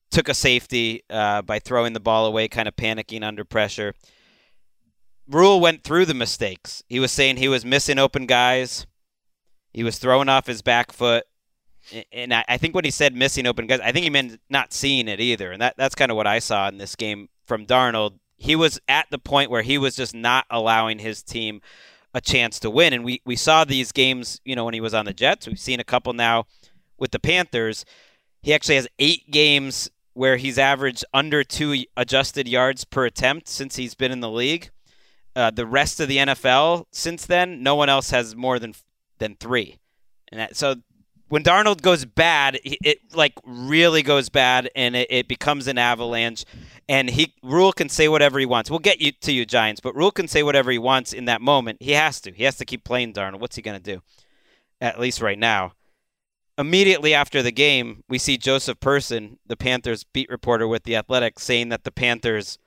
Took 0.10 0.28
a 0.28 0.34
safety 0.34 1.04
uh, 1.10 1.42
by 1.42 1.60
throwing 1.60 1.94
the 1.94 2.00
ball 2.00 2.26
away, 2.26 2.48
kind 2.48 2.68
of 2.68 2.76
panicking 2.76 3.24
under 3.24 3.46
pressure. 3.46 3.94
Rhule 5.28 5.62
went 5.62 5.84
through 5.84 6.06
the 6.06 6.14
mistakes. 6.14 6.84
He 6.90 7.00
was 7.00 7.12
saying 7.12 7.38
he 7.38 7.48
was 7.48 7.64
missing 7.64 7.98
open 7.98 8.26
guys. 8.26 8.86
He 9.74 9.84
was 9.84 9.98
throwing 9.98 10.30
off 10.30 10.48
his 10.48 10.62
back 10.62 10.92
foot. 10.92 11.26
And 12.12 12.34
I 12.34 12.58
think 12.58 12.76
when 12.76 12.86
he 12.86 12.92
said 12.92 13.16
missing 13.16 13.48
open 13.48 13.66
guys, 13.66 13.80
I 13.80 13.92
think 13.92 14.04
he 14.04 14.10
meant 14.10 14.40
not 14.50 14.72
seeing 14.72 15.08
it 15.08 15.20
either. 15.20 15.52
And 15.52 15.62
that, 15.62 15.76
that's 15.78 15.96
kind 15.96 16.12
of 16.12 16.18
what 16.18 16.28
I 16.28 16.40
saw 16.40 16.68
in 16.68 16.78
this 16.78 16.96
game 16.96 17.30
from 17.46 17.66
Darnold. 17.66 18.20
He 18.38 18.56
was 18.56 18.80
at 18.88 19.08
the 19.10 19.18
point 19.18 19.50
where 19.50 19.64
he 19.64 19.78
was 19.78 19.96
just 19.96 20.14
not 20.14 20.46
allowing 20.50 21.00
his 21.00 21.24
team 21.24 21.62
a 22.14 22.22
chance 22.22 22.60
to 22.60 22.70
win. 22.70 22.94
And 22.94 23.04
we, 23.04 23.22
we 23.26 23.36
saw 23.36 23.64
these 23.66 23.92
games, 23.92 24.42
you 24.46 24.56
know, 24.56 24.66
when 24.66 24.74
he 24.74 24.82
was 24.82 24.94
on 24.94 25.06
the 25.06 25.14
Jets. 25.14 25.48
We've 25.48 25.60
seen 25.60 25.80
a 25.80 25.84
couple 25.84 26.14
now 26.14 26.46
with 26.98 27.12
the 27.12 27.20
Panthers. 27.20 27.84
He 28.42 28.54
actually 28.54 28.76
has 28.76 28.88
eight 29.00 29.32
games 29.32 29.90
where 30.14 30.38
he's 30.38 30.60
averaged 30.60 31.06
under 31.14 31.44
two 31.44 31.84
adjusted 31.96 32.48
yards 32.48 32.84
per 32.84 33.06
attempt 33.06 33.48
since 33.48 33.78
he's 33.78 33.96
been 33.96 34.12
in 34.12 34.20
the 34.20 34.30
league. 34.30 34.70
Uh, 35.36 35.50
the 35.50 35.66
rest 35.66 36.00
of 36.00 36.10
the 36.10 36.18
NFL 36.18 36.86
since 36.92 37.26
then, 37.26 37.64
no 37.64 37.76
one 37.76 37.88
else 37.88 38.10
has 38.10 38.36
more 38.36 38.60
than 38.60 38.74
than 39.22 39.36
three. 39.40 39.78
And 40.32 40.42
that, 40.42 40.58
so 40.58 40.76
when 41.30 41.44
Darnold 41.44 41.82
goes 41.82 42.04
bad, 42.04 42.60
it 42.64 43.00
like 43.16 43.34
really 43.46 44.02
goes 44.02 44.28
bad, 44.28 44.70
and 44.76 44.98
it, 44.98 45.08
it, 45.10 45.28
becomes 45.30 45.68
an 45.68 45.78
avalanche. 45.78 46.44
And 46.90 47.10
he 47.10 47.34
Rhule 47.42 47.72
can 47.72 47.88
say 47.88 48.10
whatever 48.10 48.38
he 48.38 48.46
wants. 48.46 48.70
We'll 48.70 48.80
get 48.80 49.00
you 49.00 49.14
to 49.14 49.32
you 49.32 49.46
Giants, 49.46 49.80
but 49.80 49.96
Rhule 49.96 50.12
can 50.12 50.28
say 50.28 50.44
whatever 50.44 50.72
he 50.72 50.78
wants 50.78 51.14
in 51.14 51.26
that 51.26 51.40
moment. 51.40 51.82
He 51.82 51.92
has 51.92 52.20
to. 52.22 52.34
He 52.34 52.44
has 52.44 52.58
to 52.58 52.66
keep 52.66 52.84
playing 52.84 53.14
Darnold. 53.14 53.40
What's 53.40 53.56
he 53.56 53.62
gonna 53.62 53.80
do? 53.80 54.02
At 54.82 55.00
least 55.00 55.22
right 55.22 55.40
now. 55.40 55.74
Immediately 56.58 57.14
after 57.14 57.42
the 57.42 57.52
game, 57.52 58.04
we 58.10 58.18
see 58.18 58.38
Joseph 58.38 58.82
Person, 58.82 59.40
the 59.48 59.56
Panthers 59.56 60.04
beat 60.04 60.30
reporter 60.30 60.68
with 60.68 60.84
the 60.84 60.98
Athletic, 60.98 61.40
saying 61.40 61.70
that 61.70 61.86
the 61.86 61.92
Panthers 61.92 62.58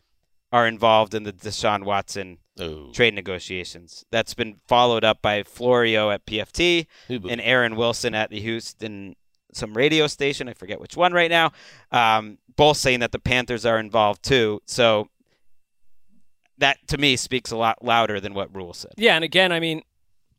are 0.55 0.69
involved 0.69 1.15
in 1.15 1.25
the 1.25 1.33
Deshaun 1.33 1.83
Watson 1.83 2.39
Ooh. 2.61 2.93
trade 2.93 3.13
negotiations. 3.13 4.05
That's 4.13 4.35
been 4.35 4.61
followed 4.69 5.03
up 5.03 5.21
by 5.21 5.43
Florio 5.43 6.13
at 6.13 6.25
PFT 6.27 6.87
and 7.09 7.41
Aaron 7.41 7.75
Wilson 7.75 8.15
at 8.15 8.31
the 8.31 8.39
Houston 8.39 9.17
some 9.53 9.77
radio 9.77 10.07
station. 10.07 10.49
I 10.49 10.53
forget 10.53 10.81
which 10.81 10.97
one 10.97 11.13
right 11.13 11.31
now. 11.31 11.51
Um, 11.91 12.39
both 12.55 12.77
saying 12.77 13.01
that 13.01 13.11
the 13.11 13.19
Panthers 13.19 13.67
are 13.67 13.81
involved 13.81 14.23
too. 14.23 14.61
So 14.65 15.09
that 16.59 16.79
to 16.87 16.99
me 16.99 17.17
speaks 17.17 17.51
a 17.51 17.57
lot 17.57 17.85
louder 17.85 18.21
than 18.21 18.33
what 18.33 18.55
Rhule 18.55 18.75
said. 18.75 18.93
Yeah, 18.97 19.17
and 19.17 19.25
again, 19.25 19.51
I 19.51 19.59
mean, 19.59 19.83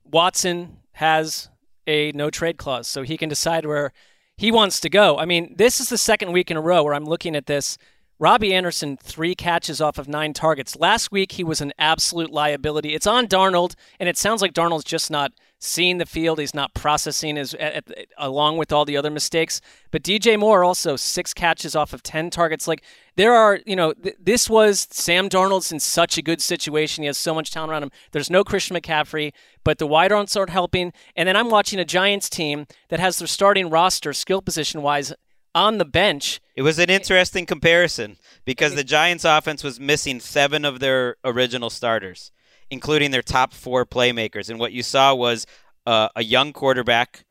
Watson 0.05 0.77
has 0.93 1.49
a 1.87 2.13
no 2.13 2.29
trade 2.29 2.55
clause, 2.55 2.87
so 2.87 3.03
he 3.03 3.17
can 3.17 3.27
decide 3.27 3.65
where 3.65 3.91
he 4.37 4.49
wants 4.49 4.79
to 4.79 4.89
go. 4.89 5.17
I 5.17 5.25
mean, 5.25 5.55
this 5.57 5.81
is 5.81 5.89
the 5.89 5.97
second 5.97 6.31
week 6.31 6.49
in 6.49 6.55
a 6.55 6.61
row 6.61 6.83
where 6.83 6.93
I'm 6.93 7.03
looking 7.03 7.35
at 7.35 7.47
this 7.47 7.77
Robbie 8.17 8.53
Anderson, 8.53 8.95
three 8.95 9.35
catches 9.35 9.81
off 9.81 9.97
of 9.97 10.07
nine 10.07 10.31
targets. 10.31 10.77
Last 10.77 11.11
week, 11.11 11.33
he 11.33 11.43
was 11.43 11.59
an 11.59 11.73
absolute 11.77 12.31
liability. 12.31 12.93
It's 12.93 13.07
on 13.07 13.27
Darnold, 13.27 13.75
and 13.99 14.07
it 14.07 14.17
sounds 14.17 14.41
like 14.41 14.53
Darnold's 14.53 14.85
just 14.85 15.11
not 15.11 15.33
seeing 15.59 15.97
the 15.97 16.05
field. 16.05 16.39
He's 16.39 16.53
not 16.53 16.73
processing 16.73 17.35
his, 17.35 17.53
at, 17.55 17.89
at, 17.91 18.07
along 18.17 18.55
with 18.55 18.71
all 18.71 18.85
the 18.85 18.95
other 18.95 19.11
mistakes. 19.11 19.59
But 19.91 20.01
DJ 20.01 20.39
Moore 20.39 20.63
also 20.63 20.95
six 20.95 21.33
catches 21.33 21.75
off 21.75 21.91
of 21.91 22.03
10 22.03 22.29
targets. 22.29 22.69
Like, 22.69 22.83
there 23.17 23.33
are, 23.33 23.59
you 23.65 23.75
know, 23.75 23.91
th- 23.91 24.15
this 24.17 24.49
was 24.49 24.87
Sam 24.91 25.27
Darnold's 25.27 25.73
in 25.73 25.81
such 25.81 26.17
a 26.17 26.21
good 26.21 26.41
situation. 26.41 27.03
He 27.03 27.07
has 27.07 27.17
so 27.17 27.33
much 27.33 27.51
talent 27.51 27.71
around 27.71 27.83
him. 27.83 27.91
There's 28.13 28.29
no 28.29 28.45
Christian 28.45 28.77
McCaffrey, 28.77 29.33
but 29.65 29.77
the 29.77 29.87
wide 29.87 30.13
arms 30.13 30.37
aren't 30.37 30.51
helping. 30.51 30.93
And 31.17 31.27
then 31.27 31.35
I'm 31.35 31.49
watching 31.49 31.79
a 31.79 31.85
Giants 31.85 32.29
team 32.29 32.65
that 32.87 33.01
has 33.01 33.19
their 33.19 33.27
starting 33.27 33.69
roster, 33.69 34.13
skill 34.13 34.41
position 34.41 34.81
wise, 34.81 35.11
on 35.55 35.77
the 35.77 35.85
bench. 35.85 36.41
It 36.55 36.61
was 36.61 36.77
an 36.77 36.89
interesting 36.89 37.45
comparison 37.45 38.17
because 38.43 38.75
the 38.75 38.83
Giants 38.83 39.25
offense 39.25 39.63
was 39.63 39.79
missing 39.79 40.19
seven 40.19 40.65
of 40.65 40.79
their 40.79 41.15
original 41.23 41.69
starters, 41.69 42.31
including 42.69 43.11
their 43.11 43.23
top 43.23 43.53
four 43.53 43.85
playmakers. 43.85 44.49
And 44.49 44.59
what 44.59 44.73
you 44.73 44.83
saw 44.83 45.15
was 45.15 45.47
uh, 45.87 46.09
a 46.15 46.23
young 46.23 46.53
quarterback 46.53 47.25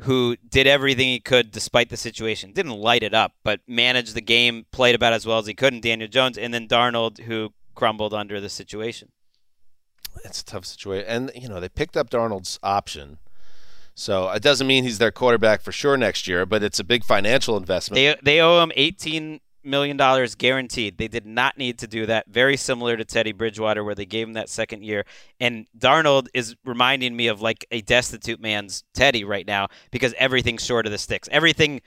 who 0.00 0.36
did 0.46 0.66
everything 0.66 1.08
he 1.08 1.20
could 1.20 1.50
despite 1.50 1.88
the 1.88 1.96
situation. 1.96 2.52
Didn't 2.52 2.72
light 2.72 3.02
it 3.02 3.14
up, 3.14 3.32
but 3.42 3.60
managed 3.66 4.14
the 4.14 4.20
game, 4.20 4.66
played 4.70 4.94
about 4.94 5.14
as 5.14 5.24
well 5.24 5.38
as 5.38 5.46
he 5.46 5.54
could, 5.54 5.72
and 5.72 5.82
Daniel 5.82 6.08
Jones, 6.08 6.36
and 6.36 6.52
then 6.52 6.68
Darnold, 6.68 7.20
who 7.20 7.54
crumbled 7.74 8.12
under 8.12 8.40
the 8.40 8.50
situation. 8.50 9.10
It's 10.24 10.42
a 10.42 10.44
tough 10.44 10.66
situation. 10.66 11.08
And, 11.08 11.30
you 11.34 11.48
know, 11.48 11.60
they 11.60 11.68
picked 11.68 11.96
up 11.96 12.10
Darnold's 12.10 12.58
option 12.62 13.18
so 13.96 14.28
it 14.28 14.42
doesn't 14.42 14.66
mean 14.66 14.84
he's 14.84 14.98
their 14.98 15.10
quarterback 15.10 15.62
for 15.62 15.72
sure 15.72 15.96
next 15.96 16.28
year, 16.28 16.44
but 16.44 16.62
it's 16.62 16.78
a 16.78 16.84
big 16.84 17.02
financial 17.02 17.56
investment. 17.56 17.96
They 17.96 18.14
they 18.22 18.40
owe 18.40 18.62
him 18.62 18.70
eighteen 18.76 19.40
million 19.64 19.96
dollars 19.96 20.34
guaranteed. 20.34 20.98
They 20.98 21.08
did 21.08 21.26
not 21.26 21.56
need 21.58 21.78
to 21.78 21.86
do 21.86 22.04
that. 22.06 22.26
Very 22.28 22.56
similar 22.58 22.96
to 22.98 23.04
Teddy 23.04 23.32
Bridgewater, 23.32 23.82
where 23.82 23.94
they 23.94 24.04
gave 24.06 24.28
him 24.28 24.34
that 24.34 24.50
second 24.50 24.84
year. 24.84 25.04
And 25.40 25.66
Darnold 25.76 26.28
is 26.34 26.54
reminding 26.64 27.16
me 27.16 27.26
of 27.26 27.40
like 27.40 27.66
a 27.70 27.80
destitute 27.80 28.40
man's 28.40 28.84
Teddy 28.94 29.24
right 29.24 29.46
now 29.46 29.68
because 29.90 30.14
everything's 30.18 30.64
short 30.64 30.86
of 30.86 30.92
the 30.92 30.98
sticks. 30.98 31.28
Everything 31.32 31.80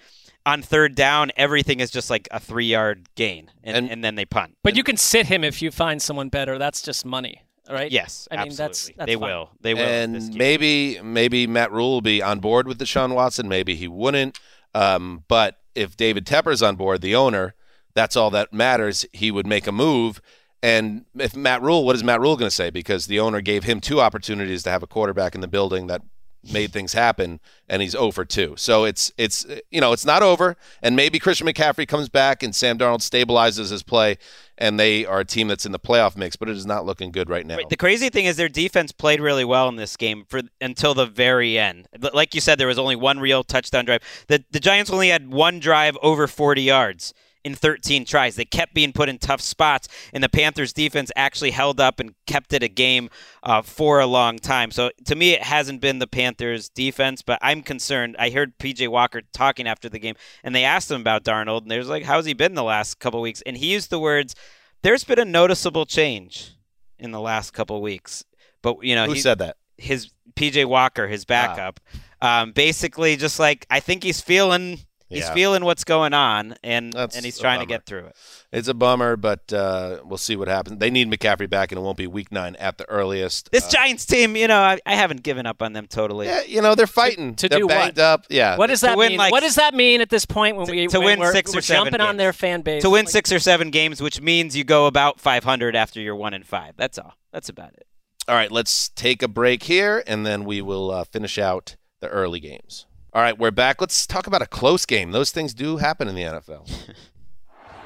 on 0.46 0.64
third 0.64 0.96
down, 0.96 1.32
everything 1.38 1.80
is 1.80 1.92
just 1.92 2.10
like 2.10 2.28
a 2.32 2.40
three 2.40 2.66
yard 2.66 3.08
gain, 3.16 3.52
and, 3.64 3.78
and, 3.78 3.90
and 3.90 4.04
then 4.04 4.16
they 4.16 4.26
punt. 4.26 4.56
But 4.64 4.76
you 4.76 4.84
can 4.84 4.98
sit 4.98 5.28
him 5.28 5.44
if 5.44 5.62
you 5.62 5.70
find 5.72 6.02
someone 6.02 6.30
better. 6.30 6.58
That's 6.58 6.82
just 6.82 7.06
money. 7.06 7.44
Right? 7.70 7.92
Yes, 7.92 8.28
I 8.32 8.36
mean 8.36 8.48
absolutely. 8.48 8.66
that's, 8.66 8.92
that's 8.98 9.06
they 9.06 9.16
fine. 9.16 9.22
will. 9.22 9.50
They 9.62 9.74
will. 9.74 9.82
And 9.82 10.36
maybe 10.36 11.00
maybe 11.02 11.46
Matt 11.46 11.72
Rhule 11.72 11.92
will 11.92 12.02
be 12.02 12.22
on 12.22 12.40
board 12.40 12.68
with 12.68 12.80
Deshaun 12.80 13.14
Watson. 13.14 13.48
Maybe 13.48 13.76
he 13.76 13.88
wouldn't. 13.88 14.40
Um, 14.74 15.24
but 15.28 15.60
if 15.76 15.96
David 15.96 16.26
Tepper's 16.26 16.64
on 16.64 16.76
board, 16.76 17.02
the 17.02 17.16
owner, 17.16 17.56
that's 17.94 18.16
all 18.16 18.30
that 18.32 18.54
matters. 18.54 19.06
He 19.14 19.32
would 19.32 19.48
make 19.48 19.68
a 19.68 19.72
move. 19.72 20.22
And 20.62 21.06
if 21.18 21.36
Matt 21.36 21.62
Rhule, 21.62 21.86
what 21.86 21.96
is 21.96 22.04
Matt 22.04 22.20
Rhule 22.20 22.36
going 22.36 22.50
to 22.50 22.56
say? 22.56 22.70
Because 22.70 23.08
the 23.08 23.20
owner 23.20 23.40
gave 23.40 23.64
him 23.64 23.80
two 23.80 24.02
opportunities 24.02 24.64
to 24.64 24.70
have 24.70 24.84
a 24.84 24.88
quarterback 24.88 25.36
in 25.36 25.42
the 25.42 25.48
building 25.48 25.88
that 25.88 26.02
made 26.44 26.72
things 26.72 26.94
happen, 26.94 27.40
and 27.68 27.82
he's 27.82 27.92
0 27.92 28.12
for 28.12 28.26
2. 28.26 28.56
So 28.58 28.86
it's 28.86 29.12
it's 29.18 29.46
you 29.72 29.82
know 29.82 29.94
it's 29.94 30.06
not 30.06 30.24
over, 30.24 30.56
and 30.82 30.96
maybe 30.96 31.20
Christian 31.20 31.48
McCaffrey 31.48 31.88
comes 31.88 32.10
back 32.10 32.44
and 32.44 32.56
Sam 32.56 32.78
Darnold 32.78 33.00
stabilizes 33.00 33.72
his 33.72 33.84
play, 33.84 34.18
and 34.58 34.80
they 34.80 35.06
are 35.06 35.20
a 35.20 35.26
team 35.26 35.48
that's 35.48 35.66
in 35.66 35.72
the 35.72 35.80
playoff 35.80 36.16
mix, 36.16 36.36
but 36.36 36.50
it 36.50 36.56
is 36.56 36.66
not 36.66 36.86
looking 36.86 37.12
good 37.12 37.30
right 37.30 37.46
now. 37.46 37.58
The 37.70 37.78
crazy 37.78 38.10
thing 38.10 38.26
is 38.26 38.38
their 38.38 38.50
defense 38.50 38.92
played 38.92 39.20
really 39.20 39.46
well 39.46 39.68
in 39.68 39.76
this 39.76 39.98
game 39.98 40.26
for 40.28 40.42
until 40.62 40.94
the 40.94 41.06
very 41.06 41.58
end. 41.58 41.88
Like 42.14 42.34
you 42.36 42.42
said, 42.42 42.58
there 42.58 42.68
was 42.68 42.80
only 42.80 42.96
one 42.96 43.20
real 43.20 43.44
touchdown 43.44 43.86
drive. 43.86 44.02
The 44.28 44.44
the 44.52 44.60
Giants 44.60 44.92
only 44.92 45.10
had 45.10 45.32
one 45.32 45.60
drive 45.60 45.98
over 46.02 46.28
40 46.28 46.62
yards 46.62 47.14
in 47.50 47.56
13 47.56 48.06
tries. 48.06 48.36
They 48.36 48.46
kept 48.46 48.74
being 48.74 48.94
put 48.94 49.10
in 49.10 49.18
tough 49.18 49.42
spots, 49.42 49.88
and 50.14 50.24
the 50.24 50.30
Panthers 50.30 50.72
defense 50.72 51.12
actually 51.16 51.52
held 51.52 51.80
up 51.80 52.00
and 52.00 52.14
kept 52.28 52.54
it 52.54 52.64
a 52.64 52.68
game 52.68 53.10
uh, 53.44 53.62
for 53.62 54.00
a 54.00 54.06
long 54.06 54.38
time. 54.38 54.72
So 54.72 54.92
to 55.06 55.16
me, 55.16 55.32
it 55.32 55.44
hasn't 55.44 55.82
been 55.82 56.00
the 56.00 56.08
Panthers 56.08 56.70
defense, 56.70 57.22
but 57.22 57.40
I'm 57.42 57.62
concerned. 57.62 58.16
I 58.20 58.30
heard 58.30 58.58
PJ 58.58 58.88
Walker 58.88 59.22
talking 59.34 59.68
after 59.68 59.90
the 59.90 60.00
game, 60.00 60.16
and 60.44 60.56
they 60.56 60.64
asked 60.64 60.90
him 60.90 61.02
about 61.02 61.24
Darnold, 61.24 61.64
and 61.64 61.72
they 61.72 61.78
was 61.78 61.90
like, 61.90 62.04
"How's 62.04 62.26
he 62.26 62.34
been 62.34 62.54
the 62.54 62.64
last 62.64 63.00
couple 63.00 63.22
weeks?" 63.22 63.42
And 63.42 63.58
he 63.58 63.74
used 63.74 63.90
the 63.90 64.00
words, 64.00 64.36
"There's 64.84 65.04
been 65.04 65.20
a 65.20 65.26
noticeable 65.26 65.86
change 65.86 66.52
in 66.98 67.12
the 67.12 67.22
last 67.22 67.52
couple 67.52 67.82
weeks." 67.82 68.24
But 68.62 68.84
you 68.84 68.96
know, 68.96 69.06
Who 69.08 69.14
he- 69.14 69.20
said 69.20 69.40
that? 69.40 69.58
His 69.78 70.12
PJ 70.36 70.66
Walker, 70.66 71.08
his 71.08 71.26
backup. 71.26 71.80
Um, 72.22 72.52
basically, 72.52 73.16
just 73.16 73.40
like 73.40 73.66
I 73.70 73.80
think 73.80 74.04
he's 74.04 74.22
feeling. 74.22 74.80
He's 75.10 75.24
Yeah. 75.24 75.34
feeling 75.34 75.66
what's 75.66 75.84
going 75.84 76.14
on, 76.14 76.54
and 76.64 76.94
and 76.96 77.12
he's 77.26 77.38
a 77.40 77.42
trying 77.42 77.60
to 77.62 77.66
get 77.66 77.86
through 77.88 78.06
it. 78.06 78.16
It's 78.52 78.68
a 78.68 78.76
bummer, 78.76 79.16
but 79.16 79.52
uh, 79.52 80.02
we'll 80.06 80.18
see 80.20 80.36
what 80.36 80.48
happens. 80.48 80.78
They 80.80 80.92
need 80.92 81.10
McCaffrey 81.10 81.50
back, 81.50 81.72
and 81.72 81.80
it 81.80 81.82
won't 81.82 81.98
be 81.98 82.06
week 82.06 82.32
nine 82.32 82.56
at 82.58 82.78
the 82.78 82.88
earliest. 82.90 83.50
This 83.52 83.66
Uh, 83.66 83.72
Giants 83.72 84.06
team, 84.06 84.36
you 84.36 84.48
know, 84.48 84.60
I, 84.60 84.80
I 84.86 84.94
haven't 84.96 85.24
given 85.24 85.48
up 85.48 85.64
on 85.64 85.74
them 85.74 85.88
totally. 85.88 86.28
Yeah, 86.28 86.42
you 86.44 86.62
know, 86.62 86.76
they're 86.76 86.86
fighting. 86.86 87.34
To 87.36 87.50
they're 87.50 87.60
do 87.60 87.68
what? 87.68 87.98
up. 87.98 88.26
Yeah. 88.30 88.56
What 88.58 88.68
does 88.68 88.82
that 88.82 88.98
win, 88.98 89.10
mean? 89.10 89.18
like- 89.18 89.32
what 89.32 89.42
does 89.42 89.56
that 89.56 89.74
mean 89.74 90.02
at 90.02 90.10
this 90.10 90.26
point 90.26 90.58
when 90.58 90.70
we 90.70 90.86
to 90.88 91.00
when 91.00 91.06
win 91.06 91.20
we're, 91.20 91.32
six 91.34 91.54
we're 91.54 91.60
or 91.60 91.62
seven 91.64 91.86
jumping 91.86 92.02
on 92.02 92.10
games. 92.10 92.18
their 92.20 92.34
fan 92.34 92.62
base? 92.62 92.84
to 92.84 92.90
win 92.92 93.06
Like, 93.06 93.12
six 93.12 93.32
or 93.32 93.40
seven 93.40 93.72
games, 93.72 94.02
which 94.02 94.22
means 94.22 94.56
you 94.56 94.64
go 94.64 94.86
about 94.86 95.20
500 95.20 95.76
after 95.76 96.00
you're 96.00 96.16
one 96.16 96.34
and 96.36 96.46
five. 96.46 96.76
That's 96.78 97.00
all. 97.00 97.16
That's 97.34 97.50
about 97.50 97.74
it. 97.74 97.88
All 98.28 98.36
right, 98.36 98.52
let's 98.52 98.90
take 98.90 99.24
a 99.24 99.28
break 99.28 99.64
here, 99.64 100.04
and 100.06 100.24
then 100.24 100.44
we 100.46 100.62
will 100.62 100.92
uh, 100.92 101.04
finish 101.04 101.40
out 101.40 101.78
the 102.00 102.08
early 102.10 102.40
games. 102.40 102.86
All 103.12 103.24
right, 103.24 103.38
we're 103.38 103.50
back. 103.50 103.82
Let's 103.82 104.06
talk 104.06 104.28
about 104.28 104.44
a 104.44 104.46
close 104.46 104.86
game. 104.86 105.12
Those 105.12 105.32
things 105.32 105.56
do 105.56 105.78
happen 105.78 106.08
in 106.08 106.16
the 106.16 106.24
NFL. 106.24 106.70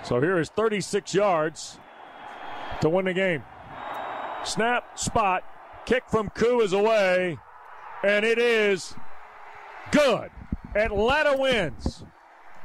So 0.03 0.19
here 0.19 0.37
is 0.37 0.49
36 0.49 1.13
yards 1.13 1.77
to 2.81 2.89
win 2.89 3.05
the 3.05 3.13
game. 3.13 3.41
Snap, 4.43 4.99
spot, 4.99 5.45
Kick 5.85 6.03
from 6.09 6.29
Koo 6.31 6.59
is 6.59 6.73
away, 6.73 7.37
and 8.03 8.25
it 8.25 8.37
is 8.37 8.95
good. 9.91 10.29
Atlanta 10.75 11.37
wins. 11.37 12.03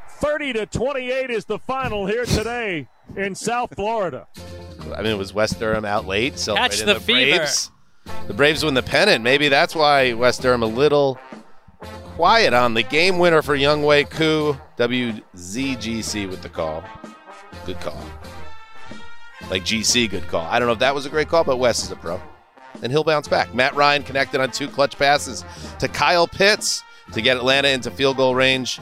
30 0.09 0.53
to 0.55 0.67
28 0.67 1.31
is 1.31 1.45
the 1.45 1.61
final 1.61 2.07
here 2.07 2.25
today 2.25 2.89
in 3.17 3.37
South 3.37 3.77
Florida. 3.77 4.27
I 4.97 5.03
mean, 5.03 5.13
it 5.13 5.19
was 5.19 5.33
Wes 5.33 5.53
Durham 5.53 5.85
out 5.85 6.09
late 6.09 6.41
celebrating 6.41 6.87
the 6.87 6.95
the, 6.95 7.01
fever. 7.01 7.37
Braves? 7.37 7.71
The 8.27 8.35
Braves 8.35 8.65
win 8.65 8.75
the 8.75 8.83
pennant. 8.83 9.23
Maybe 9.23 9.49
that's 9.49 9.77
why 9.77 10.13
Wes 10.15 10.39
Durham 10.39 10.65
a 10.65 10.67
little 10.67 11.21
quiet 12.19 12.53
on 12.53 12.75
the 12.75 12.83
game 12.83 13.21
winner 13.21 13.43
for 13.43 13.57
Younghoe 13.57 14.11
Koo. 14.11 14.57
WZGC 14.77 16.29
with 16.29 16.43
the 16.43 16.49
call. 16.49 16.83
Good 17.65 17.79
call. 17.79 18.03
Like 19.51 19.63
GC, 19.63 20.11
good 20.11 20.27
call. 20.27 20.45
I 20.47 20.59
don't 20.59 20.67
know 20.67 20.73
if 20.73 20.81
that 20.81 20.93
was 20.93 21.07
a 21.07 21.11
great 21.11 21.29
call, 21.29 21.45
but 21.45 21.59
Wes 21.59 21.85
is 21.85 21.93
a 21.93 21.97
pro. 21.97 22.21
And 22.83 22.91
he'll 22.91 23.05
bounce 23.05 23.29
back. 23.29 23.55
Matt 23.55 23.77
Ryan 23.77 24.03
connected 24.03 24.41
on 24.41 24.51
two 24.51 24.67
clutch 24.67 24.99
passes 24.99 25.45
to 25.79 25.87
Kyle 25.87 26.27
Pitts 26.27 26.83
to 27.13 27.23
get 27.23 27.37
Atlanta 27.37 27.69
into 27.69 27.89
field 27.89 28.17
goal 28.17 28.35
range 28.35 28.81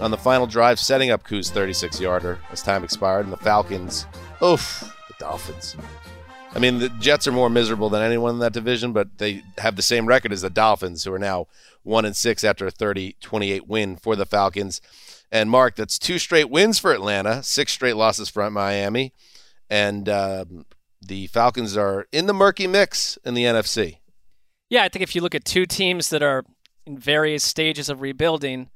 on 0.00 0.12
the 0.12 0.16
final 0.16 0.46
drive, 0.46 0.78
setting 0.78 1.10
up 1.10 1.24
Koo's 1.24 1.50
36 1.50 2.00
yarder 2.00 2.38
as 2.52 2.62
time 2.62 2.84
expired. 2.84 3.26
And 3.26 3.32
the 3.32 3.38
Falcons, 3.38 4.06
oof, 4.44 4.96
the 5.08 5.14
Dolphins. 5.18 5.74
I 6.52 6.58
mean, 6.58 6.80
the 6.80 6.88
Jets 6.88 7.28
are 7.28 7.32
more 7.32 7.48
miserable 7.48 7.88
than 7.90 8.02
anyone 8.02 8.34
in 8.34 8.40
that 8.40 8.52
division, 8.52 8.92
but 8.92 9.18
they 9.18 9.42
have 9.58 9.76
the 9.76 9.82
same 9.82 10.06
record 10.06 10.32
as 10.32 10.42
the 10.42 10.50
Dolphins, 10.50 11.04
who 11.04 11.12
are 11.12 11.18
now 11.18 11.46
one 11.82 12.04
and 12.04 12.16
six 12.16 12.42
after 12.42 12.66
a 12.66 12.72
30-28 12.72 13.68
win 13.68 13.96
for 13.96 14.16
the 14.16 14.26
Falcons. 14.26 14.80
And 15.30 15.48
Mark, 15.48 15.76
that's 15.76 15.98
two 15.98 16.18
straight 16.18 16.50
wins 16.50 16.78
for 16.78 16.92
Atlanta, 16.92 17.42
six 17.42 17.72
straight 17.72 17.94
losses 17.94 18.28
from 18.28 18.52
Miami, 18.52 19.12
and 19.68 20.08
um, 20.08 20.66
the 21.00 21.28
Falcons 21.28 21.76
are 21.76 22.06
in 22.10 22.26
the 22.26 22.34
murky 22.34 22.66
mix 22.66 23.16
in 23.24 23.34
the 23.34 23.44
NFC. 23.44 23.98
Yeah, 24.68 24.82
I 24.82 24.88
think 24.88 25.02
if 25.02 25.14
you 25.14 25.20
look 25.20 25.34
at 25.34 25.44
two 25.44 25.66
teams 25.66 26.10
that 26.10 26.22
are 26.22 26.44
in 26.84 26.98
various 26.98 27.44
stages 27.44 27.88
of 27.88 28.00
rebuilding, 28.00 28.70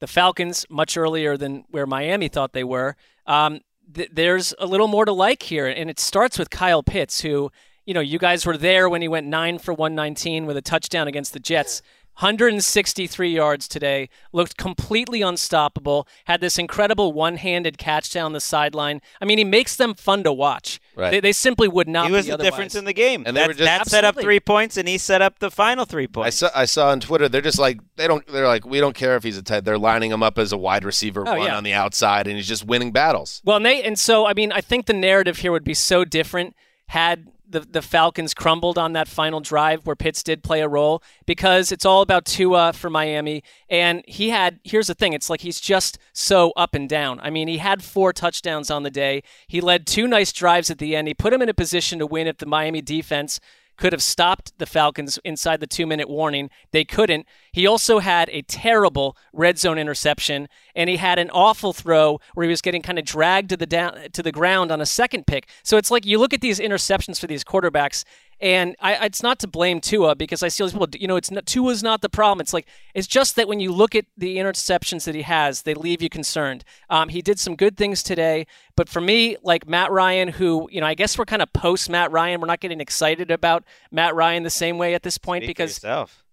the 0.00 0.06
Falcons 0.06 0.64
much 0.70 0.96
earlier 0.96 1.36
than 1.36 1.64
where 1.70 1.86
Miami 1.86 2.28
thought 2.28 2.52
they 2.52 2.64
were. 2.64 2.96
Um, 3.26 3.60
th- 3.94 4.10
there's 4.12 4.54
a 4.58 4.66
little 4.66 4.88
more 4.88 5.04
to 5.04 5.12
like 5.12 5.42
here, 5.42 5.66
and 5.66 5.90
it 5.90 6.00
starts 6.00 6.38
with 6.38 6.50
Kyle 6.50 6.82
Pitts, 6.82 7.20
who 7.20 7.50
you 7.86 7.94
know 7.94 8.00
you 8.00 8.18
guys 8.18 8.46
were 8.46 8.56
there 8.56 8.88
when 8.88 9.02
he 9.02 9.08
went 9.08 9.26
nine 9.26 9.58
for 9.58 9.72
119 9.72 10.46
with 10.46 10.56
a 10.56 10.62
touchdown 10.62 11.08
against 11.08 11.32
the 11.32 11.40
Jets. 11.40 11.82
163 12.20 13.30
yards 13.30 13.66
today, 13.66 14.10
looked 14.30 14.58
completely 14.58 15.22
unstoppable, 15.22 16.06
had 16.26 16.42
this 16.42 16.58
incredible 16.58 17.14
one 17.14 17.36
handed 17.36 17.78
catch 17.78 18.12
down 18.12 18.34
the 18.34 18.40
sideline. 18.40 19.00
I 19.22 19.24
mean, 19.24 19.38
he 19.38 19.44
makes 19.44 19.76
them 19.76 19.94
fun 19.94 20.22
to 20.24 20.32
watch. 20.32 20.80
Right. 20.96 21.10
They, 21.12 21.20
they 21.20 21.32
simply 21.32 21.68
would 21.68 21.88
not 21.88 22.06
He 22.06 22.12
was 22.12 22.26
be 22.26 22.30
the 22.30 22.34
otherwise. 22.34 22.50
difference 22.50 22.74
in 22.74 22.84
the 22.84 22.92
game. 22.92 23.22
And 23.26 23.36
they 23.36 23.40
that, 23.42 23.46
were 23.48 23.54
just- 23.54 23.64
that 23.64 23.86
set 23.88 24.04
up 24.04 24.20
three 24.20 24.40
points, 24.40 24.76
and 24.76 24.88
he 24.88 24.98
set 24.98 25.22
up 25.22 25.38
the 25.38 25.50
final 25.50 25.84
three 25.84 26.06
points. 26.06 26.42
I 26.42 26.46
points. 26.46 26.54
saw 26.54 26.60
I 26.60 26.64
saw 26.64 26.90
on 26.90 27.00
Twitter 27.00 27.28
they're 27.28 27.40
just 27.40 27.58
like 27.58 27.78
they 27.96 28.06
don't 28.08 28.26
they're 28.26 28.46
like 28.48 28.64
we 28.66 28.80
don't 28.80 28.94
care 28.96 29.16
if 29.16 29.22
he's 29.22 29.38
a 29.38 29.42
tight 29.42 29.64
they're 29.64 29.78
lining 29.78 30.10
him 30.10 30.22
up 30.22 30.36
as 30.38 30.52
a 30.52 30.58
wide 30.58 30.84
receiver 30.84 31.22
Oh, 31.26 31.36
one 31.36 31.46
yeah. 31.46 31.56
on 31.56 31.64
the 31.64 31.72
outside 31.72 32.26
and 32.26 32.36
he's 32.36 32.48
just 32.48 32.64
winning 32.66 32.90
battles. 32.92 33.40
Well, 33.44 33.60
Nate, 33.60 33.84
and 33.86 33.98
so 33.98 34.26
I 34.26 34.34
mean, 34.34 34.52
I 34.52 34.60
think 34.60 34.86
the 34.86 34.92
narrative 34.92 35.38
here 35.38 35.52
would 35.52 35.64
be 35.64 35.74
so 35.74 36.04
different 36.04 36.54
had 36.88 37.28
the 37.50 37.60
the 37.60 37.82
Falcons 37.82 38.34
crumbled 38.34 38.78
on 38.78 38.92
that 38.92 39.08
final 39.08 39.40
drive 39.40 39.86
where 39.86 39.96
Pitts 39.96 40.22
did 40.22 40.42
play 40.42 40.60
a 40.60 40.68
role 40.68 41.02
because 41.26 41.72
it's 41.72 41.84
all 41.84 42.02
about 42.02 42.24
Tua 42.24 42.72
for 42.72 42.90
Miami, 42.90 43.42
and 43.68 44.02
he 44.06 44.30
had. 44.30 44.60
Here's 44.64 44.86
the 44.86 44.94
thing: 44.94 45.12
it's 45.12 45.30
like 45.30 45.40
he's 45.40 45.60
just 45.60 45.98
so 46.12 46.52
up 46.56 46.74
and 46.74 46.88
down. 46.88 47.20
I 47.20 47.30
mean, 47.30 47.48
he 47.48 47.58
had 47.58 47.82
four 47.82 48.12
touchdowns 48.12 48.70
on 48.70 48.82
the 48.82 48.90
day. 48.90 49.22
He 49.46 49.60
led 49.60 49.86
two 49.86 50.06
nice 50.06 50.32
drives 50.32 50.70
at 50.70 50.78
the 50.78 50.94
end. 50.96 51.08
He 51.08 51.14
put 51.14 51.32
him 51.32 51.42
in 51.42 51.48
a 51.48 51.54
position 51.54 51.98
to 51.98 52.06
win 52.06 52.26
if 52.26 52.38
the 52.38 52.46
Miami 52.46 52.82
defense 52.82 53.40
could 53.80 53.92
have 53.94 54.02
stopped 54.02 54.52
the 54.58 54.66
Falcons 54.66 55.18
inside 55.24 55.58
the 55.58 55.66
two 55.66 55.86
minute 55.86 56.08
warning. 56.08 56.50
They 56.70 56.84
couldn't. 56.84 57.26
He 57.50 57.66
also 57.66 57.98
had 57.98 58.28
a 58.28 58.42
terrible 58.42 59.16
red 59.32 59.58
zone 59.58 59.78
interception, 59.78 60.48
and 60.76 60.90
he 60.90 60.98
had 60.98 61.18
an 61.18 61.30
awful 61.30 61.72
throw 61.72 62.20
where 62.34 62.44
he 62.44 62.50
was 62.50 62.60
getting 62.60 62.82
kind 62.82 62.98
of 62.98 63.06
dragged 63.06 63.48
to 63.48 63.56
the 63.56 63.66
down 63.66 63.98
to 64.12 64.22
the 64.22 64.30
ground 64.30 64.70
on 64.70 64.82
a 64.82 64.86
second 64.86 65.26
pick. 65.26 65.48
So 65.62 65.78
it's 65.78 65.90
like 65.90 66.04
you 66.04 66.18
look 66.18 66.34
at 66.34 66.42
these 66.42 66.60
interceptions 66.60 67.18
for 67.18 67.26
these 67.26 67.42
quarterbacks, 67.42 68.04
and 68.40 68.74
I, 68.80 69.06
it's 69.06 69.22
not 69.22 69.38
to 69.40 69.46
blame 69.46 69.80
Tua 69.80 70.14
because 70.14 70.42
I 70.42 70.48
see 70.48 70.62
all 70.62 70.68
these 70.68 70.72
people. 70.72 70.88
You 70.92 71.08
know, 71.08 71.16
it's 71.16 71.30
not, 71.30 71.46
Tua's 71.46 71.82
not 71.82 72.00
the 72.00 72.08
problem. 72.08 72.40
It's 72.40 72.54
like 72.54 72.66
it's 72.94 73.06
just 73.06 73.36
that 73.36 73.48
when 73.48 73.60
you 73.60 73.72
look 73.72 73.94
at 73.94 74.06
the 74.16 74.38
interceptions 74.38 75.04
that 75.04 75.14
he 75.14 75.22
has, 75.22 75.62
they 75.62 75.74
leave 75.74 76.00
you 76.00 76.08
concerned. 76.08 76.64
Um, 76.88 77.10
he 77.10 77.20
did 77.20 77.38
some 77.38 77.54
good 77.54 77.76
things 77.76 78.02
today, 78.02 78.46
but 78.76 78.88
for 78.88 79.00
me, 79.00 79.36
like 79.42 79.68
Matt 79.68 79.90
Ryan, 79.90 80.28
who 80.28 80.68
you 80.70 80.80
know, 80.80 80.86
I 80.86 80.94
guess 80.94 81.18
we're 81.18 81.26
kind 81.26 81.42
of 81.42 81.52
post 81.52 81.90
Matt 81.90 82.10
Ryan. 82.12 82.40
We're 82.40 82.46
not 82.46 82.60
getting 82.60 82.80
excited 82.80 83.30
about 83.30 83.64
Matt 83.90 84.14
Ryan 84.14 84.42
the 84.42 84.50
same 84.50 84.78
way 84.78 84.94
at 84.94 85.02
this 85.02 85.18
point 85.18 85.44
Speak 85.44 85.56
because. 85.56 85.78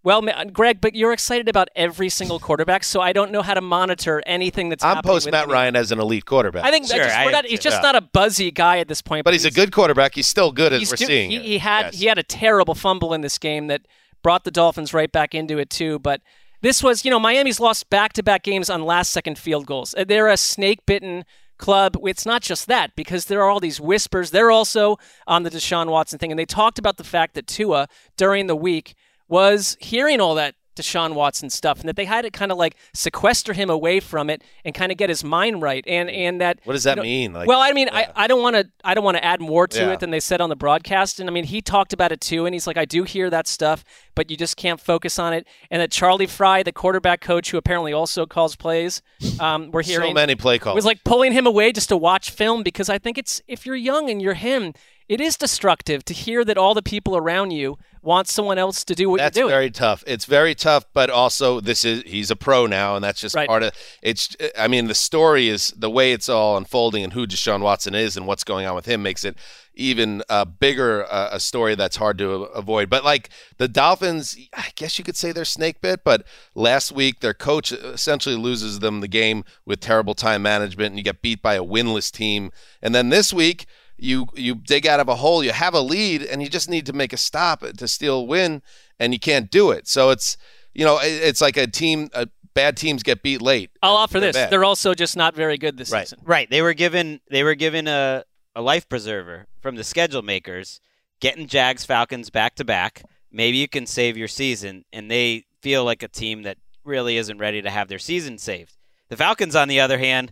Well, 0.07 0.21
Greg, 0.53 0.79
but 0.81 0.95
you're 0.95 1.11
excited 1.13 1.47
about 1.49 1.67
every 1.75 2.09
single 2.09 2.39
quarterback, 2.39 2.83
so 2.83 3.01
I 3.01 3.11
don't 3.13 3.31
know 3.31 3.41
how 3.41 3.53
to 3.53 3.61
monitor 3.61 4.23
anything 4.25 4.69
that's 4.69 4.83
I'm 4.83 4.95
happening. 4.95 5.13
post 5.13 5.25
with 5.25 5.33
Matt 5.33 5.49
Ryan 5.49 5.75
as 5.75 5.91
an 5.91 5.99
elite 5.99 6.25
quarterback. 6.25 6.63
I 6.65 6.71
think 6.71 6.87
Sure, 6.87 6.97
just, 6.97 7.15
I 7.15 7.25
we're 7.25 7.31
not, 7.31 7.45
he's 7.45 7.59
just 7.59 7.77
Yeah. 7.77 7.81
not 7.81 7.95
a 7.95 8.01
buzzy 8.01 8.49
guy 8.51 8.79
at 8.79 8.87
this 8.87 9.01
point. 9.01 9.25
but 9.25 9.33
he's 9.33 9.45
a 9.45 9.51
good 9.51 9.71
quarterback. 9.71 10.15
He's 10.15 10.27
still 10.27 10.51
good 10.51 10.71
as 10.73 10.89
we're 10.89 10.95
do- 10.95 11.05
seeing. 11.05 11.29
He, 11.31 11.35
it. 11.37 11.41
he 11.43 11.57
had 11.57 11.85
Yes. 11.87 11.99
he 11.99 12.05
had 12.05 12.17
a 12.17 12.23
terrible 12.23 12.73
fumble 12.73 13.13
in 13.13 13.21
this 13.21 13.37
game 13.37 13.67
that 13.67 13.81
brought 14.23 14.43
the 14.45 14.51
Dolphins 14.51 14.93
right 14.93 15.11
back 15.11 15.35
into 15.35 15.57
it 15.59 15.69
too. 15.69 15.99
But 15.99 16.21
this 16.61 16.81
was, 16.81 17.03
you 17.05 17.11
know, 17.11 17.19
Miami's 17.19 17.59
lost 17.59 17.89
back-to-back 17.89 18.43
games 18.43 18.69
on 18.69 18.83
last-second 18.83 19.37
field 19.37 19.65
goals. 19.67 19.93
Uh, 19.97 20.03
They're 20.07 20.27
a 20.27 20.37
snake-bitten 20.37 21.23
club. 21.57 21.97
It's 22.03 22.25
not 22.25 22.41
just 22.41 22.67
that 22.67 22.95
because 22.95 23.25
there 23.25 23.41
are 23.43 23.49
all 23.49 23.59
these 23.59 23.79
whispers. 23.81 24.31
They're 24.31 24.51
also 24.51 24.97
on 25.27 25.43
the 25.43 25.51
Deshaun 25.51 25.87
Watson 25.89 26.17
thing, 26.17 26.31
and 26.31 26.39
they 26.39 26.45
talked 26.45 26.79
about 26.79 26.97
the 26.97 27.03
fact 27.03 27.35
that 27.35 27.45
Tua 27.47 27.87
during 28.15 28.47
the 28.47 28.55
week 28.55 28.95
was 29.27 29.77
hearing 29.79 30.19
all 30.21 30.35
that 30.35 30.55
Deshaun 30.75 31.15
Watson 31.15 31.49
stuff, 31.49 31.79
and 31.79 31.89
that 31.89 31.95
they 31.95 32.05
had 32.05 32.21
to 32.21 32.29
kind 32.29 32.51
of 32.51 32.57
like 32.59 32.75
sequester 32.93 33.53
him 33.53 33.67
away 33.67 33.99
from 33.99 34.29
it 34.29 34.43
and 34.63 34.75
kind 34.75 34.91
of 34.91 34.97
get 34.99 35.09
his 35.09 35.23
mind 35.23 35.59
right, 35.59 35.83
and 35.87 36.07
and 36.07 36.39
that. 36.39 36.59
What 36.65 36.73
does 36.73 36.83
that 36.83 36.91
you 36.91 36.95
know- 36.97 37.01
mean? 37.01 37.33
Like, 37.33 37.47
well, 37.47 37.59
I 37.59 37.71
mean, 37.71 37.89
I, 37.91 38.09
I 38.15 38.27
don't 38.27 38.43
want 38.43 38.57
to 38.57 38.69
I 38.83 38.93
don't 38.93 39.03
want 39.03 39.17
to 39.17 39.25
add 39.25 39.41
more 39.41 39.65
to 39.67 39.79
Yeah. 39.79 39.93
it 39.93 40.01
than 40.01 40.11
they 40.11 40.19
said 40.19 40.39
on 40.39 40.49
the 40.49 40.55
broadcast, 40.55 41.19
and 41.19 41.27
I 41.27 41.33
mean 41.33 41.45
he 41.45 41.63
talked 41.63 41.93
about 41.93 42.11
it 42.11 42.21
too, 42.21 42.45
and 42.45 42.53
he's 42.53 42.67
like, 42.67 42.77
I 42.77 42.85
do 42.85 43.05
hear 43.05 43.31
that 43.31 43.47
stuff, 43.47 43.83
but 44.13 44.29
you 44.29 44.37
just 44.37 44.55
can't 44.55 44.79
focus 44.79 45.17
on 45.17 45.33
it. 45.33 45.47
And 45.71 45.81
that 45.81 45.89
Charlie 45.89 46.27
Frye, 46.27 46.61
the 46.61 46.71
quarterback 46.71 47.21
coach, 47.21 47.49
who 47.49 47.57
apparently 47.57 47.91
also 47.91 48.27
calls 48.27 48.55
plays, 48.55 49.01
um, 49.39 49.71
we're 49.71 49.81
hearing 49.81 50.11
so 50.11 50.13
many 50.13 50.35
play 50.35 50.59
calls. 50.59 50.75
was 50.75 50.85
like 50.85 51.03
pulling 51.03 51.31
him 51.31 51.47
away 51.47 51.71
just 51.71 51.89
to 51.89 51.97
watch 51.97 52.29
film 52.29 52.61
because 52.61 52.87
I 52.87 52.99
think 52.99 53.17
it's 53.17 53.41
if 53.47 53.65
you're 53.65 53.75
young 53.75 54.11
and 54.11 54.21
you're 54.21 54.35
him, 54.35 54.73
it 55.09 55.21
is 55.21 55.37
destructive 55.37 56.03
to 56.05 56.13
hear 56.13 56.43
that 56.45 56.57
all 56.57 56.73
the 56.73 56.81
people 56.81 57.15
around 57.15 57.51
you 57.51 57.77
want 58.01 58.27
someone 58.27 58.57
else 58.57 58.83
to 58.85 58.95
do 58.95 59.09
what 59.09 59.17
that's 59.19 59.35
you're 59.35 59.43
doing. 59.43 59.51
That's 59.51 59.57
very 59.57 59.71
tough. 59.71 60.03
It's 60.07 60.25
very 60.25 60.55
tough, 60.55 60.85
but 60.93 61.09
also 61.09 61.59
this 61.59 61.83
is 61.83 62.03
he's 62.03 62.31
a 62.31 62.35
pro 62.35 62.65
now, 62.65 62.95
and 62.95 63.03
that's 63.03 63.19
just 63.19 63.35
Right. 63.35 63.47
part 63.47 63.63
of 63.63 63.73
it's. 64.01 64.35
I 64.57 64.67
mean, 64.67 64.87
the 64.87 64.95
story 64.95 65.49
is 65.49 65.73
the 65.77 65.89
way 65.89 66.13
it's 66.13 66.29
all 66.29 66.57
unfolding, 66.57 67.03
and 67.03 67.13
who 67.13 67.27
Deshaun 67.27 67.61
Watson 67.61 67.95
is, 67.95 68.15
and 68.15 68.25
what's 68.27 68.43
going 68.43 68.65
on 68.65 68.75
with 68.75 68.85
him 68.85 69.03
makes 69.03 69.25
it 69.25 69.35
even 69.73 70.23
a 70.29 70.45
bigger 70.45 71.05
uh, 71.11 71.29
a 71.33 71.39
story 71.39 71.75
that's 71.75 71.97
hard 71.97 72.17
to 72.17 72.31
avoid. 72.31 72.89
But 72.89 73.03
like 73.03 73.29
the 73.57 73.67
Dolphins, 73.67 74.37
I 74.53 74.69
guess 74.75 74.97
you 74.97 75.03
could 75.03 75.17
say 75.17 75.31
they're 75.31 75.45
snake 75.45 75.81
bit. 75.81 76.03
But 76.03 76.25
last 76.55 76.91
week, 76.91 77.19
their 77.19 77.33
coach 77.33 77.71
essentially 77.71 78.35
loses 78.35 78.79
them 78.79 79.01
the 79.01 79.07
game 79.07 79.43
with 79.65 79.79
terrible 79.79 80.15
time 80.15 80.41
management, 80.41 80.91
and 80.91 80.97
you 80.97 81.03
get 81.03 81.21
beat 81.21 81.41
by 81.41 81.55
a 81.55 81.63
winless 81.63 82.11
team. 82.11 82.51
And 82.81 82.95
then 82.95 83.09
this 83.09 83.33
week, 83.33 83.65
you 83.97 84.27
you 84.35 84.55
dig 84.55 84.85
out 84.87 84.99
of 84.99 85.07
a 85.09 85.15
hole, 85.15 85.43
you 85.43 85.51
have 85.51 85.73
a 85.73 85.81
lead, 85.81 86.21
and 86.23 86.41
you 86.41 86.49
just 86.49 86.69
need 86.69 86.85
to 86.85 86.93
make 86.93 87.13
a 87.13 87.17
stop 87.17 87.61
to 87.61 87.87
steal 87.87 88.19
a 88.19 88.23
win, 88.23 88.61
and 88.99 89.13
you 89.13 89.19
can't 89.19 89.49
do 89.51 89.71
it. 89.71 89.87
So 89.87 90.09
it's 90.11 90.37
you 90.73 90.85
know 90.85 90.99
it- 90.99 91.23
it's 91.23 91.41
like 91.41 91.57
a 91.57 91.67
team. 91.67 92.09
Uh, 92.13 92.25
bad 92.53 92.75
teams 92.77 93.03
get 93.03 93.21
beat 93.21 93.41
late. 93.41 93.69
I'll 93.83 93.95
offer 93.95 94.19
They're 94.19 94.29
this: 94.31 94.35
bad. 94.37 94.49
they're 94.51 94.63
also 94.65 94.93
just 94.93 95.15
not 95.17 95.35
very 95.35 95.57
good 95.57 95.77
this 95.77 95.91
Right. 95.91 96.07
season. 96.07 96.19
Right. 96.23 96.49
They 96.49 96.61
were 96.61 96.73
given 96.73 97.21
they 97.29 97.43
were 97.43 97.55
given 97.55 97.87
a, 97.87 98.23
a 98.55 98.61
life 98.61 98.87
preserver 98.89 99.47
from 99.61 99.75
the 99.75 99.83
schedule 99.83 100.21
makers, 100.21 100.79
getting 101.19 101.47
Jags 101.47 101.85
Falcons 101.85 102.29
back 102.29 102.55
to 102.55 102.65
back. 102.65 103.03
Maybe 103.31 103.57
you 103.57 103.67
can 103.67 103.85
save 103.85 104.15
your 104.17 104.27
season, 104.27 104.85
and 104.93 105.11
they 105.11 105.45
feel 105.61 105.83
like 105.83 106.01
a 106.01 106.07
team 106.07 106.43
that 106.43 106.57
really 106.83 107.17
isn't 107.17 107.37
ready 107.39 107.61
to 107.61 107.69
have 107.69 107.87
their 107.89 107.99
season 107.99 108.37
saved. 108.37 108.77
The 109.09 109.17
Falcons, 109.17 109.55
on 109.55 109.67
the 109.67 109.79
other 109.79 109.97
hand, 109.97 110.31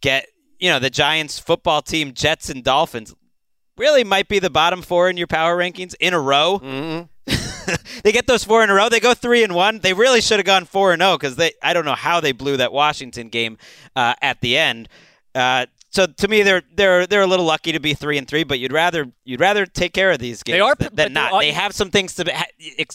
get 0.00 0.26
you 0.64 0.70
know 0.70 0.78
the 0.78 0.88
Giants 0.88 1.38
football 1.38 1.82
team, 1.82 2.14
Jets 2.14 2.48
and 2.48 2.64
Dolphins. 2.64 3.14
Really 3.76 4.02
might 4.02 4.28
be 4.28 4.38
the 4.38 4.48
bottom 4.48 4.80
four 4.80 5.10
in 5.10 5.18
your 5.18 5.26
power 5.26 5.58
rankings 5.58 5.94
in 6.00 6.14
a 6.14 6.18
row. 6.20 6.58
Mm-hmm. 6.64 7.74
they 8.02 8.12
get 8.12 8.26
those 8.26 8.44
four 8.44 8.64
in 8.64 8.70
a 8.70 8.74
row. 8.74 8.88
They 8.88 8.98
go 8.98 9.12
three 9.12 9.44
and 9.44 9.54
one. 9.54 9.80
They 9.80 9.92
really 9.92 10.22
should 10.22 10.38
have 10.38 10.46
gone 10.46 10.64
four 10.64 10.94
and 10.94 11.02
zero 11.02 11.18
because 11.18 11.36
they. 11.36 11.52
I 11.62 11.74
don't 11.74 11.84
know 11.84 11.94
how 11.94 12.20
they 12.20 12.32
blew 12.32 12.56
that 12.56 12.72
Washington 12.72 13.28
game 13.28 13.58
uh, 13.94 14.14
at 14.22 14.40
the 14.40 14.56
end. 14.56 14.88
Uh, 15.34 15.66
so 15.94 16.06
to 16.06 16.26
me, 16.28 16.42
they're 16.42 16.62
they're 16.74 17.06
they're 17.06 17.22
a 17.22 17.26
little 17.26 17.44
lucky 17.46 17.70
to 17.72 17.78
be 17.78 17.94
three 17.94 18.18
and 18.18 18.26
three, 18.26 18.42
but 18.42 18.58
you'd 18.58 18.72
rather 18.72 19.06
you'd 19.24 19.38
rather 19.38 19.64
take 19.64 19.92
care 19.92 20.10
of 20.10 20.18
these 20.18 20.42
games 20.42 20.54
They 20.56 20.60
are, 20.60 20.74
than, 20.74 20.88
but 20.88 20.96
than 20.96 21.08
they 21.14 21.20
not. 21.20 21.32
are- 21.32 21.40
They 21.40 21.52
have 21.52 21.72
some 21.72 21.90
things 21.90 22.14
to 22.16 22.24
be, 22.24 22.32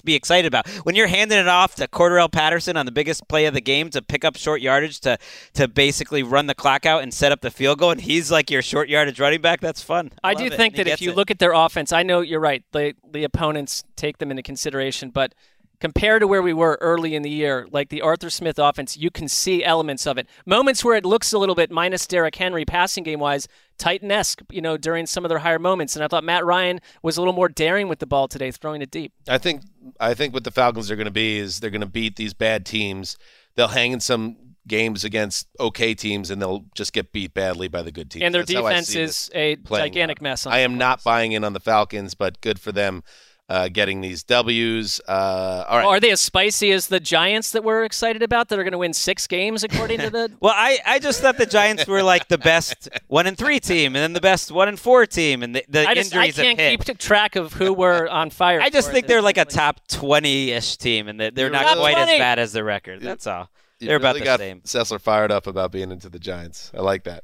be 0.04 0.16
excited 0.16 0.48
about. 0.48 0.68
When 0.84 0.96
you're 0.96 1.08
handing 1.08 1.38
it 1.40 1.48
off 1.48 1.76
to 1.76 1.88
Cordarrelle 1.88 2.30
Patterson 2.32 2.76
on 2.76 2.86
the 2.86 2.92
biggest 2.92 3.28
play 3.30 3.46
of 3.46 3.54
the 3.54 3.62
game 3.62 3.90
to 3.92 4.02
pick 4.02 4.26
up 4.26 4.36
short 4.36 4.60
yardage 4.62 5.00
to 5.02 5.18
to 5.54 5.68
basically 5.70 6.24
run 6.24 6.48
the 6.48 6.56
clock 6.56 6.86
out 6.86 7.02
and 7.02 7.14
set 7.14 7.32
up 7.32 7.40
the 7.40 7.52
field 7.52 7.80
goal, 7.80 7.92
and 7.92 8.02
he's 8.02 8.30
like 8.32 8.52
your 8.52 8.62
short 8.62 8.90
yardage 8.90 9.20
running 9.20 9.42
back. 9.42 9.62
That's 9.62 9.82
fun. 9.82 10.12
I 10.22 10.34
love 10.34 10.44
do 10.44 10.50
think 10.50 10.76
that 10.76 10.88
if 10.88 11.02
you 11.02 11.12
it. 11.12 11.16
look 11.16 11.32
at 11.32 11.40
their 11.40 11.54
offense, 11.54 11.94
I 11.94 12.04
know 12.04 12.20
you're 12.20 12.42
right. 12.42 12.64
The 12.74 12.96
the 13.10 13.24
opponents 13.24 13.86
take 13.96 14.18
them 14.18 14.30
into 14.30 14.44
consideration, 14.44 15.10
but 15.10 15.34
compared 15.80 16.22
to 16.22 16.28
where 16.28 16.42
we 16.42 16.54
were 16.54 16.78
early 16.82 17.16
in 17.16 17.22
the 17.22 17.30
year, 17.30 17.68
like 17.72 17.90
the 17.90 18.02
Arthur 18.02 18.30
Smith 18.30 18.60
offense, 18.60 18.98
you 18.98 19.10
can 19.10 19.28
see 19.28 19.64
elements 19.64 20.06
of 20.06 20.18
it. 20.18 20.28
Moments 20.46 20.84
where 20.84 20.96
it 20.96 21.06
looks 21.06 21.32
a 21.34 21.38
little 21.38 21.56
bit 21.56 21.72
minus 21.72 22.06
Derrick 22.06 22.36
Henry 22.36 22.66
passing 22.66 23.04
game 23.04 23.20
wise, 23.20 23.48
Titan-esque, 23.78 24.42
you 24.52 24.62
know, 24.62 24.78
during 24.78 25.06
some 25.06 25.24
of 25.24 25.30
their 25.30 25.40
higher 25.40 25.60
moments. 25.60 25.96
And 25.96 26.04
I 26.04 26.08
thought 26.08 26.24
Matt 26.24 26.46
Ryan 26.46 26.82
was 27.02 27.18
a 27.18 27.22
little 27.22 27.34
more 27.34 27.50
daring 27.50 27.88
with 27.88 28.00
the 28.00 28.08
ball 28.08 28.28
today, 28.28 28.52
throwing 28.52 28.82
it 28.82 28.92
deep. 28.92 29.14
I 29.28 29.38
think 29.38 29.64
I 30.00 30.14
think 30.14 30.34
what 30.34 30.44
the 30.44 30.52
Falcons 30.52 30.92
are 30.92 30.96
going 30.96 31.06
to 31.06 31.12
be 31.12 31.38
is 31.38 31.60
they're 31.60 31.70
going 31.70 31.82
to 31.82 31.88
beat 31.88 32.16
these 32.18 32.34
bad 32.34 32.66
teams. 32.66 33.18
They'll 33.56 33.70
hang 33.70 33.92
in 33.94 34.00
some 34.00 34.38
games 34.68 35.04
against 35.04 35.48
okay 35.60 35.96
teams, 35.96 36.30
and 36.30 36.42
they'll 36.42 36.66
just 36.76 36.94
get 36.94 37.12
beat 37.12 37.34
badly 37.34 37.68
by 37.68 37.82
the 37.82 37.92
good 37.92 38.12
teams. 38.12 38.24
And 38.24 38.36
their 38.36 38.44
That's 38.44 38.52
defense 38.52 38.96
is 38.96 39.32
a 39.34 39.56
gigantic 39.56 40.20
out. 40.20 40.24
mess. 40.24 40.46
I 40.46 40.60
am 40.60 40.78
not 40.78 41.04
buying 41.04 41.32
in 41.32 41.44
on 41.44 41.54
the 41.54 41.60
Falcons, 41.60 42.14
but 42.14 42.42
good 42.42 42.60
for 42.60 42.72
them 42.72 43.04
uh, 43.50 43.68
getting 43.68 44.02
these 44.02 44.24
W's. 44.24 45.02
Uh, 45.08 45.66
all 45.68 45.78
right. 45.80 45.86
Are 45.86 46.00
they 46.00 46.12
as 46.12 46.22
spicy 46.22 46.72
as 46.72 46.88
the 46.88 47.00
Giants 47.00 47.52
that 47.52 47.64
we're 47.64 47.84
excited 47.84 48.22
about 48.22 48.50
that 48.50 48.60
are 48.60 48.64
going 48.64 48.74
to 48.74 48.78
win 48.78 48.94
six 48.94 49.26
games 49.28 49.64
according 49.64 50.00
to 50.00 50.10
the? 50.10 50.32
Well, 50.40 50.54
I, 50.56 50.78
I 50.86 51.00
just 51.00 51.22
thought 51.22 51.38
the 51.38 51.46
Giants 51.46 51.88
were 51.88 52.04
like 52.04 52.28
the 52.28 52.38
best 52.38 52.88
one 53.08 53.26
and 53.28 53.38
three 53.38 53.60
team, 53.60 53.96
and 53.96 54.04
then 54.04 54.14
the 54.14 54.22
best 54.22 54.52
one 54.52 54.68
and 54.68 54.80
four 54.80 55.06
team, 55.06 55.44
and 55.44 55.56
the, 55.56 55.66
the 55.68 55.88
I 55.88 55.96
just 55.96 56.14
injuries 56.14 56.38
have 56.38 56.58
can't 56.58 56.86
keep 56.86 56.98
track 56.98 57.36
of 57.36 57.54
who 57.54 57.74
were 57.74 58.08
on 58.08 58.30
fire. 58.30 58.62
I 58.62 58.70
just 58.70 58.88
for 58.90 58.94
think 58.94 59.08
they're 59.08 59.22
like 59.22 59.38
a 59.38 59.46
top 59.46 59.86
twenty-ish 59.88 60.78
team, 60.78 61.08
and 61.08 61.20
they're, 61.20 61.32
they're 61.32 61.50
not 61.50 61.64
Top 61.64 61.78
quite 61.78 61.96
20. 61.96 62.12
as 62.14 62.20
bad 62.20 62.40
as 62.40 62.54
the 62.54 62.64
record. 62.64 63.02
That's 63.02 63.28
all. 63.28 63.50
You 63.80 63.88
They're 63.88 63.98
about 63.98 64.16
the 64.16 64.24
got 64.24 64.40
same. 64.40 64.62
Sessler 64.62 65.00
fired 65.00 65.32
up 65.32 65.48
about 65.48 65.72
being 65.72 65.92
into 65.92 66.10
the 66.10 66.20
Giants. 66.20 66.72
I 66.76 66.82
like 66.82 67.06
that. 67.06 67.24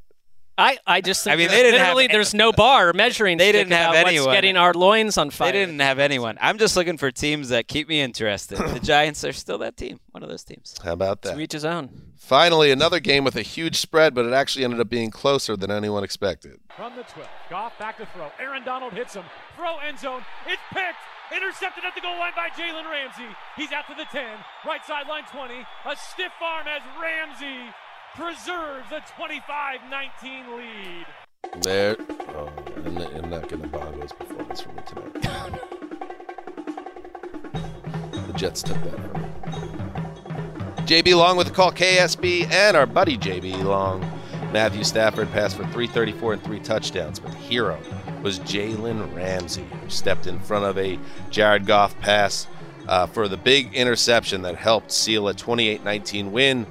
I, 0.58 0.78
I 0.88 1.01
just 1.01 1.24
think 1.24 1.34
I 1.34 1.38
mean, 1.38 1.49
they 1.49 1.64
didn't 1.64 1.80
have 1.80 1.88
literally 1.88 2.03
any- 2.06 2.14
there's 2.14 2.34
no 2.34 2.51
bar 2.53 2.93
measuring. 2.93 3.38
They 3.38 3.51
didn't 3.51 3.74
have 3.74 3.93
anyone. 3.93 4.28
What's 4.28 4.38
getting 4.38 4.56
our 4.58 4.74
loins 4.74 5.18
on 5.18 5.30
fire. 5.30 5.51
They 5.51 5.60
didn't 5.60 5.80
have 5.80 5.99
anyone. 5.99 6.38
I'm 6.39 6.58
just 6.58 6.76
looking 6.78 6.97
for 6.97 7.12
teams 7.12 7.49
that 7.49 7.68
keep 7.68 7.89
me 7.89 7.99
interested. 8.01 8.58
The 8.58 8.80
Giants 8.84 9.24
are 9.26 9.34
still 9.34 9.58
that 9.60 9.76
team, 9.76 9.99
one 10.12 10.24
of 10.24 10.30
those 10.30 10.43
teams. 10.43 10.76
How 10.84 10.93
about 10.93 11.22
that? 11.24 11.36
To 11.36 11.39
each 11.41 11.51
his 11.53 11.66
own. 11.66 11.89
Finally, 12.18 12.72
another 12.72 12.99
game 12.99 13.24
with 13.24 13.36
a 13.36 13.41
huge 13.41 13.76
spread, 13.78 14.16
but 14.16 14.26
it 14.26 14.34
actually 14.34 14.64
ended 14.64 14.80
up 14.80 14.89
being 14.89 15.12
closer 15.12 15.56
than 15.58 15.70
anyone 15.70 16.03
expected. 16.03 16.60
From 16.76 16.95
the 16.95 17.03
12. 17.03 17.28
Goff 17.49 17.78
back 17.78 17.97
to 17.97 18.06
throw. 18.08 18.32
Aaron 18.39 18.64
Donald 18.64 18.93
hits 18.93 19.14
him. 19.14 19.26
Throw 19.56 19.78
end 19.80 19.99
zone. 19.99 20.24
It's 20.47 20.62
picked. 20.74 20.97
Intercepted 21.36 21.84
at 21.84 21.95
the 21.95 22.01
goal 22.01 22.18
line 22.18 22.34
by 22.36 22.49
Jalen 22.49 22.89
Ramsey. 22.89 23.26
He's 23.58 23.72
out 23.72 23.88
to 23.88 23.95
the 23.95 24.06
10. 24.12 24.24
Right 24.66 24.86
sideline 24.86 25.24
20. 25.32 25.53
A 25.56 25.95
stiff 25.95 26.32
arm 26.41 26.68
as 26.68 26.82
Ramsey 27.01 27.74
preserves 28.16 28.89
a 28.91 29.01
25-19 29.22 30.57
lead. 30.57 31.05
There. 31.61 31.97
Oh, 32.30 32.49
I'm 32.78 32.95
not, 32.95 33.13
I'm 33.13 33.30
not 33.30 33.49
to 33.49 33.57
bog 33.57 34.01
his 34.01 34.13
performance 34.13 34.61
from 34.61 34.78
me 34.78 34.84
tonight. 34.88 35.13
the 38.28 38.34
Jets 38.38 38.63
took 38.63 38.78
that. 38.84 38.97
JB 40.86 41.18
Long 41.18 41.36
with 41.36 41.47
the 41.47 41.53
call, 41.53 41.74
KSB, 41.74 42.49
and 42.51 42.78
our 42.78 42.86
buddy 42.86 43.18
JB 43.18 43.63
Long. 43.63 43.99
Matthew 44.53 44.86
Stafford 44.86 45.30
passed 45.34 45.57
for 45.57 45.63
334 45.63 46.34
and 46.34 46.43
three 46.43 46.59
touchdowns, 46.61 47.20
but 47.20 47.32
the 47.32 47.38
hero 47.38 47.78
was 48.24 48.39
Jalen 48.39 49.13
Ramsey, 49.13 49.66
who 49.82 49.89
stepped 49.89 50.26
in 50.26 50.39
front 50.39 50.63
of 50.63 50.78
a 50.78 50.97
Jared 51.32 51.66
Goff 51.66 51.99
pass 51.99 52.47
uh, 52.88 53.07
for 53.07 53.28
the 53.28 53.36
big 53.36 53.74
interception 53.74 54.43
that 54.43 54.55
helped 54.55 54.91
seal 54.91 55.28
a 55.28 55.34
28 55.34 55.84
19 55.84 56.32
win 56.32 56.66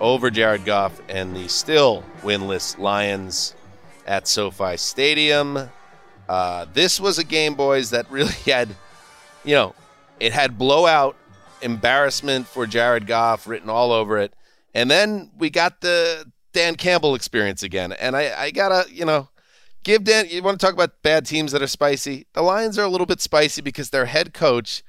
over 0.00 0.30
Jared 0.30 0.64
Goff 0.64 1.00
and 1.08 1.36
the 1.36 1.46
still 1.48 2.02
winless 2.22 2.78
Lions 2.78 3.54
at 4.06 4.26
SoFi 4.26 4.76
Stadium. 4.76 5.70
Uh, 6.28 6.66
this 6.72 6.98
was 6.98 7.18
a 7.18 7.24
game, 7.24 7.54
boys, 7.54 7.90
that 7.90 8.10
really 8.10 8.32
had, 8.46 8.70
you 9.44 9.54
know, 9.54 9.74
it 10.18 10.32
had 10.32 10.58
blowout 10.58 11.16
embarrassment 11.62 12.46
for 12.46 12.66
Jared 12.66 13.06
Goff 13.06 13.46
written 13.46 13.68
all 13.68 13.92
over 13.92 14.18
it. 14.18 14.34
And 14.74 14.90
then 14.90 15.30
we 15.36 15.50
got 15.50 15.80
the 15.80 16.30
Dan 16.52 16.76
Campbell 16.76 17.14
experience 17.14 17.62
again. 17.62 17.92
And 17.92 18.16
I, 18.16 18.32
I 18.44 18.50
gotta, 18.50 18.92
you 18.92 19.04
know, 19.04 19.28
give 19.82 20.04
Dan, 20.04 20.26
you 20.28 20.42
want 20.42 20.58
to 20.58 20.64
talk 20.64 20.74
about 20.74 21.02
bad 21.02 21.26
teams 21.26 21.52
that 21.52 21.62
are 21.62 21.66
spicy? 21.66 22.26
The 22.32 22.42
Lions 22.42 22.78
are 22.78 22.84
a 22.84 22.88
little 22.88 23.06
bit 23.06 23.20
spicy 23.20 23.60
because 23.60 23.90
their 23.90 24.06
head 24.06 24.32
coach 24.32 24.82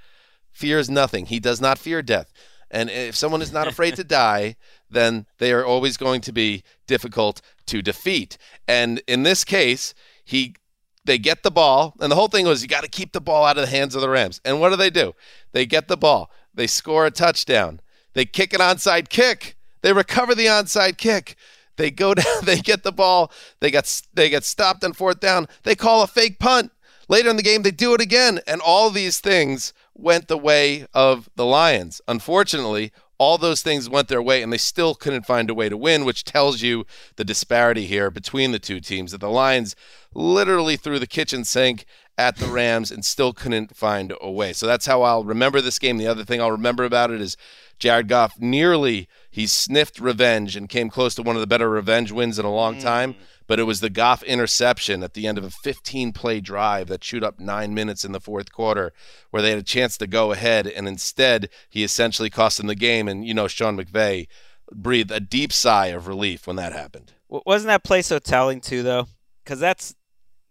fears 0.51 0.89
nothing. 0.89 1.27
He 1.27 1.39
does 1.39 1.59
not 1.59 1.77
fear 1.77 2.01
death. 2.01 2.31
And 2.71 2.89
if 2.89 3.15
someone 3.15 3.41
is 3.41 3.51
not 3.51 3.67
afraid 3.71 3.95
to 3.97 4.03
die, 4.03 4.55
then 4.89 5.27
they 5.37 5.51
are 5.51 5.65
always 5.65 5.97
going 5.97 6.21
to 6.21 6.31
be 6.31 6.63
difficult 6.87 7.41
to 7.67 7.81
defeat. 7.81 8.37
And 8.67 9.01
in 9.07 9.23
this 9.23 9.43
case, 9.43 9.93
he 10.23 10.55
they 11.03 11.17
get 11.17 11.41
the 11.41 11.51
ball, 11.51 11.95
and 11.99 12.11
the 12.11 12.15
whole 12.15 12.27
thing 12.27 12.45
was 12.45 12.61
you 12.61 12.67
got 12.67 12.83
to 12.83 12.89
keep 12.89 13.11
the 13.11 13.21
ball 13.21 13.43
out 13.43 13.57
of 13.57 13.65
the 13.65 13.75
hands 13.75 13.95
of 13.95 14.01
the 14.01 14.09
Rams. 14.09 14.39
And 14.45 14.59
what 14.59 14.69
do 14.69 14.75
they 14.75 14.91
do? 14.91 15.13
They 15.51 15.65
get 15.65 15.87
the 15.87 15.97
ball, 15.97 16.29
they 16.53 16.67
score 16.67 17.05
a 17.05 17.11
touchdown, 17.11 17.81
they 18.13 18.25
kick 18.25 18.53
an 18.53 18.59
onside 18.59 19.09
kick, 19.09 19.55
they 19.81 19.93
recover 19.93 20.35
the 20.35 20.45
onside 20.45 20.97
kick. 20.97 21.35
They 21.77 21.89
go 21.89 22.13
down, 22.13 22.43
they 22.43 22.57
get 22.57 22.83
the 22.83 22.91
ball, 22.91 23.31
they 23.59 23.71
got 23.71 24.01
they 24.13 24.29
get 24.29 24.43
stopped 24.43 24.83
on 24.83 24.93
fourth 24.93 25.19
down, 25.19 25.47
they 25.63 25.75
call 25.75 26.03
a 26.03 26.07
fake 26.07 26.39
punt. 26.39 26.71
Later 27.07 27.29
in 27.29 27.35
the 27.35 27.43
game, 27.43 27.63
they 27.63 27.71
do 27.71 27.93
it 27.93 27.99
again, 27.99 28.39
and 28.47 28.61
all 28.61 28.89
these 28.89 29.19
things 29.19 29.73
went 29.93 30.27
the 30.27 30.37
way 30.37 30.85
of 30.93 31.29
the 31.35 31.45
Lions. 31.45 32.01
Unfortunately, 32.07 32.91
all 33.17 33.37
those 33.37 33.61
things 33.61 33.87
went 33.87 34.07
their 34.07 34.21
way, 34.21 34.41
and 34.41 34.51
they 34.51 34.57
still 34.57 34.95
couldn't 34.95 35.27
find 35.27 35.49
a 35.49 35.53
way 35.53 35.69
to 35.69 35.77
win, 35.77 36.05
which 36.05 36.23
tells 36.23 36.63
you 36.63 36.85
the 37.17 37.23
disparity 37.23 37.85
here 37.85 38.09
between 38.09 38.51
the 38.51 38.57
two 38.57 38.79
teams. 38.79 39.11
That 39.11 39.21
the 39.21 39.29
Lions 39.29 39.75
literally 40.13 40.75
threw 40.75 40.97
the 40.97 41.05
kitchen 41.05 41.43
sink 41.43 41.85
at 42.17 42.37
the 42.37 42.47
Rams 42.47 42.91
and 42.91 43.05
still 43.05 43.33
couldn't 43.33 43.75
find 43.75 44.13
a 44.21 44.31
way. 44.31 44.53
So 44.53 44.65
that's 44.65 44.85
how 44.85 45.01
I'll 45.01 45.23
remember 45.23 45.61
this 45.61 45.79
game. 45.79 45.97
The 45.97 46.07
other 46.07 46.25
thing 46.25 46.41
I'll 46.41 46.51
remember 46.51 46.83
about 46.83 47.11
it 47.11 47.21
is 47.21 47.37
Jared 47.79 48.07
Goff 48.07 48.39
nearly 48.39 49.07
he 49.29 49.47
sniffed 49.47 49.99
revenge 49.99 50.55
and 50.55 50.69
came 50.69 50.89
close 50.89 51.15
to 51.15 51.23
one 51.23 51.35
of 51.35 51.41
the 51.41 51.47
better 51.47 51.69
revenge 51.69 52.11
wins 52.11 52.37
in 52.37 52.45
a 52.45 52.53
long 52.53 52.75
hmm. 52.75 52.81
time. 52.81 53.15
But 53.51 53.59
it 53.59 53.63
was 53.63 53.81
the 53.81 53.89
Goff 53.89 54.23
interception 54.23 55.03
at 55.03 55.13
the 55.13 55.27
end 55.27 55.37
of 55.37 55.43
a 55.43 55.49
15 55.49 56.13
play 56.13 56.39
drive 56.39 56.87
that 56.87 57.01
chewed 57.01 57.21
up 57.21 57.37
nine 57.37 57.73
minutes 57.73 58.05
in 58.05 58.13
the 58.13 58.21
fourth 58.21 58.49
quarter, 58.49 58.93
where 59.29 59.43
they 59.43 59.49
had 59.49 59.59
a 59.59 59.61
chance 59.61 59.97
to 59.97 60.07
go 60.07 60.31
ahead, 60.31 60.67
and 60.67 60.87
instead 60.87 61.49
he 61.69 61.83
essentially 61.83 62.29
cost 62.29 62.59
them 62.59 62.67
the 62.67 62.75
game. 62.75 63.09
And 63.09 63.25
you 63.25 63.33
know, 63.33 63.49
Sean 63.49 63.75
McVay 63.75 64.27
breathed 64.71 65.11
a 65.11 65.19
deep 65.19 65.51
sigh 65.51 65.87
of 65.87 66.07
relief 66.07 66.47
when 66.47 66.55
that 66.55 66.71
happened. 66.71 67.11
Wasn't 67.27 67.67
that 67.67 67.83
play 67.83 68.01
so 68.01 68.19
telling 68.19 68.61
too, 68.61 68.83
though? 68.83 69.07
Because 69.43 69.59
that's 69.59 69.95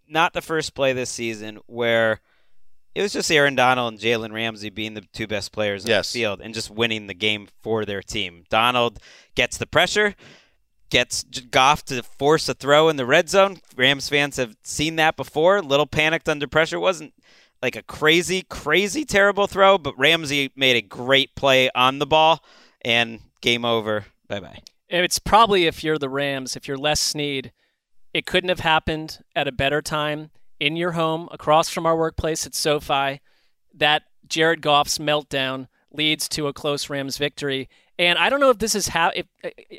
not 0.06 0.34
the 0.34 0.42
first 0.42 0.74
play 0.74 0.92
this 0.92 1.08
season 1.08 1.58
where 1.68 2.20
it 2.94 3.00
was 3.00 3.14
just 3.14 3.30
Aaron 3.32 3.54
Donald 3.54 3.94
and 3.94 4.02
Jalen 4.02 4.34
Ramsey 4.34 4.68
being 4.68 4.92
the 4.92 5.06
two 5.14 5.26
best 5.26 5.52
players 5.52 5.86
on 5.86 5.88
Yes. 5.88 6.12
the 6.12 6.18
field 6.18 6.42
and 6.42 6.52
just 6.52 6.70
winning 6.70 7.06
the 7.06 7.14
game 7.14 7.48
for 7.62 7.86
their 7.86 8.02
team. 8.02 8.44
Donald 8.50 8.98
gets 9.34 9.56
the 9.56 9.66
pressure, 9.66 10.14
gets 10.90 11.22
Goff 11.22 11.84
to 11.86 12.02
force 12.02 12.48
a 12.48 12.54
throw 12.54 12.88
in 12.88 12.96
the 12.96 13.06
red 13.06 13.28
zone. 13.28 13.60
Rams 13.76 14.08
fans 14.08 14.36
have 14.36 14.56
seen 14.62 14.96
that 14.96 15.16
before. 15.16 15.58
A 15.58 15.62
Little 15.62 15.86
panicked 15.86 16.28
under 16.28 16.46
pressure. 16.46 16.76
It 16.76 16.80
wasn't 16.80 17.14
like 17.62 17.76
a 17.76 17.82
crazy, 17.82 18.42
crazy 18.42 19.04
terrible 19.04 19.46
throw, 19.46 19.78
but 19.78 19.98
Ramsey 19.98 20.50
made 20.56 20.76
a 20.76 20.82
great 20.82 21.34
play 21.34 21.70
on 21.74 21.98
the 21.98 22.06
ball 22.06 22.44
and 22.82 23.20
game 23.40 23.64
over. 23.64 24.06
Bye 24.28 24.40
bye. 24.40 24.58
It's 24.88 25.18
probably 25.18 25.66
if 25.66 25.84
you're 25.84 25.98
the 25.98 26.08
Rams, 26.08 26.56
if 26.56 26.66
you're 26.66 26.76
Les 26.76 27.00
Snead, 27.00 27.52
it 28.12 28.26
couldn't 28.26 28.48
have 28.48 28.60
happened 28.60 29.22
at 29.36 29.46
a 29.46 29.52
better 29.52 29.80
time 29.80 30.30
in 30.58 30.76
your 30.76 30.92
home 30.92 31.28
across 31.30 31.68
from 31.68 31.86
our 31.86 31.96
workplace 31.96 32.44
at 32.44 32.54
SoFi. 32.54 33.20
That 33.72 34.02
Jared 34.26 34.62
Goff's 34.62 34.98
meltdown 34.98 35.68
leads 35.92 36.28
to 36.30 36.48
a 36.48 36.52
close 36.52 36.90
Rams 36.90 37.18
victory. 37.18 37.68
And 38.00 38.18
I 38.18 38.30
don't 38.30 38.40
know 38.40 38.48
if 38.48 38.56
this 38.56 38.74
is 38.74 38.88
how, 38.88 39.12
if, 39.14 39.26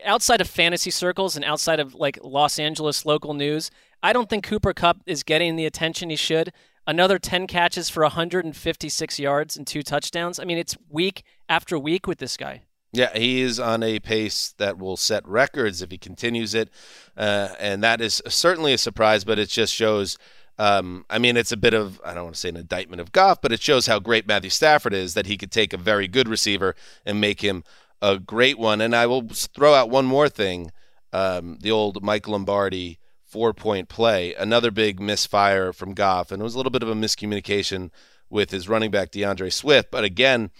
outside 0.05 0.41
of 0.41 0.47
fantasy 0.47 0.91
circles 0.91 1.35
and 1.35 1.43
outside 1.43 1.79
of 1.79 1.95
like 1.95 2.19
Los 2.21 2.59
Angeles 2.59 3.03
local 3.03 3.33
news, 3.33 3.71
I 4.03 4.13
don't 4.13 4.29
think 4.29 4.43
Cooper 4.43 4.75
Kupp 4.75 5.01
is 5.07 5.23
getting 5.23 5.55
the 5.55 5.65
attention 5.65 6.11
he 6.11 6.15
should. 6.15 6.53
Another 6.85 7.17
10 7.17 7.47
catches 7.47 7.89
for 7.89 8.03
156 8.03 9.19
yards 9.19 9.57
and 9.57 9.65
two 9.65 9.81
touchdowns. 9.81 10.37
I 10.37 10.43
mean, 10.43 10.59
it's 10.59 10.77
week 10.87 11.23
after 11.49 11.79
week 11.79 12.05
with 12.05 12.19
this 12.19 12.37
guy. 12.37 12.61
Yeah, 12.93 13.11
he 13.17 13.41
is 13.41 13.59
on 13.59 13.81
a 13.81 13.99
pace 13.99 14.53
that 14.59 14.77
will 14.77 14.97
set 14.97 15.27
records 15.27 15.81
if 15.81 15.89
he 15.89 15.97
continues 15.97 16.53
it, 16.53 16.69
uh, 17.17 17.49
and 17.59 17.81
that 17.81 18.01
is 18.01 18.21
certainly 18.27 18.73
a 18.73 18.77
surprise. 18.77 19.23
But 19.23 19.39
it 19.39 19.49
just 19.49 19.73
shows. 19.73 20.19
Um, 20.59 21.05
I 21.09 21.17
mean, 21.17 21.37
it's 21.37 21.53
a 21.53 21.57
bit 21.57 21.73
of 21.73 21.99
I 22.05 22.13
don't 22.13 22.25
want 22.25 22.35
to 22.35 22.41
say 22.41 22.49
an 22.49 22.57
indictment 22.57 22.99
of 22.99 23.13
Goff, 23.13 23.41
but 23.41 23.51
it 23.51 23.61
shows 23.61 23.87
how 23.87 23.99
great 23.99 24.27
Matthew 24.27 24.51
Stafford 24.51 24.93
is 24.93 25.15
that 25.15 25.25
he 25.25 25.37
could 25.37 25.51
take 25.51 25.73
a 25.73 25.77
very 25.77 26.07
good 26.07 26.27
receiver 26.27 26.75
and 27.05 27.21
make 27.21 27.41
him 27.41 27.63
a 28.01 28.19
great 28.19 28.57
one. 28.57 28.81
And 28.81 28.95
I 28.95 29.05
will 29.05 29.27
throw 29.29 29.73
out 29.73 29.89
one 29.89 30.05
more 30.05 30.29
thing. 30.29 30.71
um, 31.13 31.57
the 31.61 31.71
old 31.71 32.03
Mike 32.03 32.27
Lombardi 32.27 32.99
four 33.25 33.53
point 33.53 33.89
play. 33.89 34.33
Another 34.35 34.71
big 34.71 34.99
misfire 34.99 35.73
from 35.73 35.93
Goff, 35.93 36.31
and 36.31 36.41
it 36.41 36.43
was 36.43 36.55
a 36.55 36.57
little 36.57 36.71
bit 36.71 36.83
of 36.83 36.89
a 36.89 36.95
miscommunication 36.95 37.89
with 38.29 38.51
his 38.51 38.69
running 38.69 38.91
back 38.91 39.11
D'Andre 39.11 39.49
Swift. 39.49 39.91
But 39.91 40.03
again, 40.03 40.51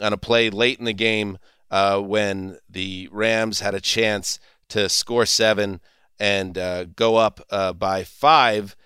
on 0.00 0.12
a 0.12 0.18
play 0.18 0.50
late 0.50 0.78
in 0.78 0.84
the 0.84 0.92
game 0.92 1.38
uh, 1.70 2.00
when 2.00 2.58
the 2.68 3.08
Rams 3.12 3.60
had 3.60 3.74
a 3.74 3.80
chance 3.80 4.38
to 4.68 4.88
score 4.88 5.26
seven 5.26 5.80
and 6.18 6.56
uh, 6.58 6.84
go 6.84 7.16
up 7.16 7.40
uh, 7.50 7.72
by 7.72 8.04
five. 8.04 8.76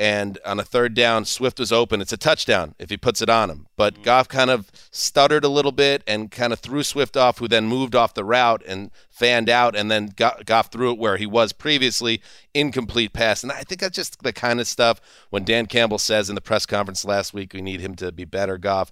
And 0.00 0.38
on 0.46 0.58
a 0.58 0.64
third 0.64 0.94
down, 0.94 1.26
Swift 1.26 1.58
was 1.58 1.70
open. 1.70 2.00
It's 2.00 2.12
a 2.12 2.16
touchdown 2.16 2.74
if 2.78 2.88
he 2.88 2.96
puts 2.96 3.20
it 3.20 3.28
on 3.28 3.50
him. 3.50 3.66
But 3.76 3.92
mm-hmm. 3.94 4.04
Goff 4.04 4.28
kind 4.28 4.48
of 4.48 4.72
stuttered 4.90 5.44
a 5.44 5.48
little 5.48 5.72
bit 5.72 6.02
and 6.06 6.30
kind 6.30 6.54
of 6.54 6.58
threw 6.58 6.82
Swift 6.82 7.18
off, 7.18 7.36
who 7.36 7.46
then 7.46 7.66
moved 7.66 7.94
off 7.94 8.14
the 8.14 8.24
route 8.24 8.62
and 8.66 8.90
fanned 9.10 9.50
out, 9.50 9.76
and 9.76 9.90
then 9.90 10.14
got, 10.16 10.46
Goff 10.46 10.72
threw 10.72 10.90
it 10.90 10.98
where 10.98 11.18
he 11.18 11.26
was 11.26 11.52
previously, 11.52 12.22
incomplete 12.54 13.12
pass. 13.12 13.42
And 13.42 13.52
I 13.52 13.60
think 13.60 13.82
that's 13.82 13.94
just 13.94 14.22
the 14.22 14.32
kind 14.32 14.58
of 14.58 14.66
stuff 14.66 15.02
when 15.28 15.44
Dan 15.44 15.66
Campbell 15.66 15.98
says 15.98 16.30
in 16.30 16.34
the 16.34 16.40
press 16.40 16.64
conference 16.64 17.04
last 17.04 17.34
week, 17.34 17.52
we 17.52 17.60
need 17.60 17.82
him 17.82 17.94
to 17.96 18.10
be 18.10 18.24
better, 18.24 18.56
Goff. 18.56 18.90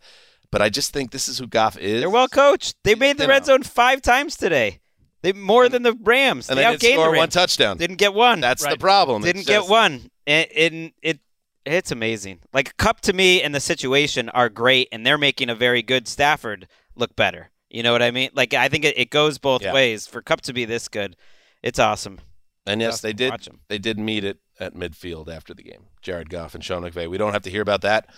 But 0.50 0.60
I 0.60 0.68
just 0.68 0.92
think 0.92 1.10
this 1.10 1.26
is 1.26 1.38
who 1.38 1.46
Goff 1.46 1.78
is. 1.78 2.02
They're 2.02 2.10
well 2.10 2.28
coached. 2.28 2.76
They 2.84 2.94
made 2.94 3.16
the 3.16 3.24
You 3.24 3.30
red 3.30 3.44
know. 3.44 3.54
zone 3.54 3.62
five 3.62 4.02
times 4.02 4.36
today. 4.36 4.80
They 5.22 5.32
more 5.32 5.68
than 5.68 5.82
the 5.82 5.94
Rams. 5.94 6.48
And 6.48 6.58
they 6.58 6.64
they 6.64 6.70
didn't 6.70 6.82
outgained 6.82 6.94
score 6.94 7.12
the 7.12 7.18
one 7.18 7.28
touchdown. 7.30 7.76
Didn't 7.76 7.96
get 7.96 8.14
one. 8.14 8.40
That's 8.40 8.64
the 8.64 8.76
problem. 8.76 9.22
Didn't 9.22 9.46
get 9.46 9.66
one. 9.66 10.10
And, 10.28 10.46
and 10.56 10.92
it 11.02 11.18
it's 11.66 11.90
amazing. 11.90 12.40
Like 12.52 12.76
Kupp 12.76 13.00
to 13.02 13.12
me 13.12 13.42
and 13.42 13.52
the 13.54 13.60
situation 13.60 14.28
are 14.28 14.48
great, 14.48 14.88
and 14.92 15.04
they're 15.04 15.18
making 15.18 15.50
a 15.50 15.54
very 15.54 15.82
good 15.82 16.06
Stafford 16.06 16.68
look 16.94 17.16
better. 17.16 17.50
You 17.68 17.82
know 17.82 17.92
what 17.92 18.02
I 18.02 18.10
mean? 18.10 18.30
Like 18.34 18.54
I 18.54 18.68
think 18.68 18.84
it, 18.84 18.96
it 18.96 19.10
goes 19.10 19.38
both 19.38 19.62
Yeah. 19.62 19.72
ways. 19.74 20.06
For 20.06 20.22
Kupp 20.22 20.42
to 20.42 20.52
be 20.52 20.64
this 20.64 20.86
good, 20.88 21.16
it's 21.62 21.78
awesome. 21.78 22.20
And 22.66 22.80
yes, 22.80 22.96
Awesome 22.96 23.08
they 23.08 23.12
did. 23.14 23.48
They 23.68 23.78
did 23.78 23.98
meet 23.98 24.24
it 24.24 24.38
at 24.60 24.74
midfield 24.74 25.28
after 25.28 25.54
the 25.54 25.62
game. 25.62 25.86
Jared 26.02 26.28
Goff 26.30 26.54
and 26.54 26.62
Sean 26.62 26.82
McVay. 26.82 27.08
We 27.08 27.18
don't 27.18 27.32
have 27.32 27.42
to 27.42 27.50
hear 27.50 27.62
about 27.62 27.80
that 27.82 28.08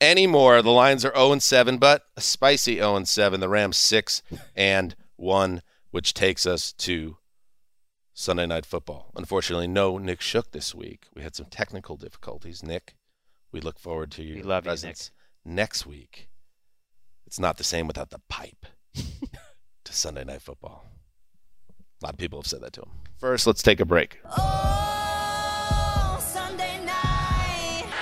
anymore. 0.00 0.62
The 0.62 0.70
Lions 0.70 1.04
are 1.04 1.14
0 1.14 1.38
7, 1.38 1.78
but 1.78 2.02
a 2.16 2.20
spicy 2.20 2.76
0 2.76 3.04
7. 3.04 3.40
The 3.40 3.48
Rams 3.48 3.76
6 3.76 4.22
and 4.56 4.96
1, 5.16 5.62
which 5.90 6.14
takes 6.14 6.46
us 6.46 6.72
to 6.72 7.16
Sunday 8.20 8.44
Night 8.44 8.66
Football. 8.66 9.10
Unfortunately, 9.16 9.66
no 9.66 9.96
Nick 9.96 10.20
Shook 10.20 10.50
this 10.50 10.74
week. 10.74 11.06
We 11.14 11.22
had 11.22 11.34
some 11.34 11.46
technical 11.46 11.96
difficulties. 11.96 12.62
Nick, 12.62 12.94
we 13.50 13.62
look 13.62 13.78
forward 13.78 14.10
to 14.10 14.22
your 14.22 14.44
love 14.44 14.66
you, 14.66 14.68
presence 14.68 15.10
next 15.42 15.86
week. 15.86 16.28
It's 17.26 17.40
not 17.40 17.56
the 17.56 17.64
same 17.64 17.86
without 17.86 18.10
the 18.10 18.20
pipe 18.28 18.66
to 18.94 19.92
Sunday 19.94 20.22
Night 20.24 20.42
Football. 20.42 20.84
A 22.02 22.04
lot 22.04 22.12
of 22.12 22.18
people 22.18 22.38
have 22.38 22.46
said 22.46 22.60
that 22.60 22.74
to 22.74 22.82
him. 22.82 22.90
First, 23.16 23.46
let's 23.46 23.62
take 23.62 23.80
a 23.80 23.86
break. 23.86 24.18
Oh, 24.26 24.36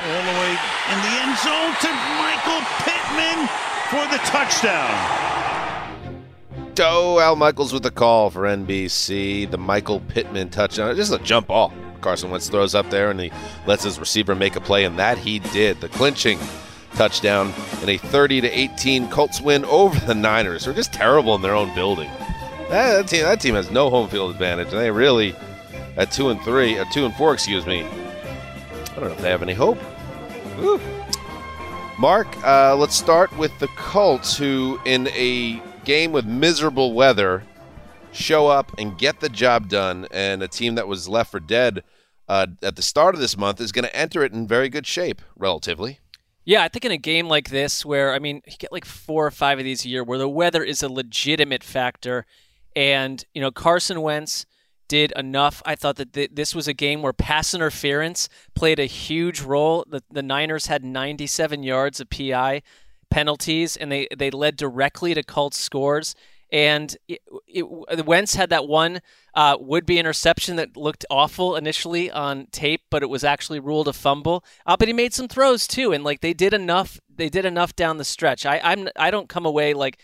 All 0.02 0.22
the 0.24 0.38
way 0.40 0.58
in 0.90 0.98
the 0.98 1.14
end 1.22 1.38
zone 1.38 1.74
to 1.78 1.90
Michael 2.18 2.66
Pittman 2.82 3.46
for 3.86 4.04
the 4.10 4.18
touchdown. 4.24 5.57
Joe 6.78 7.18
Al 7.18 7.34
Michaels 7.34 7.72
with 7.72 7.82
the 7.82 7.90
call 7.90 8.30
for 8.30 8.42
NBC. 8.42 9.50
The 9.50 9.58
Michael 9.58 9.98
Pittman 9.98 10.48
touchdown. 10.48 10.94
Just 10.94 11.12
a 11.12 11.18
jump 11.18 11.48
ball. 11.48 11.72
Carson 12.02 12.30
Wentz 12.30 12.48
throws 12.48 12.72
up 12.72 12.88
there 12.88 13.10
and 13.10 13.18
he 13.18 13.32
lets 13.66 13.82
his 13.82 13.98
receiver 13.98 14.36
make 14.36 14.54
a 14.54 14.60
play, 14.60 14.84
and 14.84 14.96
that 14.96 15.18
he 15.18 15.40
did. 15.40 15.80
The 15.80 15.88
clinching 15.88 16.38
touchdown 16.94 17.52
in 17.82 17.88
a 17.88 17.96
30 17.96 18.42
to 18.42 18.48
18 18.48 19.10
Colts 19.10 19.40
win 19.40 19.64
over 19.64 19.98
the 20.06 20.14
Niners. 20.14 20.66
They're 20.66 20.72
just 20.72 20.92
terrible 20.92 21.34
in 21.34 21.42
their 21.42 21.56
own 21.56 21.74
building. 21.74 22.08
That, 22.70 22.92
that 22.92 23.08
team, 23.08 23.24
that 23.24 23.40
team 23.40 23.56
has 23.56 23.72
no 23.72 23.90
home 23.90 24.08
field 24.08 24.30
advantage. 24.30 24.68
And 24.68 24.78
they 24.78 24.92
really, 24.92 25.34
at 25.96 26.12
two 26.12 26.28
and 26.28 26.40
three, 26.42 26.78
at 26.78 26.92
two 26.92 27.04
and 27.04 27.14
four, 27.16 27.34
excuse 27.34 27.66
me. 27.66 27.82
I 27.82 28.94
don't 28.94 29.02
know 29.02 29.10
if 29.10 29.20
they 29.20 29.30
have 29.30 29.42
any 29.42 29.52
hope. 29.52 29.80
Mark, 31.98 32.28
uh, 32.46 32.76
let's 32.76 32.94
start 32.94 33.36
with 33.36 33.58
the 33.58 33.66
Colts, 33.66 34.38
who 34.38 34.80
in 34.84 35.08
a 35.08 35.60
game 35.84 36.12
with 36.12 36.26
miserable 36.26 36.92
weather 36.92 37.44
show 38.12 38.48
up 38.48 38.72
and 38.78 38.98
get 38.98 39.20
the 39.20 39.28
job 39.28 39.68
done, 39.68 40.06
and 40.10 40.42
a 40.42 40.48
team 40.48 40.74
that 40.76 40.88
was 40.88 41.08
left 41.08 41.30
for 41.30 41.40
dead 41.40 41.82
uh, 42.28 42.46
at 42.62 42.76
the 42.76 42.82
start 42.82 43.14
of 43.14 43.20
this 43.20 43.36
month 43.36 43.60
is 43.60 43.72
going 43.72 43.84
to 43.84 43.96
enter 43.96 44.22
it 44.22 44.32
in 44.32 44.46
very 44.46 44.68
good 44.68 44.86
shape, 44.86 45.22
relatively. 45.36 46.00
Yeah, 46.44 46.62
I 46.62 46.68
think 46.68 46.84
in 46.84 46.92
a 46.92 46.98
game 46.98 47.28
like 47.28 47.50
this, 47.50 47.84
where 47.84 48.12
I 48.12 48.18
mean, 48.18 48.42
you 48.46 48.56
get 48.58 48.72
like 48.72 48.84
four 48.84 49.26
or 49.26 49.30
five 49.30 49.58
of 49.58 49.64
these 49.64 49.84
a 49.84 49.88
year, 49.88 50.02
where 50.02 50.18
the 50.18 50.28
weather 50.28 50.62
is 50.62 50.82
a 50.82 50.88
legitimate 50.88 51.62
factor, 51.62 52.26
and 52.74 53.24
you 53.34 53.40
know 53.40 53.50
Carson 53.50 54.00
Wentz 54.00 54.46
did 54.88 55.12
enough. 55.12 55.62
I 55.66 55.74
thought 55.74 55.96
that 55.96 56.14
th- 56.14 56.30
this 56.32 56.54
was 56.54 56.66
a 56.66 56.72
game 56.72 57.02
where 57.02 57.12
pass 57.12 57.52
interference 57.52 58.28
played 58.54 58.78
a 58.78 58.86
huge 58.86 59.42
role. 59.42 59.84
The, 59.86 60.02
the 60.10 60.22
Niners 60.22 60.66
had 60.66 60.82
97 60.82 61.62
yards 61.62 62.00
of 62.00 62.08
PI 62.08 62.62
penalties, 63.10 63.76
and 63.76 63.90
they 63.90 64.08
they 64.16 64.30
led 64.30 64.56
directly 64.56 65.14
to 65.14 65.22
Colts 65.22 65.58
scores. 65.58 66.14
And 66.50 66.96
it, 67.06 67.20
it, 67.46 68.06
Wentz 68.06 68.34
had 68.34 68.48
that 68.48 68.66
one 68.66 69.00
uh, 69.34 69.58
would-be 69.60 69.98
interception 69.98 70.56
that 70.56 70.78
looked 70.78 71.04
awful 71.10 71.56
initially 71.56 72.10
on 72.10 72.46
tape, 72.46 72.84
but 72.90 73.02
it 73.02 73.10
was 73.10 73.22
actually 73.22 73.60
ruled 73.60 73.86
a 73.86 73.92
fumble. 73.92 74.42
Uh, 74.64 74.74
but 74.74 74.88
he 74.88 74.94
made 74.94 75.12
some 75.12 75.28
throws 75.28 75.66
too, 75.66 75.92
and 75.92 76.04
like 76.04 76.22
they 76.22 76.32
did 76.32 76.54
enough. 76.54 76.98
They 77.14 77.28
did 77.28 77.44
enough 77.44 77.76
down 77.76 77.98
the 77.98 78.04
stretch. 78.04 78.46
I, 78.46 78.60
I'm 78.64 78.88
I 78.96 79.10
don't 79.10 79.28
come 79.28 79.44
away 79.44 79.74
like 79.74 79.98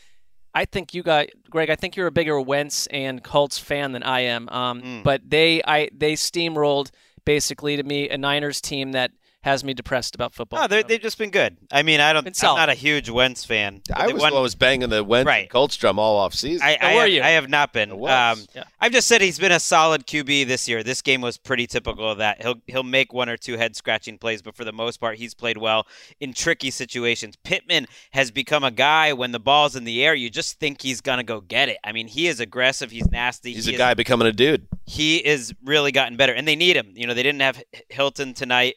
I 0.54 0.66
think 0.66 0.92
you 0.94 1.02
got 1.02 1.28
Greg. 1.50 1.70
I 1.70 1.76
think 1.76 1.96
you're 1.96 2.06
a 2.06 2.12
bigger 2.12 2.38
Wentz 2.40 2.86
and 2.88 3.24
Colts 3.24 3.58
fan 3.58 3.92
than 3.92 4.02
I 4.02 4.20
am. 4.20 4.48
Um, 4.50 5.02
But 5.02 5.22
they 5.28 5.62
I 5.66 5.88
they 5.96 6.12
steamrolled 6.12 6.90
basically 7.24 7.76
to 7.76 7.82
me 7.82 8.10
a 8.10 8.18
Niners 8.18 8.60
team 8.60 8.92
that 8.92 9.12
has 9.44 9.62
me 9.62 9.74
depressed 9.74 10.14
about 10.14 10.34
football. 10.34 10.62
No, 10.62 10.66
they're- 10.66 10.82
they've 10.82 11.00
just 11.00 11.18
been 11.18 11.30
good. 11.30 11.56
I 11.70 11.82
mean, 11.82 12.00
I 12.00 12.12
don't. 12.14 12.26
I'm 12.26 12.32
solid. 12.34 12.58
not 12.58 12.68
a 12.70 12.74
huge 12.74 13.10
Wentz 13.10 13.44
fan. 13.44 13.82
I 13.94 14.06
was 14.08 14.20
one- 14.22 14.32
the 14.32 14.40
was 14.40 14.54
banging 14.54 14.88
the 14.88 15.04
Wentz 15.04 15.26
Right. 15.26 15.50
Colts 15.50 15.76
drum 15.76 15.98
all 15.98 16.16
off 16.16 16.32
season. 16.34 16.66
I, 16.66 16.78
I, 16.80 16.94
were 16.94 17.00
have, 17.02 17.10
you? 17.10 17.22
I 17.22 17.28
have 17.28 17.48
not 17.50 17.72
been. 17.74 17.96
was. 17.98 18.38
Um, 18.38 18.46
Yeah. 18.54 18.64
I've 18.80 18.92
just 18.92 19.06
said 19.06 19.20
he's 19.20 19.38
been 19.38 19.52
a 19.52 19.60
solid 19.60 20.06
QB 20.06 20.46
this 20.46 20.66
year. 20.66 20.82
This 20.82 21.02
game 21.02 21.20
was 21.20 21.36
pretty 21.36 21.66
typical 21.66 22.10
of 22.10 22.18
that. 22.18 22.40
He'll 22.42 22.56
he'll 22.66 22.82
make 22.82 23.12
one 23.12 23.28
or 23.28 23.36
two 23.36 23.56
head 23.58 23.76
scratching 23.76 24.16
plays, 24.18 24.40
but 24.42 24.56
for 24.56 24.64
the 24.64 24.72
most 24.72 24.98
part, 24.98 25.18
he's 25.18 25.34
played 25.34 25.58
well 25.58 25.86
in 26.20 26.32
tricky 26.32 26.70
situations. 26.70 27.36
Pittman 27.44 27.86
has 28.12 28.30
become 28.30 28.64
a 28.64 28.70
guy 28.70 29.12
when 29.12 29.32
the 29.32 29.40
ball's 29.40 29.76
in 29.76 29.84
the 29.84 30.02
air, 30.04 30.14
you 30.14 30.30
just 30.30 30.58
think 30.58 30.80
he's 30.80 31.00
gonna 31.02 31.22
go 31.22 31.40
get 31.42 31.68
it. 31.68 31.76
I 31.84 31.92
mean, 31.92 32.08
he 32.08 32.28
is 32.28 32.40
aggressive. 32.40 32.90
He's 32.90 33.10
nasty. 33.10 33.52
He's 33.52 33.66
he 33.66 33.72
a 33.72 33.74
is- 33.74 33.78
guy 33.78 33.92
becoming 33.94 34.26
a 34.26 34.32
dude. 34.32 34.66
he 34.86 35.16
is 35.18 35.52
really 35.64 35.92
gotten 35.92 36.16
better, 36.16 36.32
and 36.32 36.46
they 36.48 36.56
need 36.56 36.76
him. 36.76 36.92
You 36.94 37.06
know, 37.06 37.12
they 37.14 37.22
didn't 37.22 37.40
have 37.42 37.62
Hilton 37.90 38.32
tonight. 38.34 38.76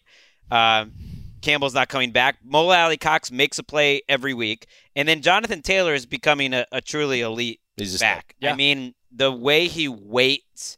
Um, 0.52 0.94
Campbell's 1.42 1.74
not 1.74 1.88
coming 1.88 2.12
back. 2.12 2.38
Mo 2.44 2.70
Alie-Cox 2.70 3.32
makes 3.32 3.60
a 3.60 3.64
play 3.64 4.02
every 4.10 4.34
week, 4.34 4.68
and 4.96 5.08
then 5.08 5.22
Jonathan 5.22 5.62
Taylor 5.62 5.94
is 5.94 6.06
becoming 6.06 6.54
a, 6.54 6.66
a 6.72 6.82
truly 6.82 7.22
elite 7.22 7.62
He's 7.78 8.00
back. 8.00 8.36
I 8.44 8.54
mean, 8.54 8.96
the 9.12 9.32
way 9.32 9.68
he 9.68 9.88
waits 9.88 10.78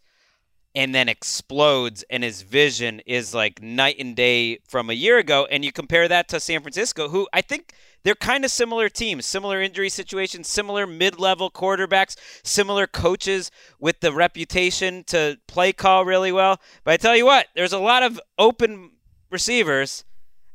and 0.75 0.93
then 0.93 1.09
explodes, 1.09 2.03
and 2.09 2.23
his 2.23 2.43
vision 2.43 3.01
is 3.05 3.33
like 3.33 3.61
night 3.61 3.95
and 3.99 4.15
day 4.15 4.59
from 4.67 4.89
a 4.89 4.93
year 4.93 5.17
ago. 5.17 5.47
And 5.49 5.65
you 5.65 5.71
compare 5.71 6.07
that 6.07 6.27
to 6.29 6.39
San 6.39 6.61
Francisco, 6.61 7.09
who 7.09 7.27
I 7.33 7.41
think 7.41 7.73
they're 8.03 8.13
kind 8.13 8.45
of 8.45 8.51
similar 8.51 8.87
teams, 8.87 9.25
similar 9.25 9.61
injury 9.61 9.89
situations, 9.89 10.47
similar 10.47 10.85
mid-level 10.85 11.49
quarterbacks, 11.51 12.15
similar 12.43 12.85
coaches 12.85 13.49
with 13.79 14.01
the 14.01 14.13
reputation 14.13 15.03
to 15.05 15.39
play 15.47 15.73
call 15.73 16.05
really 16.05 16.31
well. 16.31 16.59
But 16.83 16.93
I 16.93 16.97
tell 16.97 17.15
you 17.15 17.25
what, 17.25 17.47
there's 17.55 17.73
a 17.73 17.79
lot 17.79 18.03
of 18.03 18.19
open 18.37 18.91
receivers 19.31 20.05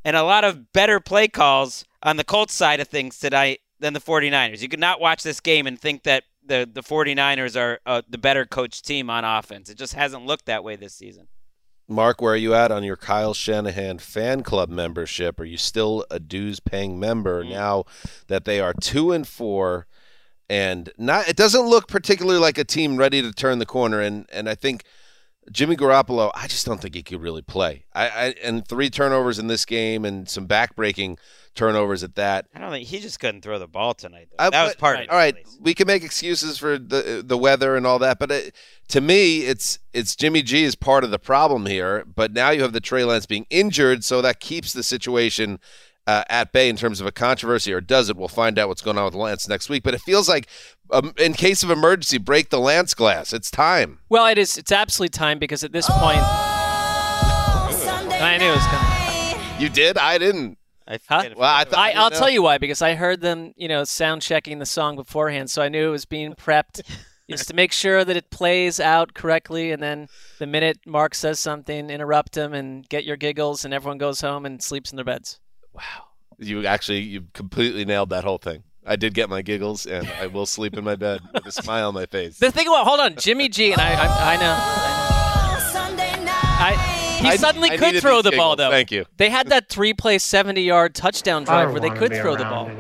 and 0.05 0.17
a 0.17 0.23
lot 0.23 0.45
of 0.45 0.73
better 0.73 1.01
play 1.01 1.29
calls 1.29 1.85
on 2.03 2.17
the 2.17 2.25
Colts 2.25 2.55
side 2.55 2.81
of 2.81 2.89
things 2.89 3.19
tonight 3.19 3.61
than 3.81 3.95
the 3.95 4.01
49ers. 4.01 4.63
You 4.63 4.69
could 4.69 4.81
not 4.81 5.01
watch 5.01 5.23
this 5.23 5.41
game 5.41 5.67
and 5.67 5.81
think 5.81 6.03
that 6.05 6.25
the, 6.47 6.69
the 6.71 6.83
49ers 6.83 7.59
are 7.59 7.81
uh, 7.87 8.03
the 8.09 8.19
better 8.19 8.45
coached 8.45 8.85
team 8.85 9.09
on 9.09 9.25
offense. 9.25 9.71
It 9.71 9.79
just 9.79 9.95
hasn't 9.95 10.27
looked 10.27 10.47
that 10.47 10.63
way 10.63 10.77
this 10.77 10.95
season. 10.95 11.29
Mark, 11.87 12.23
where 12.23 12.33
are 12.33 12.37
you 12.37 12.55
at 12.55 12.71
on 12.71 12.83
your 12.83 12.97
Kyle 12.97 13.35
Shanahan 13.35 13.99
fan 13.99 14.43
club 14.43 14.71
membership? 14.71 15.39
Are 15.39 15.45
you 15.45 15.59
still 15.59 16.07
a 16.11 16.19
dues 16.19 16.59
paying 16.59 16.99
member 16.99 17.45
now 17.45 17.85
that 18.29 18.47
they 18.47 18.59
are 18.59 18.73
two 18.73 19.13
and 19.13 19.29
four? 19.29 19.87
And 20.49 20.91
not 20.97 21.29
it 21.29 21.37
doesn't 21.37 21.67
look 21.67 21.89
particularly 21.89 22.39
like 22.39 22.57
a 22.57 22.65
team 22.65 22.97
ready 22.97 23.21
to 23.21 23.33
turn 23.33 23.59
the 23.59 23.67
corner. 23.67 24.01
And 24.01 24.27
and 24.33 24.49
I 24.49 24.55
think 24.55 24.85
Jimmy 25.53 25.77
Garoppolo, 25.77 26.31
I 26.35 26.47
just 26.47 26.67
don't 26.67 26.81
think 26.81 26.95
he 26.95 27.03
could 27.03 27.21
really 27.21 27.43
play. 27.43 27.85
I, 27.95 28.09
I 28.09 28.35
and 28.43 28.67
three 28.67 28.91
turnovers 28.91 29.39
in 29.39 29.47
this 29.47 29.65
game 29.65 30.05
and 30.05 30.29
some 30.29 30.47
backbreaking 30.49 31.19
turnovers 31.55 32.03
at 32.03 32.15
that. 32.17 32.47
I 32.55 32.59
don't 32.59 32.71
think 32.71 32.89
he 32.89 32.99
just 32.99 33.21
couldn't 33.21 33.43
throw 33.43 33.59
the 33.59 33.69
ball 33.69 33.95
tonight. 33.95 34.29
Though. 34.31 34.51
That 34.51 34.65
was 34.65 34.73
but- 34.73 34.79
part 34.79 34.97
of 34.97 35.03
it. 35.03 35.11
All 35.11 35.17
right, 35.17 35.37
we 35.61 35.75
can 35.75 35.87
make 35.87 36.03
excuses 36.03 36.59
for 36.59 36.79
the 36.79 37.23
the 37.25 37.39
weather 37.39 37.77
and 37.77 37.87
all 37.87 37.99
that, 38.01 38.19
but 38.19 38.31
it, 38.31 38.55
to 38.89 39.01
me, 39.01 39.41
it's 39.41 39.79
it's 39.93 40.17
Jimmy 40.17 40.43
G 40.43 40.65
is 40.65 40.75
part 40.75 41.05
of 41.05 41.11
the 41.11 41.19
problem 41.19 41.67
here. 41.67 42.05
But 42.05 42.33
now 42.33 42.51
you 42.51 42.63
have 42.63 42.73
the 42.73 42.81
Trey 42.81 43.05
Lance 43.05 43.27
being 43.27 43.47
injured, 43.51 44.05
so 44.05 44.23
that 44.23 44.41
keeps 44.41 44.73
the 44.73 44.83
situation 44.83 45.59
uh, 46.07 46.25
at 46.29 46.53
bay 46.53 46.69
in 46.69 46.77
terms 46.77 47.01
of 47.01 47.07
a 47.07 47.13
controversy, 47.13 47.73
or 47.73 47.81
does 47.81 48.11
it? 48.11 48.17
We'll 48.17 48.29
find 48.29 48.59
out 48.59 48.69
what's 48.69 48.83
going 48.83 48.99
on 48.99 49.07
with 49.07 49.15
Lance 49.15 49.49
next 49.49 49.69
week. 49.69 49.83
But 49.83 49.95
it 49.95 50.01
feels 50.01 50.29
like, 50.29 50.49
um, 50.91 51.15
in 51.19 51.33
case 51.33 51.63
of 51.63 51.71
emergency, 51.71 52.19
break 52.19 52.51
the 52.51 52.61
Lance 52.61 52.95
glass. 52.95 53.33
It's 53.33 53.51
time. 53.51 54.01
Well, 54.09 54.27
it 54.27 54.39
is. 54.39 54.57
It's 54.57 54.73
absolutely 54.73 55.11
time 55.11 55.39
because 55.39 55.65
at 55.65 55.73
this 55.73 55.89
point, 55.89 56.21
I 58.21 58.37
knew 58.39 58.49
it 58.49 58.55
was 58.55 58.67
coming. 58.67 59.63
You 59.63 59.69
did? 59.69 59.97
I 59.99 60.19
didn't. 60.19 60.59
I 60.87 60.99
Huh? 61.09 61.31
Well, 61.37 61.55
I 61.55 61.65
thought. 61.65 61.79
I, 61.79 61.93
I'll 61.93 62.11
know. 62.11 62.19
tell 62.19 62.29
you 62.29 62.43
why 62.43 62.59
because 62.59 62.83
I 62.83 62.95
heard 62.95 63.21
them, 63.21 63.55
you 63.57 63.69
know, 63.69 63.85
sound 63.85 64.21
checking 64.21 64.59
the 64.59 64.67
song 64.67 64.97
beforehand, 64.97 65.51
so 65.51 65.63
I 65.63 65.69
knew 65.69 65.89
it 65.89 65.93
was 65.93 66.05
being 66.05 66.35
prepped. 66.39 66.83
Just 67.31 67.49
to 67.49 67.55
make 67.55 67.73
sure 67.73 68.05
that 68.05 68.19
it 68.19 68.29
plays 68.29 68.79
out 68.79 69.15
correctly, 69.15 69.73
and 69.73 69.83
then 69.83 70.09
the 70.39 70.47
minute 70.47 70.81
Mark 70.85 71.15
says 71.15 71.41
something, 71.41 71.89
interrupt 71.89 72.37
him 72.37 72.53
and 72.53 72.87
get 72.91 73.05
your 73.05 73.17
giggles, 73.17 73.65
and 73.65 73.73
everyone 73.73 73.97
goes 73.97 74.21
home 74.21 74.45
and 74.45 74.63
sleeps 74.63 74.93
in 74.93 74.97
their 74.97 75.07
beds. 75.07 75.41
You 76.39 76.67
actually, 76.67 77.01
you 77.01 77.25
completely 77.33 77.85
nailed 77.85 78.11
that 78.11 78.25
whole 78.25 78.39
thing. 78.39 78.65
I 78.87 78.97
did 78.97 79.15
get 79.15 79.31
my 79.31 79.41
giggles, 79.41 79.87
and 79.87 80.07
I 80.21 80.27
will 80.27 80.47
sleep 80.47 80.77
in 80.77 80.85
my 80.85 80.97
bed 80.97 81.21
with 81.33 81.47
a 81.47 81.53
smile 81.53 81.89
on 81.89 81.95
my 81.95 82.07
face. 82.07 82.39
The 82.39 82.51
thing 82.51 82.67
about 82.67 82.85
hold 82.87 83.01
on, 83.01 83.15
Jimmy 83.17 83.49
G, 83.49 83.73
and 83.73 83.81
I, 83.81 83.93
I, 83.95 84.35
I 84.35 84.37
know, 84.37 84.57
I, 86.57 87.19
he 87.21 87.29
I- 87.29 87.37
suddenly 87.37 87.71
I 87.71 87.77
could 87.77 87.87
needed 87.87 88.01
throw 88.03 88.21
these 88.23 88.33
the 88.33 88.37
ball 88.37 88.57
giggles. 88.57 88.69
though. 88.69 88.71
Thank 88.71 88.91
you. 88.91 89.05
They 89.17 89.31
had 89.31 89.49
that 89.49 89.69
three-play, 89.69 90.19
seventy-yard 90.19 90.95
touchdown 90.95 91.45
drive 91.45 91.73
where 91.73 91.81
they 91.81 91.91
could 91.91 92.13
throw 92.15 92.37
the 92.37 92.45
ball. 92.45 92.71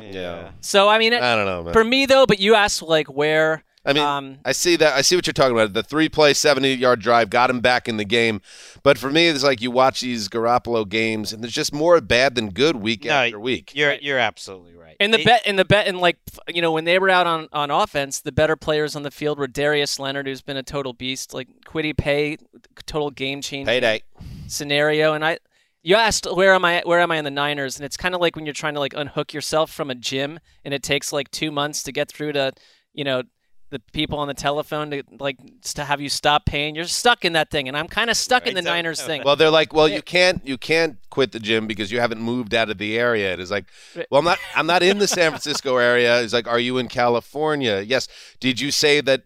Yeah. 0.00 0.50
So 0.60 0.88
I 0.88 0.98
mean, 0.98 1.12
it, 1.12 1.22
I 1.22 1.36
don't 1.36 1.46
know, 1.46 1.64
man. 1.64 1.72
for 1.74 1.84
me 1.84 2.06
though, 2.06 2.24
but 2.26 2.38
you 2.40 2.54
asked 2.54 2.82
like 2.82 3.08
where. 3.08 3.62
I 3.86 3.92
mean, 3.92 4.02
um, 4.02 4.38
I 4.44 4.52
see 4.52 4.74
that. 4.76 4.94
I 4.94 5.00
see 5.02 5.14
what 5.16 5.26
you're 5.26 5.32
talking 5.32 5.56
about. 5.56 5.72
The 5.72 5.82
three 5.82 6.08
play, 6.08 6.34
70 6.34 6.74
yard 6.74 7.00
drive 7.00 7.30
got 7.30 7.48
him 7.50 7.60
back 7.60 7.88
in 7.88 7.96
the 7.96 8.04
game. 8.04 8.40
But 8.82 8.98
for 8.98 9.10
me, 9.10 9.28
it's 9.28 9.44
like 9.44 9.62
you 9.62 9.70
watch 9.70 10.00
these 10.00 10.28
Garoppolo 10.28 10.88
games, 10.88 11.32
and 11.32 11.42
there's 11.42 11.52
just 11.54 11.72
more 11.72 12.00
bad 12.00 12.34
than 12.34 12.50
good 12.50 12.76
week 12.76 13.04
No, 13.04 13.12
after 13.12 13.38
week. 13.40 13.72
You're 13.74 13.94
you're 13.94 14.18
absolutely 14.18 14.74
right. 14.74 14.96
And 14.98 15.12
the 15.14 15.20
It- 15.20 15.24
bet, 15.26 15.42
and 15.46 15.58
the 15.58 15.64
bet, 15.64 15.86
and 15.86 15.98
like 16.00 16.16
you 16.48 16.60
know, 16.62 16.72
when 16.72 16.84
they 16.84 16.98
were 16.98 17.10
out 17.10 17.26
on 17.26 17.48
on 17.52 17.70
offense, 17.70 18.20
the 18.20 18.32
better 18.32 18.56
players 18.56 18.96
on 18.96 19.02
the 19.02 19.10
field 19.10 19.38
were 19.38 19.46
Darius 19.46 19.98
Leonard, 19.98 20.26
who's 20.26 20.42
been 20.42 20.56
a 20.56 20.62
total 20.62 20.92
beast, 20.92 21.32
like 21.32 21.48
Kwity 21.64 21.96
Paye, 21.96 22.38
total 22.86 23.10
game 23.10 23.40
changer 23.40 23.70
Payday. 23.70 24.02
scenario. 24.46 25.12
And 25.12 25.24
I, 25.24 25.38
you 25.82 25.94
asked 25.96 26.26
where 26.32 26.54
am 26.54 26.64
I? 26.64 26.82
Where 26.84 27.00
am 27.00 27.10
I 27.12 27.16
in 27.18 27.24
the 27.24 27.30
Niners? 27.30 27.76
And 27.76 27.84
it's 27.84 27.96
kind 27.96 28.14
of 28.14 28.20
like 28.20 28.34
when 28.36 28.46
you're 28.46 28.52
trying 28.52 28.74
to 28.74 28.80
like 28.80 28.94
unhook 28.94 29.32
yourself 29.32 29.70
from 29.70 29.90
a 29.90 29.94
gym, 29.94 30.40
and 30.64 30.74
it 30.74 30.82
takes 30.82 31.12
like 31.12 31.30
two 31.30 31.50
months 31.52 31.82
to 31.84 31.92
get 31.92 32.10
through 32.10 32.32
to, 32.32 32.52
you 32.92 33.04
know, 33.04 33.22
the 33.76 33.92
people 33.92 34.18
on 34.18 34.28
the 34.28 34.34
telephone 34.34 34.90
to 34.90 35.02
like 35.18 35.36
to 35.74 35.84
have 35.84 36.00
you 36.00 36.08
stop 36.08 36.46
paying. 36.46 36.74
You're 36.74 36.84
stuck 36.84 37.24
in 37.24 37.34
that 37.34 37.50
thing, 37.50 37.68
and 37.68 37.76
I'm 37.76 37.88
kind 37.88 38.10
of 38.10 38.16
stuck 38.16 38.46
in 38.46 38.54
the 38.54 38.62
Niners 38.62 39.02
thing. 39.02 39.22
Well, 39.24 39.36
they're 39.36 39.50
like, 39.50 39.72
well, 39.72 39.88
you 39.88 40.02
can't, 40.02 40.46
you 40.46 40.56
can't 40.56 40.96
quit 41.10 41.32
the 41.32 41.40
gym 41.40 41.66
because 41.66 41.92
you 41.92 42.00
haven't 42.00 42.20
moved 42.20 42.54
out 42.54 42.70
of 42.70 42.78
the 42.78 42.98
area. 42.98 43.32
It 43.32 43.40
is 43.40 43.50
like, 43.50 43.66
well, 44.10 44.20
I'm 44.20 44.24
not, 44.24 44.38
I'm 44.54 44.66
not 44.66 44.82
in 44.82 44.98
the 44.98 45.08
San 45.08 45.30
Francisco 45.30 45.76
area. 45.76 46.22
It's 46.22 46.32
like, 46.32 46.48
are 46.48 46.58
you 46.58 46.78
in 46.78 46.88
California? 46.88 47.80
Yes. 47.80 48.08
Did 48.40 48.60
you 48.60 48.70
say 48.70 49.00
that 49.02 49.22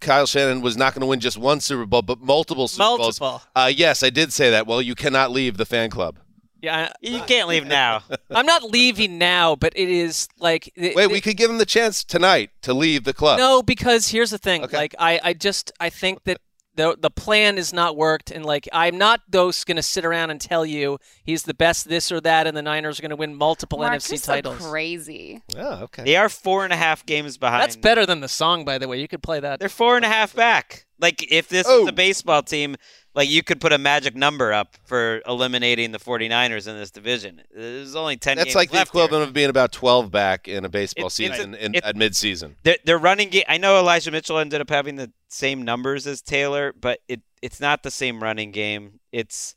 Kyle 0.00 0.26
Shanahan 0.26 0.60
was 0.60 0.76
not 0.76 0.94
going 0.94 1.00
to 1.00 1.06
win 1.06 1.20
just 1.20 1.38
one 1.38 1.60
Super 1.60 1.86
Bowl, 1.86 2.02
but 2.02 2.20
multiple 2.20 2.68
Super 2.68 2.84
Multiple. 2.84 3.28
Bowls? 3.28 3.46
Uh, 3.56 3.72
yes, 3.74 4.02
I 4.02 4.10
did 4.10 4.32
say 4.32 4.50
that. 4.50 4.66
Well, 4.66 4.80
you 4.80 4.94
cannot 4.94 5.32
leave 5.32 5.56
the 5.56 5.66
fan 5.66 5.90
club. 5.90 6.18
Yeah, 6.60 6.92
you 7.00 7.20
can't 7.22 7.48
leave 7.48 7.66
now. 7.66 8.02
I'm 8.30 8.46
not 8.46 8.64
leaving 8.64 9.18
now, 9.18 9.56
but 9.56 9.72
it 9.76 9.88
is 9.88 10.28
like 10.38 10.68
it- 10.76 10.96
Wait, 10.96 11.04
it- 11.04 11.10
we 11.10 11.20
could 11.20 11.36
give 11.36 11.50
him 11.50 11.58
the 11.58 11.66
chance 11.66 12.02
tonight 12.04 12.50
to 12.62 12.74
leave 12.74 13.04
the 13.04 13.14
club. 13.14 13.38
No, 13.38 13.62
because 13.62 14.08
here's 14.08 14.30
the 14.30 14.38
thing. 14.38 14.66
Like 14.72 14.94
I, 14.98 15.20
I 15.22 15.32
just 15.34 15.72
I 15.80 15.90
think 15.90 16.24
that 16.24 16.40
the 16.74 16.96
the 17.00 17.10
plan 17.10 17.58
is 17.58 17.72
not 17.72 17.96
worked, 17.96 18.30
and 18.30 18.44
like 18.46 18.68
I'm 18.72 18.96
not 18.98 19.20
those 19.28 19.64
going 19.64 19.76
to 19.78 19.82
sit 19.82 20.04
around 20.04 20.30
and 20.30 20.40
tell 20.40 20.64
you 20.64 20.98
he's 21.24 21.42
the 21.42 21.54
best 21.54 21.88
this 21.88 22.12
or 22.12 22.20
that, 22.20 22.46
and 22.46 22.56
the 22.56 22.62
Niners 22.62 22.98
are 22.98 23.02
going 23.02 23.10
to 23.10 23.16
win 23.16 23.34
multiple 23.34 23.78
Mark, 23.80 23.94
NFC 23.94 24.24
titles. 24.24 24.58
crazy. 24.58 25.42
Oh, 25.56 25.82
okay. 25.84 26.04
They 26.04 26.14
are 26.16 26.28
four 26.28 26.62
and 26.64 26.72
a 26.72 26.76
half 26.76 27.04
games 27.04 27.36
behind. 27.36 27.62
That's 27.62 27.74
better 27.76 28.06
than 28.06 28.20
the 28.20 28.28
song, 28.28 28.64
by 28.64 28.78
the 28.78 28.86
way. 28.86 29.00
You 29.00 29.08
could 29.08 29.22
play 29.24 29.40
that. 29.40 29.58
They're 29.58 29.68
four 29.68 29.96
and 29.96 30.04
a 30.04 30.08
half 30.08 30.34
back. 30.36 30.86
Like 31.00 31.24
if 31.32 31.48
this 31.48 31.66
Oh. 31.68 31.80
was 31.80 31.88
a 31.88 31.92
baseball 31.92 32.42
team, 32.44 32.76
like 33.18 33.28
you 33.28 33.42
could 33.42 33.60
put 33.60 33.72
a 33.72 33.78
magic 33.78 34.14
number 34.14 34.52
up 34.52 34.76
for 34.84 35.20
eliminating 35.26 35.90
the 35.90 35.98
49ers 35.98 36.68
in 36.68 36.76
this 36.78 36.92
division. 36.92 37.42
There's 37.54 37.96
only 37.96 38.16
10 38.16 38.36
That's 38.36 38.54
like 38.54 38.70
the 38.70 38.76
left 38.76 38.92
here. 38.94 39.02
equivalent 39.02 39.26
of 39.28 39.34
being 39.34 39.50
about 39.50 39.72
12 39.72 40.10
back 40.10 40.46
in 40.46 40.64
a 40.64 40.68
baseball 40.68 41.06
It's- 41.08 41.18
it's 41.18 41.30
a- 41.30 41.34
season 41.36 41.54
in, 41.56 41.74
it- 41.74 41.84
at 41.84 41.96
midseason. 41.96 42.54
Their, 42.62 42.76
their 42.84 42.96
running 42.98 43.28
game. 43.28 43.42
I 43.48 43.58
know 43.58 43.76
Elijah 43.78 44.12
Mitchell 44.12 44.38
ended 44.38 44.60
up 44.60 44.70
having 44.70 44.94
the 44.96 45.10
same 45.28 45.62
numbers 45.62 46.06
as 46.06 46.22
Taylor, 46.22 46.72
but 46.72 47.00
it 47.08 47.20
it's 47.42 47.60
not 47.60 47.82
the 47.82 47.90
same 47.90 48.22
running 48.22 48.52
game. 48.52 49.00
It's 49.12 49.54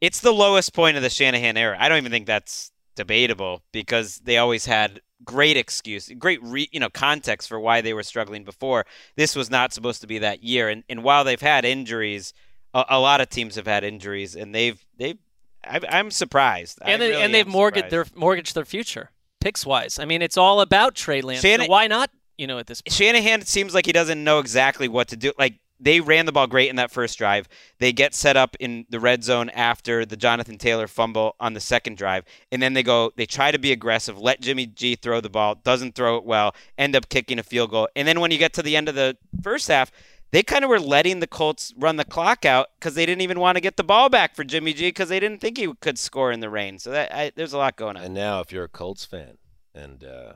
it's 0.00 0.20
the 0.20 0.32
lowest 0.32 0.74
point 0.74 0.96
of 0.96 1.02
the 1.04 1.08
Shanahan 1.10 1.56
era. 1.56 1.76
I 1.80 1.88
don't 1.88 1.98
even 1.98 2.10
think 2.12 2.26
that's 2.26 2.72
debatable 2.96 3.62
because 3.72 4.18
they 4.24 4.38
always 4.38 4.66
had 4.66 5.00
great 5.24 5.56
excuse, 5.56 6.10
great 6.18 6.40
re, 6.42 6.68
you 6.72 6.80
know 6.80 6.90
context 6.90 7.48
for 7.48 7.58
why 7.58 7.80
they 7.80 7.94
were 7.94 8.02
struggling 8.02 8.44
before. 8.44 8.84
This 9.16 9.34
was 9.36 9.50
not 9.50 9.72
supposed 9.72 10.00
to 10.00 10.06
be 10.06 10.18
that 10.18 10.42
year, 10.42 10.68
and 10.68 10.82
and 10.88 11.02
while 11.04 11.24
they've 11.24 11.40
had 11.40 11.64
injuries, 11.64 12.32
a, 12.74 12.84
a 12.90 13.00
lot 13.00 13.20
of 13.20 13.30
teams 13.30 13.54
have 13.54 13.66
had 13.66 13.84
injuries, 13.84 14.36
and 14.36 14.54
they've 14.54 14.84
they've. 14.98 15.18
I, 15.66 15.80
I'm 15.88 16.10
surprised. 16.10 16.78
And 16.82 17.00
they, 17.00 17.10
really 17.10 17.22
and 17.22 17.32
they've 17.32 17.46
am 17.46 17.52
mortgaged 17.52 17.90
their 17.90 18.06
mortgaged 18.14 18.54
their 18.54 18.66
future 18.66 19.10
picks 19.40 19.64
wise. 19.64 19.98
I 19.98 20.06
mean, 20.06 20.22
it's 20.22 20.36
all 20.36 20.60
about 20.60 20.94
Trey 20.94 21.20
Lance. 21.20 21.42
so 21.42 21.66
why 21.66 21.86
not? 21.86 22.10
You 22.36 22.46
know, 22.46 22.58
at 22.58 22.66
this 22.66 22.80
point. 22.82 22.94
Shanahan 22.94 23.42
seems 23.42 23.74
like 23.74 23.86
he 23.86 23.92
doesn't 23.92 24.22
know 24.24 24.40
exactly 24.40 24.88
what 24.88 25.08
to 25.08 25.16
do. 25.16 25.32
Like 25.38 25.60
they 25.78 26.00
ran 26.00 26.24
the 26.24 26.32
ball 26.32 26.46
great 26.46 26.70
in 26.70 26.76
that 26.76 26.90
first 26.90 27.18
drive. 27.18 27.48
They 27.78 27.92
get 27.92 28.14
set 28.14 28.36
up 28.36 28.56
in 28.58 28.86
the 28.88 28.98
red 28.98 29.22
zone 29.22 29.50
after 29.50 30.06
the 30.06 30.16
Jonathan 30.16 30.56
Taylor 30.56 30.88
fumble 30.88 31.36
on 31.38 31.52
the 31.52 31.60
second 31.60 31.98
drive, 31.98 32.24
and 32.50 32.60
then 32.62 32.72
they 32.72 32.82
go. 32.82 33.12
They 33.16 33.26
try 33.26 33.50
to 33.50 33.58
be 33.58 33.70
aggressive, 33.70 34.18
let 34.18 34.40
Jimmy 34.40 34.66
G 34.66 34.96
throw 34.96 35.20
the 35.20 35.30
ball, 35.30 35.56
doesn't 35.56 35.94
throw 35.94 36.16
it 36.16 36.24
well, 36.24 36.54
end 36.78 36.96
up 36.96 37.08
kicking 37.08 37.38
a 37.38 37.42
field 37.42 37.70
goal, 37.70 37.88
and 37.94 38.08
then 38.08 38.20
when 38.20 38.30
you 38.30 38.38
get 38.38 38.54
to 38.54 38.62
the 38.62 38.76
end 38.76 38.88
of 38.88 38.94
the 38.94 39.16
first 39.42 39.68
half. 39.68 39.92
They 40.34 40.42
kind 40.42 40.64
of 40.64 40.68
were 40.68 40.80
letting 40.80 41.20
the 41.20 41.28
Colts 41.28 41.72
run 41.76 41.94
the 41.94 42.04
clock 42.04 42.44
out 42.44 42.70
because 42.76 42.96
they 42.96 43.06
didn't 43.06 43.20
even 43.22 43.38
want 43.38 43.54
to 43.54 43.60
get 43.60 43.76
the 43.76 43.84
ball 43.84 44.08
back 44.08 44.34
for 44.34 44.42
Jimmy 44.42 44.72
G 44.72 44.88
because 44.88 45.08
they 45.08 45.20
didn't 45.20 45.40
think 45.40 45.56
he 45.56 45.72
could 45.74 45.96
score 45.96 46.32
in 46.32 46.40
the 46.40 46.50
rain. 46.50 46.80
So 46.80 46.90
that 46.90 47.14
I, 47.14 47.30
there's 47.36 47.52
a 47.52 47.56
lot 47.56 47.76
going 47.76 47.96
on. 47.96 48.02
And 48.02 48.14
now, 48.14 48.40
if 48.40 48.50
you're 48.50 48.64
a 48.64 48.68
Colts 48.68 49.04
fan, 49.04 49.38
and 49.76 50.02
uh, 50.02 50.32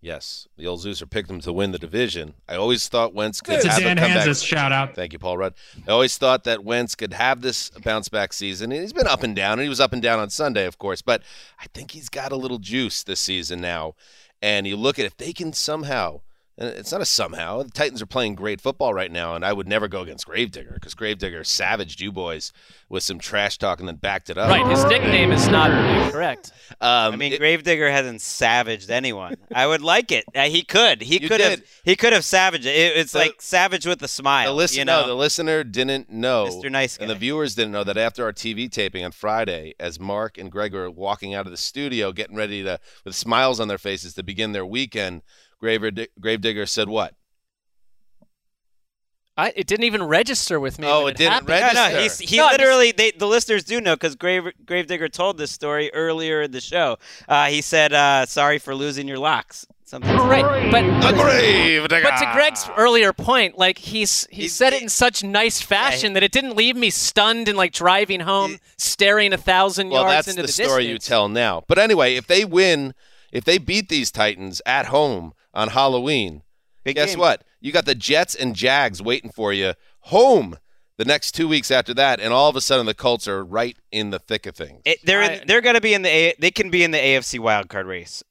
yes, 0.00 0.48
the 0.56 0.66
old 0.66 0.80
Zeuser 0.80 1.08
picked 1.08 1.28
them 1.28 1.38
to 1.42 1.52
win 1.52 1.70
the 1.70 1.78
division. 1.78 2.34
I 2.48 2.56
always 2.56 2.88
thought 2.88 3.14
Wentz 3.14 3.40
could 3.40 3.54
It's 3.54 3.64
a 3.64 3.70
have 3.70 3.80
Dan 3.80 3.98
a 3.98 4.00
comeback. 4.00 4.26
Hanzus 4.26 4.44
shout 4.44 4.72
out. 4.72 4.96
Thank 4.96 5.12
you, 5.12 5.20
Paul 5.20 5.38
Rudd. 5.38 5.54
I 5.86 5.92
always 5.92 6.18
thought 6.18 6.42
that 6.42 6.64
Wentz 6.64 6.96
could 6.96 7.12
have 7.12 7.40
this 7.40 7.70
bounce 7.70 8.08
back 8.08 8.32
season. 8.32 8.72
And 8.72 8.80
he's 8.80 8.92
been 8.92 9.06
up 9.06 9.22
and 9.22 9.36
down, 9.36 9.52
and 9.52 9.62
he 9.62 9.68
was 9.68 9.78
up 9.78 9.92
and 9.92 10.02
down 10.02 10.18
on 10.18 10.30
Sunday, 10.30 10.66
of 10.66 10.78
course. 10.78 11.00
But 11.00 11.22
I 11.60 11.66
think 11.72 11.92
he's 11.92 12.08
got 12.08 12.32
a 12.32 12.36
little 12.36 12.58
juice 12.58 13.04
this 13.04 13.20
season 13.20 13.60
now. 13.60 13.94
And 14.42 14.66
you 14.66 14.76
look 14.76 14.98
at 14.98 15.04
if 15.04 15.16
they 15.16 15.32
can 15.32 15.52
somehow. 15.52 16.22
And 16.60 16.68
it's 16.70 16.90
not 16.90 17.00
a 17.00 17.04
somehow. 17.04 17.62
The 17.62 17.70
Titans 17.70 18.02
are 18.02 18.06
playing 18.06 18.34
great 18.34 18.60
football 18.60 18.92
right 18.92 19.12
now, 19.12 19.36
and 19.36 19.44
I 19.44 19.52
would 19.52 19.68
never 19.68 19.86
go 19.86 20.00
against 20.02 20.26
Gravedigger 20.26 20.72
because 20.74 20.94
Gravedigger 20.94 21.44
savaged 21.44 22.00
you 22.00 22.10
boys 22.10 22.52
with 22.88 23.04
some 23.04 23.20
trash 23.20 23.58
talk 23.58 23.78
and 23.78 23.86
then 23.88 23.94
backed 23.94 24.28
it 24.28 24.36
up. 24.36 24.48
Right, 24.50 24.66
his 24.66 24.84
nickname 24.86 25.30
is 25.30 25.46
not 25.46 25.70
correct. 26.10 26.50
Um, 26.80 27.14
I 27.14 27.16
mean, 27.16 27.36
Gravedigger 27.38 27.88
hasn't 27.90 28.20
savaged 28.22 28.90
anyone. 28.90 29.36
I 29.54 29.68
would 29.68 29.82
like 29.82 30.10
it. 30.10 30.24
Uh, 30.34 30.48
he 30.48 30.62
could. 30.62 31.02
He 31.02 31.22
You 31.22 31.28
could 31.28 31.40
have. 31.40 31.62
He 31.84 31.94
could 31.94 32.12
have 32.12 32.24
savaged 32.24 32.66
it. 32.66 32.74
It- 32.76 32.96
It's 32.96 33.12
The- 33.12 33.18
like 33.20 33.40
savage 33.40 33.86
with 33.86 34.02
a 34.02 34.08
smile. 34.08 34.48
The 34.48 34.54
listener, 34.56 34.78
you 34.80 34.84
know? 34.86 35.00
no, 35.02 35.06
the 35.06 35.14
listener 35.14 35.62
didn't 35.62 36.10
know, 36.10 36.46
Mr. 36.50 36.70
Nice 36.72 36.96
Guy. 36.96 37.04
and 37.04 37.10
the 37.10 37.14
viewers 37.14 37.54
didn't 37.54 37.70
know 37.72 37.84
that 37.84 37.96
after 37.96 38.24
our 38.24 38.32
TV 38.32 38.68
taping 38.68 39.04
on 39.04 39.12
Friday, 39.12 39.74
as 39.78 40.00
Mark 40.00 40.36
and 40.36 40.50
Greg 40.50 40.74
were 40.74 40.90
walking 40.90 41.34
out 41.34 41.46
of 41.46 41.52
the 41.52 41.56
studio, 41.56 42.10
getting 42.10 42.34
ready 42.34 42.64
to, 42.64 42.80
with 43.04 43.14
smiles 43.14 43.60
on 43.60 43.68
their 43.68 43.78
faces, 43.78 44.14
to 44.14 44.24
begin 44.24 44.50
their 44.52 44.66
weekend, 44.66 45.22
Graver, 45.22 45.47
Gravedigger 45.60 46.66
said, 46.66 46.88
"What? 46.88 47.14
I, 49.38 49.52
it 49.54 49.68
didn't 49.68 49.84
even 49.84 50.02
register 50.02 50.58
with 50.58 50.80
me. 50.80 50.88
Oh, 50.88 51.04
when 51.04 51.12
it 51.12 51.16
didn't 51.16 51.32
happened. 51.32 51.48
register. 51.50 51.74
No, 51.74 51.92
no, 51.92 52.02
he's, 52.02 52.18
he 52.18 52.36
No, 52.38 52.48
literally. 52.50 52.90
They, 52.90 53.12
the 53.12 53.28
listeners 53.28 53.62
do 53.62 53.80
know 53.80 53.94
because 53.94 54.16
Grave, 54.16 54.48
Gravedigger 54.66 55.08
told 55.08 55.38
this 55.38 55.52
story 55.52 55.92
earlier 55.94 56.42
in 56.42 56.50
the 56.50 56.60
show. 56.60 56.98
Uh, 57.28 57.46
he 57.46 57.60
said, 57.60 57.92
uh, 57.92 58.26
"Sorry 58.26 58.58
for 58.58 58.74
losing 58.74 59.06
your 59.06 59.18
locks." 59.18 59.64
Something. 59.84 60.16
Right, 60.16 60.70
but 60.70 60.82
The 60.82 61.12
Gravedigger. 61.16 62.02
But 62.02 62.18
to 62.18 62.30
Greg's 62.32 62.68
earlier 62.76 63.12
point, 63.12 63.56
like 63.56 63.78
he's 63.78 64.26
he 64.28 64.48
said 64.48 64.72
it 64.72 64.82
in 64.82 64.88
such 64.88 65.22
nice 65.22 65.62
fashion 65.62 66.14
that 66.14 66.22
it 66.24 66.32
didn't 66.32 66.56
leave 66.56 66.76
me 66.76 66.90
stunned 66.90 67.48
and 67.48 67.56
like 67.56 67.72
driving 67.72 68.20
home, 68.20 68.58
staring 68.76 69.32
a 69.32 69.38
thousand 69.38 69.90
Well, 69.90 70.02
yards 70.02 70.26
that's 70.26 70.28
into 70.28 70.42
the, 70.42 70.46
the, 70.48 70.52
story 70.52 70.88
you 70.88 70.98
tell 70.98 71.28
now." 71.28 71.62
But 71.68 71.78
anyway, 71.78 72.16
if 72.16 72.26
they 72.26 72.44
win, 72.44 72.92
if 73.30 73.44
they 73.44 73.58
beat 73.58 73.88
these 73.88 74.10
Titans 74.10 74.60
at 74.66 74.86
home 74.86 75.32
on 75.58 75.68
Halloween, 75.68 76.42
guess 76.84 77.10
game. 77.10 77.18
what? 77.18 77.44
You 77.60 77.72
got 77.72 77.84
the 77.84 77.94
Jets 77.94 78.34
and 78.34 78.54
Jags 78.54 79.02
waiting 79.02 79.30
for 79.30 79.52
you 79.52 79.74
home 80.00 80.56
the 80.98 81.04
next 81.04 81.32
two 81.32 81.46
weeks 81.46 81.70
after 81.70 81.94
that, 81.94 82.18
and 82.20 82.32
all 82.32 82.48
of 82.48 82.56
a 82.56 82.60
sudden 82.60 82.86
the 82.86 82.94
Colts 82.94 83.28
are 83.28 83.44
right 83.44 83.76
in 83.92 84.10
the 84.10 84.18
thick 84.18 84.46
of 84.46 84.56
things. 84.56 84.82
It, 84.84 84.98
they're 85.04 85.22
in, 85.22 85.46
they're 85.46 85.60
going 85.60 85.76
to 85.76 85.80
be 85.80 85.94
in 85.94 86.02
the 86.02 86.08
A, 86.08 86.34
they 86.38 86.50
can 86.50 86.70
be 86.70 86.82
in 86.82 86.90
the 86.90 86.98
AFC 86.98 87.38
wildcard 87.38 87.86
race. 87.86 88.22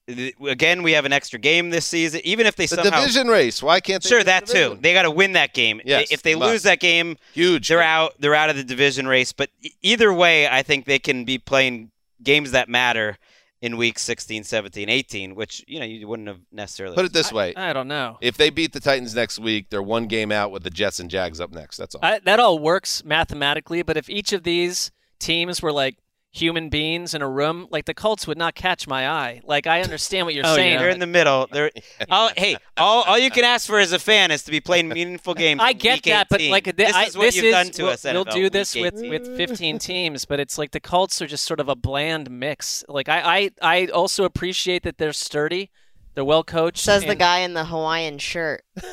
Again, 0.46 0.84
we 0.84 0.92
have 0.94 1.06
an 1.06 1.14
extra 1.14 1.40
game 1.40 1.70
this 1.70 1.86
season. 1.86 2.22
Even 2.24 2.46
if 2.46 2.56
they 2.56 2.66
the 2.66 2.76
somehow 2.76 3.00
division 3.00 3.28
race. 3.28 3.64
Why 3.64 3.80
can't 3.80 4.04
they? 4.04 4.10
Sure, 4.10 4.20
win 4.20 4.26
the 4.26 4.32
that 4.32 4.48
too. 4.48 4.78
They 4.82 4.94
got 4.94 5.04
to 5.04 5.12
win 5.12 5.34
that 5.34 5.54
game. 5.54 5.82
Yes, 5.86 6.12
if 6.12 6.22
they 6.24 6.34
they 6.34 6.40
must. 6.40 6.52
lose 6.52 6.64
that 6.64 6.80
game, 6.80 7.18
huge. 7.34 7.70
They're 7.70 7.82
out. 7.82 8.16
They're 8.20 8.36
out 8.36 8.50
of 8.50 8.58
the 8.58 8.66
division 8.66 9.08
race. 9.08 9.32
But 9.34 9.50
either 9.82 10.14
way, 10.14 10.48
I 10.48 10.62
think 10.62 10.86
they 10.86 11.00
can 11.00 11.24
be 11.24 11.38
playing 11.38 11.92
games 12.22 12.52
that 12.52 12.68
matter. 12.68 13.18
In 13.62 13.78
weeks 13.78 14.02
16, 14.04 14.44
17, 14.44 14.90
18, 14.90 15.36
which 15.36 15.64
you 15.68 15.80
know 15.80 15.86
you 15.86 16.08
wouldn't 16.08 16.28
have 16.28 16.40
necessarily. 16.52 16.96
Put 16.96 17.06
it 17.06 17.14
this 17.14 17.32
way: 17.32 17.54
I 17.56 17.74
don't 17.74 17.88
know. 17.88 18.18
If 18.22 18.38
they 18.38 18.50
beat 18.50 18.74
the 18.74 18.80
Titans 18.80 19.16
next 19.16 19.40
week, 19.40 19.70
they're 19.70 19.82
one 19.82 20.08
game 20.08 20.32
out 20.32 20.52
with 20.52 20.64
the 20.64 20.70
Jets 20.70 21.00
and 21.00 21.10
Jags 21.10 21.42
up 21.42 21.52
next. 21.52 21.78
That's 21.78 21.96
all. 21.96 22.02
I, 22.04 22.20
that 22.20 22.40
all 22.40 22.60
works 22.60 23.04
mathematically, 23.04 23.82
but 23.82 23.98
if 23.98 24.10
each 24.10 24.34
of 24.34 24.44
these 24.44 24.92
teams 25.20 25.62
were 25.62 25.72
like 25.72 25.98
human 26.38 26.70
beings 26.70 27.14
in 27.14 27.22
a 27.22 27.30
room, 27.30 27.68
like 27.72 27.86
the 27.86 27.94
Colts 27.94 28.28
would 28.28 28.38
not 28.38 28.56
catch 28.56 28.88
my 28.88 29.10
eye. 29.10 29.42
Like 29.44 29.68
I 29.68 29.82
understand 29.82 30.26
what 30.26 30.34
you're 30.36 30.46
Oh, 30.46 30.56
saying. 30.56 30.80
They're 30.80 30.90
in 30.90 31.00
the 31.00 31.08
middle. 31.08 31.48
They're 31.52 31.72
all, 32.10 32.30
hey, 32.38 32.58
all, 32.78 33.04
all 33.04 33.18
you 33.18 33.30
can 33.32 33.44
ask 33.44 33.68
for 33.68 33.80
as 33.80 33.92
a 33.92 34.00
fan 34.00 34.32
is 34.32 34.44
to 34.44 34.52
be 34.52 34.60
playing 34.60 34.90
meaningful 34.90 35.34
games. 35.46 35.62
I 35.64 35.74
get 35.74 35.96
week 35.98 36.04
that, 36.06 36.28
but 36.30 36.42
like 36.42 36.64
th- 36.66 36.76
this 36.76 36.94
I, 36.94 37.06
is 37.06 37.18
what 37.18 37.24
this 37.26 37.36
you've 37.36 37.46
is 37.46 37.52
done 37.54 37.70
to 37.72 37.84
we'll, 37.84 37.92
us. 37.92 38.04
we'll 38.04 38.24
do 38.24 38.50
this 38.50 38.76
week 38.76 38.94
with 38.94 39.02
with 39.10 39.38
15 39.38 39.80
teams, 39.80 40.26
but 40.26 40.40
it's 40.40 40.58
like 40.58 40.72
the 40.72 40.80
Colts 40.80 41.22
are 41.22 41.28
just 41.28 41.46
sort 41.46 41.60
of 41.60 41.70
a 41.70 41.76
bland 41.76 42.30
mix. 42.30 42.84
Like 42.88 43.10
I 43.10 43.38
I, 43.38 43.52
I 43.62 43.86
also 43.88 44.24
appreciate 44.24 44.84
that 44.84 44.98
they're 44.98 45.14
sturdy, 45.14 45.72
they're 46.14 46.26
well 46.26 46.44
coached. 46.44 46.80
Says 46.84 47.04
the 47.06 47.16
guy 47.16 47.40
in 47.40 47.54
the 47.54 47.66
Hawaiian 47.66 48.18
shirt. 48.20 48.64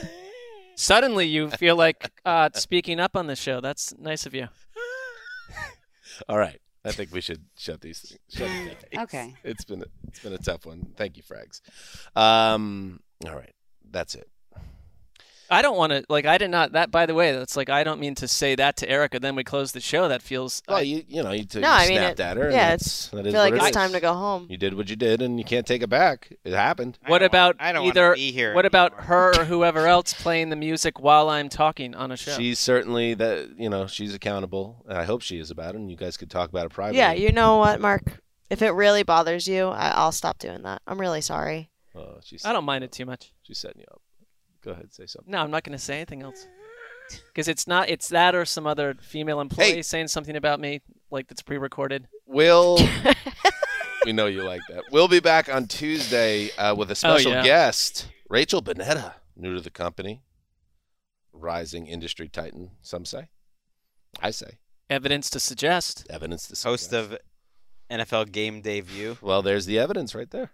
Suddenly, 0.77 1.27
you 1.27 1.51
feel 1.51 1.77
like 1.77 2.11
uh, 2.25 2.51
speaking 2.55 2.99
up 2.99 3.17
on 3.17 3.29
the 3.29 3.37
show. 3.37 3.61
That's 3.61 3.95
nice 3.97 4.27
of 4.27 4.35
you. 4.35 4.49
All 6.29 6.37
right. 6.39 6.61
I 6.85 6.93
think 6.93 7.13
we 7.13 7.21
should 7.21 7.43
shut 7.57 7.81
these 7.81 8.01
things. 8.01 8.21
Shut 8.31 8.51
it. 8.51 8.99
Okay. 9.05 9.35
It's 9.43 9.65
been 9.65 9.83
a, 9.83 9.87
it's 10.09 10.21
been 10.21 10.33
a 10.35 10.39
tough 10.39 10.67
one. 10.67 10.93
Thank 10.97 11.17
you, 11.17 11.23
Frags. 11.23 11.61
Um, 12.17 13.01
all 13.27 13.35
right, 13.35 13.53
that's 13.91 14.15
it. 14.15 14.29
I 15.51 15.63
don't 15.63 15.77
want 15.77 15.93
to 15.93 16.05
like. 16.09 16.25
I 16.27 16.39
did 16.39 16.51
not. 16.51 16.73
That 16.73 16.91
by 16.91 17.07
the 17.07 17.15
way, 17.15 17.33
that's 17.33 17.57
like 17.57 17.69
I 17.69 17.85
don't 17.85 18.01
mean 18.01 18.15
to 18.17 18.27
say 18.29 18.55
that 18.55 18.77
to 18.79 18.89
Erica. 18.89 19.21
Then 19.21 19.37
we 19.37 19.45
close 19.45 19.73
the 19.73 19.81
show. 19.81 20.09
That 20.09 20.23
feels. 20.23 20.63
Well, 20.69 20.79
I- 20.79 20.83
you 20.83 21.05
you 21.07 21.23
know 21.23 21.33
you, 21.33 21.45
took, 21.45 21.63
No, 21.63 21.69
you 21.69 21.75
I 21.75 21.89
mean, 21.89 21.99
snapped 21.99 22.21
it- 22.21 22.23
at 22.23 22.37
her. 22.37 22.45
yeah, 22.51 22.71
that's- 22.71 22.81
it's- 22.83 23.09
that 23.13 23.19
I 23.27 23.31
feel 23.31 23.41
like 23.41 23.53
what 23.55 23.63
it 23.63 23.67
it's 23.69 23.77
time 23.77 23.93
to 23.93 24.01
go 24.01 24.15
home. 24.15 24.47
You 24.49 24.57
did 24.57 24.75
what 24.75 24.89
you 24.89 24.97
did, 24.97 25.21
and 25.23 25.39
you 25.39 25.45
can't 25.45 25.67
take 25.67 25.83
it 25.83 25.89
back. 25.91 26.33
It 26.45 26.53
happened. 26.55 26.99
What 27.07 27.23
about 27.23 27.57
I 27.61 27.73
don't 27.73 27.83
wanna 27.85 27.91
either? 28.01 28.15
be 28.15 28.33
here 28.33 28.55
what 28.55 28.65
about 28.67 28.95
her 29.05 29.39
or 29.39 29.45
whoever 29.45 29.87
else 29.87 30.15
playing 30.15 30.49
the 30.51 30.57
music 30.57 30.99
while 30.99 31.29
I'm 31.29 31.49
talking 31.49 31.95
on 31.95 32.11
a 32.11 32.17
show? 32.17 32.37
She's 32.37 32.59
certainly 32.59 33.15
that 33.15 33.51
you 33.59 33.69
know 33.69 33.87
she's 33.87 34.15
accountable, 34.15 34.85
and 34.89 34.97
I 34.99 35.05
hope 35.05 35.23
she 35.23 35.39
is 35.39 35.51
about 35.51 35.75
it. 35.75 35.79
And 35.79 35.91
you 35.91 35.97
guys 35.97 36.17
could 36.17 36.31
talk 36.31 36.49
about 36.49 36.67
it 36.67 36.73
privately. 36.73 36.99
Yeah, 36.99 37.13
you 37.13 37.33
know 37.33 37.59
what, 37.59 37.81
Mark? 37.81 38.21
If 38.51 38.63
it 38.63 38.71
really 38.71 39.03
bothers 39.03 39.47
you, 39.49 39.69
I- 39.69 39.91
I'll 39.91 40.13
stop 40.13 40.39
doing 40.39 40.63
that. 40.63 40.81
I'm 40.87 41.01
really 41.01 41.21
sorry. 41.21 41.71
Oh, 41.95 42.19
she's 42.25 42.45
I 42.45 42.53
don't 42.53 42.65
mind 42.65 42.83
it 42.85 42.93
too 42.93 43.05
much. 43.07 43.33
she's 43.43 43.59
setting 43.59 43.81
you 43.81 43.87
up. 43.91 44.01
Go 44.65 44.71
ahead, 44.71 44.95
say 44.95 45.07
something. 45.07 45.31
No, 45.31 45.39
I'm 45.39 45.51
not 45.51 45.63
going 45.65 45.77
to 45.77 45.83
say 45.83 45.97
anything 45.97 46.23
else. 46.23 46.47
Because 47.27 47.49
it's 47.49 47.67
not. 47.67 47.91
It's 47.91 48.09
that 48.09 48.35
or 48.35 48.47
some 48.47 48.67
other 48.67 48.95
female 48.99 49.43
employee 49.43 49.83
saying 49.83 50.09
something 50.09 50.37
about 50.37 50.59
me, 50.59 50.81
like 51.11 51.29
that's 51.29 51.43
pre-recorded. 51.43 52.09
Will 52.25 52.79
we 54.07 54.15
know 54.15 54.25
you 54.25 54.43
like 54.43 54.63
that? 54.71 54.85
We'll 54.91 55.07
be 55.07 55.21
back 55.21 55.55
on 55.55 55.67
Tuesday 55.67 56.51
uh, 56.53 56.75
with 56.75 56.91
a 56.91 56.95
special 56.95 57.33
yeah. 57.33 57.43
guest, 57.45 58.09
Rachel 58.31 58.63
Bonnetta, 58.63 59.13
new 59.37 59.55
to 59.55 59.61
the 59.61 59.69
company, 59.69 60.23
rising 61.35 61.87
industry 61.87 62.27
titan. 62.27 62.71
Some 62.81 63.05
say, 63.05 63.29
I 64.23 64.31
say, 64.31 64.59
Evidence 64.89 65.29
to 65.31 65.41
suggest. 65.41 66.07
evidence 66.09 66.49
to 66.49 66.69
host 66.69 66.95
of 66.95 67.19
NFL 67.91 68.33
Game 68.33 68.63
Day 68.63 68.81
View. 68.81 69.19
Well, 69.21 69.43
there's 69.43 69.67
the 69.67 69.79
evidence 69.79 70.15
right 70.15 70.31
there. 70.31 70.53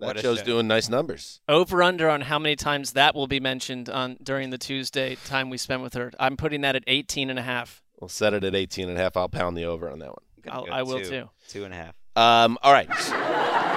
That 0.00 0.06
What 0.06 0.20
show's 0.20 0.38
show. 0.38 0.44
doing 0.44 0.68
nice 0.68 0.88
numbers. 0.88 1.40
Over 1.48 1.82
under 1.82 2.08
on 2.08 2.20
how 2.22 2.38
many 2.38 2.54
times 2.54 2.92
that 2.92 3.14
will 3.16 3.26
be 3.26 3.40
mentioned 3.40 3.88
on 3.88 4.16
during 4.22 4.50
the 4.50 4.58
Tuesday 4.58 5.16
time 5.24 5.50
we 5.50 5.58
spent 5.58 5.82
with 5.82 5.94
her. 5.94 6.12
I'm 6.20 6.36
putting 6.36 6.60
that 6.60 6.76
at 6.76 6.84
18 6.86 7.30
and 7.30 7.38
a 7.38 7.42
half. 7.42 7.82
We'll 8.00 8.08
set 8.08 8.32
it 8.32 8.44
at 8.44 8.54
18 8.54 8.88
and 8.88 8.96
a 8.96 9.00
half. 9.00 9.16
I'll 9.16 9.28
pound 9.28 9.56
the 9.56 9.64
over 9.64 9.90
on 9.90 9.98
that 9.98 10.08
one. 10.10 10.22
I'll, 10.48 10.66
I 10.72 10.82
will 10.84 11.00
two. 11.00 11.08
too. 11.10 11.30
Two 11.48 11.64
and 11.64 11.74
a 11.74 11.76
half. 11.76 11.94
Um, 12.14 12.58
all 12.62 12.72
right. 12.72 12.88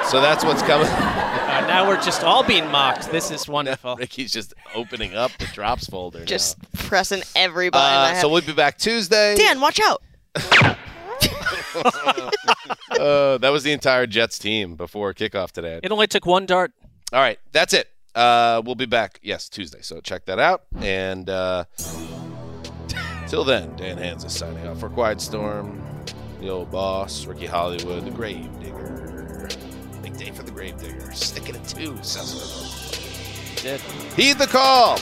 So 0.09 0.21
that's 0.21 0.43
what's 0.43 0.61
coming. 0.63 0.87
Uh, 1.51 1.59
now 1.67 1.85
we're 1.85 2.01
just 2.01 2.23
all 2.23 2.43
being 2.45 2.65
mocked. 2.71 3.11
This 3.11 3.29
is 3.29 3.45
wonderful. 3.49 3.97
Ricky's 3.97 4.31
just 4.31 4.53
opening 4.73 5.13
up 5.15 5.31
the 5.37 5.47
drops 5.47 5.85
folder. 5.85 6.23
Just 6.23 6.57
now. 6.57 6.69
pressing 6.87 7.21
every 7.35 7.69
button. 7.69 8.15
Uh, 8.15 8.21
so 8.21 8.29
we'll 8.29 8.41
be 8.41 8.53
back 8.53 8.77
Tuesday. 8.77 9.35
Dan, 9.35 9.59
watch 9.59 9.81
out. 9.81 10.01
uh, 12.99 13.37
that 13.37 13.49
was 13.51 13.63
the 13.63 13.71
entire 13.71 14.07
Jets 14.07 14.39
team 14.39 14.75
before 14.75 15.13
kickoff 15.13 15.51
today. 15.51 15.79
It 15.83 15.91
only 15.91 16.07
took 16.07 16.25
one 16.25 16.45
dart. 16.45 16.71
All 17.13 17.19
right, 17.19 17.39
that's 17.51 17.73
it. 17.73 17.89
Uh, 18.13 18.61
we'll 18.65 18.75
be 18.75 18.85
back, 18.85 19.19
yes, 19.21 19.49
Tuesday. 19.49 19.81
So 19.81 20.01
check 20.01 20.25
that 20.25 20.39
out. 20.39 20.63
And 20.79 21.29
uh, 21.29 21.65
till 23.27 23.43
then, 23.43 23.75
Dan 23.75 23.97
Hanzus 23.97 24.31
signing 24.31 24.67
off 24.67 24.79
for 24.79 24.89
Quiet 24.89 25.21
Storm, 25.21 25.81
the 26.39 26.49
old 26.49 26.71
boss, 26.71 27.25
Ricky 27.25 27.45
Hollywood, 27.45 28.05
the 28.05 28.11
Grave 28.11 28.49
Digger. 28.59 29.49
Big 30.01 30.17
day 30.17 30.31
for 30.31 30.43
the 30.43 30.51
Grave 30.51 30.77
Digger. 30.77 31.11
Sticking 31.13 31.55
it 31.55 31.63
to, 31.69 31.91
Sessler. 32.01 33.61
Did. 33.61 33.79
Heed 34.15 34.37
the 34.37 34.47
call. 34.47 34.99